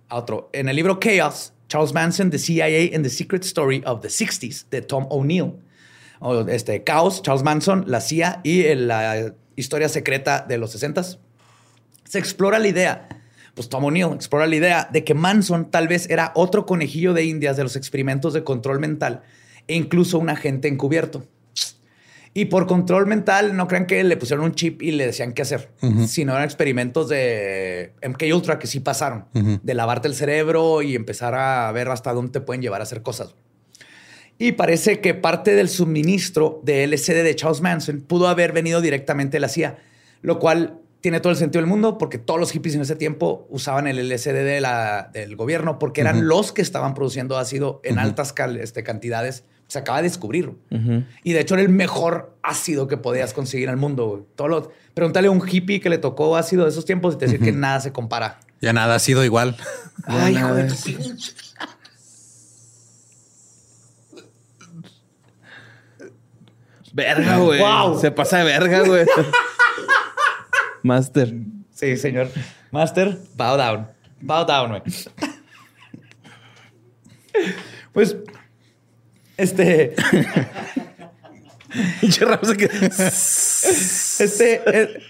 a 0.09 0.17
otro. 0.17 0.51
En 0.53 0.69
el 0.69 0.77
libro 0.77 0.99
Chaos, 1.01 1.53
Charles 1.69 1.93
Manson, 1.95 2.31
The 2.31 2.39
CIA 2.39 2.95
and 2.95 3.03
the 3.05 3.11
Secret 3.11 3.45
Story 3.45 3.83
of 3.87 4.03
the 4.03 4.09
60s, 4.09 4.67
de 4.71 4.83
Tom 4.83 5.07
O'Neill. 5.11 5.55
Este, 6.49 6.85
Chaos, 6.85 7.23
Charles 7.23 7.43
Manson, 7.43 7.85
la 7.89 8.01
CIA 8.01 8.41
y 8.45 8.63
el- 8.67 8.87
la 8.89 9.33
historia 9.57 9.89
secreta 9.89 10.45
de 10.47 10.59
los 10.59 10.75
60s. 10.81 11.19
Se 12.05 12.19
explora 12.19 12.59
la 12.59 12.69
idea, 12.69 13.09
pues 13.55 13.69
Tom 13.69 13.85
O'Neill 13.85 14.13
explora 14.15 14.47
la 14.47 14.57
idea 14.57 14.89
de 14.91 15.05
que 15.05 15.15
Manson 15.15 15.71
tal 15.71 15.89
vez 15.89 16.09
era 16.09 16.33
otro 16.35 16.67
conejillo 16.67 17.13
de 17.13 17.25
indias 17.25 17.57
de 17.57 17.63
los 17.63 17.77
experimentos 17.77 18.33
de 18.33 18.45
control 18.45 18.81
mental 18.81 19.23
e 19.67 19.77
incluso 19.77 20.19
un 20.19 20.31
agente 20.31 20.69
encubierto. 20.69 21.25
Y 22.35 22.47
por 22.47 22.67
control 22.67 23.07
mental, 23.07 23.55
no 23.57 23.69
crean 23.69 23.87
que 23.87 24.03
le 24.05 24.17
pusieron 24.17 24.47
un 24.47 24.55
chip 24.55 24.81
y 24.81 24.93
le 24.93 25.05
decían 25.05 25.35
qué 25.35 25.43
hacer, 25.43 25.69
sino 26.07 26.33
eran 26.33 26.45
experimentos 26.45 27.11
de 27.11 27.93
MK 28.03 28.23
Ultra 28.35 28.59
que 28.59 28.67
sí 28.67 28.81
pasaron, 28.81 29.27
de 29.35 29.75
lavarte 29.75 30.09
el 30.09 30.15
cerebro 30.15 30.81
y 30.81 30.95
empezar 30.95 31.35
a 31.35 31.71
ver 31.73 31.89
hasta 31.89 32.13
dónde 32.15 32.33
te 32.33 32.41
pueden 32.41 32.63
llevar 32.63 32.81
a 32.81 32.85
hacer 32.85 33.03
cosas. 33.03 33.35
Y 34.39 34.53
parece 34.53 35.01
que 35.01 35.13
parte 35.13 35.55
del 35.55 35.69
suministro 35.69 36.61
de 36.65 36.87
LSD 36.87 37.23
de 37.23 37.37
Charles 37.37 37.61
Manson 37.61 38.01
pudo 38.01 38.29
haber 38.29 38.53
venido 38.53 38.81
directamente 38.81 39.37
de 39.37 39.41
la 39.41 39.49
CIA, 39.49 39.77
lo 40.23 40.39
cual 40.39 40.81
tiene 41.03 41.21
todo 41.21 41.31
el 41.33 41.37
sentido 41.37 41.61
del 41.61 41.69
mundo 41.69 41.99
porque 41.99 42.17
todos 42.17 42.41
los 42.41 42.51
hippies 42.53 42.75
en 42.77 42.81
ese 42.81 42.97
tiempo 42.97 43.47
usaban 43.51 43.87
el 43.87 43.99
LSD 43.99 44.33
de 44.45 44.61
la- 44.63 45.11
del 45.13 45.37
gobierno 45.37 45.79
porque 45.79 46.01
eran 46.01 46.27
los 46.29 46.53
que 46.53 46.63
estaban 46.63 46.95
produciendo 46.95 47.37
ácido 47.37 47.81
en 47.85 47.99
altas 47.99 48.33
cal- 48.33 48.57
este, 48.57 48.83
cantidades. 48.83 49.45
Se 49.67 49.79
acaba 49.81 49.99
de 49.99 50.05
descubrir. 50.05 50.53
Y 51.25 51.33
de 51.33 51.41
hecho 51.41 51.55
era 51.55 51.63
el 51.63 51.69
mejor 51.71 52.37
ácido 52.43 52.87
que 52.89 52.97
podías 52.99 53.35
conseguir 53.35 53.69
al 53.69 53.77
mundo. 53.77 54.27
Todo 54.37 54.49
lo- 54.49 54.73
pregúntale 54.95 55.29
a 55.29 55.31
un 55.33 55.43
hippie 55.47 55.81
que 55.81 55.91
le 55.91 55.99
tocó 55.99 56.37
ácido 56.37 56.65
de 56.65 56.71
esos 56.71 56.85
tiempos 56.85 57.15
y 57.15 57.19
te 57.19 57.27
decir 57.27 57.41
que 57.41 57.53
nada 57.53 57.81
se 57.81 57.93
compara. 57.93 58.39
Ya 58.61 58.73
nada 58.73 58.95
ha 58.95 58.99
sido 58.99 59.25
igual. 59.25 59.57
Ay, 60.07 60.37
hijo 60.37 60.55
de 60.55 60.65
tu 60.65 60.75
pinche. 60.77 61.33
Verga, 66.93 67.39
güey. 67.39 67.59
Wow. 67.61 67.99
Se 67.99 68.11
pasa 68.11 68.39
de 68.39 68.45
verga, 68.45 68.81
güey. 68.81 69.07
Master. 70.83 71.35
Sí, 71.71 71.97
señor. 71.97 72.29
Master, 72.71 73.19
bow 73.37 73.57
down. 73.57 73.89
Bow 74.21 74.45
down, 74.45 74.71
güey. 74.71 74.83
Pues, 77.93 78.17
este, 79.37 79.95
este, 84.19 84.63
eh, 84.67 85.03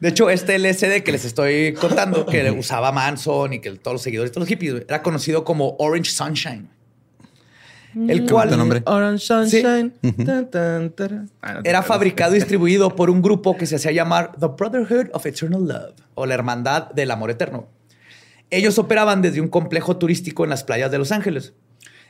de 0.00 0.08
hecho, 0.08 0.30
este 0.30 0.58
LSD 0.58 1.02
que 1.02 1.12
les 1.12 1.24
estoy 1.24 1.74
contando, 1.74 2.26
que 2.26 2.50
usaba 2.50 2.92
Manson 2.92 3.54
y 3.54 3.60
que 3.60 3.70
todos 3.72 3.94
los 3.94 4.02
seguidores, 4.02 4.32
todos 4.32 4.42
los 4.42 4.48
hippies, 4.48 4.84
era 4.88 5.02
conocido 5.02 5.44
como 5.44 5.76
Orange 5.78 6.10
Sunshine. 6.10 6.68
El 7.94 8.26
Qué 8.26 8.32
cual 8.32 8.56
nombre. 8.56 8.82
Orange 8.86 9.24
Sunshine. 9.24 9.92
Tan, 10.24 10.50
tan, 10.50 10.90
taran. 10.90 11.30
Ah, 11.40 11.54
no 11.54 11.60
era 11.64 11.82
fabricado 11.82 12.34
y 12.34 12.34
distribuido 12.40 12.94
por 12.94 13.10
un 13.10 13.22
grupo 13.22 13.56
que 13.56 13.66
se 13.66 13.76
hacía 13.76 13.92
llamar 13.92 14.32
The 14.38 14.48
Brotherhood 14.48 15.08
of 15.12 15.24
Eternal 15.24 15.66
Love 15.66 15.94
o 16.14 16.26
la 16.26 16.34
Hermandad 16.34 16.90
del 16.92 17.10
Amor 17.10 17.30
Eterno. 17.30 17.68
Ellos 18.50 18.78
operaban 18.78 19.22
desde 19.22 19.40
un 19.40 19.48
complejo 19.48 19.96
turístico 19.96 20.44
en 20.44 20.50
las 20.50 20.62
playas 20.62 20.90
de 20.90 20.98
Los 20.98 21.10
Ángeles. 21.10 21.54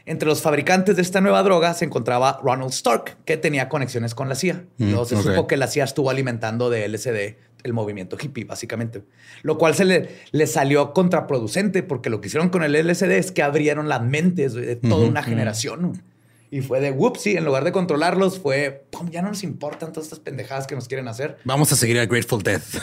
Entre 0.05 0.29
los 0.29 0.41
fabricantes 0.41 0.95
de 0.97 1.03
esta 1.03 1.21
nueva 1.21 1.43
droga 1.43 1.75
se 1.75 1.85
encontraba 1.85 2.39
Ronald 2.43 2.71
Stark, 2.71 3.17
que 3.25 3.37
tenía 3.37 3.69
conexiones 3.69 4.15
con 4.15 4.29
la 4.29 4.37
CIA. 4.37 4.65
Mm, 4.79 4.91
Luego 4.91 5.05
se 5.05 5.21
supo 5.21 5.47
que 5.49 5.57
la 5.57 5.67
CIA 5.67 5.85
estuvo 5.85 6.11
alimentando 6.11 6.71
de 6.71 6.87
LSD 6.89 7.37
el 7.63 7.73
movimiento 7.73 8.17
hippie, 8.21 8.45
básicamente. 8.45 9.03
Lo 9.43 9.59
cual 9.59 9.75
se 9.75 9.85
le, 9.85 10.09
le 10.33 10.47
salió 10.47 10.93
contraproducente, 10.93 11.83
porque 11.83 12.11
lo 12.11 12.21
que 12.21 12.29
hicieron 12.29 12.49
con 12.49 12.63
el 12.63 12.73
LSD 12.75 13.11
es 13.13 13.33
que 13.33 13.43
abrieron 13.43 13.89
las 13.89 14.03
mentes 14.03 14.55
de 14.55 14.77
toda 14.77 15.07
una 15.07 15.23
generación. 15.23 16.03
Y 16.49 16.61
fue 16.61 16.81
de 16.81 16.93
whoopsie, 16.93 17.37
en 17.37 17.45
lugar 17.45 17.65
de 17.65 17.73
controlarlos, 17.73 18.39
fue 18.39 18.85
pum, 18.91 19.11
ya 19.11 19.21
no 19.21 19.29
nos 19.31 19.43
importan 19.43 19.93
todas 19.93 20.07
estas 20.07 20.21
pendejadas 20.21 20.69
que 20.69 20.77
nos 20.77 20.87
quieren 20.87 21.09
hacer. 21.09 21.39
Vamos 21.45 21.73
a 21.73 21.77
seguir 21.77 21.99
a 21.99 22.07
Grateful 22.07 22.41
Death. 22.43 22.63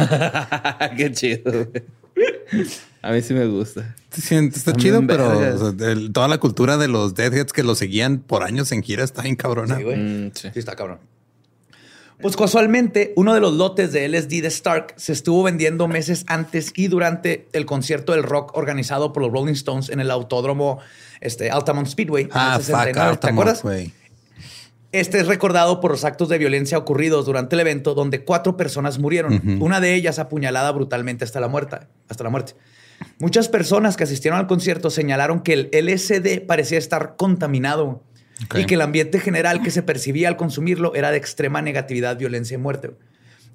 Qué 0.96 1.12
chido. 1.12 1.68
A 3.02 3.12
mí 3.12 3.20
sí 3.22 3.34
me 3.34 3.46
gusta. 3.46 3.94
Sí, 4.10 4.34
está 4.36 4.72
chido, 4.72 5.04
pero 5.06 5.38
vergas. 5.38 5.60
o 5.60 5.76
sea, 5.76 5.90
el- 5.92 6.12
toda 6.12 6.28
la 6.28 6.38
cultura 6.38 6.76
de 6.78 6.88
los 6.88 7.14
Deadheads 7.14 7.52
que 7.52 7.62
lo 7.62 7.74
seguían 7.74 8.18
por 8.18 8.42
años 8.42 8.72
en 8.72 8.82
gira 8.82 9.04
está 9.04 9.22
bien 9.22 9.36
cabrona. 9.36 9.76
Sí, 9.76 9.82
güey. 9.82 9.96
Mm, 9.96 10.30
sí. 10.34 10.48
Sí, 10.52 10.58
está 10.58 10.74
cabrón. 10.74 11.00
Pues 12.24 12.36
casualmente, 12.38 13.12
uno 13.16 13.34
de 13.34 13.40
los 13.40 13.52
lotes 13.52 13.92
de 13.92 14.08
LSD 14.08 14.40
de 14.40 14.48
Stark 14.48 14.94
se 14.96 15.12
estuvo 15.12 15.42
vendiendo 15.42 15.88
meses 15.88 16.24
antes 16.26 16.72
y 16.74 16.88
durante 16.88 17.48
el 17.52 17.66
concierto 17.66 18.12
del 18.12 18.22
rock 18.22 18.56
organizado 18.56 19.12
por 19.12 19.22
los 19.22 19.30
Rolling 19.30 19.52
Stones 19.52 19.90
en 19.90 20.00
el 20.00 20.10
autódromo 20.10 20.78
este, 21.20 21.50
Altamont 21.50 21.86
Speedway. 21.86 22.22
en 22.24 22.30
el 22.30 22.34
Ah, 22.34 22.56
69. 22.56 22.94
fuck, 22.94 23.20
¿Te 23.20 23.26
Altamont, 23.28 23.48
acuerdas? 23.50 23.84
Este 24.92 25.20
es 25.20 25.26
recordado 25.26 25.80
por 25.82 25.90
los 25.90 26.02
actos 26.06 26.30
de 26.30 26.38
violencia 26.38 26.78
ocurridos 26.78 27.26
durante 27.26 27.56
el 27.56 27.60
evento, 27.60 27.92
donde 27.92 28.24
cuatro 28.24 28.56
personas 28.56 28.98
murieron. 28.98 29.58
Una 29.60 29.80
de 29.80 29.94
ellas 29.94 30.18
apuñalada 30.18 30.72
brutalmente 30.72 31.24
hasta 31.24 31.40
la 31.40 31.48
muerte. 31.48 31.76
Hasta 32.08 32.24
la 32.24 32.30
muerte. 32.30 32.54
Muchas 33.18 33.50
personas 33.50 33.98
que 33.98 34.04
asistieron 34.04 34.40
al 34.40 34.46
concierto 34.46 34.88
señalaron 34.88 35.40
que 35.42 35.52
el 35.52 35.68
LSD 35.72 36.46
parecía 36.46 36.78
estar 36.78 37.16
contaminado 37.18 38.02
Y 38.56 38.66
que 38.66 38.74
el 38.74 38.80
ambiente 38.80 39.20
general 39.20 39.62
que 39.62 39.70
se 39.70 39.82
percibía 39.82 40.28
al 40.28 40.36
consumirlo 40.36 40.94
era 40.94 41.10
de 41.10 41.16
extrema 41.18 41.62
negatividad, 41.62 42.16
violencia 42.16 42.56
y 42.56 42.58
muerte. 42.58 42.90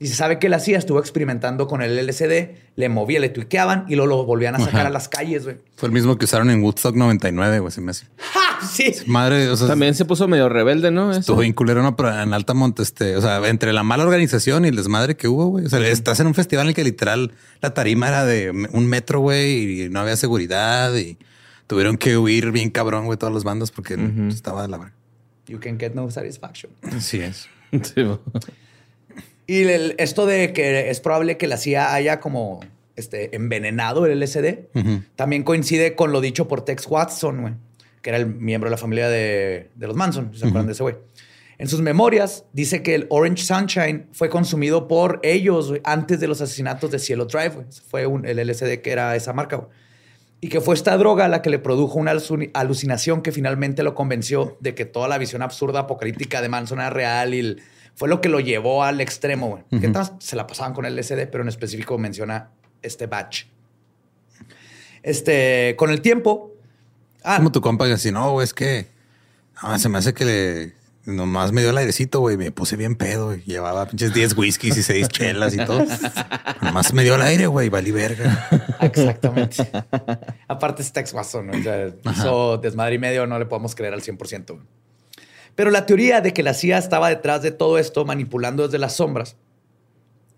Y 0.01 0.07
se 0.07 0.15
sabe 0.15 0.39
que 0.39 0.47
la 0.47 0.59
CIA 0.59 0.77
estuvo 0.77 0.99
experimentando 0.99 1.67
con 1.67 1.81
el 1.81 1.97
LSD, 2.07 2.51
le 2.77 2.87
movía, 2.87 3.19
le 3.19 3.27
tuiqueaban 3.27 3.83
y 3.89 3.95
luego 3.95 4.07
lo 4.07 4.23
volvían 4.25 4.55
a 4.55 4.59
sacar 4.59 4.79
Ajá. 4.81 4.87
a 4.87 4.91
las 4.91 5.09
calles. 5.09 5.43
güey. 5.43 5.57
Fue 5.75 5.87
el 5.87 5.93
mismo 5.93 6.17
que 6.17 6.23
usaron 6.23 6.49
en 6.49 6.63
Woodstock 6.63 6.95
99, 6.95 7.59
güey. 7.59 7.71
Se 7.73 7.81
me 7.81 7.91
hace. 7.91 8.05
¡Ja! 8.17 8.65
Sí. 8.65 8.93
Madre, 9.07 9.49
o 9.49 9.57
sea, 9.57 9.67
También 9.67 9.95
se 9.95 10.05
puso 10.05 10.29
medio 10.29 10.47
rebelde, 10.47 10.89
¿no? 10.89 11.11
Estuvo 11.11 11.41
bien 11.41 11.51
culero, 11.51 11.83
¿no? 11.83 11.97
Pero 11.97 12.17
en 12.17 12.33
Altamont, 12.33 12.79
este, 12.79 13.17
o 13.17 13.21
sea, 13.21 13.45
entre 13.49 13.73
la 13.73 13.83
mala 13.83 14.03
organización 14.05 14.63
y 14.63 14.69
el 14.69 14.77
desmadre 14.77 15.17
que 15.17 15.27
hubo, 15.27 15.47
güey. 15.47 15.65
O 15.65 15.69
sea, 15.69 15.85
estás 15.85 16.21
en 16.21 16.27
un 16.27 16.33
festival 16.33 16.65
en 16.65 16.69
el 16.69 16.75
que 16.75 16.85
literal 16.85 17.33
la 17.61 17.73
tarima 17.73 18.07
era 18.07 18.23
de 18.23 18.51
un 18.71 18.87
metro, 18.87 19.19
güey, 19.19 19.83
y 19.83 19.89
no 19.89 19.99
había 19.99 20.15
seguridad 20.15 20.95
y 20.95 21.17
tuvieron 21.69 21.97
que 21.97 22.17
huir 22.17 22.51
bien 22.51 22.71
cabrón, 22.71 23.05
güey, 23.05 23.17
todas 23.19 23.31
las 23.33 23.43
bandas 23.43 23.69
porque 23.69 23.95
estaba 24.27 24.63
de 24.63 24.69
la 24.69 24.77
verga. 24.79 24.93
You 25.45 25.59
can 25.59 25.79
get 25.79 25.93
no 25.93 26.09
satisfaction. 26.09 26.71
Así 26.81 27.21
es. 27.21 27.47
Sí. 27.83 28.03
Y 29.45 29.61
el- 29.63 29.95
esto 29.99 30.25
de 30.25 30.53
que 30.53 30.89
es 30.89 30.99
probable 30.99 31.37
que 31.37 31.47
la 31.47 31.57
CIA 31.57 31.93
haya 31.93 32.19
como 32.19 32.59
este, 32.95 33.35
envenenado 33.35 34.05
el 34.05 34.19
LSD, 34.19 34.67
también 35.15 35.43
coincide 35.43 35.95
con 35.95 36.11
lo 36.11 36.19
dicho 36.21 36.47
por 36.47 36.65
Tex 36.65 36.85
Watson, 36.87 37.41
güey, 37.41 37.53
que 38.01 38.09
era 38.09 38.17
el 38.17 38.25
miembro 38.27 38.69
de 38.69 38.71
la 38.71 38.77
familia 38.77 39.07
de, 39.07 39.69
de 39.75 39.87
los 39.87 39.95
Manson, 39.95 40.31
¿se 40.33 40.39
acuerdan 40.45 40.65
de 40.67 40.73
ese 40.73 40.83
güey? 40.83 40.95
En 41.59 41.67
sus 41.67 41.81
memorias 41.81 42.45
dice 42.53 42.81
que 42.83 42.95
el 42.95 43.05
Orange 43.09 43.43
Sunshine 43.43 44.07
fue 44.13 44.29
consumido 44.29 44.87
por 44.87 45.19
ellos 45.23 45.73
antes 45.83 46.19
de 46.19 46.27
los 46.27 46.41
asesinatos 46.41 46.89
de 46.89 46.99
Cielo 46.99 47.25
Drive. 47.25 47.65
Fue 47.89 48.05
un, 48.05 48.25
el 48.25 48.37
LSD 48.39 48.81
que 48.81 48.91
era 48.91 49.15
esa 49.15 49.33
marca. 49.33 49.57
güey. 49.57 49.69
Y 50.41 50.47
que 50.49 50.61
fue 50.61 50.73
esta 50.75 50.97
droga 50.97 51.27
la 51.27 51.41
que 51.41 51.49
le 51.49 51.59
produjo 51.59 51.99
una 51.99 52.13
alucin- 52.13 52.49
alucinación 52.53 53.21
que 53.21 53.31
finalmente 53.33 53.83
lo 53.83 53.93
convenció 53.93 54.57
de 54.61 54.73
que 54.73 54.85
toda 54.85 55.07
la 55.09 55.17
visión 55.17 55.41
absurda 55.41 55.81
apocalíptica 55.81 56.41
de 56.41 56.47
Manson 56.49 56.79
era 56.79 56.89
real 56.89 57.33
y 57.33 57.39
el- 57.39 57.61
fue 57.95 58.07
lo 58.07 58.21
que 58.21 58.29
lo 58.29 58.39
llevó 58.39 58.83
al 58.83 59.01
extremo. 59.01 59.49
güey. 59.69 59.81
Que 59.81 59.89
todas 59.89 60.13
se 60.19 60.35
la 60.37 60.47
pasaban 60.47 60.73
con 60.73 60.85
el 60.85 60.93
LSD, 60.97 61.27
pero 61.27 61.43
en 61.43 61.49
específico 61.49 61.97
menciona 61.97 62.51
este 62.81 63.07
batch. 63.07 63.43
Este, 65.03 65.75
con 65.77 65.89
el 65.89 66.01
tiempo. 66.01 66.53
Ah, 67.23 67.37
Como 67.37 67.51
tu 67.51 67.59
compa 67.61 67.85
que 67.87 67.93
así, 67.93 68.11
no, 68.11 68.41
es 68.41 68.53
que 68.53 68.87
ah, 69.57 69.77
se 69.77 69.89
me 69.89 69.97
hace 69.97 70.13
que 70.13 70.25
le 70.25 70.73
nomás 71.09 71.51
me 71.51 71.61
dio 71.61 71.71
el 71.71 71.77
airecito, 71.77 72.19
güey. 72.19 72.37
Me 72.37 72.51
puse 72.51 72.75
bien 72.75 72.95
pedo 72.95 73.35
y 73.35 73.41
llevaba 73.43 73.85
pinches 73.87 74.13
10 74.13 74.37
whiskies 74.37 74.77
y 74.77 74.83
6 74.83 75.07
chelas 75.09 75.53
y 75.53 75.57
todo. 75.57 75.85
nomás 76.61 76.93
me 76.93 77.03
dio 77.03 77.15
el 77.15 77.21
aire, 77.21 77.47
güey, 77.47 77.69
valí 77.69 77.91
verga. 77.91 78.47
Exactamente. 78.81 79.69
Aparte 80.47 80.81
es 80.81 80.91
Tex 80.91 81.13
Watson, 81.13 81.47
¿no? 81.47 81.57
O 81.57 81.61
sea, 81.61 81.93
hizo 82.11 82.57
desmadre 82.57 82.95
y 82.95 82.99
medio, 82.99 83.27
no 83.27 83.37
le 83.39 83.45
podemos 83.45 83.75
creer 83.75 83.93
al 83.93 84.01
100%. 84.01 84.59
Pero 85.55 85.71
la 85.71 85.85
teoría 85.85 86.21
de 86.21 86.33
que 86.33 86.43
la 86.43 86.53
CIA 86.53 86.77
estaba 86.77 87.09
detrás 87.09 87.41
de 87.41 87.51
todo 87.51 87.77
esto, 87.77 88.05
manipulando 88.05 88.63
desde 88.63 88.77
las 88.77 88.95
sombras, 88.95 89.35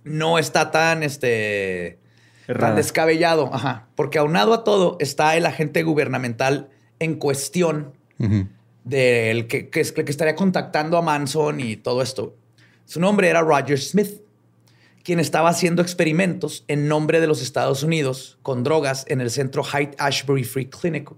no 0.03 0.39
está 0.39 0.72
tan, 0.72 1.03
este, 1.03 1.99
tan 2.47 2.76
descabellado. 2.76 3.53
Ajá. 3.53 3.88
Porque 3.95 4.17
aunado 4.17 4.53
a 4.53 4.63
todo 4.63 4.97
está 4.99 5.36
el 5.38 5.45
agente 5.45 5.84
gubernamental 5.84 6.69
en 6.99 7.15
cuestión. 7.15 7.93
Del 8.84 9.47
que, 9.47 9.69
que, 9.69 9.82
es- 9.82 9.91
que 9.91 10.01
estaría 10.01 10.36
contactando 10.36 10.97
a 10.97 11.01
Manson 11.01 11.59
y 11.59 11.75
todo 11.77 12.01
esto. 12.01 12.36
Su 12.86 12.99
nombre 12.99 13.29
era 13.29 13.41
Roger 13.41 13.79
Smith, 13.79 14.21
quien 15.03 15.19
estaba 15.19 15.49
haciendo 15.49 15.82
experimentos 15.82 16.63
en 16.67 16.88
nombre 16.88 17.19
de 17.21 17.27
los 17.27 17.41
Estados 17.41 17.84
Unidos 17.84 18.38
con 18.41 18.63
drogas 18.63 19.05
en 19.07 19.21
el 19.21 19.29
centro 19.32 19.63
Hyde 19.63 19.95
Ashbury 19.97 20.43
Free 20.43 20.65
Clinic. 20.69 21.11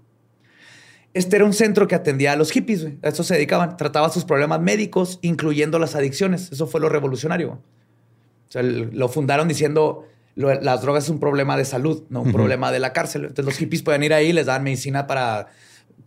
Este 1.14 1.36
era 1.36 1.45
un 1.45 1.53
centro 1.53 1.88
que 1.88 1.95
atendía 1.95 2.32
a 2.32 2.36
los 2.36 2.51
hippies, 2.51 2.82
güey. 2.84 2.97
a 3.03 3.09
eso 3.09 3.24
se 3.24 3.36
dedicaban. 3.36 3.78
Trataba 3.78 4.09
sus 4.09 4.26
problemas 4.26 4.61
médicos, 4.61 5.20
incluyendo 5.22 5.78
las 5.78 5.95
adicciones. 5.95 6.51
Eso 6.51 6.66
fue 6.66 6.82
lo 6.82 6.89
revolucionario. 6.89 7.51
O 7.51 8.51
sea, 8.51 8.64
lo 8.64 9.07
fundaron 9.09 9.47
diciendo 9.47 10.05
lo- 10.36 10.53
las 10.59 10.82
drogas 10.82 11.03
es 11.03 11.09
un 11.11 11.20
problema 11.20 11.55
de 11.57 11.66
salud, 11.66 12.03
no 12.09 12.22
un 12.24 12.32
problema 12.32 12.72
de 12.72 12.80
la 12.80 12.93
cárcel. 12.93 13.22
Entonces 13.26 13.45
los 13.45 13.57
hippies 13.57 13.84
podían 13.84 14.03
ir 14.03 14.14
ahí, 14.14 14.34
les 14.34 14.47
daban 14.47 14.64
medicina 14.64 15.05
para... 15.05 15.47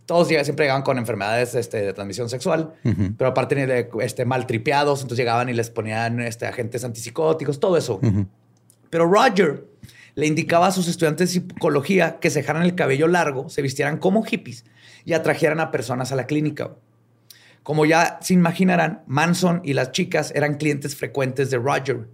Todos 0.05 0.27
siempre 0.29 0.65
llegaban 0.65 0.83
con 0.83 0.97
enfermedades 0.97 1.53
este, 1.53 1.81
de 1.81 1.93
transmisión 1.93 2.29
sexual, 2.29 2.73
pero 3.17 3.29
aparte 3.29 3.55
de 3.55 3.89
este, 4.01 4.23
maltripeados, 4.23 5.01
entonces 5.01 5.17
llegaban 5.17 5.49
y 5.49 5.53
les 5.53 5.69
ponían 5.69 6.21
este, 6.21 6.45
agentes 6.45 6.85
antipsicóticos, 6.85 7.59
todo 7.59 7.75
eso. 7.75 7.99
Pero 8.89 9.05
Roger 9.05 9.65
le 10.15 10.25
indicaba 10.25 10.67
a 10.67 10.71
sus 10.71 10.87
estudiantes 10.87 11.33
de 11.33 11.41
psicología 11.41 12.19
que 12.19 12.29
se 12.29 12.39
dejaran 12.39 12.63
el 12.63 12.73
cabello 12.73 13.07
largo, 13.07 13.49
se 13.49 13.61
vistieran 13.61 13.97
como 13.97 14.23
hippies 14.23 14.65
y 15.05 15.13
atrajeran 15.13 15.59
a 15.59 15.71
personas 15.71 16.11
a 16.11 16.15
la 16.15 16.25
clínica. 16.25 16.71
Como 17.63 17.85
ya 17.85 18.17
se 18.21 18.33
imaginarán, 18.33 19.03
Manson 19.07 19.61
y 19.63 19.73
las 19.73 19.91
chicas 19.91 20.31
eran 20.33 20.55
clientes 20.55 20.95
frecuentes 20.95 21.49
de 21.49 21.57
Roger. 21.57 22.07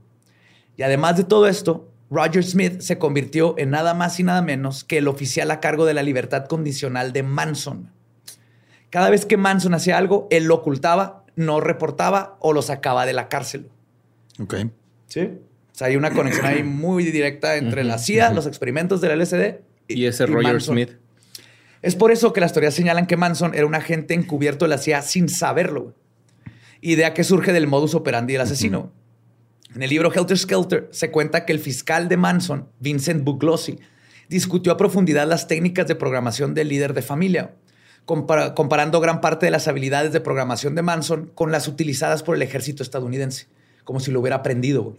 Y 0.75 0.81
además 0.81 1.15
de 1.15 1.23
todo 1.23 1.47
esto, 1.47 1.92
Roger 2.13 2.43
Smith 2.43 2.81
se 2.81 2.99
convirtió 2.99 3.55
en 3.57 3.71
nada 3.71 3.95
más 3.95 4.19
y 4.19 4.23
nada 4.23 4.43
menos 4.43 4.83
que 4.83 4.99
el 4.99 5.07
oficial 5.07 5.49
a 5.49 5.59
cargo 5.59 5.85
de 5.85 5.95
la 5.95 6.03
libertad 6.03 6.45
condicional 6.45 7.11
de 7.11 7.23
Manson. 7.23 7.89
Cada 8.91 9.09
vez 9.09 9.25
que 9.25 9.35
Manson 9.35 9.73
hacía 9.73 9.97
algo, 9.97 10.27
él 10.29 10.43
lo 10.43 10.55
ocultaba, 10.55 11.25
no 11.35 11.59
reportaba 11.59 12.37
o 12.39 12.53
lo 12.53 12.61
sacaba 12.61 13.07
de 13.07 13.13
la 13.13 13.29
cárcel. 13.29 13.69
Ok. 14.39 14.55
Sí. 15.07 15.21
O 15.21 15.75
sea, 15.75 15.87
hay 15.87 15.95
una 15.95 16.11
conexión 16.11 16.45
ahí 16.45 16.63
muy 16.63 17.03
directa 17.05 17.55
entre 17.55 17.83
la 17.83 17.97
CIA, 17.97 18.31
los 18.31 18.45
experimentos 18.45 19.01
del 19.01 19.19
LSD 19.19 19.61
Y 19.87 20.05
ese 20.05 20.27
Roger 20.27 20.53
Manson. 20.53 20.75
Smith. 20.75 20.91
Es 21.81 21.95
por 21.95 22.11
eso 22.11 22.31
que 22.31 22.41
las 22.41 22.53
teorías 22.53 22.75
señalan 22.75 23.07
que 23.07 23.17
Manson 23.17 23.55
era 23.55 23.65
un 23.65 23.73
agente 23.73 24.13
encubierto 24.13 24.65
de 24.65 24.69
la 24.69 24.77
CIA 24.77 25.01
sin 25.01 25.29
saberlo. 25.29 25.95
Idea 26.79 27.15
que 27.15 27.23
surge 27.23 27.53
del 27.53 27.65
modus 27.65 27.95
operandi 27.95 28.33
del 28.33 28.41
asesino. 28.43 28.91
En 29.75 29.81
el 29.81 29.89
libro 29.89 30.11
Helter 30.13 30.37
Skelter 30.37 30.89
se 30.91 31.11
cuenta 31.11 31.45
que 31.45 31.53
el 31.53 31.59
fiscal 31.59 32.07
de 32.07 32.17
Manson, 32.17 32.67
Vincent 32.79 33.23
Buglossi, 33.23 33.79
discutió 34.29 34.71
a 34.71 34.77
profundidad 34.77 35.27
las 35.27 35.47
técnicas 35.47 35.87
de 35.87 35.95
programación 35.95 36.53
del 36.53 36.69
líder 36.69 36.93
de 36.93 37.01
familia, 37.01 37.55
compara- 38.05 38.53
comparando 38.53 38.99
gran 38.99 39.19
parte 39.21 39.45
de 39.47 39.51
las 39.51 39.67
habilidades 39.67 40.13
de 40.13 40.21
programación 40.21 40.75
de 40.75 40.81
Manson 40.81 41.31
con 41.33 41.51
las 41.51 41.67
utilizadas 41.67 42.23
por 42.23 42.35
el 42.35 42.41
ejército 42.41 42.83
estadounidense, 42.83 43.47
como 43.83 43.99
si 43.99 44.11
lo 44.11 44.19
hubiera 44.19 44.37
aprendido. 44.37 44.95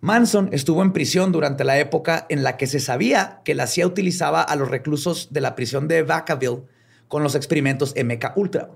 Manson 0.00 0.50
estuvo 0.52 0.82
en 0.82 0.92
prisión 0.92 1.32
durante 1.32 1.64
la 1.64 1.78
época 1.78 2.26
en 2.28 2.42
la 2.42 2.56
que 2.58 2.66
se 2.66 2.80
sabía 2.80 3.40
que 3.44 3.54
la 3.54 3.66
CIA 3.66 3.86
utilizaba 3.86 4.42
a 4.42 4.54
los 4.56 4.68
reclusos 4.70 5.28
de 5.32 5.40
la 5.40 5.54
prisión 5.54 5.88
de 5.88 6.02
Vacaville 6.02 6.62
con 7.08 7.22
los 7.22 7.34
experimentos 7.34 7.94
MK 7.96 8.36
Ultra. 8.36 8.68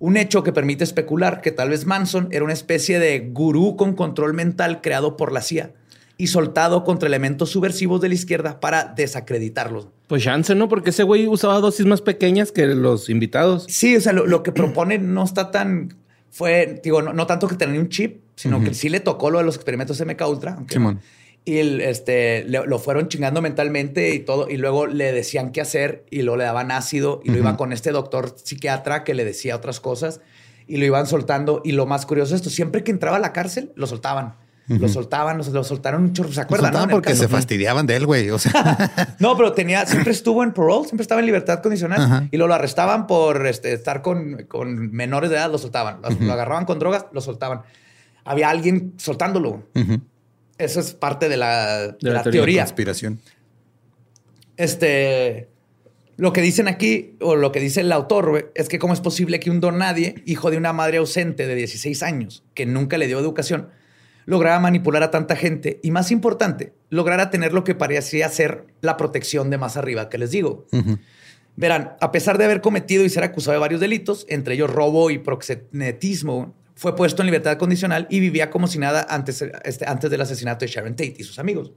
Un 0.00 0.16
hecho 0.16 0.42
que 0.42 0.52
permite 0.52 0.82
especular 0.82 1.40
que 1.42 1.52
tal 1.52 1.68
vez 1.70 1.86
Manson 1.86 2.28
era 2.32 2.42
una 2.42 2.52
especie 2.54 2.98
de 2.98 3.20
gurú 3.32 3.76
con 3.76 3.94
control 3.94 4.34
mental 4.34 4.80
creado 4.80 5.16
por 5.16 5.30
la 5.30 5.42
CIA 5.42 5.72
y 6.16 6.26
soltado 6.26 6.82
contra 6.84 7.06
elementos 7.06 7.50
subversivos 7.50 8.00
de 8.00 8.08
la 8.08 8.14
izquierda 8.14 8.60
para 8.60 8.84
desacreditarlos. 8.96 9.88
Pues 10.06 10.22
chance, 10.24 10.54
¿no? 10.54 10.68
Porque 10.68 10.90
ese 10.90 11.02
güey 11.02 11.26
usaba 11.28 11.60
dosis 11.60 11.86
más 11.86 12.00
pequeñas 12.02 12.50
que 12.50 12.66
los 12.66 13.08
invitados. 13.08 13.66
Sí, 13.68 13.94
o 13.96 14.00
sea, 14.00 14.12
lo, 14.12 14.26
lo 14.26 14.42
que 14.42 14.52
propone 14.52 14.98
no 14.98 15.22
está 15.24 15.50
tan... 15.50 15.94
Fue, 16.30 16.80
digo, 16.82 17.02
no, 17.02 17.12
no 17.12 17.26
tanto 17.26 17.46
que 17.48 17.54
tenía 17.56 17.80
un 17.80 17.88
chip, 17.88 18.20
sino 18.36 18.62
que 18.62 18.72
sí 18.74 18.88
le 18.88 19.00
tocó 19.00 19.30
lo 19.30 19.38
de 19.38 19.44
los 19.44 19.54
experimentos 19.56 20.00
MK 20.00 20.22
Ultra. 20.28 20.54
aunque- 20.54 20.74
Simón. 20.74 21.00
Y 21.44 21.58
este, 21.58 22.44
le- 22.44 22.66
lo 22.66 22.78
fueron 22.78 23.08
chingando 23.08 23.40
mentalmente 23.40 24.14
y 24.14 24.20
todo. 24.20 24.48
Y 24.50 24.56
luego 24.58 24.86
le 24.86 25.12
decían 25.12 25.52
qué 25.52 25.60
hacer 25.60 26.04
y 26.10 26.22
luego 26.22 26.36
le 26.36 26.44
daban 26.44 26.70
ácido 26.70 27.20
y 27.24 27.30
lo 27.30 27.38
iban 27.38 27.56
con 27.56 27.72
este 27.72 27.90
doctor 27.92 28.34
psiquiatra 28.42 29.04
que 29.04 29.14
le 29.14 29.24
decía 29.24 29.56
otras 29.56 29.80
cosas 29.80 30.20
y 30.66 30.76
lo 30.76 30.84
iban 30.84 31.06
soltando. 31.06 31.62
Y 31.64 31.72
lo 31.72 31.86
más 31.86 32.04
curioso 32.06 32.34
es 32.34 32.40
esto, 32.42 32.50
siempre 32.50 32.84
que 32.84 32.90
entraba 32.90 33.16
a 33.16 33.20
la 33.20 33.32
cárcel, 33.32 33.72
lo 33.74 33.86
soltaban. 33.86 34.34
Lo 34.68 34.86
soltaban, 34.88 35.36
lo, 35.38 35.42
lo 35.50 35.64
soltaron 35.64 36.02
un 36.04 36.12
chorro. 36.12 36.28
¿Se 36.28 36.36
Lo 36.36 36.42
acuerdan? 36.42 36.66
soltaban 36.68 36.88
no? 36.90 36.94
Porque 36.94 37.16
se 37.16 37.26
fastidiaban 37.26 37.86
de 37.88 37.96
él, 37.96 38.06
güey. 38.06 38.30
O 38.30 38.38
sea, 38.38 39.16
No, 39.18 39.36
pero 39.36 39.52
tenía, 39.52 39.84
siempre 39.84 40.12
estuvo 40.12 40.44
en 40.44 40.52
parole, 40.52 40.84
siempre 40.86 41.02
estaba 41.02 41.20
en 41.20 41.26
libertad 41.26 41.60
condicional 41.60 42.00
Ajá. 42.00 42.28
y 42.30 42.36
luego 42.36 42.46
lo 42.48 42.54
arrestaban 42.54 43.08
por 43.08 43.48
este, 43.48 43.72
estar 43.72 44.00
con, 44.00 44.44
con 44.46 44.92
menores 44.92 45.28
de 45.30 45.36
edad, 45.36 45.50
lo 45.50 45.58
soltaban. 45.58 46.00
Lo, 46.02 46.10
lo 46.24 46.32
agarraban 46.32 46.66
con 46.66 46.78
drogas, 46.78 47.06
lo 47.12 47.20
soltaban. 47.20 47.62
Había 48.24 48.48
alguien 48.48 48.92
soltándolo. 48.98 49.64
ujú. 49.74 50.02
Eso 50.60 50.80
es 50.80 50.94
parte 50.94 51.28
de 51.28 51.36
la, 51.36 51.88
de 51.88 51.96
la 52.02 52.12
la 52.12 52.22
teoría. 52.22 52.40
teoría. 52.40 52.62
conspiración. 52.64 53.20
Este, 54.56 55.48
lo 56.16 56.34
que 56.34 56.42
dicen 56.42 56.68
aquí, 56.68 57.16
o 57.20 57.34
lo 57.34 57.50
que 57.50 57.60
dice 57.60 57.80
el 57.80 57.90
autor, 57.92 58.52
es 58.54 58.68
que 58.68 58.78
cómo 58.78 58.92
es 58.92 59.00
posible 59.00 59.40
que 59.40 59.50
un 59.50 59.60
don 59.60 59.78
nadie, 59.78 60.22
hijo 60.26 60.50
de 60.50 60.58
una 60.58 60.74
madre 60.74 60.98
ausente 60.98 61.46
de 61.46 61.54
16 61.54 62.02
años, 62.02 62.44
que 62.52 62.66
nunca 62.66 62.98
le 62.98 63.06
dio 63.06 63.18
educación, 63.18 63.70
lograra 64.26 64.60
manipular 64.60 65.02
a 65.02 65.10
tanta 65.10 65.34
gente 65.34 65.80
y, 65.82 65.90
más 65.90 66.10
importante, 66.10 66.74
lograra 66.90 67.30
tener 67.30 67.54
lo 67.54 67.64
que 67.64 67.74
parecía 67.74 68.28
ser 68.28 68.66
la 68.82 68.98
protección 68.98 69.48
de 69.48 69.56
más 69.56 69.78
arriba 69.78 70.10
que 70.10 70.18
les 70.18 70.30
digo. 70.30 70.66
Verán, 71.56 71.94
a 72.00 72.12
pesar 72.12 72.36
de 72.36 72.44
haber 72.44 72.60
cometido 72.60 73.02
y 73.02 73.08
ser 73.08 73.24
acusado 73.24 73.54
de 73.54 73.60
varios 73.60 73.80
delitos, 73.80 74.26
entre 74.28 74.54
ellos 74.54 74.70
robo 74.70 75.10
y 75.10 75.16
proxenetismo, 75.16 76.54
fue 76.80 76.96
puesto 76.96 77.20
en 77.20 77.26
libertad 77.26 77.58
condicional 77.58 78.06
y 78.08 78.20
vivía 78.20 78.48
como 78.48 78.66
si 78.66 78.78
nada 78.78 79.06
antes, 79.10 79.44
este, 79.64 79.84
antes 79.86 80.10
del 80.10 80.22
asesinato 80.22 80.64
de 80.64 80.70
Sharon 80.70 80.92
Tate 80.92 81.16
y 81.18 81.24
sus 81.24 81.38
amigos. 81.38 81.72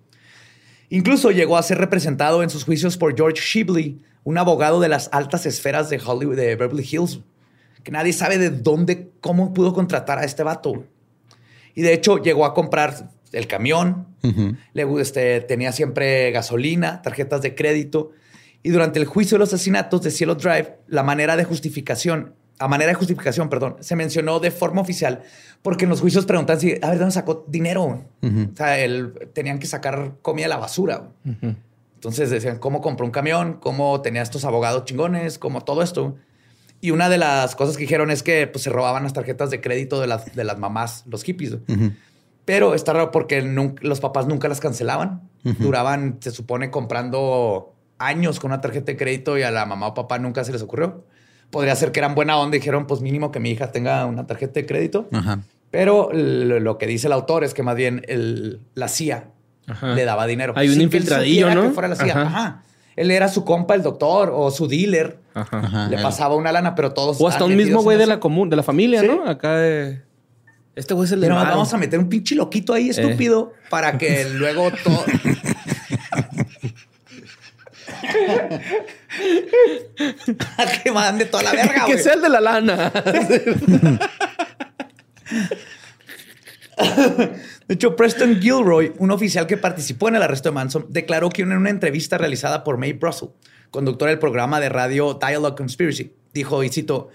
Incluso 0.87 1.29
llegó 1.31 1.57
a 1.57 1.61
ser 1.61 1.77
representado 1.77 2.41
en 2.41 2.49
sus 2.49 2.63
juicios 2.63 2.95
por 2.95 3.13
George 3.13 3.41
Shibley, 3.41 4.01
un 4.23 4.37
abogado 4.37 4.79
de 4.79 4.87
las 4.87 5.09
altas 5.11 5.45
esferas 5.45 5.89
de 5.89 5.99
Hollywood, 5.99 6.37
de 6.37 6.55
Beverly 6.55 6.87
Hills, 6.89 7.19
que 7.83 7.91
nadie 7.91 8.13
sabe 8.13 8.37
de 8.37 8.49
dónde, 8.49 9.09
cómo 9.19 9.53
pudo 9.53 9.73
contratar 9.73 10.19
a 10.19 10.23
este 10.23 10.41
vato. 10.41 10.85
Y 11.75 11.81
de 11.81 11.91
hecho 11.93 12.19
llegó 12.19 12.45
a 12.45 12.53
comprar 12.53 13.09
el 13.33 13.45
camión, 13.47 14.07
le, 14.71 15.01
este, 15.01 15.41
tenía 15.41 15.73
siempre 15.73 16.31
gasolina, 16.31 17.01
tarjetas 17.01 17.41
de 17.41 17.55
crédito. 17.55 18.11
Y 18.61 18.69
durante 18.69 18.99
el 18.99 19.05
juicio 19.05 19.35
de 19.35 19.39
los 19.39 19.53
asesinatos 19.53 20.01
de 20.01 20.11
Cielo 20.11 20.35
Drive, 20.35 20.77
la 20.87 21.03
manera 21.03 21.35
de 21.35 21.43
justificación, 21.43 22.35
a 22.63 22.67
manera 22.69 22.91
de 22.91 22.95
justificación, 22.95 23.49
perdón, 23.49 23.75
se 23.81 23.93
mencionó 23.97 24.39
de 24.39 24.49
forma 24.49 24.79
oficial 24.79 25.21
porque 25.61 25.83
en 25.83 25.89
los 25.89 25.99
juicios 25.99 26.25
preguntan 26.25 26.61
si, 26.61 26.77
a 26.81 26.89
ver, 26.91 26.97
¿dónde 26.97 27.11
sacó 27.11 27.43
dinero? 27.45 27.83
O 28.21 28.55
sea, 28.55 28.79
él, 28.79 29.13
tenían 29.33 29.59
que 29.59 29.67
sacar 29.67 30.13
comida 30.21 30.45
de 30.45 30.49
la 30.49 30.57
basura. 30.57 31.09
Entonces 31.95 32.29
decían 32.29 32.59
cómo 32.59 32.79
compró 32.79 33.05
un 33.05 33.11
camión, 33.11 33.57
cómo 33.59 33.99
tenía 34.01 34.21
estos 34.21 34.45
abogados 34.45 34.85
chingones, 34.85 35.39
cómo 35.39 35.65
todo 35.65 35.83
esto. 35.83 36.15
Y 36.79 36.91
una 36.91 37.09
de 37.09 37.17
las 37.17 37.53
cosas 37.57 37.75
que 37.75 37.83
dijeron 37.83 38.11
es 38.11 38.23
que 38.23 38.47
pues, 38.47 38.63
se 38.63 38.69
robaban 38.69 39.03
las 39.03 39.11
tarjetas 39.11 39.49
de 39.49 39.59
crédito 39.59 39.99
de 39.99 40.07
las, 40.07 40.33
de 40.33 40.43
las 40.45 40.57
mamás, 40.57 41.03
los 41.09 41.23
hippies. 41.23 41.57
Pero 42.45 42.75
está 42.75 42.93
raro 42.93 43.11
porque 43.11 43.41
los 43.41 43.99
papás 43.99 44.25
nunca 44.25 44.47
las 44.47 44.61
cancelaban. 44.61 45.29
Duraban, 45.43 46.17
se 46.21 46.31
supone, 46.31 46.71
comprando 46.71 47.73
años 47.97 48.39
con 48.39 48.51
una 48.51 48.61
tarjeta 48.61 48.85
de 48.85 48.97
crédito 48.97 49.37
y 49.37 49.43
a 49.43 49.51
la 49.51 49.65
mamá 49.65 49.87
o 49.87 49.93
papá 49.93 50.17
nunca 50.17 50.45
se 50.45 50.53
les 50.53 50.61
ocurrió. 50.61 51.03
Podría 51.49 51.75
ser 51.75 51.91
que 51.91 51.99
eran 51.99 52.15
buena 52.15 52.37
onda 52.37 52.55
y 52.57 52.59
dijeron, 52.59 52.87
pues 52.87 53.01
mínimo 53.01 53.31
que 53.31 53.39
mi 53.39 53.51
hija 53.51 53.71
tenga 53.71 54.05
una 54.05 54.25
tarjeta 54.25 54.53
de 54.59 54.65
crédito. 54.65 55.07
Ajá. 55.11 55.39
Pero 55.71 56.09
lo, 56.13 56.77
que 56.77 56.87
dice 56.87 57.07
el 57.07 57.13
autor 57.13 57.43
es 57.43 57.53
que 57.53 57.63
más 57.63 57.75
bien 57.75 58.03
el- 58.07 58.59
la 58.75 58.87
CIA 58.87 59.25
Ajá. 59.67 59.93
le 59.93 60.05
daba 60.05 60.25
dinero. 60.27 60.53
Hay 60.55 60.67
un 60.67 60.73
Sin 60.73 60.83
infiltradillo, 60.83 61.53
¿no? 61.53 61.63
que 61.63 61.69
fuera 61.69 61.87
la 61.87 61.95
CIA. 61.95 62.13
Ajá. 62.13 62.21
Ajá. 62.21 62.63
Él 62.95 63.09
era 63.09 63.27
su 63.27 63.43
compa, 63.43 63.73
el 63.73 63.81
doctor, 63.81 64.31
o 64.35 64.51
su 64.51 64.67
dealer. 64.67 65.17
Ajá. 65.33 65.59
Ajá. 65.59 65.87
Le 65.89 65.97
pasaba 65.97 66.35
una 66.35 66.51
lana, 66.51 66.75
pero 66.75 66.93
todos. 66.93 67.19
O 67.19 67.27
hasta 67.27 67.43
un 67.45 67.55
mismo 67.55 67.81
güey 67.81 67.97
de 67.97 68.05
la 68.05 68.19
común, 68.19 68.49
de 68.51 68.55
la 68.55 68.61
familia, 68.63 69.01
Sí. 69.01 69.07
¿no? 69.07 69.27
Acá 69.27 69.55
de. 69.57 70.01
Este 70.75 70.93
güey 70.93 71.05
es 71.05 71.11
el 71.11 71.21
de 71.21 71.27
Pero 71.27 71.35
vamos 71.39 71.73
a 71.73 71.77
meter 71.77 71.99
un 71.99 72.07
pinche 72.09 72.35
loquito 72.35 72.73
ahí 72.73 72.89
estúpido 72.89 73.53
para 73.69 73.97
que 73.97 74.25
luego 74.33 74.69
todo. 74.83 75.03
Que 80.83 80.91
mande 80.91 81.25
toda 81.25 81.43
la 81.43 81.51
verga, 81.51 81.73
que 81.85 81.93
güey. 81.93 82.03
sea 82.03 82.13
el 82.13 82.21
de 82.21 82.29
la 82.29 82.41
lana. 82.41 82.91
De 87.67 87.75
hecho, 87.75 87.95
Preston 87.95 88.41
Gilroy, 88.41 88.93
un 88.97 89.11
oficial 89.11 89.47
que 89.47 89.57
participó 89.57 90.09
en 90.09 90.15
el 90.15 90.23
arresto 90.23 90.49
de 90.49 90.53
Manson, 90.53 90.85
declaró 90.89 91.29
que 91.29 91.43
en 91.43 91.53
una 91.53 91.69
entrevista 91.69 92.17
realizada 92.17 92.63
por 92.63 92.77
May 92.77 92.93
Brussel, 92.93 93.29
conductora 93.71 94.09
del 94.09 94.19
programa 94.19 94.59
de 94.59 94.69
radio 94.69 95.13
Dialogue 95.13 95.55
Conspiracy, 95.55 96.13
dijo, 96.33 96.63
y 96.63 96.69
cito, 96.69 97.09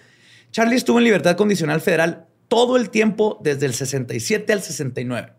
Charlie 0.51 0.76
estuvo 0.76 0.99
en 0.99 1.05
libertad 1.05 1.36
condicional 1.36 1.80
federal 1.80 2.26
todo 2.49 2.76
el 2.76 2.88
tiempo 2.90 3.38
desde 3.42 3.66
el 3.66 3.74
67 3.74 4.53
al 4.53 4.62
69. 4.62 5.32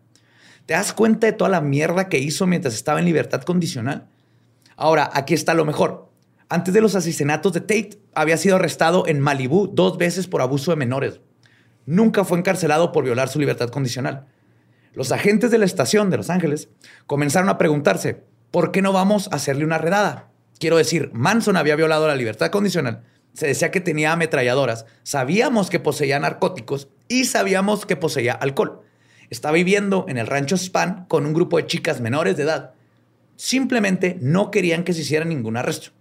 ¿Te 0.68 0.74
das 0.76 0.94
cuenta 0.94 1.26
de 1.26 1.34
toda 1.34 1.50
la 1.50 1.62
mierda 1.62 2.10
que 2.10 2.20
hizo 2.20 2.46
mientras 2.46 2.76
estaba 2.76 3.00
en 3.00 3.06
libertad 3.06 3.42
condicional? 3.42 4.06
Ahora, 4.76 5.10
aquí 5.14 5.34
está 5.34 5.56
lo 5.56 5.66
mejor. 5.66 6.09
Antes 6.52 6.74
de 6.74 6.82
los 6.82 6.96
asesinatos 6.96 7.54
de 7.54 7.62
Tate, 7.62 8.02
había 8.16 8.36
sido 8.36 8.56
arrestado 8.56 9.06
en 9.06 9.20
Malibú 9.20 9.68
dos 9.68 10.00
veces 10.00 10.26
por 10.26 10.42
abuso 10.42 10.72
de 10.72 10.78
menores. 10.78 11.22
Nunca 11.86 12.26
fue 12.26 12.40
encarcelado 12.40 12.92
por 12.92 13.04
violar 13.04 13.30
su 13.30 13.40
libertad 13.40 13.70
condicional. 13.70 14.26
Los 14.94 15.12
agentes 15.12 15.52
de 15.52 15.60
la 15.60 15.66
estación 15.66 16.10
de 16.10 16.18
Los 16.18 16.32
Ángeles 16.32 16.70
comenzaron 17.06 17.50
a 17.50 17.60
preguntarse, 17.60 18.24
¿por 18.50 18.72
qué 18.72 18.82
no 18.82 18.92
vamos 18.92 19.30
a 19.32 19.36
hacerle 19.36 19.64
una 19.64 19.78
redada? 19.78 20.32
Quiero 20.58 20.78
decir, 20.78 21.12
Manson 21.14 21.56
había 21.56 21.76
violado 21.76 22.08
la 22.08 22.16
libertad 22.16 22.50
condicional, 22.50 23.04
se 23.34 23.46
decía 23.46 23.70
que 23.70 23.80
tenía 23.80 24.12
ametralladoras, 24.12 24.88
sabíamos 25.04 25.70
que 25.70 25.80
poseía 25.80 26.20
narcóticos 26.20 26.90
y 27.08 27.26
sabíamos 27.26 27.86
que 27.86 27.96
poseía 27.96 28.34
alcohol. 28.34 28.82
Estaba 29.30 29.54
viviendo 29.54 30.06
en 30.10 30.18
el 30.18 30.26
rancho 30.26 30.58
Span 30.58 31.06
con 31.08 31.28
un 31.28 31.36
grupo 31.36 31.58
de 31.58 31.68
chicas 31.68 32.02
menores 32.02 32.38
de 32.38 32.44
edad. 32.44 32.74
Simplemente 33.36 34.18
no 34.20 34.50
querían 34.50 34.84
que 34.84 34.94
se 34.94 35.02
hiciera 35.02 35.26
ningún 35.26 35.56
arresto. 35.56 35.92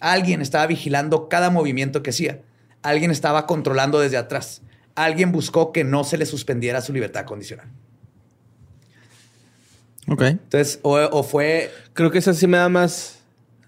Alguien 0.00 0.42
estaba 0.42 0.66
vigilando 0.66 1.28
cada 1.28 1.50
movimiento 1.50 2.02
que 2.02 2.10
hacía. 2.10 2.42
Alguien 2.82 3.10
estaba 3.10 3.46
controlando 3.46 4.00
desde 4.00 4.16
atrás. 4.16 4.62
Alguien 4.94 5.32
buscó 5.32 5.72
que 5.72 5.84
no 5.84 6.04
se 6.04 6.18
le 6.18 6.26
suspendiera 6.26 6.80
su 6.80 6.92
libertad 6.92 7.24
condicional. 7.24 7.68
Ok. 10.08 10.22
Entonces, 10.22 10.78
o, 10.82 10.96
o 10.96 11.22
fue. 11.22 11.70
Creo 11.92 12.10
que 12.10 12.18
esa 12.18 12.34
sí 12.34 12.46
me 12.46 12.56
da 12.56 12.68
más. 12.68 13.18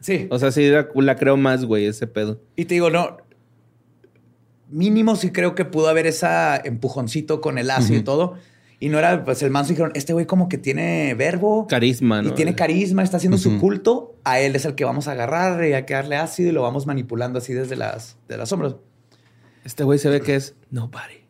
Sí. 0.00 0.28
O 0.30 0.38
sea, 0.38 0.52
sí 0.52 0.68
la, 0.68 0.88
la 0.94 1.16
creo 1.16 1.36
más, 1.36 1.64
güey, 1.64 1.86
ese 1.86 2.06
pedo. 2.06 2.40
Y 2.56 2.66
te 2.66 2.74
digo, 2.74 2.90
no. 2.90 3.18
Mínimo 4.70 5.16
sí 5.16 5.32
creo 5.32 5.54
que 5.54 5.64
pudo 5.64 5.88
haber 5.88 6.06
esa 6.06 6.56
empujoncito 6.56 7.40
con 7.40 7.58
el 7.58 7.70
ácido 7.70 7.98
y 7.98 8.02
todo. 8.02 8.36
Y 8.80 8.90
no 8.90 8.98
era, 8.98 9.24
pues 9.24 9.42
el 9.42 9.50
manso 9.50 9.70
dijeron, 9.70 9.90
este 9.94 10.12
güey 10.12 10.26
como 10.26 10.48
que 10.48 10.56
tiene 10.56 11.14
verbo. 11.14 11.66
Carisma, 11.66 12.22
¿no? 12.22 12.28
Y 12.28 12.32
tiene 12.32 12.54
carisma, 12.54 13.02
está 13.02 13.16
haciendo 13.16 13.36
su 13.36 13.58
culto. 13.58 14.14
A 14.22 14.38
él 14.38 14.54
es 14.54 14.64
el 14.64 14.76
que 14.76 14.84
vamos 14.84 15.08
a 15.08 15.12
agarrar 15.12 15.64
y 15.64 15.72
hay 15.72 15.84
que 15.84 15.94
darle 15.94 16.16
ácido 16.16 16.50
y 16.50 16.52
lo 16.52 16.62
vamos 16.62 16.86
manipulando 16.86 17.40
así 17.40 17.52
desde 17.52 17.74
las, 17.74 18.16
de 18.28 18.36
las 18.36 18.50
sombras. 18.50 18.76
Este 19.64 19.82
güey 19.82 19.98
se 19.98 20.08
ve 20.08 20.20
que 20.20 20.36
es 20.36 20.54
nobody. 20.70 21.24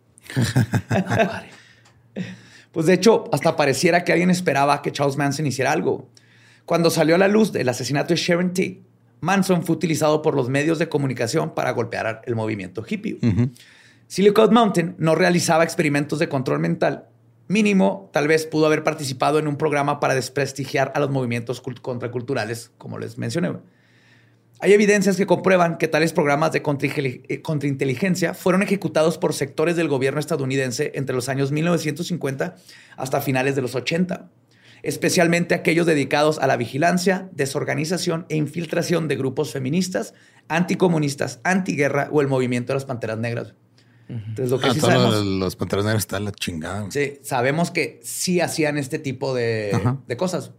nobody. 0.91 1.49
Pues 2.73 2.87
de 2.87 2.93
hecho, 2.93 3.25
hasta 3.33 3.57
pareciera 3.57 4.05
que 4.05 4.13
alguien 4.13 4.31
esperaba 4.31 4.83
que 4.83 4.93
Charles 4.93 5.17
Manson 5.17 5.47
hiciera 5.47 5.73
algo. 5.73 6.11
Cuando 6.67 6.91
salió 6.91 7.15
a 7.15 7.19
la 7.19 7.29
luz 7.29 7.51
del 7.51 7.69
asesinato 7.71 8.13
de 8.13 8.21
Sharon 8.21 8.49
Tate, 8.49 8.83
Manson 9.21 9.65
fue 9.65 9.75
utilizado 9.75 10.23
por 10.23 10.35
los 10.35 10.49
medios 10.49 10.79
de 10.79 10.89
comunicación 10.89 11.55
para 11.55 11.71
golpear 11.71 12.23
el 12.27 12.37
movimiento 12.37 12.85
hippie. 12.87 13.19
Silicon 14.07 14.53
Mountain 14.53 14.95
no 14.99 15.15
realizaba 15.15 15.65
experimentos 15.65 16.19
de 16.19 16.29
control 16.29 16.61
mental. 16.61 17.07
Mínimo, 17.49 18.11
tal 18.13 18.29
vez 18.29 18.45
pudo 18.45 18.67
haber 18.67 18.85
participado 18.85 19.39
en 19.39 19.49
un 19.49 19.57
programa 19.57 20.01
para 20.01 20.15
desprestigiar 20.15 20.93
a 20.95 21.01
los 21.01 21.09
movimientos 21.11 21.63
cult- 21.63 21.81
contraculturales, 21.81 22.73
como 22.77 22.99
les 22.99 23.17
mencioné. 23.17 23.53
Hay 24.61 24.73
evidencias 24.73 25.17
que 25.17 25.25
comprueban 25.25 25.79
que 25.79 25.89
tales 25.89 26.13
programas 26.13 26.53
de 26.53 26.59
eh, 26.59 27.43
contrainteligencia 27.43 28.35
fueron 28.35 28.63
ejecutados 28.63 29.17
por 29.17 29.33
sectores 29.33 29.77
del 29.77 29.89
gobierno 29.89 30.21
estadounidense 30.21 30.93
entre 30.95 31.15
los 31.15 31.29
años 31.29 31.53
1950 31.53 32.57
hasta 32.97 33.21
finales 33.21 33.55
de 33.55 33.63
los 33.63 33.75
80, 33.77 34.29
especialmente 34.83 35.55
aquellos 35.55 35.87
dedicados 35.87 36.39
a 36.41 36.49
la 36.49 36.57
vigilancia, 36.57 37.31
desorganización 37.33 38.27
e 38.29 38.37
infiltración 38.37 39.09
de 39.09 39.17
grupos 39.17 39.53
feministas, 39.53 40.13
anticomunistas, 40.49 41.41
antiguerra 41.45 42.09
o 42.11 42.21
el 42.21 42.29
movimiento 42.29 42.73
de 42.73 42.77
las 42.77 42.85
Panteras 42.85 43.19
Negras. 43.19 43.55
Entonces, 44.09 44.51
lo 44.51 44.59
que 44.59 44.69
Ah, 44.69 44.75
sí 44.75 44.81
sabemos... 44.81 45.13
los, 45.15 45.25
los 45.25 45.57
panteras 45.57 45.85
negros 45.85 46.03
están 46.03 46.25
la 46.25 46.33
chingada. 46.33 46.91
Sí, 46.91 47.19
sabemos 47.23 47.71
que 47.71 48.01
sí 48.03 48.41
hacían 48.41 48.79
este 48.79 48.99
tipo 48.99 49.35
de, 49.35 49.71
Ajá. 49.75 49.99
de 50.07 50.17
cosas. 50.17 50.53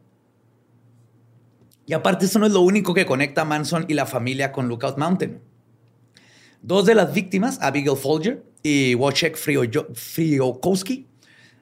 Y 1.88 1.93
aparte, 1.93 2.26
eso 2.26 2.38
no 2.38 2.45
es 2.45 2.52
lo 2.52 2.62
único 2.62 2.93
que 2.93 3.08
conecta 3.08 3.41
a 3.41 3.45
Manson 3.45 3.86
y 3.88 3.95
la 3.95 4.06
familia 4.06 4.52
con 4.52 4.68
Lookout 4.68 4.97
Mountain. 5.00 5.39
Dos 6.62 6.86
de 6.86 6.93
las 6.93 7.14
víctimas, 7.14 7.58
Abigail 7.62 7.97
Folger 7.97 8.43
y 8.62 8.93
Wojciech 8.93 9.36
Friokowski, 9.36 11.08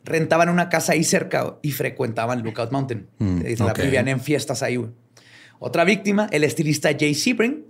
rentaban 0.03 0.49
una 0.49 0.69
casa 0.69 0.93
ahí 0.93 1.03
cerca 1.03 1.57
y 1.61 1.71
frecuentaban 1.71 2.43
Lookout 2.43 2.71
Mountain. 2.71 3.07
Mm, 3.19 3.41
la 3.59 3.73
vivían 3.73 4.07
en 4.07 4.19
fiestas 4.19 4.63
ahí. 4.63 4.83
Otra 5.59 5.83
víctima, 5.85 6.27
el 6.31 6.43
estilista 6.43 6.89
Jay 6.97 7.13
Sebring, 7.13 7.65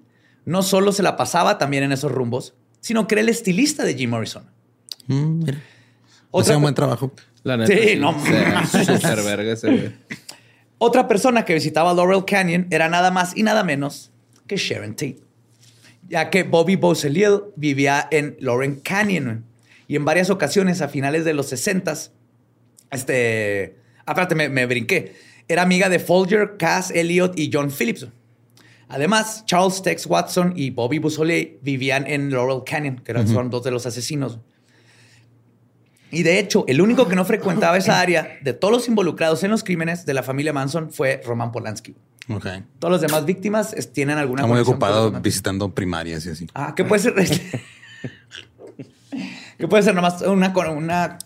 no 0.46 0.64
solo 0.64 0.92
se 0.92 1.04
la 1.04 1.18
pasaba 1.18 1.58
también 1.58 1.84
en 1.84 1.92
esos 1.92 2.12
rumbos, 2.12 2.56
sino 2.88 3.06
que 3.06 3.16
era 3.16 3.22
el 3.22 3.28
estilista 3.28 3.84
de 3.84 3.96
Jim 3.96 4.10
Morrison. 4.10 4.44
Mm, 5.08 5.44
mira. 5.44 5.62
Otra 6.32 6.44
Hacía 6.44 6.56
un 6.56 6.62
buen 6.62 6.74
trabajo. 6.74 7.12
La 7.44 7.58
neta. 7.58 7.74
Sí, 7.74 7.98
no 7.98 8.14
Sí, 8.14 8.32
mames. 8.32 8.70
Súper 8.70 9.24
verga 9.24 9.52
ese, 9.52 9.68
güey. 9.68 9.92
Otra 10.78 11.06
persona 11.06 11.44
que 11.44 11.54
visitaba 11.54 11.94
Laurel 11.94 12.24
Canyon 12.24 12.68
era 12.70 12.88
nada 12.88 13.12
más 13.12 13.36
y 13.36 13.44
nada 13.44 13.66
menos 13.66 14.12
que 14.48 14.56
Sharon 14.56 14.92
Tate, 14.92 15.20
ya 16.08 16.30
que 16.30 16.44
Bobby 16.44 16.78
Beausoleil 16.78 17.42
vivía 17.58 18.08
en 18.10 18.38
Laurel 18.40 18.82
Canyon 18.82 19.44
y 19.90 19.98
en 19.98 20.06
varias 20.06 20.30
ocasiones 20.30 20.80
a 20.80 20.88
finales 20.88 21.26
de 21.26 21.34
los 21.34 21.48
60 21.48 21.94
este, 22.92 23.76
aparte 24.06 24.34
me, 24.34 24.48
me 24.48 24.66
brinqué, 24.66 25.14
era 25.50 25.64
amiga 25.64 25.90
de 25.90 26.00
Folger, 26.00 26.56
Cass 26.58 26.92
Elliot 26.92 27.38
y 27.38 27.50
John 27.52 27.70
Phillips. 27.70 28.08
Además, 28.90 29.44
Charles 29.46 29.82
Tex 29.82 30.06
Watson 30.06 30.54
y 30.56 30.70
Bobby 30.70 31.00
Beausoleil 31.00 31.60
vivían 31.62 32.08
en 32.08 32.32
Laurel 32.32 32.64
Canyon, 32.66 32.98
que 32.98 33.12
eran, 33.12 33.28
son 33.28 33.50
dos 33.50 33.64
de 33.64 33.72
los 33.72 33.86
asesinos. 33.86 34.40
Y 36.10 36.24
de 36.24 36.40
hecho, 36.40 36.64
el 36.68 36.80
único 36.80 37.08
que 37.08 37.16
no 37.16 37.26
frecuentaba 37.26 37.78
esa 37.78 38.00
área 38.00 38.38
de 38.42 38.54
todos 38.54 38.74
los 38.74 38.88
involucrados 38.88 39.44
en 39.44 39.52
los 39.52 39.64
crímenes 39.64 40.06
de 40.06 40.14
la 40.14 40.24
familia 40.24 40.54
Manson 40.54 40.90
fue 40.92 41.22
Roman 41.26 41.52
Polanski. 41.52 41.96
Ok. 42.30 42.46
Todas 42.80 43.02
las 43.02 43.02
demás 43.02 43.26
víctimas 43.26 43.76
tienen 43.94 44.18
alguna 44.18 44.44
Está 44.44 44.54
muy 44.54 44.62
ocupado 44.62 45.12
visitando 45.12 45.74
primarias 45.74 46.26
y 46.26 46.30
así. 46.30 46.48
Ah, 46.54 46.74
que 46.76 46.86
puede 46.86 47.02
ser. 47.02 47.14
que 49.58 49.68
puede 49.68 49.84
ser 49.84 49.96
nomás 49.96 50.22
una, 50.22 50.54
una 50.70 51.20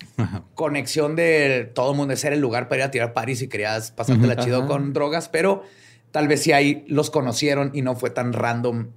conexión 0.55 1.15
de 1.15 1.71
todo 1.73 1.91
el 1.91 1.97
mundo, 1.97 2.11
de 2.11 2.17
ser 2.17 2.33
el 2.33 2.39
lugar 2.39 2.67
para 2.67 2.81
ir 2.81 2.85
a 2.85 2.91
tirar 2.91 3.13
paris 3.13 3.41
y 3.41 3.47
querías 3.47 3.91
pasártela 3.91 4.35
chido 4.37 4.59
Ajá. 4.59 4.67
con 4.67 4.93
drogas, 4.93 5.29
pero 5.29 5.63
tal 6.11 6.27
vez 6.27 6.43
sí 6.43 6.51
ahí 6.51 6.85
los 6.87 7.09
conocieron 7.09 7.71
y 7.73 7.81
no 7.81 7.95
fue 7.95 8.09
tan 8.09 8.33
random 8.33 8.87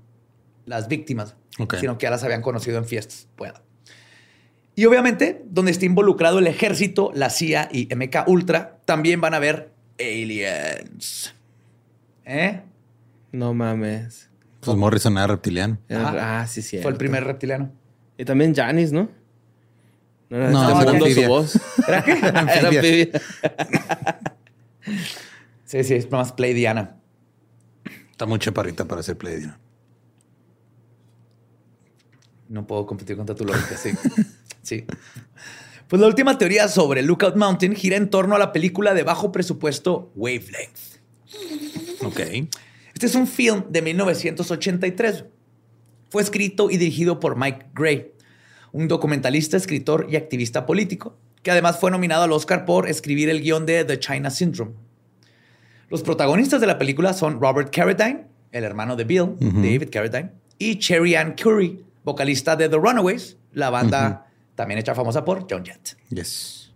las 0.66 0.88
víctimas, 0.88 1.36
sino 1.78 1.98
que 1.98 2.04
ya 2.04 2.10
las 2.10 2.24
habían 2.24 2.42
conocido 2.42 2.78
en 2.78 2.84
fiestas. 2.84 3.28
Pueda. 3.36 3.62
Y 4.76 4.86
obviamente, 4.86 5.42
donde 5.46 5.70
está 5.70 5.86
involucrado 5.86 6.40
el 6.40 6.46
ejército, 6.46 7.12
la 7.14 7.30
CIA 7.30 7.68
y 7.72 7.94
MK 7.94 8.26
Ultra, 8.26 8.80
también 8.84 9.20
van 9.20 9.34
a 9.34 9.38
ver 9.38 9.70
aliens. 10.00 11.34
¿Eh? 12.24 12.60
No 13.30 13.54
mames. 13.54 14.28
Pues 14.60 14.76
Morrison 14.76 15.16
era 15.16 15.28
reptiliano. 15.28 15.78
Ajá. 15.90 16.40
Ah, 16.40 16.46
sí, 16.46 16.62
sí. 16.62 16.78
Fue 16.78 16.90
el 16.90 16.96
primer 16.96 17.24
reptiliano. 17.24 17.70
Y 18.16 18.24
también 18.24 18.54
Janis, 18.54 18.92
¿no? 18.92 19.08
No, 20.30 20.36
era 20.38 20.50
No, 20.50 20.80
este 20.80 21.06
era 21.10 21.14
su 21.14 21.28
voz. 21.28 21.60
¿Era 21.86 22.02
qué? 22.02 22.18
Era. 22.18 23.20
Sí, 25.64 25.82
sí, 25.84 25.94
es 25.94 26.10
más 26.10 26.32
Play 26.32 26.54
Diana. 26.54 26.96
Está 28.24 28.30
muy 28.30 28.38
chaparrita 28.38 28.88
para 28.88 29.02
ser 29.02 29.18
Pleiadiana. 29.18 29.60
No 32.48 32.66
puedo 32.66 32.86
competir 32.86 33.18
contra 33.18 33.34
tu 33.34 33.44
lógica, 33.44 33.76
sí. 33.76 33.90
sí. 34.62 34.86
Pues 35.88 36.00
la 36.00 36.06
última 36.06 36.38
teoría 36.38 36.68
sobre 36.68 37.02
Lookout 37.02 37.36
Mountain 37.36 37.74
gira 37.74 37.98
en 37.98 38.08
torno 38.08 38.34
a 38.34 38.38
la 38.38 38.50
película 38.50 38.94
de 38.94 39.02
bajo 39.02 39.30
presupuesto 39.30 40.10
Wavelength. 40.14 41.02
Ok. 42.02 42.20
Este 42.94 43.04
es 43.04 43.14
un 43.14 43.26
film 43.26 43.64
de 43.68 43.82
1983. 43.82 45.26
Fue 46.08 46.22
escrito 46.22 46.70
y 46.70 46.78
dirigido 46.78 47.20
por 47.20 47.36
Mike 47.36 47.66
Gray, 47.74 48.10
un 48.72 48.88
documentalista, 48.88 49.58
escritor 49.58 50.06
y 50.08 50.16
activista 50.16 50.64
político, 50.64 51.18
que 51.42 51.50
además 51.50 51.78
fue 51.78 51.90
nominado 51.90 52.22
al 52.22 52.32
Oscar 52.32 52.64
por 52.64 52.88
escribir 52.88 53.28
el 53.28 53.42
guion 53.42 53.66
de 53.66 53.84
The 53.84 53.98
China 53.98 54.30
Syndrome. 54.30 54.83
Los 55.94 56.02
protagonistas 56.02 56.60
de 56.60 56.66
la 56.66 56.76
película 56.76 57.12
son 57.12 57.40
Robert 57.40 57.72
Carradine, 57.72 58.26
el 58.50 58.64
hermano 58.64 58.96
de 58.96 59.04
Bill, 59.04 59.36
David 59.38 59.90
Carradine, 59.92 60.32
y 60.58 60.80
Cherry 60.80 61.14
Ann 61.14 61.36
Curry, 61.40 61.84
vocalista 62.02 62.56
de 62.56 62.68
The 62.68 62.74
Runaways, 62.74 63.36
la 63.52 63.70
banda 63.70 64.26
también 64.56 64.80
hecha 64.80 64.96
famosa 64.96 65.24
por 65.24 65.46
John 65.48 65.64
Jett. 65.64 65.96
Yes. 66.08 66.72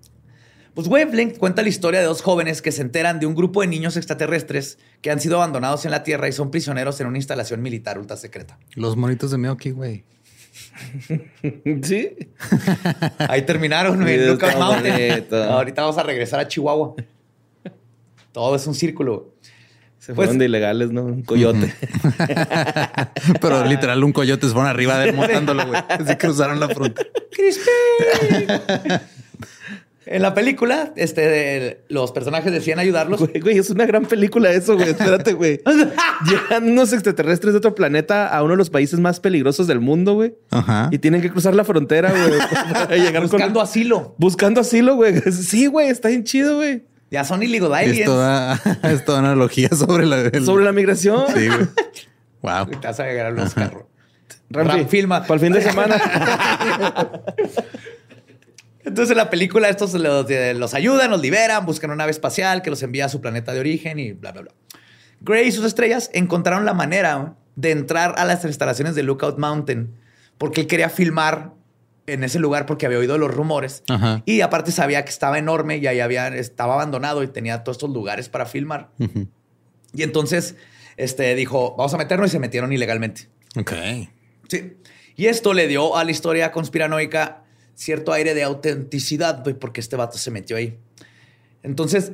Pues 0.73 0.87
Wavelength 0.87 1.37
cuenta 1.37 1.63
la 1.63 1.69
historia 1.69 1.99
de 1.99 2.07
dos 2.07 2.23
jóvenes 2.23 2.63
que 2.63 2.71
se 2.71 2.81
enteran 2.81 3.19
de 3.19 3.27
un 3.27 3.35
grupo 3.35 3.63
de 3.63 3.67
niños 3.67 3.97
extraterrestres 3.97 4.79
que 5.01 5.11
han 5.11 5.19
sido 5.19 5.39
abandonados 5.39 5.85
en 5.85 5.91
la 5.91 6.05
Tierra 6.05 6.29
y 6.29 6.33
son 6.33 6.53
prisioneros 6.53 7.01
en 7.01 7.09
una 7.09 7.19
instalación 7.19 7.61
militar 7.61 7.99
ultra 7.99 8.17
secreta. 8.17 8.57
Los 8.77 8.97
monitos 8.97 9.33
de 9.33 9.39
Milky 9.39 9.73
Way. 9.73 10.05
Sí. 11.83 12.17
Ahí 13.29 13.43
terminaron 13.43 13.99
bonito. 13.99 15.37
Ahorita 15.37 15.83
vamos 15.83 15.99
a 15.99 16.05
regresar 16.05 16.39
a 16.39 16.47
Chihuahua. 16.47 16.95
Todo 18.33 18.57
es 18.57 18.67
un 18.67 18.75
círculo. 18.75 19.35
Se 19.99 20.15
Pues- 20.15 20.27
fueron 20.27 20.39
de 20.39 20.45
ilegales, 20.47 20.91
¿no? 20.91 21.03
Un 21.05 21.23
coyote. 21.23 21.75
Pero 23.41 23.65
literal, 23.65 24.03
un 24.05 24.13
coyote 24.13 24.47
se 24.47 24.53
fueron 24.53 24.71
arriba 24.71 24.99
de 24.99 25.11
él 25.11 25.17
montándolo, 25.17 25.67
güey. 25.67 25.83
Así 25.89 26.17
cruzaron 26.17 26.61
la 26.61 26.69
frontera. 26.69 27.09
¡Crispy! 27.33 27.69
en 30.07 30.23
la 30.23 30.33
película, 30.35 30.93
este, 30.97 31.83
los 31.89 32.13
personajes 32.13 32.53
decían 32.53 32.79
ayudarlos. 32.79 33.21
Güey, 33.21 33.41
güey, 33.41 33.59
es 33.59 33.71
una 33.71 33.87
gran 33.87 34.05
película 34.07 34.51
eso, 34.53 34.77
güey. 34.77 34.91
Espérate, 34.91 35.33
güey. 35.35 35.61
Llegan 36.31 36.71
unos 36.71 36.93
extraterrestres 36.93 37.53
de 37.53 37.59
otro 37.59 37.75
planeta 37.75 38.29
a 38.29 38.43
uno 38.43 38.53
de 38.53 38.59
los 38.59 38.71
países 38.71 39.01
más 39.01 39.21
peligrosos 39.21 39.67
del 39.67 39.81
mundo, 39.81 40.15
güey. 40.15 40.35
Ajá. 40.51 40.89
Y 40.93 40.99
tienen 40.99 41.21
que 41.21 41.31
cruzar 41.31 41.55
la 41.55 41.65
frontera, 41.65 42.11
güey. 42.11 42.39
para 42.73 42.97
llegar 42.97 43.23
con- 43.23 43.33
Buscando 43.33 43.61
asilo. 43.61 44.15
Buscando 44.19 44.61
asilo, 44.61 44.95
güey. 44.97 45.21
Sí, 45.33 45.67
güey, 45.67 45.89
está 45.89 46.09
bien 46.09 46.25
chido, 46.25 46.57
güey. 46.57 46.85
Ya 47.11 47.25
son 47.25 47.43
illegal 47.43 47.73
aliens. 47.75 48.01
Es 48.01 48.05
toda, 48.07 48.61
es 48.83 49.05
toda 49.05 49.19
analogía 49.21 49.69
sobre 49.71 50.05
la... 50.07 50.21
el- 50.21 50.45
Sobre 50.45 50.65
la 50.65 50.73
migración. 50.73 51.27
Sí, 51.35 51.49
güey. 51.49 51.67
Wow. 52.41 52.67
Te 52.67 52.87
vas 52.87 53.01
a 53.01 53.05
llegar 53.05 53.27
a 53.27 53.31
los 53.33 53.53
carros. 53.53 53.83
Ramfi, 54.51 54.79
Ram 54.79 54.89
filma. 54.89 55.23
Para 55.23 55.35
el 55.35 55.41
fin 55.41 55.53
de 55.53 55.61
semana. 55.69 56.01
Entonces 58.85 59.11
en 59.11 59.17
la 59.17 59.29
película 59.29 59.69
estos 59.69 59.93
los, 59.95 60.27
los 60.55 60.75
ayudan, 60.75 61.11
los 61.11 61.21
liberan, 61.21 61.67
buscan 61.67 61.91
una 61.91 61.97
nave 61.99 62.13
espacial 62.13 62.63
que 62.63 62.71
los 62.71 62.83
envía 62.83 63.07
a 63.07 63.09
su 63.09 63.21
planeta 63.21 63.53
de 63.53 63.61
origen 63.61 63.99
y 63.99 64.13
bla, 64.13 64.33
bla, 64.33 64.43
bla. 64.43 64.53
Gray 65.21 65.49
y 65.49 65.53
sus 65.53 65.65
estrellas 65.65 66.11
encontraron 66.15 66.65
la 66.65 66.75
manera 66.75 67.35
de 67.57 67.73
entrar 67.73 68.15
a 68.19 68.25
las 68.25 68.45
instalaciones 68.45 68.95
de 68.95 69.03
Lookout 69.03 69.37
Mountain 69.39 69.93
porque 70.39 70.61
él 70.63 70.67
quería 70.69 70.89
filmar 70.91 71.51
en 72.09 72.25
ese 72.25 72.39
lugar 72.39 72.67
porque 72.67 72.87
había 72.87 72.99
oído 72.99 73.19
los 73.19 73.33
rumores 73.33 73.83
Ajá. 73.89 74.23
y 74.27 74.41
aparte 74.41 74.73
sabía 74.73 75.05
que 75.05 75.11
estaba 75.11 75.39
enorme 75.39 75.77
y 75.77 75.87
ahí 75.87 76.01
había, 76.01 76.29
estaba 76.29 76.75
abandonado 76.75 77.23
y 77.23 77.29
tenía 77.29 77.63
todos 77.63 77.77
estos 77.77 77.91
lugares 77.91 78.29
para 78.29 78.47
filmar. 78.47 78.91
Y 79.95 80.03
entonces 80.03 80.57
este, 80.97 81.35
dijo, 81.35 81.75
vamos 81.77 81.95
a 81.95 81.99
meternos 81.99 82.29
y 82.29 82.33
se 82.33 82.39
metieron 82.39 82.73
ilegalmente. 82.73 83.29
Ok. 83.57 83.73
Sí. 84.49 84.77
Y 85.17 85.27
esto 85.27 85.53
le 85.53 85.67
dio 85.67 85.97
a 85.97 86.05
la 86.05 86.11
historia 86.11 86.53
conspiranoica 86.53 87.45
cierto 87.75 88.13
aire 88.13 88.35
de 88.35 88.43
autenticidad, 88.43 89.43
güey, 89.43 89.55
porque 89.55 89.81
este 89.81 89.97
vato 89.97 90.19
se 90.19 90.31
metió 90.31 90.57
ahí. 90.57 90.79
Entonces, 91.63 92.13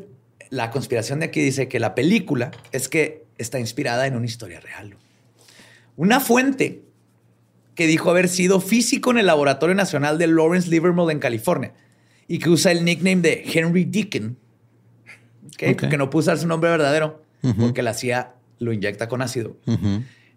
la 0.50 0.70
conspiración 0.70 1.20
de 1.20 1.26
aquí 1.26 1.40
dice 1.40 1.68
que 1.68 1.80
la 1.80 1.94
película 1.94 2.50
es 2.72 2.88
que 2.88 3.24
está 3.38 3.58
inspirada 3.58 4.06
en 4.06 4.16
una 4.16 4.26
historia 4.26 4.60
real. 4.60 4.96
Una 5.96 6.20
fuente 6.20 6.83
que 7.74 7.86
dijo 7.86 8.10
haber 8.10 8.28
sido 8.28 8.60
físico 8.60 9.10
en 9.10 9.18
el 9.18 9.26
Laboratorio 9.26 9.74
Nacional 9.74 10.18
de 10.18 10.26
Lawrence 10.26 10.68
Livermore 10.68 11.12
en 11.12 11.18
California 11.18 11.72
y 12.28 12.38
que 12.38 12.50
usa 12.50 12.72
el 12.72 12.84
nickname 12.84 13.20
de 13.20 13.44
Henry 13.52 13.84
Deacon, 13.84 14.38
que 15.56 15.96
no 15.98 16.10
puso 16.10 16.30
usar 16.30 16.38
su 16.38 16.46
nombre 16.46 16.70
verdadero 16.70 17.22
porque 17.58 17.82
la 17.82 17.94
CIA 17.94 18.34
lo 18.58 18.72
inyecta 18.72 19.08
con 19.08 19.22
ácido. 19.22 19.56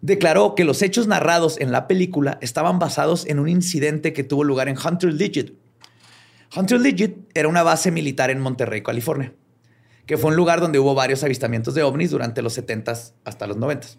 Declaró 0.00 0.54
que 0.54 0.64
los 0.64 0.82
hechos 0.82 1.06
narrados 1.06 1.58
en 1.60 1.72
la 1.72 1.88
película 1.88 2.38
estaban 2.40 2.78
basados 2.78 3.26
en 3.26 3.38
un 3.38 3.48
incidente 3.48 4.12
que 4.12 4.24
tuvo 4.24 4.44
lugar 4.44 4.68
en 4.68 4.76
Hunter 4.78 5.12
Legit. 5.12 5.54
Hunter 6.54 6.80
Legit 6.80 7.16
era 7.34 7.48
una 7.48 7.62
base 7.62 7.90
militar 7.90 8.30
en 8.30 8.40
Monterrey, 8.40 8.82
California, 8.82 9.32
que 10.06 10.16
fue 10.16 10.30
un 10.30 10.36
lugar 10.36 10.60
donde 10.60 10.78
hubo 10.78 10.94
varios 10.94 11.24
avistamientos 11.24 11.74
de 11.74 11.82
ovnis 11.82 12.10
durante 12.10 12.42
los 12.42 12.56
70s 12.56 13.12
hasta 13.24 13.46
los 13.46 13.56
90s. 13.56 13.98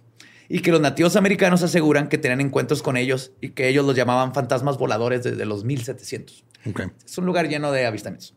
Y 0.49 0.61
que 0.61 0.71
los 0.71 0.81
nativos 0.81 1.15
americanos 1.15 1.61
aseguran 1.61 2.09
que 2.09 2.17
tenían 2.17 2.41
encuentros 2.41 2.81
con 2.81 2.97
ellos 2.97 3.31
y 3.39 3.49
que 3.49 3.69
ellos 3.69 3.85
los 3.85 3.95
llamaban 3.95 4.33
fantasmas 4.33 4.79
voladores 4.79 5.23
desde 5.23 5.45
los 5.45 5.63
1700. 5.63 6.43
Ok. 6.67 6.81
Es 7.05 7.17
un 7.19 7.25
lugar 7.27 7.47
lleno 7.47 7.71
de 7.71 7.85
avistamientos. 7.85 8.33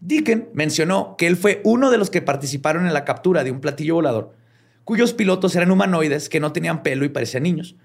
Deacon 0.00 0.48
mencionó 0.54 1.14
que 1.16 1.26
él 1.26 1.36
fue 1.36 1.60
uno 1.64 1.90
de 1.90 1.98
los 1.98 2.10
que 2.10 2.22
participaron 2.22 2.86
en 2.86 2.94
la 2.94 3.04
captura 3.04 3.44
de 3.44 3.50
un 3.50 3.60
platillo 3.60 3.94
volador, 3.94 4.34
cuyos 4.84 5.12
pilotos 5.12 5.54
eran 5.56 5.70
humanoides 5.70 6.28
que 6.28 6.40
no 6.40 6.52
tenían 6.52 6.82
pelo 6.82 7.04
y 7.04 7.10
parecían 7.10 7.42
niños, 7.42 7.76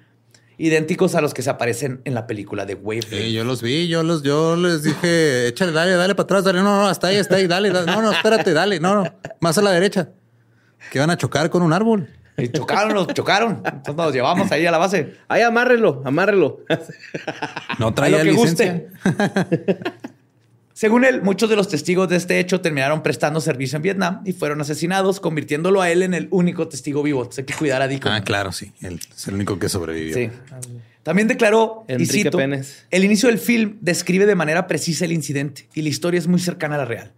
idénticos 0.58 1.16
a 1.16 1.22
los 1.22 1.34
que 1.34 1.42
se 1.42 1.50
aparecen 1.50 2.02
en 2.06 2.14
la 2.14 2.28
película 2.28 2.66
de 2.66 2.76
Wave. 2.76 3.02
Sí, 3.02 3.34
yo 3.34 3.44
los 3.44 3.62
vi, 3.62 3.88
yo 3.88 4.04
los, 4.04 4.24
yo 4.24 4.56
les 4.56 4.84
dije, 4.84 5.48
échale, 5.48 5.72
dale, 5.72 5.92
dale 5.94 6.16
para 6.16 6.24
atrás, 6.24 6.44
dale, 6.44 6.60
no, 6.60 6.82
no, 6.82 6.88
hasta 6.88 7.08
ahí, 7.08 7.18
hasta 7.18 7.36
ahí, 7.36 7.48
dale, 7.48 7.70
dale. 7.70 7.92
no, 7.92 8.02
no, 8.02 8.12
espérate, 8.12 8.54
dale, 8.54 8.80
no, 8.80 8.96
no, 8.96 9.14
más 9.40 9.58
a 9.58 9.62
la 9.62 9.72
derecha. 9.72 10.10
Que 10.92 11.00
van 11.00 11.10
a 11.10 11.18
chocar 11.18 11.50
con 11.50 11.64
un 11.64 11.74
árbol. 11.74 12.10
Y 12.44 12.50
chocaron, 12.50 12.94
los 12.94 13.08
chocaron. 13.08 13.62
Entonces 13.66 13.96
nos 13.96 14.14
llevamos 14.14 14.52
ahí 14.52 14.66
a 14.66 14.72
la 14.72 14.78
base. 14.78 15.16
Ay, 15.28 15.42
amárrelo, 15.42 16.02
amárrelo. 16.06 16.60
No 17.80 17.88
A 17.88 17.90
lo 17.90 17.94
traía 17.94 18.18
que 18.24 18.32
licencia. 18.32 18.86
guste. 19.06 19.80
Según 20.74 21.06
él, 21.06 21.22
muchos 21.22 21.48
de 21.50 21.56
los 21.56 21.68
testigos 21.68 22.10
de 22.10 22.16
este 22.16 22.40
hecho 22.40 22.60
terminaron 22.62 23.04
prestando 23.04 23.40
servicio 23.40 23.76
en 23.76 23.84
Vietnam 23.84 24.22
y 24.26 24.34
fueron 24.34 24.62
asesinados, 24.62 25.20
convirtiéndolo 25.20 25.82
a 25.82 25.92
él 25.92 26.02
en 26.02 26.14
el 26.16 26.28
único 26.32 26.68
testigo 26.68 27.04
vivo. 27.04 27.20
Entonces 27.20 27.40
hay 27.40 27.46
que 27.46 27.54
cuidar 27.54 27.82
a 27.84 27.88
Deacon. 27.88 28.12
Ah, 28.12 28.24
claro, 28.24 28.52
sí. 28.52 28.72
Él 28.82 29.00
es 29.16 29.28
el 29.28 29.36
único 29.36 29.60
que 29.60 29.70
sobrevivió. 29.70 30.16
Sí. 30.16 30.30
También 31.04 31.28
declaró, 31.28 31.86
y 31.88 31.94
Enrique 31.94 32.12
cito, 32.14 32.38
Penes. 32.38 32.86
el 32.90 33.04
inicio 33.04 33.28
del 33.30 33.38
film 33.38 33.78
describe 33.82 34.26
de 34.26 34.36
manera 34.36 34.66
precisa 34.66 35.06
el 35.06 35.12
incidente 35.12 35.68
y 35.74 35.82
la 35.82 35.90
historia 35.90 36.18
es 36.18 36.28
muy 36.28 36.40
cercana 36.40 36.76
a 36.76 36.78
la 36.80 36.86
real, 36.86 37.12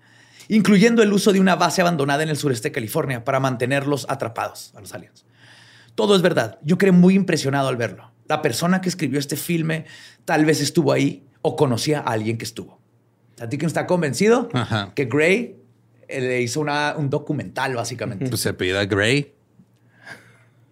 incluyendo 0.47 1.01
el 1.03 1.11
uso 1.13 1.31
de 1.33 1.39
una 1.39 1.55
base 1.55 1.81
abandonada 1.81 2.23
en 2.23 2.29
el 2.29 2.37
sureste 2.37 2.69
de 2.69 2.73
California 2.73 3.23
para 3.23 3.39
mantenerlos 3.39 4.05
atrapados 4.09 4.71
a 4.75 4.81
los 4.81 4.93
aliens. 4.93 5.25
Todo 5.95 6.15
es 6.15 6.21
verdad. 6.21 6.57
Yo 6.63 6.77
quedé 6.77 6.91
muy 6.91 7.13
impresionado 7.15 7.67
al 7.67 7.77
verlo. 7.77 8.11
La 8.27 8.41
persona 8.41 8.81
que 8.81 8.89
escribió 8.89 9.19
este 9.19 9.35
filme 9.35 9.85
tal 10.25 10.45
vez 10.45 10.61
estuvo 10.61 10.91
ahí 10.91 11.25
o 11.41 11.55
conocía 11.55 11.99
a 11.99 12.11
alguien 12.11 12.37
que 12.37 12.45
estuvo. 12.45 12.79
A 13.39 13.47
ti 13.49 13.57
que 13.57 13.65
está 13.65 13.85
convencido 13.85 14.49
Ajá. 14.53 14.91
que 14.95 15.05
Gray 15.05 15.57
eh, 16.07 16.21
le 16.21 16.41
hizo 16.41 16.59
una- 16.61 16.95
un 16.97 17.09
documental, 17.09 17.75
básicamente. 17.75 18.27
Pues 18.29 18.41
se 18.41 18.49
apellida 18.49 18.85
Gray. 18.85 19.33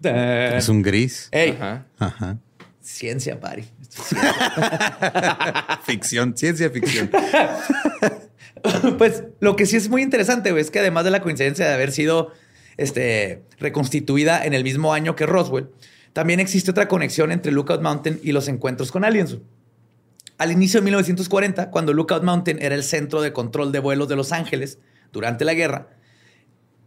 Eh, 0.03 0.53
Es 0.57 0.67
un 0.69 0.81
gris. 0.81 1.27
Ey, 1.31 1.51
Ajá. 1.51 1.85
Ajá. 1.99 2.37
ciencia, 2.81 3.39
pari. 3.39 3.65
Ficción, 5.83 6.35
ciencia 6.35 6.69
ficción. 6.69 7.09
Pues 8.97 9.23
lo 9.39 9.55
que 9.55 9.65
sí 9.65 9.77
es 9.77 9.89
muy 9.89 10.01
interesante 10.01 10.51
güey, 10.51 10.61
es 10.61 10.71
que 10.71 10.79
además 10.79 11.03
de 11.03 11.11
la 11.11 11.21
coincidencia 11.21 11.67
de 11.67 11.73
haber 11.73 11.91
sido 11.91 12.31
este, 12.77 13.43
reconstituida 13.59 14.45
en 14.45 14.53
el 14.53 14.63
mismo 14.63 14.93
año 14.93 15.15
que 15.15 15.25
Roswell, 15.25 15.69
también 16.13 16.39
existe 16.39 16.71
otra 16.71 16.87
conexión 16.87 17.31
entre 17.31 17.51
Lookout 17.51 17.81
Mountain 17.81 18.19
y 18.21 18.31
los 18.31 18.47
encuentros 18.47 18.91
con 18.91 19.05
aliens. 19.05 19.37
Al 20.37 20.51
inicio 20.51 20.79
de 20.79 20.85
1940, 20.85 21.69
cuando 21.69 21.93
Lookout 21.93 22.23
Mountain 22.23 22.61
era 22.61 22.75
el 22.75 22.83
centro 22.83 23.21
de 23.21 23.31
control 23.31 23.71
de 23.71 23.79
vuelos 23.79 24.07
de 24.09 24.15
Los 24.15 24.31
Ángeles 24.31 24.79
durante 25.11 25.45
la 25.45 25.53
guerra, 25.53 25.89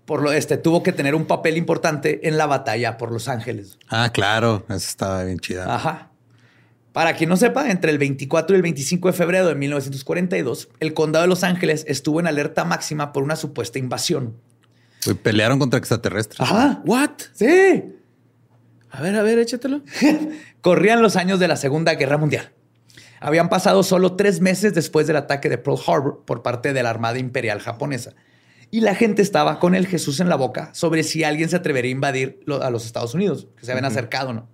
por 0.05 0.23
lo 0.23 0.33
este 0.33 0.59
tuvo 0.59 0.83
que 0.83 0.93
tener 0.93 1.15
un 1.15 1.25
papel 1.25 1.57
importante 1.57 2.29
en 2.29 2.37
la 2.37 2.47
batalla 2.47 2.99
por 2.99 3.13
Los 3.13 3.29
Ángeles. 3.29 3.79
Ah, 3.89 4.11
claro. 4.13 4.65
Esa 4.69 4.77
estaba 4.77 5.25
bien 5.25 5.39
chida. 5.39 5.73
Ajá. 5.73 6.11
Para 6.95 7.15
quien 7.17 7.29
no 7.29 7.37
sepa, 7.37 7.71
entre 7.71 7.91
el 7.91 7.99
24 7.99 8.55
y 8.55 8.57
el 8.57 8.63
25 8.63 9.09
de 9.09 9.13
febrero 9.15 9.49
de 9.49 9.57
1942, 9.57 10.69
el 10.79 10.95
condado 10.95 11.25
de 11.25 11.29
Los 11.29 11.43
Ángeles 11.43 11.85
estuvo 11.89 12.21
en 12.21 12.27
alerta 12.29 12.65
máxima 12.65 13.13
por 13.13 13.25
una 13.25 13.35
supuesta 13.35 13.81
invasión. 13.81 14.37
Güey, 15.05 15.17
pelearon 15.17 15.59
contra 15.59 15.77
extraterrestres. 15.79 16.41
Ajá. 16.41 16.81
What? 16.87 17.11
Sí. 17.33 17.85
A 18.91 19.03
ver, 19.03 19.17
a 19.17 19.23
ver, 19.23 19.41
échatelo. 19.41 19.83
Corrían 20.61 21.03
los 21.03 21.17
años 21.17 21.41
de 21.41 21.49
la 21.49 21.57
Segunda 21.57 21.95
Guerra 21.97 22.17
Mundial. 22.17 22.53
Habían 23.21 23.49
pasado 23.49 23.83
solo 23.83 24.15
tres 24.15 24.41
meses 24.41 24.73
después 24.73 25.09
del 25.09 25.17
ataque 25.17 25.49
de 25.49 25.59
Pearl 25.59 25.79
Harbor 25.85 26.23
por 26.25 26.43
parte 26.43 26.73
de 26.73 26.83
la 26.85 26.91
Armada 26.91 27.19
Imperial 27.19 27.59
japonesa. 27.59 28.13
Y 28.71 28.83
la 28.83 28.95
gente 28.95 29.21
estaba 29.21 29.59
con 29.59 29.75
el 29.75 29.89
Jesús 29.89 30.21
en 30.21 30.29
la 30.29 30.37
boca 30.37 30.71
sobre 30.75 31.03
si 31.03 31.25
alguien 31.25 31.49
se 31.49 31.57
atrevería 31.57 31.89
a 31.91 31.93
invadir 31.93 32.41
lo- 32.47 32.63
a 32.63 32.71
los 32.71 32.87
Estados 32.87 33.15
Unidos, 33.15 33.49
que 33.59 33.67
se 33.67 33.73
habían 33.73 33.85
acercado, 33.85 34.33
¿no? 34.33 34.49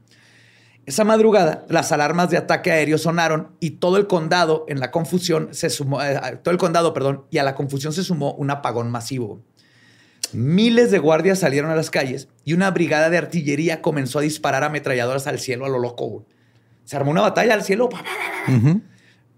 Esa 0.91 1.05
madrugada, 1.05 1.65
las 1.69 1.93
alarmas 1.93 2.31
de 2.31 2.37
ataque 2.37 2.73
aéreo 2.73 2.99
sonaron 2.99 3.53
y 3.61 3.71
todo 3.71 3.97
el 3.97 4.09
condado 4.09 4.65
en 4.67 4.81
la 4.81 4.91
confusión 4.91 5.51
se 5.53 5.71
sumó, 5.71 6.03
eh, 6.03 6.19
todo 6.43 6.51
el 6.51 6.59
condado, 6.59 6.93
perdón, 6.93 7.27
y 7.31 7.39
a 7.39 7.45
la 7.45 7.55
confusión 7.55 7.93
se 7.93 8.03
sumó 8.03 8.33
un 8.33 8.51
apagón 8.51 8.91
masivo. 8.91 9.41
Miles 10.33 10.91
de 10.91 10.99
guardias 10.99 11.39
salieron 11.39 11.71
a 11.71 11.77
las 11.77 11.91
calles 11.91 12.27
y 12.45 12.55
una 12.55 12.73
brigada 12.73 13.09
de 13.09 13.19
artillería 13.19 13.83
comenzó 13.83 14.19
a 14.19 14.23
disparar 14.23 14.65
ametralladoras 14.65 15.29
al 15.29 15.39
cielo 15.39 15.65
a 15.65 15.69
lo 15.69 15.79
loco. 15.79 16.27
Se 16.85 16.97
armó 16.97 17.13
una 17.13 17.21
batalla 17.21 17.55
al 17.55 17.63
cielo. 17.63 17.89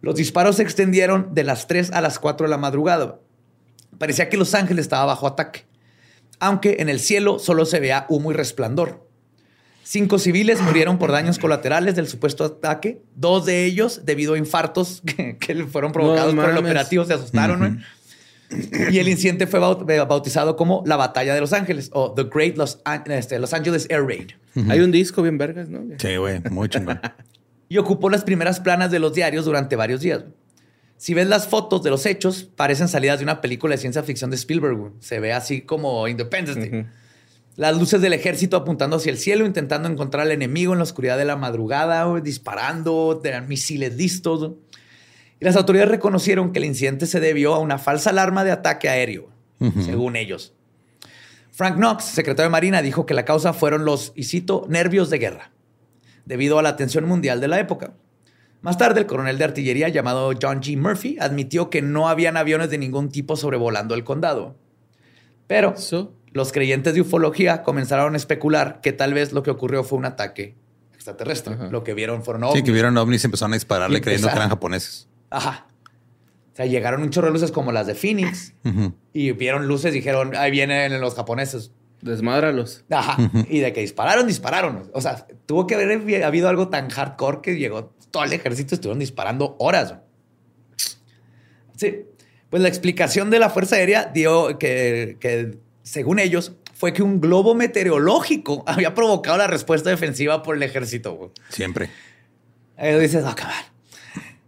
Los 0.01 0.15
disparos 0.15 0.57
se 0.57 0.63
extendieron 0.63 1.35
de 1.35 1.45
las 1.45 1.67
3 1.67 1.91
a 1.93 2.01
las 2.01 2.19
4 2.19 2.47
de 2.47 2.51
la 2.51 2.57
madrugada. 2.57 3.21
Parecía 3.99 4.31
que 4.31 4.39
Los 4.39 4.55
Ángeles 4.55 4.87
estaba 4.87 5.05
bajo 5.05 5.27
ataque, 5.27 5.67
aunque 6.41 6.77
en 6.79 6.89
el 6.89 6.99
cielo 6.99 7.39
solo 7.39 7.67
se 7.67 7.79
veía 7.79 8.07
humo 8.09 8.31
y 8.31 8.35
resplandor. 8.35 9.12
Cinco 9.85 10.19
civiles 10.19 10.61
murieron 10.61 10.99
por 10.99 11.11
daños 11.11 11.39
colaterales 11.39 11.97
del 11.97 12.07
supuesto 12.07 12.45
ataque, 12.45 13.03
dos 13.17 13.45
de 13.47 13.65
ellos 13.65 14.03
debido 14.05 14.35
a 14.35 14.39
infartos 14.39 15.03
que, 15.07 15.37
que 15.39 15.65
fueron 15.67 15.93
provocados 15.93 16.35
por 16.35 16.45
el 16.51 16.57
operativo, 16.59 17.05
se 17.05 17.15
asustaron. 17.15 17.83
Y 18.91 18.99
el 18.99 19.09
incidente 19.09 19.47
fue 19.47 19.61
eh, 19.61 19.99
bautizado 20.07 20.57
como 20.57 20.83
la 20.87 20.97
Batalla 20.97 21.35
de 21.35 21.41
Los 21.41 21.53
Ángeles 21.55 21.89
o 21.95 22.13
The 22.13 22.25
Great 22.25 22.57
Los, 22.59 22.81
An- 22.85 23.11
este, 23.11 23.39
Los 23.39 23.55
Angeles 23.55 23.87
Air 23.89 24.05
Raid. 24.07 24.33
Hay 24.69 24.81
un 24.81 24.93
disco 24.93 25.23
bien 25.23 25.39
vergas, 25.39 25.69
¿no? 25.71 25.81
Sí, 25.99 26.17
güey, 26.17 26.41
muy 26.51 26.69
chingón. 26.69 27.01
y 27.71 27.79
ocupó 27.79 28.11
las 28.11 28.25
primeras 28.25 28.61
planas 28.61 28.91
de 28.91 28.99
los 28.99 29.15
diarios 29.15 29.47
durante 29.47 29.75
varios 29.75 30.03
días. 30.03 30.25
Si 30.99 31.15
ves 31.15 31.27
las 31.27 31.49
fotos 31.49 31.83
de 31.83 31.89
los 31.91 32.05
hechos, 32.05 32.45
parecen 32.55 32.87
salidas 32.89 33.19
de 33.19 33.25
una 33.25 33.41
película 33.41 33.75
de 33.75 33.79
ciencia 33.79 34.03
ficción 34.03 34.31
de 34.31 34.37
Spielberg. 34.37 34.93
Se 35.01 35.19
ve 35.19 35.33
así 35.33 35.63
como 35.63 36.07
Independence 36.07 36.61
Day. 36.61 36.87
Las 37.57 37.79
luces 37.79 38.01
del 38.01 38.15
ejército 38.15 38.57
apuntando 38.57 38.97
hacia 38.97 39.13
el 39.13 39.19
cielo, 39.19 39.45
intentando 39.45 39.89
encontrar 39.89 40.23
al 40.23 40.33
enemigo 40.33 40.73
en 40.73 40.79
la 40.79 40.85
oscuridad 40.85 41.19
de 41.19 41.27
la 41.27 41.37
madrugada, 41.37 42.21
disparando, 42.21 43.21
tenían 43.23 43.47
misiles 43.47 43.95
listos. 43.97 44.53
Y 45.39 45.45
las 45.45 45.57
autoridades 45.57 45.91
reconocieron 45.91 46.53
que 46.53 46.61
el 46.61 46.65
incidente 46.65 47.07
se 47.07 47.21
debió 47.21 47.55
a 47.55 47.59
una 47.59 47.79
falsa 47.79 48.11
alarma 48.11 48.45
de 48.45 48.53
ataque 48.53 48.89
aéreo, 48.89 49.29
según 49.85 50.17
ellos. 50.17 50.55
Frank 51.51 51.77
Knox, 51.77 52.05
secretario 52.05 52.49
de 52.49 52.53
Marina, 52.53 52.81
dijo 52.81 53.05
que 53.05 53.13
la 53.13 53.27
causa 53.27 53.53
fueron 53.53 53.85
los, 53.85 54.13
y 54.17 54.25
cito, 54.25 54.65
nervios 54.71 55.11
de 55.11 55.19
guerra, 55.19 55.51
debido 56.25 56.59
a 56.59 56.63
la 56.63 56.77
tensión 56.77 57.05
mundial 57.05 57.41
de 57.43 57.49
la 57.49 57.61
época. 57.61 57.93
Más 58.63 58.79
tarde, 58.79 59.01
el 59.01 59.07
coronel 59.07 59.37
de 59.37 59.45
artillería 59.45 59.89
llamado 59.89 60.33
John 60.41 60.63
G. 60.63 60.79
Murphy 60.79 61.19
admitió 61.21 61.69
que 61.69 61.83
no 61.83 62.09
habían 62.09 62.37
aviones 62.37 62.71
de 62.71 62.79
ningún 62.79 63.11
tipo 63.11 63.37
sobrevolando 63.37 63.95
el 63.95 64.05
condado. 64.05 64.57
Pero. 65.49 65.77
Los 66.33 66.53
creyentes 66.53 66.95
de 66.95 67.01
ufología 67.03 67.63
comenzaron 67.63 68.15
a 68.15 68.17
especular 68.17 68.81
que 68.81 68.93
tal 68.93 69.15
vez 69.15 69.33
lo 69.33 69.43
que 69.43 69.51
ocurrió 69.51 69.85
fue 69.85 69.99
un 69.99 70.05
ataque 70.07 70.55
extraterrestre. 70.95 71.55
Ajá. 71.55 71.69
Lo 71.69 71.85
que 71.85 71.95
vieron 71.95 72.23
fueron 72.23 72.43
Sí, 72.43 72.49
ovnis. 72.49 72.63
que 72.65 72.73
vieron 72.73 72.97
ovnis 72.97 73.25
y 73.25 73.27
empezaron 73.27 73.53
a 73.53 73.57
dispararle 73.57 73.99
Y 73.99 74.01
creyendo 74.01 74.29
que 74.29 74.35
eran 74.37 74.49
japoneses. 74.49 75.09
Ajá. 75.31 75.67
O 76.53 76.57
sea, 76.57 76.67
llegaron 76.67 77.03
un 77.03 77.11
chorro 77.11 77.29
de 77.29 77.33
luces 77.33 77.51
como 77.51 77.73
las 77.73 77.87
de 77.87 77.95
Phoenix 77.95 78.53
y 79.13 79.33
vieron 79.33 79.67
luces 79.69 79.93
y 79.93 79.97
dijeron, 79.97 80.37
ahí 80.37 80.51
vienen 80.51 81.01
los 81.01 81.15
japoneses. 81.15 81.71
Desmádralos. 82.03 82.85
Ajá. 82.91 83.17
Y 83.49 83.61
de 83.61 83.73
que 83.73 83.81
dispararon, 83.81 84.27
dispararon. 84.27 84.91
O 84.93 85.01
sea, 85.01 85.27
tuvo 85.47 85.67
que 85.67 85.77
haber 85.77 86.25
habido 86.25 86.49
algo 86.49 86.69
tan 86.69 86.91
hardcore 86.91 87.41
que 87.43 87.57
llegó 87.57 87.95
todo 88.11 88.25
el 88.25 88.33
ejército, 88.33 88.75
estuvieron 88.75 88.99
disparando 88.99 89.57
horas. 89.59 89.95
Sí. 91.77 92.05
Pues 92.51 92.63
la 92.63 92.69
explicación 92.69 93.31
de 93.31 93.39
la 93.39 93.49
Fuerza 93.51 93.77
Aérea 93.77 94.11
dio 94.13 94.59
que, 94.59 95.17
que, 95.21 95.57
según 95.83 96.19
ellos, 96.19 96.53
fue 96.75 96.93
que 96.93 97.03
un 97.03 97.21
globo 97.21 97.55
meteorológico 97.55 98.65
había 98.67 98.95
provocado 98.95 99.37
la 99.39 99.47
respuesta 99.47 99.91
defensiva 99.91 100.43
por 100.43 100.57
el 100.57 100.63
ejército. 100.63 101.15
güey. 101.15 101.31
Siempre. 101.49 101.91
Ahí 102.77 102.99
dices, 102.99 103.25
ah, 103.25 103.35
cabal. 103.35 103.65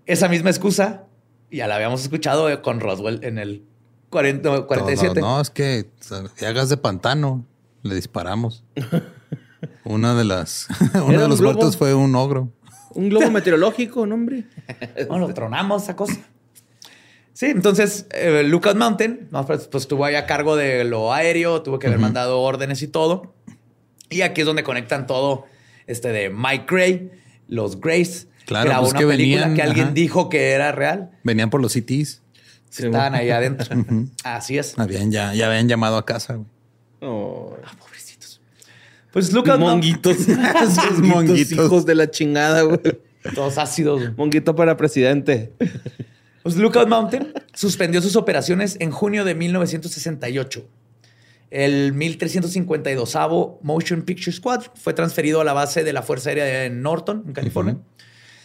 Esa 0.06 0.28
misma 0.28 0.50
excusa 0.50 1.04
ya 1.50 1.68
la 1.68 1.76
habíamos 1.76 2.02
escuchado 2.02 2.50
eh, 2.50 2.60
con 2.60 2.80
Roswell 2.80 3.20
en 3.22 3.38
el 3.38 3.64
40, 4.10 4.48
no, 4.48 4.66
47. 4.66 5.20
Todo, 5.20 5.28
no, 5.28 5.40
es 5.40 5.50
que 5.50 5.86
de 6.40 6.46
hagas 6.46 6.68
de 6.68 6.76
pantano 6.76 7.44
le 7.82 7.94
disparamos. 7.94 8.64
Una 9.84 10.14
de 10.14 10.24
las, 10.24 10.66
uno 10.94 11.20
de 11.20 11.28
los 11.28 11.40
globo. 11.40 11.54
muertos 11.54 11.76
fue 11.76 11.94
un 11.94 12.14
ogro. 12.16 12.50
Un 12.90 13.08
globo 13.08 13.30
meteorológico, 13.30 14.06
¿no, 14.06 14.14
hombre? 14.14 14.44
No, 15.08 15.18
lo 15.18 15.32
tronamos 15.32 15.84
esa 15.84 15.96
cosa. 15.96 16.18
Sí, 17.34 17.46
entonces 17.46 18.06
eh, 18.12 18.44
Lookout 18.44 18.76
Mountain 18.76 19.28
no, 19.32 19.44
pues, 19.44 19.66
pues, 19.66 19.82
estuvo 19.82 20.04
ahí 20.04 20.14
a 20.14 20.24
cargo 20.24 20.54
de 20.56 20.84
lo 20.84 21.12
aéreo, 21.12 21.62
tuvo 21.62 21.80
que 21.80 21.88
haber 21.88 21.98
mandado 21.98 22.40
órdenes 22.40 22.80
y 22.82 22.88
todo. 22.88 23.34
Y 24.08 24.22
aquí 24.22 24.42
es 24.42 24.46
donde 24.46 24.62
conectan 24.62 25.06
todo 25.08 25.44
este 25.88 26.08
de 26.12 26.30
Mike 26.30 26.64
Gray, 26.68 27.10
los 27.48 27.80
Grays. 27.80 28.28
Claro, 28.46 28.66
grabó 28.66 28.82
pues 28.82 28.92
una 28.92 29.00
que 29.00 29.06
película 29.06 29.40
venían, 29.48 29.56
que 29.56 29.62
alguien 29.62 29.86
ajá. 29.86 29.94
dijo 29.94 30.28
que 30.28 30.50
era 30.50 30.70
real. 30.70 31.10
Venían 31.24 31.50
por 31.50 31.60
los 31.60 31.72
CTs. 31.72 32.22
Sí, 32.70 32.86
Estaban 32.86 33.14
ahí 33.14 33.30
adentro. 33.30 33.66
Así 34.24 34.56
es. 34.56 34.78
Habían 34.78 35.10
ya, 35.10 35.34
ya 35.34 35.48
habían 35.48 35.68
llamado 35.68 35.96
a 35.96 36.04
casa. 36.06 36.34
güey. 36.34 36.46
Oh, 37.00 37.56
Pobrecitos. 37.80 38.40
Pues 39.12 39.32
Mountain. 39.32 39.60
Monguitos. 39.60 40.16
Esos 40.28 40.98
monguitos. 40.98 41.02
monguitos. 41.02 41.52
Hijos 41.52 41.86
de 41.86 41.94
la 41.96 42.10
chingada, 42.10 42.62
güey. 42.62 42.80
Todos 43.34 43.58
ácidos. 43.58 44.16
Monguito 44.16 44.54
para 44.54 44.76
presidente. 44.76 45.52
Pues 46.44 46.56
Lookout 46.56 46.88
Mountain 46.88 47.32
suspendió 47.54 48.02
sus 48.02 48.16
operaciones 48.16 48.76
en 48.78 48.90
junio 48.90 49.24
de 49.24 49.34
1968. 49.34 50.68
El 51.50 51.94
1352 51.94 53.16
Motion 53.62 54.02
Picture 54.02 54.30
Squad 54.30 54.64
fue 54.74 54.92
transferido 54.92 55.40
a 55.40 55.44
la 55.44 55.54
base 55.54 55.84
de 55.84 55.94
la 55.94 56.02
Fuerza 56.02 56.28
Aérea 56.28 56.44
de 56.44 56.68
Norton, 56.68 57.24
en 57.26 57.32
California. 57.32 57.78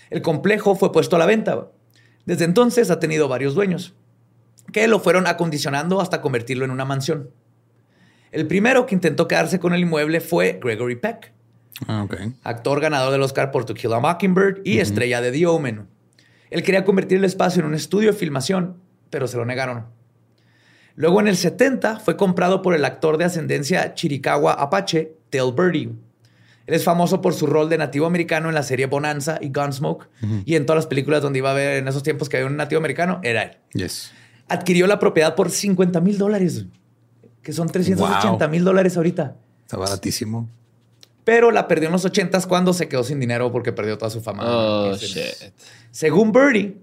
El 0.09 0.21
complejo 0.21 0.75
fue 0.75 0.93
puesto 0.93 1.17
a 1.17 1.19
la 1.19 1.25
venta. 1.25 1.67
Desde 2.25 2.45
entonces 2.45 2.89
ha 2.89 3.01
tenido 3.01 3.27
varios 3.27 3.53
dueños, 3.53 3.93
que 4.71 4.87
lo 4.87 5.01
fueron 5.01 5.27
acondicionando 5.27 5.99
hasta 5.99 6.21
convertirlo 6.21 6.63
en 6.63 6.71
una 6.71 6.85
mansión. 6.85 7.31
El 8.31 8.47
primero 8.47 8.85
que 8.85 8.95
intentó 8.95 9.27
quedarse 9.27 9.59
con 9.59 9.73
el 9.73 9.81
inmueble 9.81 10.21
fue 10.21 10.57
Gregory 10.63 10.95
Peck, 10.95 11.33
Ah, 11.87 12.07
actor 12.43 12.81
ganador 12.81 13.11
del 13.11 13.21
Oscar 13.21 13.51
por 13.51 13.65
To 13.65 13.73
Kill 13.73 13.93
a 13.93 13.99
Mockingbird 13.99 14.61
y 14.63 14.79
estrella 14.79 15.21
de 15.21 15.31
The 15.31 15.47
Omen. 15.47 15.87
Él 16.49 16.63
quería 16.63 16.83
convertir 16.83 17.17
el 17.17 17.25
espacio 17.25 17.61
en 17.61 17.67
un 17.67 17.75
estudio 17.75 18.11
de 18.11 18.17
filmación, 18.17 18.77
pero 19.09 19.27
se 19.27 19.37
lo 19.37 19.45
negaron. 19.45 19.85
Luego 20.95 21.21
en 21.21 21.27
el 21.27 21.37
70 21.37 21.99
fue 21.99 22.17
comprado 22.17 22.61
por 22.61 22.75
el 22.75 22.83
actor 22.83 23.17
de 23.17 23.25
ascendencia 23.25 23.93
chiricahua 23.93 24.53
apache, 24.53 25.15
Dale 25.31 25.51
Birdie. 25.51 25.93
Él 26.65 26.75
es 26.75 26.83
famoso 26.83 27.21
por 27.21 27.33
su 27.33 27.47
rol 27.47 27.69
de 27.69 27.77
nativo 27.77 28.05
americano 28.05 28.49
en 28.49 28.55
la 28.55 28.63
serie 28.63 28.85
Bonanza 28.85 29.39
y 29.41 29.49
Gunsmoke 29.49 30.09
y 30.45 30.55
en 30.55 30.65
todas 30.65 30.83
las 30.83 30.87
películas 30.87 31.23
donde 31.23 31.39
iba 31.39 31.51
a 31.51 31.53
ver 31.53 31.77
en 31.77 31.87
esos 31.87 32.03
tiempos 32.03 32.29
que 32.29 32.37
había 32.37 32.47
un 32.47 32.57
nativo 32.57 32.77
americano, 32.77 33.19
era 33.23 33.43
él. 33.43 33.57
Yes. 33.73 34.11
Adquirió 34.47 34.85
la 34.87 34.99
propiedad 34.99 35.35
por 35.35 35.49
50 35.49 36.01
mil 36.01 36.17
dólares, 36.17 36.65
que 37.41 37.53
son 37.53 37.69
380 37.69 38.47
mil 38.49 38.63
dólares 38.63 38.97
ahorita. 38.97 39.37
Está 39.61 39.77
baratísimo. 39.77 40.49
Pero 41.23 41.51
la 41.51 41.67
perdió 41.67 41.87
en 41.87 41.93
los 41.93 42.05
80 42.05 42.41
cuando 42.47 42.73
se 42.73 42.87
quedó 42.87 43.03
sin 43.03 43.19
dinero 43.19 43.51
porque 43.51 43.71
perdió 43.71 43.97
toda 43.97 44.09
su 44.09 44.21
fama. 44.21 44.43
Oh, 44.45 44.95
shit. 44.95 45.53
Según 45.91 46.31
Birdie, 46.31 46.77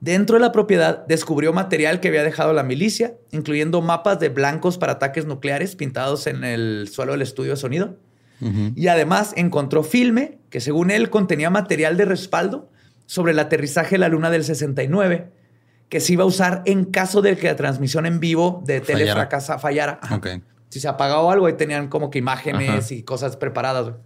dentro 0.00 0.36
de 0.36 0.40
la 0.40 0.52
propiedad 0.52 1.06
descubrió 1.06 1.52
material 1.52 2.00
que 2.00 2.08
había 2.08 2.22
dejado 2.22 2.52
la 2.52 2.62
milicia, 2.62 3.14
incluyendo 3.32 3.82
mapas 3.82 4.20
de 4.20 4.28
blancos 4.28 4.78
para 4.78 4.92
ataques 4.92 5.26
nucleares 5.26 5.74
pintados 5.74 6.26
en 6.26 6.44
el 6.44 6.88
suelo 6.92 7.12
del 7.12 7.22
estudio 7.22 7.52
de 7.52 7.56
sonido. 7.56 7.96
Y 8.76 8.86
además 8.86 9.32
encontró 9.36 9.82
filme 9.82 10.38
que 10.48 10.60
según 10.60 10.92
él 10.92 11.10
contenía 11.10 11.50
material 11.50 11.96
de 11.96 12.04
respaldo 12.04 12.70
sobre 13.06 13.32
el 13.32 13.38
aterrizaje 13.40 13.96
de 13.96 13.98
la 13.98 14.08
luna 14.08 14.30
del 14.30 14.44
69 14.44 15.32
que 15.88 16.00
se 16.00 16.12
iba 16.12 16.24
a 16.24 16.26
usar 16.26 16.62
en 16.66 16.84
caso 16.84 17.22
de 17.22 17.36
que 17.36 17.46
la 17.48 17.56
transmisión 17.56 18.06
en 18.06 18.20
vivo 18.20 18.62
de 18.64 18.80
tele 18.80 19.00
Fallara. 19.00 19.20
fracasa 19.20 19.58
fallara. 19.58 19.98
Ajá. 20.02 20.20
Si 20.68 20.80
se 20.80 20.88
apagaba 20.88 21.32
algo, 21.32 21.46
ahí 21.46 21.54
tenían 21.54 21.88
como 21.88 22.10
que 22.10 22.18
imágenes 22.18 22.68
Ajá. 22.86 22.94
y 22.94 23.02
cosas 23.02 23.36
preparadas. 23.36 23.84
güey. 23.90 23.96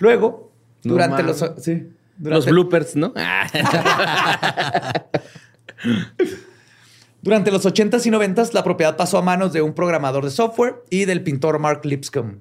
Luego, 0.00 0.52
No 0.84 0.92
durante 0.92 1.22
los... 1.22 1.44
Sí, 1.58 1.88
Los 2.20 2.46
bloopers, 2.46 2.94
¿no? 2.96 3.12
Durante 7.22 7.50
los 7.50 7.64
80s 7.64 8.04
y 8.06 8.10
90s, 8.10 8.52
la 8.52 8.62
propiedad 8.62 8.96
pasó 8.96 9.16
a 9.18 9.22
manos 9.22 9.52
de 9.52 9.62
un 9.62 9.72
programador 9.74 10.24
de 10.24 10.30
software 10.30 10.82
y 10.90 11.06
del 11.06 11.22
pintor 11.22 11.58
Mark 11.58 11.80
Lipscomb. 11.84 12.40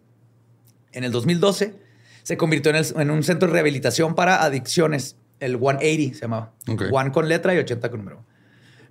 En 0.91 1.03
el 1.05 1.11
2012, 1.13 1.75
se 2.23 2.37
convirtió 2.37 2.69
en, 2.71 2.75
el- 2.77 2.93
en 2.97 3.09
un 3.11 3.23
centro 3.23 3.47
de 3.47 3.53
rehabilitación 3.53 4.13
para 4.13 4.43
adicciones, 4.43 5.15
el 5.39 5.57
180 5.57 6.15
se 6.15 6.21
llamaba. 6.21 6.51
One 6.91 7.11
con 7.11 7.29
letra 7.29 7.53
y 7.55 7.59
80 7.59 7.89
con 7.89 7.99
número. 8.01 8.25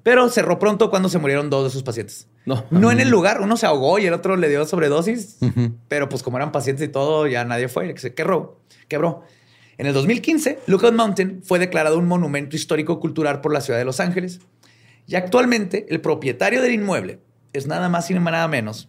Pero 0.03 0.28
cerró 0.30 0.59
pronto 0.59 0.88
cuando 0.90 1.09
se 1.11 1.18
murieron 1.18 1.51
dos 1.51 1.64
de 1.64 1.70
sus 1.70 1.82
pacientes. 1.82 2.26
No. 2.45 2.64
No 2.70 2.90
en 2.90 2.99
el 3.01 3.09
lugar, 3.09 3.40
uno 3.40 3.57
se 3.57 3.66
ahogó 3.66 3.99
y 3.99 4.07
el 4.07 4.14
otro 4.14 4.36
le 4.36 4.49
dio 4.49 4.64
sobredosis, 4.66 5.38
pero 5.88 6.09
pues 6.09 6.22
como 6.22 6.38
eran 6.38 6.51
pacientes 6.53 6.88
y 6.88 6.90
todo, 6.90 7.26
ya 7.26 7.45
nadie 7.45 7.68
fue, 7.68 7.97
se 7.99 8.14
quebró. 8.14 8.61
quebró. 8.88 9.22
En 9.78 9.86
el 9.86 9.95
2015, 9.95 10.59
Lookout 10.66 10.95
Mountain 10.95 11.43
fue 11.45 11.59
declarado 11.59 11.99
un 11.99 12.07
monumento 12.09 12.57
histórico 12.57 13.01
cultural 13.01 13.40
por 13.40 13.53
la 13.53 13.61
ciudad 13.61 13.78
de 13.78 13.84
Los 13.84 14.01
Ángeles. 14.01 14.40
Y 15.07 15.14
actualmente, 15.16 15.86
el 15.90 16.01
propietario 16.01 16.62
del 16.62 16.72
inmueble 16.74 17.20
es 17.53 17.66
nada 17.66 17.88
más 17.88 18.11
y 18.11 18.14
nada 18.14 18.47
menos 18.49 18.88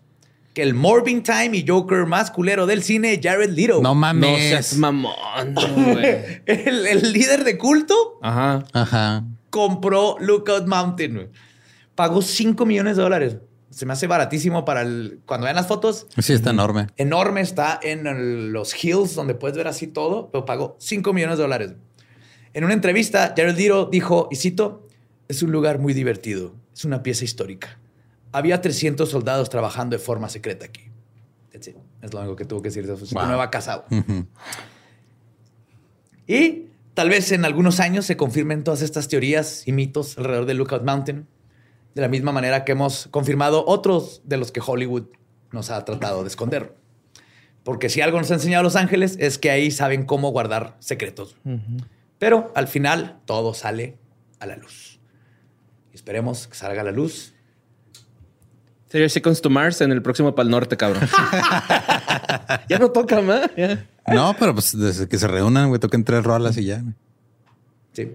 que 0.54 0.62
el 0.62 0.76
Morbin 0.76 1.24
Time 1.24 1.50
y 1.58 1.66
Joker 1.68 2.06
más 2.06 2.30
culero 2.30 2.68
del 2.68 2.84
cine, 2.84 3.20
Jared 3.24 3.50
Leto. 3.52 3.76
No 3.82 3.90
No 3.90 3.96
mames. 3.96 4.50
seas 4.50 4.78
mamón, 4.78 5.14
güey. 5.56 6.42
el, 6.46 6.86
el 6.86 7.12
líder 7.14 7.44
de 7.44 7.58
culto 7.58 8.20
Ajá. 8.22 8.64
Ajá. 8.74 9.24
compró 9.50 10.16
Lookout 10.20 10.68
Mountain. 10.68 11.14
güey. 11.16 11.30
Pagó 11.96 12.22
5 12.22 12.66
millones 12.66 12.98
de 12.98 13.04
dólares. 13.04 13.38
Se 13.70 13.86
me 13.86 13.94
hace 13.94 14.06
baratísimo 14.08 14.66
para 14.66 14.82
el... 14.82 15.20
Cuando 15.26 15.46
vean 15.46 15.56
las 15.56 15.68
fotos, 15.68 16.06
Sí, 16.20 16.34
está 16.34 16.52
enorme. 16.52 16.88
enorme, 16.98 17.42
está 17.42 17.80
en 17.82 18.06
el- 18.08 18.52
los 18.52 18.74
hills 18.84 19.16
donde 19.16 19.34
puedes 19.36 19.58
ver 19.58 19.68
así 19.68 19.88
todo, 19.88 20.30
pero 20.32 20.46
pagó 20.46 20.76
5 20.80 21.12
millones 21.14 21.38
de 21.38 21.44
dólares. 21.44 21.74
En 22.54 22.64
una 22.64 22.74
entrevista, 22.74 23.34
Jared 23.36 23.58
Leto 23.58 23.86
dijo, 23.92 24.28
y 24.32 24.36
cito, 24.36 24.88
es 25.28 25.42
un 25.42 25.52
lugar 25.52 25.80
muy 25.80 25.94
divertido, 25.94 26.54
es 26.74 26.86
una 26.86 27.02
pieza 27.02 27.26
histórica. 27.26 27.80
Había 28.32 28.62
300 28.62 29.10
soldados 29.10 29.50
trabajando 29.50 29.96
de 29.98 30.04
forma 30.04 30.30
secreta 30.30 30.66
aquí. 30.66 30.82
That's 31.52 31.68
it. 31.70 31.76
Es 32.04 32.14
lo 32.14 32.20
único 32.20 32.36
que 32.36 32.46
tuvo 32.46 32.62
que 32.62 32.70
decir 32.70 32.86
de 32.86 32.96
su 32.98 33.14
Wow. 33.16 33.26
nueva 33.26 33.50
casa. 33.50 33.86
Ujú. 33.90 34.28
Y 36.28 36.68
tal 36.94 37.10
vez 37.10 37.32
en 37.32 37.46
algunos 37.46 37.80
años 37.80 38.06
se 38.06 38.18
confirmen 38.18 38.64
todas 38.64 38.82
estas 38.82 39.08
teorías 39.08 39.68
y 39.68 39.72
mitos 39.72 40.18
alrededor 40.18 40.46
de 40.46 40.54
Lookout 40.54 40.84
Mountain, 40.84 41.28
de 41.96 42.02
la 42.02 42.08
misma 42.08 42.32
manera 42.32 42.66
que 42.66 42.72
hemos 42.72 43.08
confirmado 43.12 43.64
otros 43.68 44.22
de 44.26 44.38
los 44.38 44.52
que 44.52 44.62
Hollywood 44.66 45.06
nos 45.52 45.70
ha 45.70 45.84
tratado 45.86 46.24
de 46.24 46.30
esconder. 46.30 46.76
Porque 47.64 47.90
si 47.90 48.02
algo 48.02 48.18
nos 48.20 48.30
ha 48.32 48.36
enseñado 48.36 48.64
Los 48.64 48.76
Ángeles 48.76 49.16
es 49.20 49.38
que 49.38 49.50
ahí 49.52 49.72
saben 49.72 50.06
cómo 50.06 50.32
guardar 50.32 50.76
secretos. 50.80 51.38
Pero 52.20 52.52
al 52.56 52.68
final 52.68 53.20
todo 53.26 53.54
sale 53.54 53.98
a 54.40 54.46
la 54.46 54.58
luz. 54.58 55.00
Esperemos 55.94 56.48
que 56.48 56.56
salga 56.56 56.82
a 56.82 56.84
la 56.84 56.92
luz. 56.92 57.34
Sería 58.90 59.10
Seconds 59.10 59.42
to 59.42 59.50
Mars 59.50 59.82
en 59.82 59.92
el 59.92 60.02
próximo 60.02 60.36
Pal 60.36 60.50
Norte, 60.50 60.78
cabrón. 60.78 61.08
ya 62.70 62.78
no 62.80 62.92
toca 62.92 63.22
más. 63.22 63.50
No, 64.08 64.36
pero 64.38 64.54
pues 64.54 64.78
desde 64.78 65.08
que 65.08 65.18
se 65.18 65.28
reúnan, 65.28 65.70
güey, 65.70 65.80
toquen 65.80 66.04
tres 66.04 66.24
rolas 66.24 66.58
y 66.58 66.66
ya. 66.66 66.84
Sí. 67.94 68.12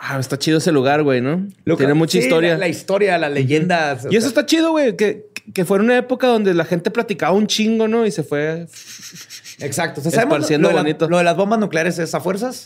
Ah, 0.00 0.18
está 0.20 0.38
chido 0.38 0.58
ese 0.58 0.70
lugar, 0.72 1.02
güey, 1.02 1.20
¿no? 1.20 1.46
Tiene 1.76 1.94
mucha 1.94 2.12
Sí, 2.12 2.18
historia. 2.18 2.52
La, 2.52 2.58
la 2.58 2.68
historia, 2.68 3.18
las 3.18 3.32
leyendas. 3.32 4.06
Y 4.10 4.16
eso 4.16 4.28
está 4.28 4.46
chido, 4.46 4.70
güey, 4.70 4.96
que, 4.96 5.26
que 5.52 5.64
fue 5.64 5.78
en 5.78 5.84
una 5.84 5.96
época 5.98 6.28
donde 6.28 6.54
la 6.54 6.64
gente 6.64 6.90
platicaba 6.90 7.32
un 7.32 7.46
chingo, 7.48 7.88
¿no? 7.88 8.06
Y 8.06 8.10
se 8.12 8.22
fue. 8.22 8.66
Exacto. 9.60 10.00
O 10.00 10.02
sea, 10.02 10.12
sabemos 10.12 10.38
lo, 10.38 10.44
Esparciendo 10.44 10.68
lo 10.68 10.68
de 10.70 10.74
la- 10.76 10.82
bonito. 10.82 11.08
lo 11.08 11.18
de 11.18 11.24
las 11.24 11.36
bombas 11.36 11.58
nucleares 11.58 11.98
es 11.98 12.14
a 12.14 12.20
fuerzas. 12.20 12.64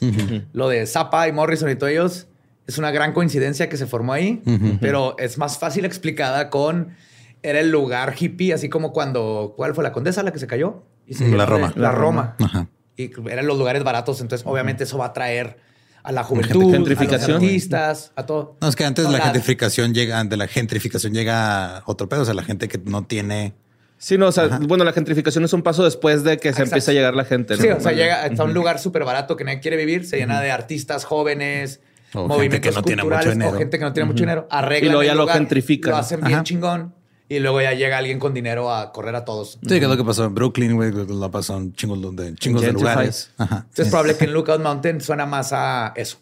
Lo 0.53 0.69
de 0.69 0.87
Zappa 0.87 1.27
y 1.29 1.33
Morrison 1.33 1.71
y 1.71 1.77
todos 1.77 1.91
ellos 1.93 2.27
es 2.67 2.79
una 2.79 2.91
gran 2.91 3.13
coincidencia 3.13 3.69
que 3.69 3.77
se 3.77 3.87
formó 3.87 4.13
ahí, 4.13 4.43
pero 4.81 5.17
es 5.19 5.39
más 5.39 5.59
fácil 5.59 5.85
explicada 5.85 6.51
con 6.51 6.95
era 7.43 7.59
el 7.61 7.71
lugar 7.73 8.15
hippie, 8.19 8.53
así 8.53 8.69
como 8.69 8.93
cuando 8.93 9.55
¿cuál 9.57 9.75
fue 9.75 9.83
la 9.83 9.91
condesa 9.93 10.23
la 10.23 10.33
que 10.33 10.39
se 10.39 10.47
cayó? 10.47 10.85
Y 11.09 11.15
se 11.15 11.27
La 11.29 11.45
Roma. 11.47 11.73
La 11.77 11.91
Roma. 11.91 12.37
Ajá. 12.41 12.69
Y 12.97 13.11
eran 13.29 13.47
los 13.47 13.59
lugares 13.59 13.83
baratos, 13.83 14.21
entonces 14.21 14.47
obviamente 14.47 14.85
eso 14.85 14.97
va 14.99 15.07
a 15.07 15.09
atraer 15.09 15.57
a 16.05 16.13
la 16.13 16.25
juventud, 16.25 16.73
Gentrificación. 16.73 17.31
a 17.31 17.35
los 17.35 17.43
artistas, 17.45 18.13
a 18.17 18.27
todo. 18.27 18.57
No, 18.61 18.69
es 18.69 18.77
que 18.77 18.85
antes 18.85 19.05
No, 19.05 19.13
la 19.13 19.19
nada. 19.19 19.31
gentrificación 19.33 19.95
llega, 19.95 20.23
de 20.25 20.37
la 20.37 20.49
gentrificación 20.49 21.13
llega 21.15 21.79
a 21.79 21.83
otro 21.87 22.09
pedo. 22.09 22.23
O 22.23 22.25
sea, 22.25 22.35
la 22.35 22.43
gente 22.45 22.69
que 22.69 22.79
no 22.85 23.05
tiene. 23.05 23.55
Sí, 23.99 24.19
no, 24.19 24.27
o 24.27 24.33
sea, 24.33 24.59
bueno, 24.63 24.83
la 24.85 24.93
gentrificación 24.93 25.45
es 25.45 25.53
un 25.53 25.63
paso 25.63 25.85
después 25.85 26.25
de 26.25 26.37
que 26.37 26.43
se 26.45 26.49
Exacto. 26.49 26.71
empieza 26.71 26.91
a 26.91 26.95
llegar 26.95 27.15
la 27.15 27.25
gente. 27.25 27.57
¿no? 27.57 27.63
Sí, 27.63 27.69
o 27.69 27.79
sea, 27.81 27.93
llega 27.93 28.25
a 28.27 28.45
un 28.45 28.53
lugar 28.53 28.81
súper 28.81 29.05
barato 29.05 29.37
que 29.37 29.45
nadie 29.45 29.61
quiere 29.61 29.77
vivir, 29.77 30.05
se 30.07 30.17
llena 30.17 30.41
de 30.41 30.51
artistas 30.51 31.05
jóvenes, 31.05 31.81
O 32.13 32.23
gente 32.23 32.29
movimientos 32.35 32.71
que 32.71 32.75
no 32.75 32.83
tiene 32.83 33.05
mucho 33.05 33.31
dinero. 33.31 33.51
o 33.51 33.59
gente 33.59 33.79
que 33.79 33.85
no 33.85 33.93
tiene 33.93 34.07
mucho 34.09 34.25
dinero. 34.25 34.49
Arreglan 34.51 34.85
Y 34.89 34.93
luego 34.93 35.03
el 35.03 35.07
ya 35.09 35.15
lo 35.15 35.29
gentrifican. 35.29 35.93
Lo 35.93 35.97
hacen 35.99 36.21
bien 36.21 36.35
Ajá. 36.35 36.43
chingón 36.43 36.95
y 37.29 37.39
luego 37.39 37.61
ya 37.63 37.73
llega 37.73 37.99
alguien 37.99 38.19
con 38.19 38.35
dinero 38.35 38.73
a 38.75 38.93
correr 38.93 39.15
a 39.15 39.25
todos. 39.25 39.59
Sí, 39.63 39.69
que 39.69 39.77
es 39.85 39.89
lo 39.89 39.97
que 39.97 40.05
pasó 40.05 40.25
en 40.25 40.35
Brooklyn, 40.35 40.75
güey. 40.75 40.93
Lo 40.93 41.31
pasó 41.31 41.57
en 41.57 41.73
chingos 41.73 42.01
de, 42.17 42.35
chingos 42.35 42.63
de 42.63 42.73
lugares. 42.73 43.31
Ajá. 43.39 43.59
Entonces 43.69 43.87
es 43.87 43.91
probable 43.91 44.17
que 44.17 44.25
en 44.25 44.33
Lookout 44.35 44.63
Mountain 44.63 45.01
suena 45.01 45.25
más 45.27 45.53
a 45.53 45.93
eso. 45.97 46.19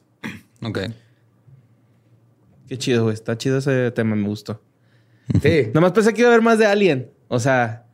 Ok. 0.62 0.78
Qué 2.68 2.78
chido, 2.78 3.05
güey. 3.05 3.14
Está 3.14 3.36
chido 3.36 3.59
ese 3.59 3.90
tema, 3.90 4.14
me 4.14 4.28
gustó. 4.28 4.62
Sí. 5.43 5.70
Nomás 5.74 5.93
pensé 5.93 6.14
que 6.14 6.20
iba 6.20 6.31
a 6.31 6.32
haber 6.32 6.43
más 6.44 6.59
de 6.59 6.66
Alien. 6.66 7.10
O 7.28 7.40
sea, 7.40 7.86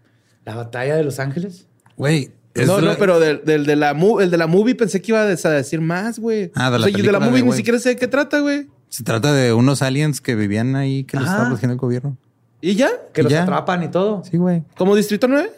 La 0.44 0.54
batalla 0.54 0.96
de 0.96 1.04
Los 1.04 1.18
Ángeles. 1.18 1.66
Güey. 1.96 2.32
no, 2.66 2.80
la- 2.80 2.92
no, 2.92 2.98
pero 2.98 3.18
del, 3.18 3.42
del 3.44 3.64
de 3.64 3.76
la 3.76 3.92
el 4.20 4.30
de 4.30 4.36
la 4.36 4.46
movie 4.46 4.74
pensé 4.74 5.00
que 5.00 5.12
iba 5.12 5.22
a 5.22 5.24
decir 5.26 5.80
más, 5.80 6.18
güey. 6.18 6.50
Ah, 6.54 6.70
de 6.70 6.76
O 6.76 6.78
la 6.80 6.86
sea, 6.88 6.96
yo 6.96 7.02
de 7.04 7.12
la 7.12 7.18
película 7.18 7.20
movie 7.20 7.42
de 7.42 7.48
ni 7.50 7.56
siquiera 7.56 7.78
sé 7.78 7.90
de 7.90 7.96
qué 7.96 8.08
trata, 8.08 8.40
güey. 8.40 8.68
Se 8.88 9.02
trata 9.02 9.32
de 9.32 9.52
unos 9.52 9.80
aliens 9.82 10.20
que 10.20 10.34
vivían 10.34 10.76
ahí 10.76 11.04
que 11.04 11.16
los 11.16 11.24
Ajá. 11.24 11.32
estaba 11.34 11.48
protegiendo 11.48 11.72
el 11.72 11.78
gobierno. 11.78 12.18
¿Y 12.60 12.74
ya? 12.74 12.90
Que 13.12 13.20
¿Y 13.20 13.24
los 13.24 13.32
ya? 13.32 13.42
atrapan 13.42 13.82
y 13.82 13.88
todo. 13.88 14.22
Sí, 14.24 14.36
güey. 14.36 14.62
¿Como 14.76 14.96
Distrito 14.96 15.28
9? 15.28 15.50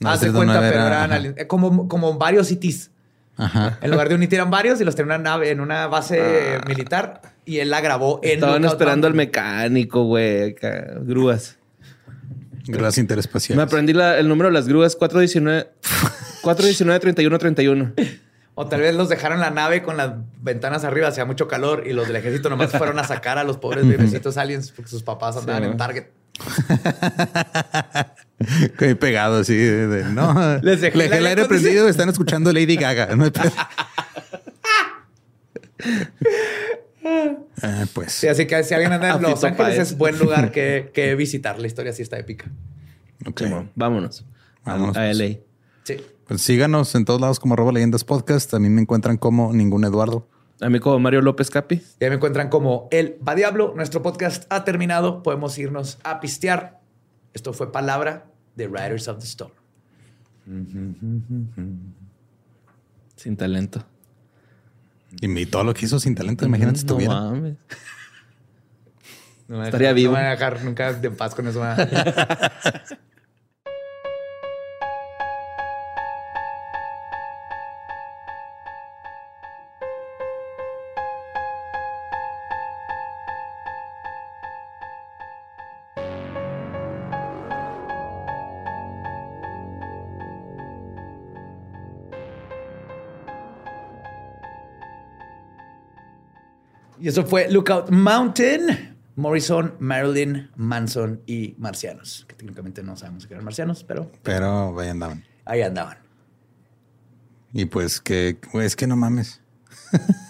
No, 0.00 0.10
Distrito 0.12 0.36
cuenta, 0.36 0.60
pero 0.60 0.86
era- 0.86 1.04
eran 1.04 1.34
como, 1.48 1.88
como 1.88 2.16
varios 2.18 2.46
cities. 2.48 2.90
Ajá. 3.36 3.78
En 3.82 3.90
lugar 3.90 4.08
de 4.08 4.14
un 4.16 4.22
IT 4.22 4.32
eran 4.32 4.50
varios 4.50 4.80
y 4.80 4.84
los 4.84 4.94
tenían 4.96 5.16
en 5.16 5.20
una 5.20 5.30
nave, 5.30 5.50
en 5.50 5.60
una 5.60 5.86
base 5.86 6.58
militar 6.66 7.20
y 7.44 7.58
él 7.58 7.70
la 7.70 7.80
grabó 7.80 8.18
en 8.22 8.30
Estaban 8.34 8.64
esperando 8.64 9.06
al 9.06 9.14
mecánico, 9.14 10.04
güey. 10.04 10.54
Grúas. 11.02 11.56
Grúas 12.66 12.98
interespaciales. 12.98 13.56
Me 13.56 13.62
aprendí 13.62 13.92
la- 13.92 14.18
el 14.18 14.28
número 14.28 14.48
de 14.48 14.54
las 14.54 14.66
grúas 14.68 14.94
419 14.96 15.68
419 16.42 17.00
31 17.00 17.38
31. 17.38 17.92
O 18.60 18.66
tal 18.66 18.80
vez 18.80 18.92
los 18.92 19.08
dejaron 19.08 19.36
en 19.38 19.42
la 19.42 19.50
nave 19.50 19.84
con 19.84 19.96
las 19.96 20.14
ventanas 20.42 20.82
arriba, 20.82 21.06
hacía 21.06 21.24
mucho 21.24 21.46
calor 21.46 21.84
y 21.86 21.92
los 21.92 22.08
del 22.08 22.16
ejército 22.16 22.50
nomás 22.50 22.72
fueron 22.72 22.98
a 22.98 23.04
sacar 23.04 23.38
a 23.38 23.44
los 23.44 23.56
pobres 23.56 23.86
bebecitos 23.86 24.36
aliens 24.36 24.72
porque 24.72 24.90
sus 24.90 25.04
papás 25.04 25.36
andaban 25.36 25.62
Sí, 25.62 25.68
en. 25.70 25.76
Target. 25.76 26.06
Qué 28.78 28.96
pegado 28.96 29.38
así 29.40 29.54
de, 29.56 29.86
de- 29.86 30.04
no. 30.06 30.58
Les 30.62 30.80
dejé 30.80 30.98
Le 30.98 31.04
el 31.04 31.10
dejé 31.10 31.20
el 31.20 31.26
aire 31.28 31.44
prendido. 31.44 31.88
Están 31.88 32.08
escuchando 32.08 32.52
Lady 32.52 32.74
Gaga. 32.76 33.14
No. 33.14 33.30
Ah, 37.62 37.84
pues 37.94 38.12
Sí, 38.12 38.28
así 38.28 38.46
que 38.46 38.62
si 38.64 38.74
alguien 38.74 38.92
anda 38.92 39.08
en 39.08 39.24
A 39.24 39.28
Los 39.30 39.42
Ángeles 39.44 39.78
es 39.78 39.96
buen 39.96 40.18
lugar 40.18 40.52
que, 40.52 40.90
que 40.92 41.14
visitar. 41.14 41.58
La 41.58 41.66
historia 41.66 41.92
sí 41.92 42.02
está 42.02 42.18
épica. 42.18 42.46
ok. 43.26 43.42
Vámonos. 43.74 44.24
A- 44.64 44.72
Vámonos, 44.72 44.96
a, 44.96 45.00
pues. 45.04 45.18
LA. 45.18 45.26
Sí. 45.84 45.96
Pues 46.28 46.42
síganos 46.42 46.94
en 46.94 47.04
todos 47.06 47.20
lados 47.20 47.40
como 47.40 47.54
arroba 47.54 47.72
leyendas 47.72 48.04
podcast. 48.04 48.52
A 48.54 48.58
mí 48.58 48.68
me 48.68 48.82
encuentran 48.82 49.16
como 49.16 49.52
ningún 49.52 49.84
Eduardo. 49.84 50.28
A 50.60 50.68
mí 50.68 50.78
como 50.80 50.98
Mario 50.98 51.22
López 51.22 51.50
Capi. 51.50 51.82
Ya 52.00 52.08
me 52.10 52.16
encuentran 52.16 52.48
como 52.50 52.88
El 52.90 53.16
Va 53.26 53.34
Diablo. 53.34 53.72
Nuestro 53.76 54.02
podcast 54.02 54.44
ha 54.50 54.64
terminado. 54.64 55.22
Podemos 55.22 55.56
irnos 55.58 55.98
a 56.04 56.20
pistear. 56.20 56.80
Esto 57.32 57.52
fue 57.54 57.72
palabra 57.72 58.26
de 58.56 58.66
Riders 58.66 59.08
of 59.08 59.18
the 59.20 59.24
Storm. 59.24 59.52
Sin 63.16 63.36
talento. 63.36 63.84
Y 65.20 65.28
mi- 65.28 65.46
todo 65.46 65.64
lo 65.64 65.72
que 65.74 65.86
hizo 65.86 65.98
sin 65.98 66.14
talento, 66.14 66.44
imagínate 66.44 66.78
si 66.78 66.84
No 66.84 66.90
estuviera. 66.92 67.14
mames. 67.14 67.56
No 69.48 69.58
me 69.58 69.64
Estaría 69.64 69.92
vivo. 69.94 70.12
No 70.12 70.18
me 70.18 70.22
van 70.24 70.28
a 70.28 70.34
dejar 70.34 70.62
nunca 70.62 70.92
de 70.92 71.10
paz 71.10 71.34
con 71.34 71.48
eso. 71.48 71.62
eso 97.18 97.26
fue 97.28 97.50
Lookout 97.50 97.90
Mountain, 97.90 98.96
Morrison, 99.16 99.74
Marilyn, 99.80 100.50
Manson 100.54 101.20
y 101.26 101.54
Marcianos. 101.58 102.24
Que 102.28 102.36
técnicamente 102.36 102.82
no 102.84 102.96
sabemos 102.96 103.26
que 103.26 103.34
eran 103.34 103.44
marcianos, 103.44 103.82
pero 103.82 104.10
Pero 104.22 104.78
ahí 104.78 104.88
andaban. 104.88 105.24
ahí 105.44 105.62
andaban. 105.62 105.98
Y 107.52 107.64
pues 107.64 108.00
que, 108.00 108.38
es 108.54 108.76
que 108.76 108.86
no 108.86 108.96
mames. 108.96 109.40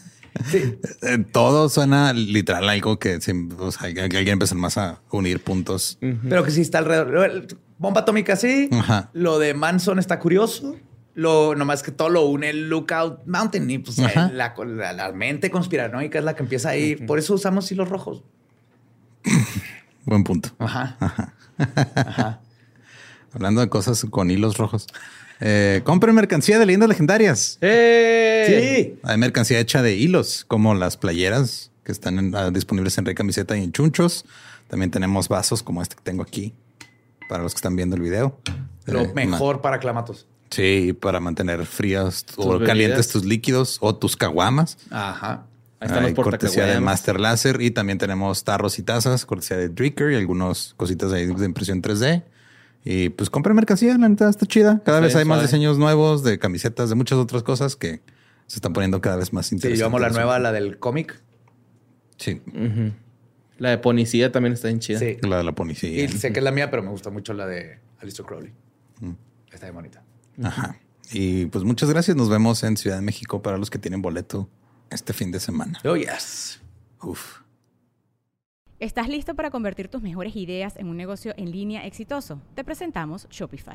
Sí. 0.52 0.78
Eh, 1.02 1.18
Todo 1.32 1.68
suena 1.68 2.12
literal 2.12 2.68
algo 2.68 3.00
que, 3.00 3.20
se- 3.20 3.34
o 3.58 3.72
sea, 3.72 3.92
que 3.92 4.00
alguien 4.02 4.28
empezó 4.28 4.54
más 4.54 4.78
a 4.78 5.00
unir 5.10 5.42
puntos. 5.42 5.98
Pero 6.28 6.44
que 6.44 6.52
sí 6.52 6.60
está 6.60 6.78
alrededor. 6.78 7.48
Bomba 7.76 8.02
atómica, 8.02 8.36
sí. 8.36 8.68
Ajá. 8.72 9.10
Lo 9.14 9.40
de 9.40 9.52
Manson 9.54 9.98
está 9.98 10.20
curioso. 10.20 10.76
Lo, 11.18 11.56
nomás 11.56 11.82
que 11.82 11.90
todo 11.90 12.10
lo 12.10 12.26
une 12.26 12.48
el 12.50 12.68
Lookout 12.70 13.26
Mountain 13.26 13.68
y 13.68 13.78
pues 13.78 13.98
la, 13.98 14.30
la- 14.56 14.92
la 14.92 15.10
mente 15.12 15.50
conspiranoica 15.50 16.20
es 16.20 16.24
la 16.24 16.36
que 16.36 16.44
empieza 16.44 16.68
ahí. 16.68 16.94
Por 16.94 17.18
eso 17.18 17.34
usamos 17.34 17.72
hilos 17.72 17.88
rojos. 17.88 18.22
Buen 20.04 20.22
punto. 20.22 20.50
Ajá. 20.60 20.96
Ajá. 21.00 21.32
Hablando 23.32 23.60
de 23.60 23.68
cosas 23.68 24.06
con 24.10 24.30
hilos 24.30 24.56
rojos. 24.58 24.86
Eh, 25.40 25.82
compren 25.84 26.14
mercancía 26.14 26.58
de 26.58 26.66
leyendas 26.66 26.88
legendarias. 26.88 27.58
¡Eh! 27.60 28.92
Sí. 28.94 29.00
Hay 29.02 29.18
mercancía 29.18 29.58
hecha 29.58 29.82
de 29.82 29.96
hilos, 29.96 30.44
como 30.46 30.74
las 30.74 30.96
playeras 30.96 31.72
que 31.82 31.90
están 31.92 32.18
en- 32.20 32.34
ah, 32.36 32.50
disponibles 32.52 32.96
en 32.98 33.04
Rey 33.06 33.14
Camiseta 33.16 33.56
y 33.56 33.64
en 33.64 33.72
Chunchos. 33.72 34.24
También 34.68 34.90
tenemos 34.92 35.28
vasos 35.28 35.62
como 35.64 35.82
este 35.82 35.96
que 35.96 36.02
tengo 36.02 36.22
aquí 36.22 36.54
para 37.28 37.42
los 37.42 37.54
que 37.54 37.58
están 37.58 37.74
viendo 37.76 37.96
el 37.96 38.02
video. 38.02 38.38
Lo 38.86 39.00
Eh, 39.02 39.12
mejor 39.14 39.60
para 39.60 39.78
clamatos. 39.80 40.26
Sí, 40.50 40.92
para 40.98 41.20
mantener 41.20 41.64
fríos 41.66 42.24
o 42.36 42.50
bebidas. 42.52 42.68
calientes 42.68 43.08
tus 43.08 43.24
líquidos 43.24 43.78
o 43.80 43.94
tus 43.96 44.16
caguamas. 44.16 44.78
Ajá. 44.90 45.46
Ahí 45.80 45.86
están 45.86 46.04
Hay 46.04 46.14
los 46.14 46.24
cortesía 46.24 46.64
de. 46.66 46.80
Master 46.80 47.20
Láser 47.20 47.60
y 47.60 47.70
también 47.70 47.98
tenemos 47.98 48.42
tarros 48.44 48.78
y 48.78 48.82
tazas, 48.82 49.24
cortesía 49.26 49.56
de 49.58 49.68
Dricker 49.68 50.10
y 50.12 50.16
algunas 50.16 50.74
cositas 50.76 51.12
ahí 51.12 51.26
de 51.26 51.44
impresión 51.44 51.82
3D. 51.82 52.24
Y 52.84 53.10
pues 53.10 53.28
compren 53.30 53.54
mercancía, 53.54 53.96
la 53.98 54.08
neta 54.08 54.28
está 54.28 54.46
chida. 54.46 54.80
Cada 54.84 54.98
Sí, 54.98 55.04
vez 55.04 55.16
hay 55.16 55.24
más 55.24 55.42
diseños 55.42 55.78
nuevos 55.78 56.22
de 56.24 56.38
camisetas, 56.38 56.88
de 56.88 56.94
muchas 56.94 57.18
otras 57.18 57.42
cosas 57.42 57.76
que 57.76 58.00
se 58.46 58.56
están 58.56 58.72
poniendo 58.72 59.00
cada 59.00 59.16
vez 59.16 59.32
más 59.32 59.46
Sí, 59.48 59.56
interesantes. 59.56 59.80
yo 59.80 59.86
amo 59.86 59.98
la 59.98 60.08
nueva, 60.10 60.38
la 60.38 60.52
del 60.52 60.78
cómic. 60.78 61.20
Sí. 62.16 62.40
La 63.58 63.70
de 63.70 63.78
Ponicía 63.78 64.32
también 64.32 64.54
está 64.54 64.68
bien 64.68 64.80
chida. 64.80 64.98
Sí. 65.00 65.18
la 65.22 65.38
de 65.38 65.44
la 65.44 65.52
policía. 65.52 66.04
Y 66.04 66.08
sé 66.08 66.32
que 66.32 66.38
es 66.40 66.44
la 66.44 66.52
mía, 66.52 66.70
pero 66.70 66.82
me 66.82 66.90
gusta 66.90 67.10
mucho 67.10 67.34
la 67.34 67.46
de 67.46 67.78
Alistair 68.00 68.26
Crowley. 68.26 68.52
Mm. 69.00 69.12
Está 69.52 69.66
bien 69.66 69.74
bonita. 69.74 70.02
Ajá. 70.42 70.78
Y 71.10 71.46
pues 71.46 71.64
muchas 71.64 71.90
gracias. 71.90 72.16
Nos 72.16 72.28
vemos 72.28 72.62
en 72.62 72.76
Ciudad 72.76 72.96
de 72.96 73.02
México 73.02 73.42
para 73.42 73.58
los 73.58 73.70
que 73.70 73.78
tienen 73.78 74.02
boleto 74.02 74.48
este 74.90 75.12
fin 75.12 75.30
de 75.30 75.40
semana. 75.40 75.80
Oh, 75.84 75.96
yes. 75.96 76.60
Uf. 77.02 77.40
¿Estás 78.78 79.08
listo 79.08 79.34
para 79.34 79.50
convertir 79.50 79.88
tus 79.88 80.02
mejores 80.02 80.36
ideas 80.36 80.76
en 80.76 80.86
un 80.86 80.96
negocio 80.96 81.34
en 81.36 81.50
línea 81.50 81.84
exitoso? 81.84 82.40
Te 82.54 82.62
presentamos 82.62 83.26
Shopify. 83.28 83.74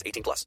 18 0.05 0.23
plus. 0.23 0.45